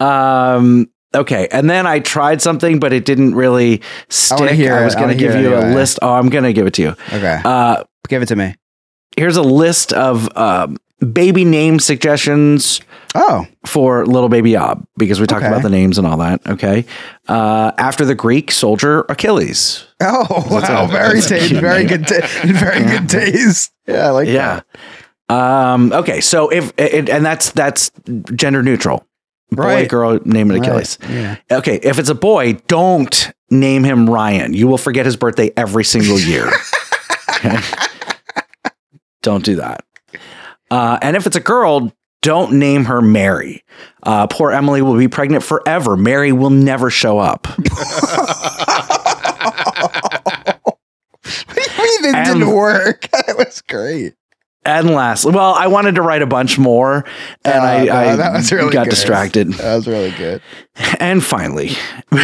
Um. 0.01 0.89
Okay, 1.14 1.47
and 1.53 1.68
then 1.68 1.87
I 1.87 1.99
tried 1.99 2.41
something, 2.41 2.81
but 2.81 2.95
it 2.95 3.05
didn't 3.05 3.35
really 3.35 3.83
stick. 4.09 4.41
I, 4.41 4.53
hear 4.55 4.83
was 4.83 4.95
going 4.95 5.11
to 5.11 5.14
give 5.14 5.35
you 5.35 5.53
it 5.55 5.64
a 5.64 5.75
list. 5.75 5.99
Oh, 6.01 6.11
I'm 6.14 6.31
going 6.31 6.45
to 6.45 6.55
give 6.55 6.66
it 6.66 6.73
to 6.75 6.83
you. 6.83 6.89
okay, 7.12 7.39
Uh, 7.45 7.85
give 8.09 8.23
it 8.23 8.27
to 8.27 8.37
me. 8.37 8.55
here's 9.16 9.37
a 9.37 9.43
list 9.43 9.93
of 9.93 10.35
um, 10.39 10.79
baby 11.05 11.44
name 11.44 11.78
suggestions 11.78 12.80
Oh, 13.14 13.46
for 13.66 14.07
little 14.07 14.30
baby 14.30 14.53
Yobb 14.53 14.84
because 14.96 15.20
we 15.20 15.26
talked 15.26 15.42
Okay. 15.42 15.48
about 15.53 15.62
the 15.62 15.68
names 15.68 15.98
and 15.98 16.07
all 16.07 16.16
that. 16.18 16.40
Okay. 16.46 16.86
Uh, 17.28 17.70
after 17.76 18.07
the 18.07 18.14
Greek 18.14 18.50
soldier 18.50 19.05
Achilles. 19.11 19.84
oh, 20.00 20.26
wow! 20.50 20.84
a- 20.84 20.88
Very 20.88 21.20
taste. 21.20 21.53
Very 21.53 21.84
good. 21.84 22.07
Ta- 22.07 22.26
very 22.46 22.82
good 22.84 23.09
taste. 23.11 23.70
Yeah, 23.86 24.07
I 24.07 24.11
like 24.12 24.28
Yeah. 24.28 24.61
Um, 25.28 25.92
okay. 25.92 26.20
So 26.22 26.48
if 26.48 26.72
it, 26.78 27.11
and 27.11 27.24
that's 27.24 27.50
that's 27.53 27.91
gender 28.34 28.62
neutral. 28.62 29.07
Boy, 29.50 29.62
Right. 29.64 29.88
girl, 29.88 30.18
name 30.24 30.50
it. 30.50 30.61
Achilles. 30.61 30.96
Right, 31.03 31.11
Yeah. 31.11 31.37
Okay. 31.58 31.79
If 31.83 31.99
it's 31.99 32.08
a 32.08 32.14
boy, 32.14 32.54
don't 32.68 33.30
name 33.50 33.84
him 33.84 34.08
Ryan. 34.08 34.54
You 34.54 34.66
will 34.68 34.79
forget 34.79 35.04
his 35.04 35.16
birthday 35.16 35.50
every 35.57 35.84
single 35.84 36.18
year. 36.18 36.49
Okay? 37.45 37.58
don't 39.22 39.45
do 39.45 39.57
that. 39.57 39.84
Uh, 40.72 40.99
and 41.03 41.16
if 41.16 41.26
it's 41.26 41.36
a 41.36 41.40
girl, 41.40 41.92
don't 42.22 42.53
name 42.54 42.86
her 42.86 43.03
Mary. 43.03 43.62
Uh, 44.04 44.26
poor 44.26 44.53
Emily 44.53 44.80
will 44.80 44.96
be 44.96 45.08
pregnant 45.08 45.42
forever. 45.44 45.96
Mary 45.96 46.32
will 46.32 46.50
never 46.50 46.88
show 46.88 47.18
up. 47.18 47.46
What 47.46 47.58
do 51.76 51.82
you 51.82 52.03
mean 52.03 52.14
it 52.14 52.16
And- 52.16 52.26
didn't 52.40 52.54
work? 52.54 53.08
That 53.26 53.36
was 53.36 53.61
great. 53.68 54.14
And 54.64 54.90
lastly, 54.90 55.32
well, 55.32 55.54
I 55.54 55.66
wanted 55.66 55.96
to 55.96 56.03
write 56.03 56.22
a 56.22 56.26
bunch 56.26 56.57
more, 56.57 57.04
and 57.44 57.54
Uh, 57.54 57.66
I, 57.66 57.84
no, 57.84 57.92
I 57.92 58.16
that 58.16 58.32
was 58.32 58.53
really 58.53 58.72
got 58.72 58.84
good. 58.84 58.90
distracted. 58.90 59.53
That 59.54 59.74
was 59.74 59.88
really 59.88 60.12
good. 60.12 60.40
And 61.00 61.22
finally, 61.22 61.72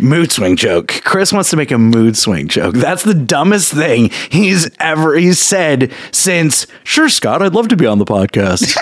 mood 0.00 0.32
swing 0.32 0.56
joke. 0.56 0.88
Chris 1.04 1.32
wants 1.32 1.50
to 1.50 1.56
make 1.56 1.70
a 1.70 1.78
mood 1.78 2.16
swing 2.16 2.48
joke. 2.48 2.74
That's 2.74 3.02
the 3.02 3.14
dumbest 3.14 3.72
thing 3.72 4.10
he's 4.30 4.70
ever 4.78 5.16
he's 5.16 5.40
said 5.40 5.92
since. 6.12 6.66
Sure, 6.84 7.08
Scott, 7.08 7.42
I'd 7.42 7.54
love 7.54 7.68
to 7.68 7.76
be 7.76 7.86
on 7.86 7.98
the 7.98 8.04
podcast. 8.04 8.76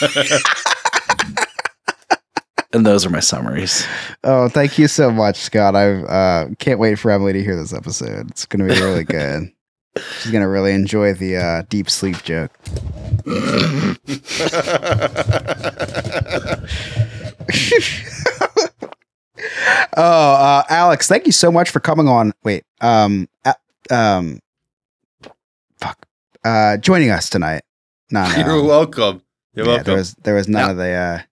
and 2.72 2.84
those 2.84 3.06
are 3.06 3.10
my 3.10 3.20
summaries. 3.20 3.86
Oh, 4.24 4.48
thank 4.48 4.78
you 4.78 4.88
so 4.88 5.10
much, 5.10 5.36
Scott. 5.36 5.76
I 5.76 6.02
uh, 6.02 6.48
can't 6.58 6.78
wait 6.78 6.98
for 6.98 7.10
Emily 7.10 7.32
to 7.32 7.42
hear 7.42 7.56
this 7.56 7.72
episode. 7.72 8.30
It's 8.30 8.46
going 8.46 8.66
to 8.66 8.74
be 8.74 8.80
really 8.80 9.04
good. 9.04 9.50
She's 10.20 10.32
going 10.32 10.42
to 10.42 10.48
really 10.48 10.72
enjoy 10.72 11.14
the 11.14 11.36
uh, 11.36 11.62
deep 11.68 11.88
sleep 11.88 12.22
joke. 12.24 12.50
oh, 19.96 20.34
uh, 20.34 20.62
Alex, 20.68 21.08
thank 21.08 21.26
you 21.26 21.32
so 21.32 21.50
much 21.52 21.70
for 21.70 21.80
coming 21.80 22.08
on. 22.08 22.32
Wait, 22.42 22.64
um, 22.80 23.28
uh, 23.44 23.54
um, 23.90 24.40
fuck, 25.78 26.06
uh, 26.44 26.76
joining 26.78 27.10
us 27.10 27.28
tonight. 27.30 27.62
No, 28.10 28.24
You're 28.36 28.62
welcome. 28.62 29.22
You're 29.54 29.66
yeah, 29.66 29.72
welcome. 29.72 29.84
there 29.86 29.96
was 29.96 30.14
there 30.14 30.34
was 30.34 30.48
none 30.48 30.62
Now- 30.62 30.70
of 30.70 30.76
the. 30.76 30.90
Uh, 30.90 31.22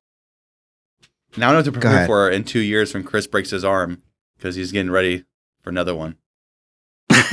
now 1.36 1.48
I 1.48 1.52
know 1.52 1.58
what 1.58 1.64
to 1.64 1.72
prepare 1.72 2.06
for 2.06 2.30
in 2.30 2.44
two 2.44 2.60
years 2.60 2.92
when 2.92 3.04
Chris 3.04 3.26
breaks 3.26 3.48
his 3.50 3.64
arm 3.64 4.02
because 4.36 4.54
he's 4.54 4.70
getting 4.70 4.90
ready 4.90 5.24
for 5.62 5.70
another 5.70 5.94
one. 5.94 6.16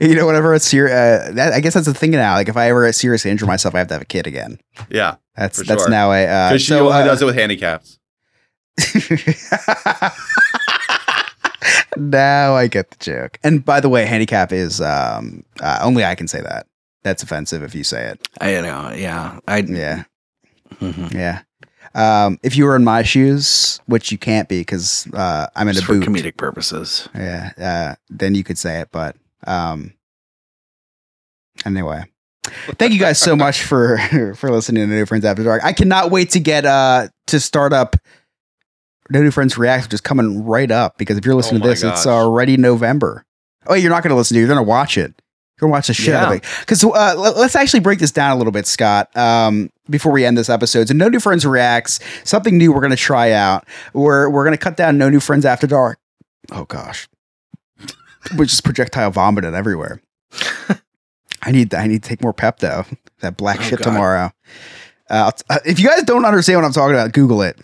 you 0.00 0.14
know, 0.14 0.26
whenever 0.26 0.54
it's 0.54 0.66
serious, 0.66 0.92
uh, 0.92 1.30
that, 1.34 1.52
I 1.52 1.60
guess 1.60 1.74
that's 1.74 1.86
the 1.86 1.94
thing 1.94 2.10
now. 2.12 2.34
Like, 2.34 2.48
if 2.48 2.56
I 2.56 2.68
ever 2.68 2.92
seriously 2.92 3.30
injure 3.30 3.46
myself, 3.46 3.74
I 3.74 3.78
have 3.78 3.88
to 3.88 3.94
have 3.94 4.02
a 4.02 4.06
kid 4.06 4.26
again. 4.26 4.58
Yeah, 4.90 5.16
That's 5.36 5.58
that's 5.62 5.82
sure. 5.82 5.90
now 5.90 6.12
a. 6.12 6.26
Uh, 6.26 6.48
because 6.50 6.62
she 6.62 6.68
so, 6.68 6.88
only 6.88 7.02
uh, 7.02 7.04
does 7.06 7.22
it 7.22 7.24
with 7.26 7.34
handicaps. 7.36 7.98
now 11.96 12.54
I 12.54 12.66
get 12.66 12.90
the 12.90 12.96
joke. 13.04 13.38
And 13.42 13.64
by 13.64 13.80
the 13.80 13.88
way, 13.88 14.04
handicap 14.06 14.52
is 14.52 14.80
um, 14.80 15.44
uh, 15.60 15.78
only 15.82 16.04
I 16.04 16.14
can 16.14 16.28
say 16.28 16.40
that. 16.40 16.66
That's 17.02 17.22
offensive 17.22 17.62
if 17.62 17.74
you 17.74 17.84
say 17.84 18.06
it. 18.06 18.28
I 18.40 18.60
know. 18.60 18.90
Yeah. 18.96 19.38
I 19.46 19.58
Yeah, 19.58 20.04
Mhm. 20.80 21.12
yeah. 21.12 21.42
Um, 21.94 22.38
if 22.42 22.56
you 22.56 22.64
were 22.64 22.74
in 22.74 22.82
my 22.82 23.02
shoes, 23.02 23.78
which 23.86 24.10
you 24.10 24.18
can't 24.18 24.48
be 24.48 24.60
because 24.62 25.06
uh, 25.14 25.46
I'm 25.54 25.68
in 25.68 25.74
Just 25.74 25.84
a 25.84 25.86
for 25.86 25.94
comedic 25.96 26.36
purposes. 26.36 27.08
Yeah, 27.14 27.52
uh, 27.60 27.94
then 28.10 28.34
you 28.34 28.42
could 28.42 28.58
say 28.58 28.80
it. 28.80 28.88
But 28.90 29.16
um, 29.46 29.92
anyway, 31.64 32.04
thank 32.78 32.94
you 32.94 32.98
guys 32.98 33.18
so 33.20 33.36
much 33.44 33.62
for 33.62 33.98
for 34.36 34.50
listening 34.50 34.88
to 34.88 34.94
New 34.94 35.06
Friends 35.06 35.24
After 35.24 35.44
Dark. 35.44 35.62
I 35.64 35.72
cannot 35.72 36.10
wait 36.10 36.30
to 36.30 36.40
get 36.40 36.64
uh 36.64 37.08
to 37.28 37.38
start 37.38 37.72
up. 37.72 37.94
No 39.10 39.22
New 39.22 39.30
Friends 39.30 39.56
React, 39.58 39.84
which 39.86 39.94
is 39.94 40.00
coming 40.00 40.44
right 40.44 40.70
up 40.70 40.96
because 40.98 41.18
if 41.18 41.24
you're 41.26 41.34
listening 41.34 41.60
to 41.60 41.66
Oh 41.66 41.70
my 41.70 41.74
this, 41.74 41.82
it's 41.82 42.06
already 42.06 42.56
November. 42.56 43.24
Oh, 43.66 43.74
you're 43.74 43.90
not 43.90 44.02
going 44.02 44.10
to 44.10 44.16
listen 44.16 44.34
to 44.34 44.38
it. 44.38 44.42
You're 44.42 44.48
going 44.54 44.64
to 44.64 44.68
watch 44.68 44.96
it. 44.98 45.12
You're 45.60 45.68
going 45.68 45.70
to 45.70 45.76
watch 45.76 45.86
the 45.86 45.94
shit 45.94 46.14
out 46.14 46.28
of 46.32 46.38
it. 46.38 46.44
Because 46.60 46.82
uh, 46.82 47.14
let, 47.16 47.36
us 47.36 47.54
actually 47.54 47.80
break 47.80 47.98
this 47.98 48.10
down 48.10 48.32
a 48.32 48.36
little 48.36 48.52
bit, 48.52 48.66
Scott, 48.66 49.14
um, 49.16 49.70
before 49.88 50.10
we 50.12 50.24
end 50.24 50.36
this 50.36 50.48
episode. 50.50 50.88
So, 50.88 50.94
No 50.94 51.08
New 51.08 51.20
Friends 51.20 51.46
Reacts, 51.46 52.00
something 52.24 52.58
new 52.58 52.72
we're 52.72 52.80
going 52.80 52.90
to 52.90 52.96
try 52.96 53.30
out. 53.32 53.66
We're, 53.92 54.28
we're 54.28 54.44
going 54.44 54.56
to 54.56 54.62
cut 54.62 54.76
down 54.76 54.98
No 54.98 55.08
New 55.08 55.20
Friends 55.20 55.44
After 55.44 55.66
Dark. 55.66 55.98
Oh, 56.50 56.64
gosh. 56.64 57.08
Which 58.36 58.52
is 58.52 58.60
projectile 58.60 59.10
vomiting 59.12 59.54
everywhere. 59.54 60.00
I 61.42 61.50
need 61.52 61.74
I 61.74 61.86
need 61.86 62.02
to 62.02 62.08
take 62.08 62.22
more 62.22 62.32
Pepto. 62.34 62.86
That 63.20 63.36
black 63.36 63.60
Oh, 63.60 63.62
shit 63.64 63.78
God. 63.80 63.84
tomorrow. 63.84 64.32
Uh, 65.10 65.30
uh, 65.50 65.58
if 65.66 65.78
you 65.78 65.88
guys 65.88 66.02
don't 66.04 66.24
understand 66.24 66.58
what 66.58 66.64
I'm 66.66 66.72
talking 66.72 66.94
about, 66.94 67.12
Google 67.12 67.42
it. 67.42 67.60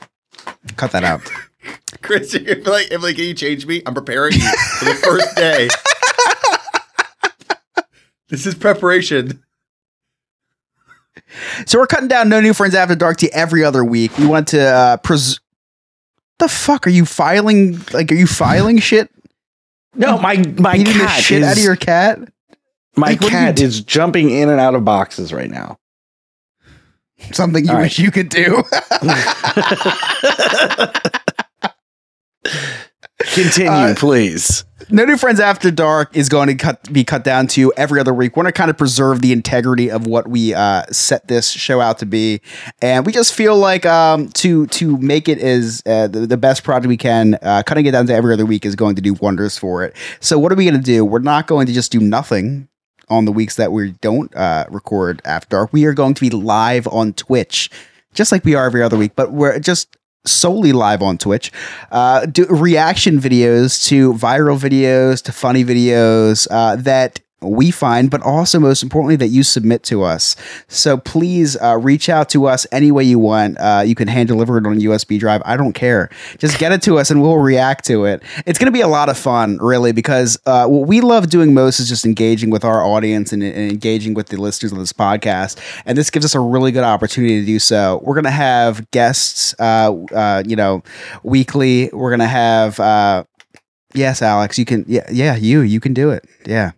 Cut 0.76 0.92
that 0.92 1.04
out. 1.04 1.30
Chris, 2.02 2.32
you're 2.32 2.42
gonna 2.42 2.64
be 2.64 2.70
like, 2.70 2.90
if 2.90 3.02
like, 3.02 3.16
can 3.16 3.24
you 3.24 3.34
change 3.34 3.66
me? 3.66 3.82
I'm 3.84 3.94
preparing 3.94 4.34
you 4.34 4.48
for 4.78 4.84
the 4.86 4.94
first 4.94 5.36
day. 5.36 5.68
this 8.28 8.46
is 8.46 8.54
preparation. 8.54 9.42
So 11.66 11.78
we're 11.78 11.86
cutting 11.86 12.08
down 12.08 12.28
No 12.28 12.40
New 12.40 12.54
Friends 12.54 12.74
After 12.74 12.94
Dark 12.94 13.18
to 13.18 13.28
every 13.32 13.64
other 13.64 13.84
week. 13.84 14.16
We 14.18 14.26
want 14.26 14.48
to 14.48 14.60
uh, 14.60 14.96
pres. 14.98 15.40
The 16.38 16.48
fuck 16.48 16.86
are 16.86 16.90
you 16.90 17.04
filing? 17.04 17.80
Like, 17.92 18.10
are 18.10 18.16
you 18.16 18.26
filing 18.26 18.78
shit? 18.78 19.10
No, 19.94 20.18
my 20.18 20.36
my 20.58 20.74
Eating 20.74 20.94
the 20.94 21.04
cat 21.04 21.22
shit 21.22 21.42
is, 21.42 21.48
out 21.48 21.56
of 21.56 21.62
your 21.62 21.76
cat? 21.76 22.18
my 22.96 23.08
like, 23.08 23.20
what 23.20 23.26
you 23.26 23.38
cat 23.38 23.60
is 23.60 23.80
jumping 23.80 24.30
in 24.30 24.48
and 24.48 24.60
out 24.60 24.74
of 24.74 24.84
boxes 24.84 25.32
right 25.32 25.50
now. 25.50 25.78
Something 27.32 27.64
you 27.64 27.72
right. 27.72 27.82
wish 27.82 27.98
you 27.98 28.10
could 28.10 28.28
do. 28.28 28.62
Continue, 33.34 33.70
Uh, 33.70 33.94
please. 33.96 34.64
No 34.88 35.04
New 35.04 35.16
Friends 35.18 35.38
After 35.40 35.70
Dark 35.70 36.16
is 36.16 36.28
going 36.28 36.48
to 36.48 36.54
cut 36.54 36.90
be 36.92 37.04
cut 37.04 37.22
down 37.22 37.46
to 37.48 37.72
every 37.76 38.00
other 38.00 38.14
week. 38.14 38.34
We 38.34 38.40
want 38.40 38.48
to 38.48 38.58
kind 38.58 38.70
of 38.70 38.78
preserve 38.78 39.20
the 39.20 39.30
integrity 39.32 39.90
of 39.90 40.06
what 40.06 40.26
we 40.26 40.54
uh, 40.54 40.84
set 40.90 41.28
this 41.28 41.48
show 41.50 41.80
out 41.80 41.98
to 41.98 42.06
be, 42.06 42.40
and 42.80 43.04
we 43.06 43.12
just 43.12 43.34
feel 43.34 43.56
like 43.56 43.84
um, 43.86 44.30
to 44.30 44.66
to 44.68 44.96
make 44.96 45.28
it 45.28 45.38
as 45.38 45.82
uh, 45.86 46.08
the, 46.08 46.20
the 46.26 46.38
best 46.38 46.64
project 46.64 46.88
we 46.88 46.96
can. 46.96 47.38
Uh, 47.42 47.62
cutting 47.64 47.86
it 47.86 47.92
down 47.92 48.06
to 48.06 48.14
every 48.14 48.32
other 48.32 48.46
week 48.46 48.64
is 48.64 48.74
going 48.74 48.96
to 48.96 49.02
do 49.02 49.12
wonders 49.14 49.56
for 49.58 49.84
it. 49.84 49.94
So 50.18 50.38
what 50.38 50.50
are 50.50 50.56
we 50.56 50.64
going 50.64 50.74
to 50.74 50.80
do? 50.80 51.04
We're 51.04 51.18
not 51.20 51.46
going 51.46 51.66
to 51.66 51.72
just 51.74 51.92
do 51.92 52.00
nothing 52.00 52.68
on 53.10 53.24
the 53.24 53.32
weeks 53.32 53.56
that 53.56 53.72
we 53.72 53.92
don't 54.00 54.34
uh, 54.34 54.64
record 54.70 55.20
After 55.24 55.56
Dark. 55.56 55.72
We 55.72 55.84
are 55.84 55.92
going 55.94 56.14
to 56.14 56.20
be 56.20 56.30
live 56.30 56.86
on 56.88 57.12
Twitch, 57.12 57.70
just 58.14 58.32
like 58.32 58.44
we 58.44 58.54
are 58.54 58.64
every 58.64 58.82
other 58.82 58.96
week, 58.96 59.12
but 59.16 59.32
we're 59.32 59.58
just 59.58 59.96
solely 60.24 60.72
live 60.72 61.02
on 61.02 61.18
Twitch. 61.18 61.50
Uh, 61.90 62.26
do 62.26 62.46
reaction 62.46 63.18
videos 63.18 63.86
to 63.88 64.12
viral 64.14 64.58
videos 64.58 65.22
to 65.22 65.32
funny 65.32 65.64
videos 65.64 66.46
uh, 66.50 66.76
that 66.76 67.20
we 67.42 67.70
find, 67.70 68.10
but 68.10 68.22
also 68.22 68.58
most 68.58 68.82
importantly 68.82 69.16
that 69.16 69.28
you 69.28 69.42
submit 69.42 69.82
to 69.84 70.02
us. 70.02 70.36
So 70.68 70.96
please 70.96 71.56
uh, 71.56 71.78
reach 71.78 72.08
out 72.08 72.28
to 72.30 72.46
us 72.46 72.66
any 72.70 72.92
way 72.92 73.04
you 73.04 73.18
want. 73.18 73.58
Uh, 73.58 73.82
you 73.84 73.94
can 73.94 74.08
hand 74.08 74.28
deliver 74.28 74.58
it 74.58 74.66
on 74.66 74.74
a 74.74 74.80
USB 74.80 75.18
drive. 75.18 75.42
I 75.44 75.56
don't 75.56 75.72
care. 75.72 76.10
Just 76.38 76.58
get 76.58 76.72
it 76.72 76.82
to 76.82 76.98
us 76.98 77.10
and 77.10 77.22
we'll 77.22 77.38
react 77.38 77.84
to 77.86 78.04
it. 78.04 78.22
It's 78.46 78.58
going 78.58 78.66
to 78.66 78.72
be 78.72 78.82
a 78.82 78.88
lot 78.88 79.08
of 79.08 79.16
fun, 79.16 79.58
really, 79.58 79.92
because 79.92 80.38
uh, 80.46 80.66
what 80.66 80.86
we 80.86 81.00
love 81.00 81.30
doing 81.30 81.54
most 81.54 81.80
is 81.80 81.88
just 81.88 82.04
engaging 82.04 82.50
with 82.50 82.64
our 82.64 82.84
audience 82.84 83.32
and, 83.32 83.42
and 83.42 83.70
engaging 83.70 84.14
with 84.14 84.28
the 84.28 84.36
listeners 84.36 84.72
of 84.72 84.78
this 84.78 84.92
podcast. 84.92 85.58
And 85.86 85.96
this 85.96 86.10
gives 86.10 86.24
us 86.24 86.34
a 86.34 86.40
really 86.40 86.72
good 86.72 86.84
opportunity 86.84 87.40
to 87.40 87.46
do 87.46 87.58
so. 87.58 88.00
We're 88.04 88.14
going 88.14 88.24
to 88.24 88.30
have 88.30 88.90
guests, 88.90 89.54
uh, 89.58 89.94
uh, 90.12 90.42
you 90.46 90.56
know, 90.56 90.82
weekly. 91.22 91.90
We're 91.92 92.10
going 92.10 92.20
to 92.20 92.26
have, 92.26 92.78
uh, 92.78 93.24
yes, 93.94 94.20
Alex, 94.20 94.58
you 94.58 94.64
can, 94.64 94.84
yeah, 94.86 95.08
yeah, 95.10 95.36
you, 95.36 95.60
you 95.60 95.80
can 95.80 95.94
do 95.94 96.10
it. 96.10 96.28
Yeah. 96.46 96.72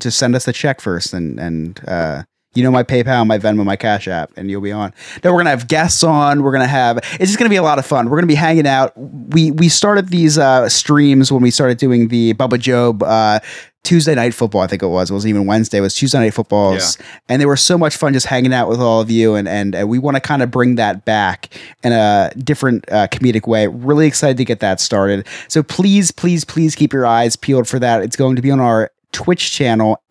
Just 0.00 0.18
send 0.18 0.34
us 0.34 0.44
the 0.44 0.52
check 0.52 0.80
first 0.80 1.12
and, 1.12 1.38
and, 1.40 1.80
uh, 1.88 2.22
you 2.54 2.62
know 2.62 2.70
my 2.70 2.82
PayPal, 2.82 3.26
my 3.26 3.38
Venmo, 3.38 3.64
my 3.64 3.76
Cash 3.76 4.08
App, 4.08 4.32
and 4.36 4.50
you'll 4.50 4.60
be 4.60 4.72
on. 4.72 4.92
No, 5.22 5.32
we're 5.32 5.38
gonna 5.38 5.50
have 5.50 5.68
guests 5.68 6.02
on. 6.02 6.42
We're 6.42 6.50
gonna 6.52 6.66
have. 6.66 6.96
It's 6.96 7.26
just 7.26 7.38
gonna 7.38 7.50
be 7.50 7.56
a 7.56 7.62
lot 7.62 7.78
of 7.78 7.86
fun. 7.86 8.08
We're 8.08 8.16
gonna 8.16 8.26
be 8.26 8.34
hanging 8.34 8.66
out. 8.66 8.92
We 8.96 9.50
we 9.50 9.68
started 9.68 10.08
these 10.08 10.38
uh, 10.38 10.68
streams 10.68 11.30
when 11.30 11.42
we 11.42 11.50
started 11.50 11.78
doing 11.78 12.08
the 12.08 12.34
Bubba 12.34 12.58
Job 12.58 13.02
uh, 13.02 13.40
Tuesday 13.84 14.14
night 14.14 14.34
football. 14.34 14.62
I 14.62 14.66
think 14.66 14.82
it 14.82 14.88
was. 14.88 15.10
It 15.10 15.14
wasn't 15.14 15.30
even 15.30 15.46
Wednesday. 15.46 15.78
It 15.78 15.82
was 15.82 15.94
Tuesday 15.94 16.18
night 16.18 16.34
footballs, 16.34 16.96
and 17.28 17.40
they 17.40 17.46
were 17.46 17.56
so 17.56 17.78
much 17.78 17.96
fun 17.96 18.14
just 18.14 18.26
hanging 18.26 18.52
out 18.52 18.68
with 18.68 18.80
all 18.80 19.00
of 19.00 19.10
you. 19.10 19.34
And 19.34 19.46
and, 19.46 19.74
and 19.74 19.88
we 19.88 19.98
want 19.98 20.16
to 20.16 20.20
kind 20.20 20.42
of 20.42 20.50
bring 20.50 20.76
that 20.76 21.04
back 21.04 21.54
in 21.84 21.92
a 21.92 22.32
different 22.38 22.90
uh, 22.90 23.08
comedic 23.08 23.46
way. 23.46 23.66
Really 23.66 24.06
excited 24.06 24.38
to 24.38 24.44
get 24.44 24.60
that 24.60 24.80
started. 24.80 25.26
So 25.48 25.62
please, 25.62 26.10
please, 26.10 26.44
please 26.44 26.74
keep 26.74 26.92
your 26.92 27.06
eyes 27.06 27.36
peeled 27.36 27.68
for 27.68 27.78
that. 27.78 28.02
It's 28.02 28.16
going 28.16 28.36
to 28.36 28.42
be 28.42 28.50
on 28.50 28.58
our 28.58 28.90
Twitch 29.12 29.52
channel 29.52 30.02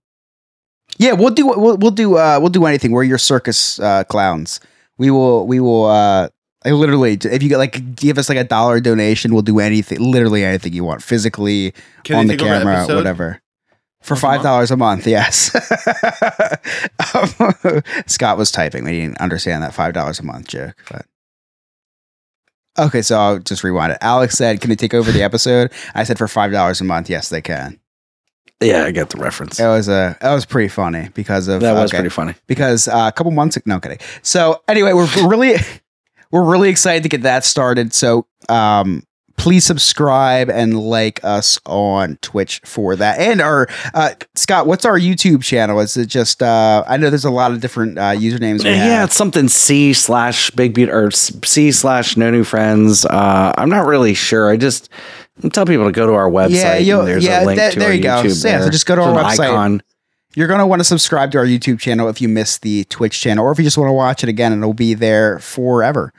yeah 0.98 1.12
we'll 1.12 1.30
do 1.30 1.46
we'll, 1.46 1.76
we'll 1.78 1.90
do 1.90 2.16
uh, 2.16 2.38
we'll 2.40 2.50
do 2.50 2.66
anything 2.66 2.90
we're 2.92 3.04
your 3.04 3.16
circus 3.18 3.78
uh, 3.80 4.02
clowns 4.04 4.60
we 4.98 5.08
will 5.10 5.46
we 5.46 5.58
will 5.60 5.86
uh, 5.86 6.28
I 6.62 6.72
literally, 6.72 7.14
if 7.14 7.42
you 7.42 7.48
get 7.48 7.56
like 7.56 7.96
give 7.96 8.18
us 8.18 8.28
like 8.28 8.36
a 8.36 8.44
dollar 8.44 8.80
donation, 8.80 9.32
we'll 9.32 9.40
do 9.40 9.60
anything, 9.60 9.98
literally 9.98 10.44
anything 10.44 10.74
you 10.74 10.84
want, 10.84 11.02
physically 11.02 11.72
Can 12.04 12.16
on 12.16 12.26
the 12.26 12.36
take 12.36 12.42
over 12.44 12.58
camera, 12.58 12.76
episode? 12.80 12.96
whatever. 12.96 13.40
For 14.02 14.16
five 14.16 14.42
dollars 14.42 14.70
a 14.70 14.76
month, 14.76 15.06
yes. 15.06 15.50
Um, 17.14 17.82
Scott 18.06 18.38
was 18.38 18.50
typing; 18.50 18.84
we 18.84 18.92
didn't 18.92 19.18
understand 19.18 19.62
that 19.62 19.74
five 19.74 19.92
dollars 19.94 20.20
a 20.20 20.22
month 20.22 20.48
joke. 20.48 20.76
But 20.90 21.06
okay, 22.78 23.02
so 23.02 23.18
I'll 23.18 23.38
just 23.38 23.64
rewind 23.64 23.92
it. 23.92 23.98
Alex 24.00 24.36
said, 24.36 24.60
"Can 24.60 24.70
they 24.70 24.76
take 24.76 24.94
over 24.94 25.10
the 25.10 25.22
episode?" 25.22 25.72
I 25.94 26.04
said, 26.04 26.18
"For 26.18 26.28
five 26.28 26.52
dollars 26.52 26.80
a 26.80 26.84
month, 26.84 27.10
yes, 27.10 27.28
they 27.28 27.42
can." 27.42 27.78
yeah, 28.62 28.84
I 28.84 28.90
get 28.90 29.08
the 29.10 29.16
reference. 29.18 29.56
That 29.56 29.68
was 29.68 29.88
a 29.88 30.16
that 30.20 30.34
was 30.34 30.44
pretty 30.44 30.68
funny 30.68 31.08
because 31.14 31.48
of 31.48 31.60
That 31.62 31.72
was 31.72 31.90
okay 31.90 31.98
pretty 31.98 32.10
funny. 32.10 32.34
because 32.46 32.88
uh, 32.88 33.06
a 33.08 33.12
couple 33.12 33.32
months 33.32 33.56
ago, 33.56 33.64
no 33.66 33.80
kidding. 33.80 33.98
So 34.22 34.62
anyway, 34.68 34.92
we're 34.92 35.08
really 35.26 35.54
we're 36.30 36.44
really 36.44 36.68
excited 36.68 37.02
to 37.04 37.08
get 37.08 37.22
that 37.22 37.44
started. 37.44 37.92
So 37.94 38.26
um, 38.48 39.02
please 39.40 39.64
subscribe 39.64 40.50
and 40.50 40.78
like 40.78 41.18
us 41.24 41.58
on 41.64 42.18
Twitch 42.20 42.60
for 42.62 42.94
that. 42.96 43.18
And 43.18 43.40
our 43.40 43.66
uh, 43.94 44.10
Scott, 44.34 44.66
what's 44.66 44.84
our 44.84 44.98
YouTube 44.98 45.42
channel? 45.42 45.80
Is 45.80 45.96
it 45.96 46.06
just? 46.06 46.42
Uh, 46.42 46.84
I 46.86 46.98
know 46.98 47.08
there's 47.08 47.24
a 47.24 47.30
lot 47.30 47.50
of 47.50 47.60
different 47.60 47.98
uh, 47.98 48.12
usernames. 48.12 48.62
We 48.64 48.70
Yeah, 48.70 48.76
have. 48.76 49.08
it's 49.08 49.16
something 49.16 49.48
C 49.48 49.94
slash 49.94 50.50
big 50.50 50.74
beat 50.74 50.90
or 50.90 51.10
C 51.10 51.72
slash 51.72 52.16
no 52.18 52.30
new 52.30 52.44
friends. 52.44 53.06
Uh, 53.06 53.52
I'm 53.56 53.70
not 53.70 53.86
really 53.86 54.12
sure. 54.14 54.50
I 54.50 54.56
just 54.58 54.90
tell 55.52 55.64
people 55.64 55.86
to 55.86 55.92
go 55.92 56.06
to 56.06 56.12
our 56.12 56.30
website. 56.30 56.84
Yeah, 56.84 56.98
and 56.98 57.08
there's 57.08 57.24
yeah, 57.24 57.42
a 57.42 57.46
link 57.46 57.58
that- 57.58 57.72
to 57.72 57.78
there 57.78 57.94
you 57.94 58.02
go. 58.02 58.22
YouTube 58.22 58.44
yeah, 58.44 58.60
so 58.62 58.70
just 58.70 58.84
go 58.86 58.94
to 58.96 59.00
There's 59.02 59.16
our 59.16 59.24
website. 59.24 59.50
Icon. 59.50 59.82
You're 60.34 60.48
going 60.48 60.60
to 60.60 60.66
want 60.66 60.78
to 60.80 60.84
subscribe 60.84 61.32
to 61.32 61.38
our 61.38 61.44
YouTube 61.46 61.80
channel 61.80 62.08
if 62.08 62.20
you 62.20 62.28
missed 62.28 62.62
the 62.62 62.84
Twitch 62.84 63.20
channel, 63.20 63.44
or 63.44 63.50
if 63.50 63.58
you 63.58 63.64
just 63.64 63.76
want 63.78 63.88
to 63.88 63.92
watch 63.92 64.22
it 64.22 64.28
again, 64.28 64.52
and 64.52 64.62
it'll 64.62 64.74
be 64.74 64.94
there 64.94 65.38
forever. 65.40 66.12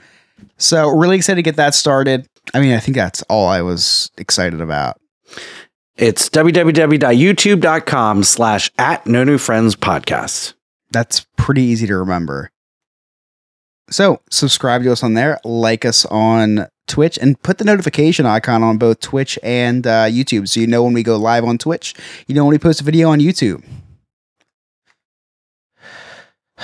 So, 0.58 0.90
really 0.90 1.16
excited 1.16 1.38
to 1.38 1.42
get 1.44 1.56
that 1.56 1.74
started. 1.76 2.28
I 2.54 2.60
mean, 2.60 2.74
I 2.74 2.80
think 2.80 2.96
that's 2.96 3.22
all 3.24 3.48
I 3.48 3.62
was 3.62 4.12
excited 4.18 4.62
about. 4.62 5.00
It's 5.96 6.30
www.youtube.com 6.30 8.24
slash 8.24 8.72
at 8.78 9.06
no 9.06 9.24
new 9.24 9.38
friends 9.38 9.76
podcast. 9.76 10.54
That's 10.92 11.26
pretty 11.38 11.62
easy 11.62 11.88
to 11.88 11.98
remember. 11.98 12.52
So, 13.90 14.22
subscribe 14.30 14.84
to 14.84 14.92
us 14.92 15.04
on 15.04 15.16
there, 15.16 15.40
like 15.44 15.84
us 15.86 16.06
on 16.06 16.68
Twitch, 16.88 17.18
and 17.18 17.42
put 17.42 17.58
the 17.58 17.66
notification 17.66 18.26
icon 18.26 18.64
on 18.64 18.78
both 18.78 19.02
Twitch 19.02 19.38
and 19.44 19.86
uh, 19.86 20.06
YouTube 20.06 20.48
so 20.48 20.60
you 20.62 20.68
know 20.68 20.84
when 20.84 20.94
we 20.94 21.04
go 21.04 21.18
live 21.18 21.44
on 21.44 21.58
Twitch. 21.58 21.94
You 22.28 22.36
know 22.36 22.46
when 22.46 22.54
we 22.54 22.60
post 22.60 22.82
a 22.82 22.84
video 22.86 23.10
on 23.10 23.20
YouTube. 23.20 23.64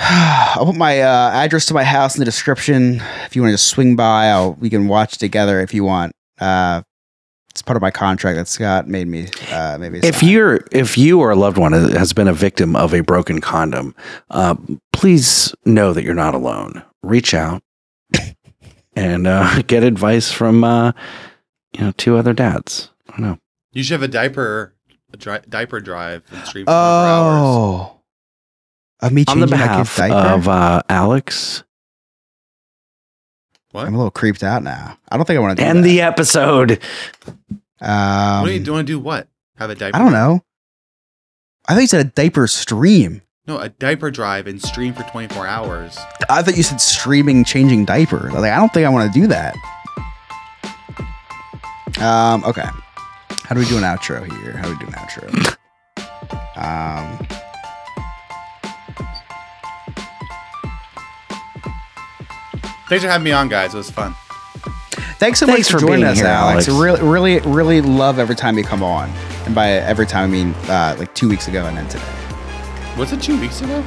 I'll 0.00 0.66
put 0.66 0.76
my 0.76 1.00
uh, 1.00 1.30
address 1.32 1.66
to 1.66 1.74
my 1.74 1.82
house 1.82 2.14
in 2.14 2.20
the 2.20 2.24
description. 2.24 3.02
If 3.26 3.34
you 3.34 3.42
want 3.42 3.50
to 3.50 3.54
just 3.54 3.66
swing 3.66 3.96
by, 3.96 4.26
I'll, 4.28 4.52
we 4.54 4.70
can 4.70 4.86
watch 4.86 5.18
together 5.18 5.60
if 5.60 5.74
you 5.74 5.82
want. 5.82 6.12
Uh, 6.40 6.82
it's 7.50 7.62
part 7.62 7.76
of 7.76 7.82
my 7.82 7.90
contract 7.90 8.36
that 8.36 8.46
Scott 8.46 8.86
made 8.86 9.08
me. 9.08 9.26
Uh, 9.50 9.76
maybe 9.80 9.98
If 9.98 10.22
you're 10.22 10.60
if 10.70 10.96
you 10.96 11.18
or 11.18 11.32
a 11.32 11.36
loved 11.36 11.58
one 11.58 11.72
has 11.72 12.12
been 12.12 12.28
a 12.28 12.32
victim 12.32 12.76
of 12.76 12.94
a 12.94 13.00
broken 13.00 13.40
condom, 13.40 13.96
uh, 14.30 14.54
please 14.92 15.52
know 15.64 15.92
that 15.92 16.04
you're 16.04 16.14
not 16.14 16.34
alone. 16.34 16.84
Reach 17.02 17.34
out 17.34 17.60
and 18.94 19.26
uh, 19.26 19.62
get 19.62 19.82
advice 19.82 20.30
from 20.30 20.62
uh, 20.62 20.92
you 21.72 21.80
know 21.80 21.92
two 21.96 22.16
other 22.16 22.32
dads. 22.32 22.90
I 23.08 23.12
don't 23.12 23.20
know. 23.22 23.38
You 23.72 23.82
should 23.82 23.94
have 23.94 24.02
a 24.02 24.08
diaper 24.08 24.74
a 25.12 25.16
dri- 25.16 25.40
diaper 25.48 25.80
drive 25.80 26.22
and 26.30 26.46
stream 26.46 26.64
for 26.66 26.70
24 26.70 26.72
hours. 26.74 27.42
oh, 27.42 27.97
of 29.00 29.12
me 29.12 29.22
On 29.22 29.26
changing 29.26 29.40
the 29.40 29.46
my 29.56 29.62
behalf 29.62 29.86
kid's 29.96 29.96
diaper. 29.96 30.14
of 30.34 30.48
uh, 30.48 30.82
Alex 30.88 31.64
What? 33.72 33.86
I'm 33.86 33.94
a 33.94 33.96
little 33.98 34.10
creeped 34.10 34.42
out 34.42 34.62
now. 34.62 34.98
I 35.08 35.16
don't 35.16 35.24
think 35.26 35.36
I 35.36 35.40
want 35.40 35.56
to 35.58 35.62
do 35.64 35.68
and 35.68 35.78
that. 35.78 35.82
the 35.88 36.00
episode. 36.00 36.80
Um, 37.80 38.40
what 38.40 38.46
do 38.46 38.52
you, 38.52 38.58
do 38.60 38.64
you 38.66 38.72
want 38.72 38.86
to 38.86 38.92
do? 38.92 38.98
What? 38.98 39.28
Have 39.56 39.70
a 39.70 39.74
diaper? 39.74 39.96
I 39.96 40.00
don't 40.00 40.12
know. 40.12 40.42
I 41.68 41.74
thought 41.74 41.80
you 41.80 41.86
said 41.86 42.04
a 42.06 42.08
diaper 42.10 42.46
stream. 42.46 43.22
No, 43.46 43.58
a 43.58 43.68
diaper 43.68 44.10
drive 44.10 44.46
and 44.46 44.60
stream 44.60 44.94
for 44.94 45.04
24 45.04 45.46
hours. 45.46 45.98
I 46.28 46.42
thought 46.42 46.56
you 46.56 46.62
said 46.62 46.80
streaming 46.80 47.44
changing 47.44 47.84
diapers. 47.86 48.32
Like, 48.32 48.52
I 48.52 48.56
don't 48.56 48.72
think 48.74 48.84
I 48.86 48.88
want 48.90 49.12
to 49.12 49.20
do 49.20 49.26
that. 49.28 49.54
Um, 52.00 52.44
okay. 52.44 52.66
How 53.44 53.54
do 53.54 53.60
we 53.60 53.66
do 53.66 53.76
an 53.78 53.84
outro 53.84 54.30
here? 54.42 54.52
How 54.56 54.64
do 54.64 54.72
we 54.72 54.78
do 54.78 54.86
an 54.86 54.92
outro? 54.94 55.54
Um, 56.58 57.24
Thanks 62.88 63.04
for 63.04 63.10
having 63.10 63.24
me 63.24 63.32
on, 63.32 63.48
guys. 63.48 63.74
It 63.74 63.78
was 63.78 63.90
fun. 63.90 64.14
thanks 65.18 65.38
so 65.40 65.46
Thanks 65.46 65.68
much 65.68 65.72
for 65.72 65.78
for 65.80 65.86
joining 65.86 66.00
being 66.00 66.12
us, 66.12 66.18
here, 66.18 66.26
Alex. 66.26 66.68
Alex. 66.68 66.82
Really, 66.82 67.02
really, 67.02 67.40
really 67.40 67.80
love 67.80 68.18
every 68.18 68.34
time 68.36 68.56
you 68.56 68.64
come 68.64 68.82
on. 68.82 69.10
And 69.46 69.54
by 69.54 69.70
every 69.70 70.06
time, 70.06 70.30
I 70.30 70.32
mean 70.32 70.54
uh, 70.68 70.96
like 70.98 71.14
two 71.14 71.28
weeks 71.28 71.48
ago 71.48 71.66
and 71.66 71.76
then 71.76 71.88
today. 71.88 72.04
Was 72.96 73.12
it 73.12 73.20
two 73.22 73.38
weeks 73.40 73.60
ago? 73.60 73.84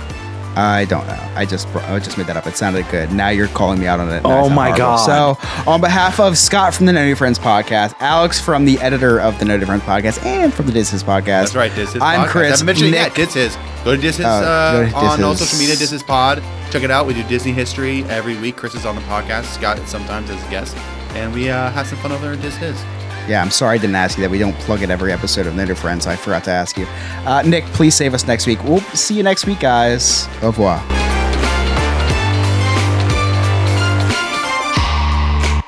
I 0.53 0.84
don't 0.86 1.07
know. 1.07 1.32
I 1.36 1.45
just 1.45 1.65
I 1.76 1.98
just 1.99 2.18
made 2.18 2.28
that 2.28 2.36
up. 2.36 2.45
It 2.45 2.57
sounded 2.57 2.86
good. 2.90 3.11
Now 3.14 3.30
you're 3.30 3.48
calling 3.48 3.80
me 3.80 3.88
out 3.88 4.02
on 4.02 4.10
it. 4.10 4.22
Oh 4.26 4.49
my 4.49 4.65
horrible. 4.72 4.78
God. 4.78 5.38
So, 5.38 5.72
on 5.72 5.80
behalf 5.80 6.19
of 6.19 6.38
Scott 6.38 6.73
from 6.73 6.88
the 6.88 6.91
No 6.94 7.06
New 7.06 7.15
Friends 7.15 7.40
podcast, 7.40 7.95
Alex 8.02 8.41
from 8.41 8.65
the 8.65 8.78
editor 8.80 9.19
of 9.22 9.40
the 9.40 9.45
No 9.45 9.56
New 9.56 9.65
Friends 9.65 9.84
podcast, 9.84 10.23
and 10.26 10.53
from 10.53 10.65
the 10.65 10.73
Diz 10.73 10.90
His 10.90 11.03
podcast. 11.06 11.23
That's 11.26 11.56
right. 11.56 11.73
This 11.73 11.95
is. 11.95 12.02
I'm 12.02 12.22
podcast. 12.22 12.28
Chris. 12.28 12.44
I 12.48 12.49
haven't 12.52 12.65
mentioned 12.65 12.88
it 12.90 12.91
Nick- 12.91 13.07
yet. 13.07 13.15
Dis 13.15 13.34
his. 13.34 13.56
Go 13.86 13.95
to 13.95 14.02
Dis 14.02 14.18
his 14.18 14.26
Oh, 14.26 14.30
uh, 14.30 14.91
on 14.94 15.23
all 15.23 15.36
social 15.36 15.57
media. 15.57 15.78
Dis 15.78 15.90
his 15.90 16.03
pod. 16.03 16.44
Check 16.72 16.84
it 16.84 16.91
out. 16.91 17.06
We 17.06 17.14
do 17.14 17.23
Disney 17.23 17.52
history 17.52 18.06
every 18.06 18.38
week. 18.38 18.56
Chris 18.56 18.76
is 18.76 18.85
on 18.85 18.95
the 18.95 19.02
podcast. 19.02 19.43
Scott 19.43 19.77
sometimes 19.89 20.30
as 20.30 20.41
a 20.41 20.49
guest, 20.49 20.77
and 21.15 21.34
we 21.34 21.49
uh, 21.49 21.69
have 21.72 21.85
some 21.85 21.98
fun 21.98 22.14
over 22.14 22.23
there 22.23 22.34
at 22.34 22.41
Dis 22.41 22.56
his. 22.56 22.81
Yeah, 23.27 23.41
I'm 23.41 23.52
sorry 23.52 23.77
I 23.77 23.81
didn't 23.81 23.98
ask 23.98 24.18
you 24.18 24.23
that. 24.23 24.31
We 24.31 24.39
don't 24.39 24.56
plug 24.60 24.81
it 24.81 24.89
every 24.89 25.11
episode 25.11 25.48
of 25.48 25.56
No 25.56 25.65
New 25.65 25.76
Friends. 25.76 26.07
I 26.07 26.15
forgot 26.15 26.45
to 26.45 26.52
ask 26.52 26.77
you. 26.77 26.85
Uh, 27.26 27.41
Nick, 27.45 27.65
please 27.65 27.93
save 27.93 28.14
us 28.14 28.26
next 28.26 28.48
week. 28.48 28.64
We'll 28.64 28.80
see 28.80 29.15
you 29.15 29.22
next 29.22 29.45
week, 29.45 29.60
guys. 29.60 30.27
Au 30.41 30.48
revoir. 30.48 30.81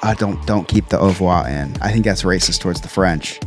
Uh, 0.01 0.13
don't 0.15 0.45
don't 0.47 0.67
keep 0.69 0.87
the 0.87 0.99
au 0.99 1.07
revoir 1.07 1.49
in. 1.49 1.75
I 1.81 1.91
think 1.91 2.05
that's 2.05 2.23
racist 2.23 2.61
towards 2.61 2.79
the 2.79 2.87
French. 2.87 3.41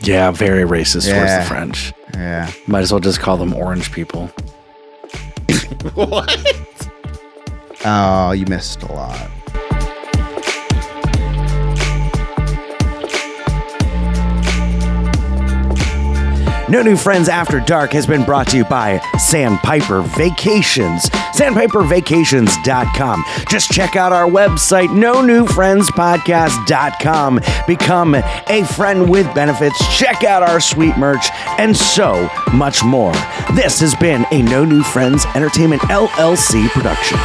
Yeah, 0.00 0.30
very 0.30 0.64
racist 0.64 1.10
towards 1.10 1.36
the 1.36 1.44
French. 1.48 1.92
Yeah. 2.12 2.50
Might 2.66 2.80
as 2.80 2.92
well 2.92 3.00
just 3.00 3.20
call 3.20 3.38
them 3.38 3.54
orange 3.54 3.92
people. 3.92 4.26
what? 5.94 6.28
Oh, 7.84 8.32
you 8.32 8.46
missed 8.46 8.82
a 8.82 8.92
lot. 8.92 9.30
No 16.70 16.82
New 16.82 16.98
Friends 16.98 17.30
After 17.30 17.60
Dark 17.60 17.92
has 17.92 18.06
been 18.06 18.24
brought 18.24 18.46
to 18.48 18.58
you 18.58 18.64
by 18.66 18.98
Sandpiper 19.18 20.02
Vacations. 20.02 21.08
SandpiperVacations.com. 21.08 23.24
Just 23.48 23.70
check 23.70 23.96
out 23.96 24.12
our 24.12 24.28
website, 24.28 24.94
no 24.94 25.22
new 25.22 25.46
friends 25.46 25.90
podcast.com. 25.92 27.40
Become 27.66 28.16
a 28.16 28.64
friend 28.76 29.08
with 29.08 29.34
benefits. 29.34 29.78
Check 29.96 30.24
out 30.24 30.42
our 30.42 30.60
sweet 30.60 30.98
merch 30.98 31.30
and 31.58 31.74
so 31.74 32.28
much 32.52 32.84
more. 32.84 33.14
This 33.54 33.80
has 33.80 33.94
been 33.94 34.26
a 34.30 34.42
No 34.42 34.66
New 34.66 34.82
Friends 34.82 35.24
Entertainment 35.34 35.80
LLC 35.82 36.68
production. 36.68 37.16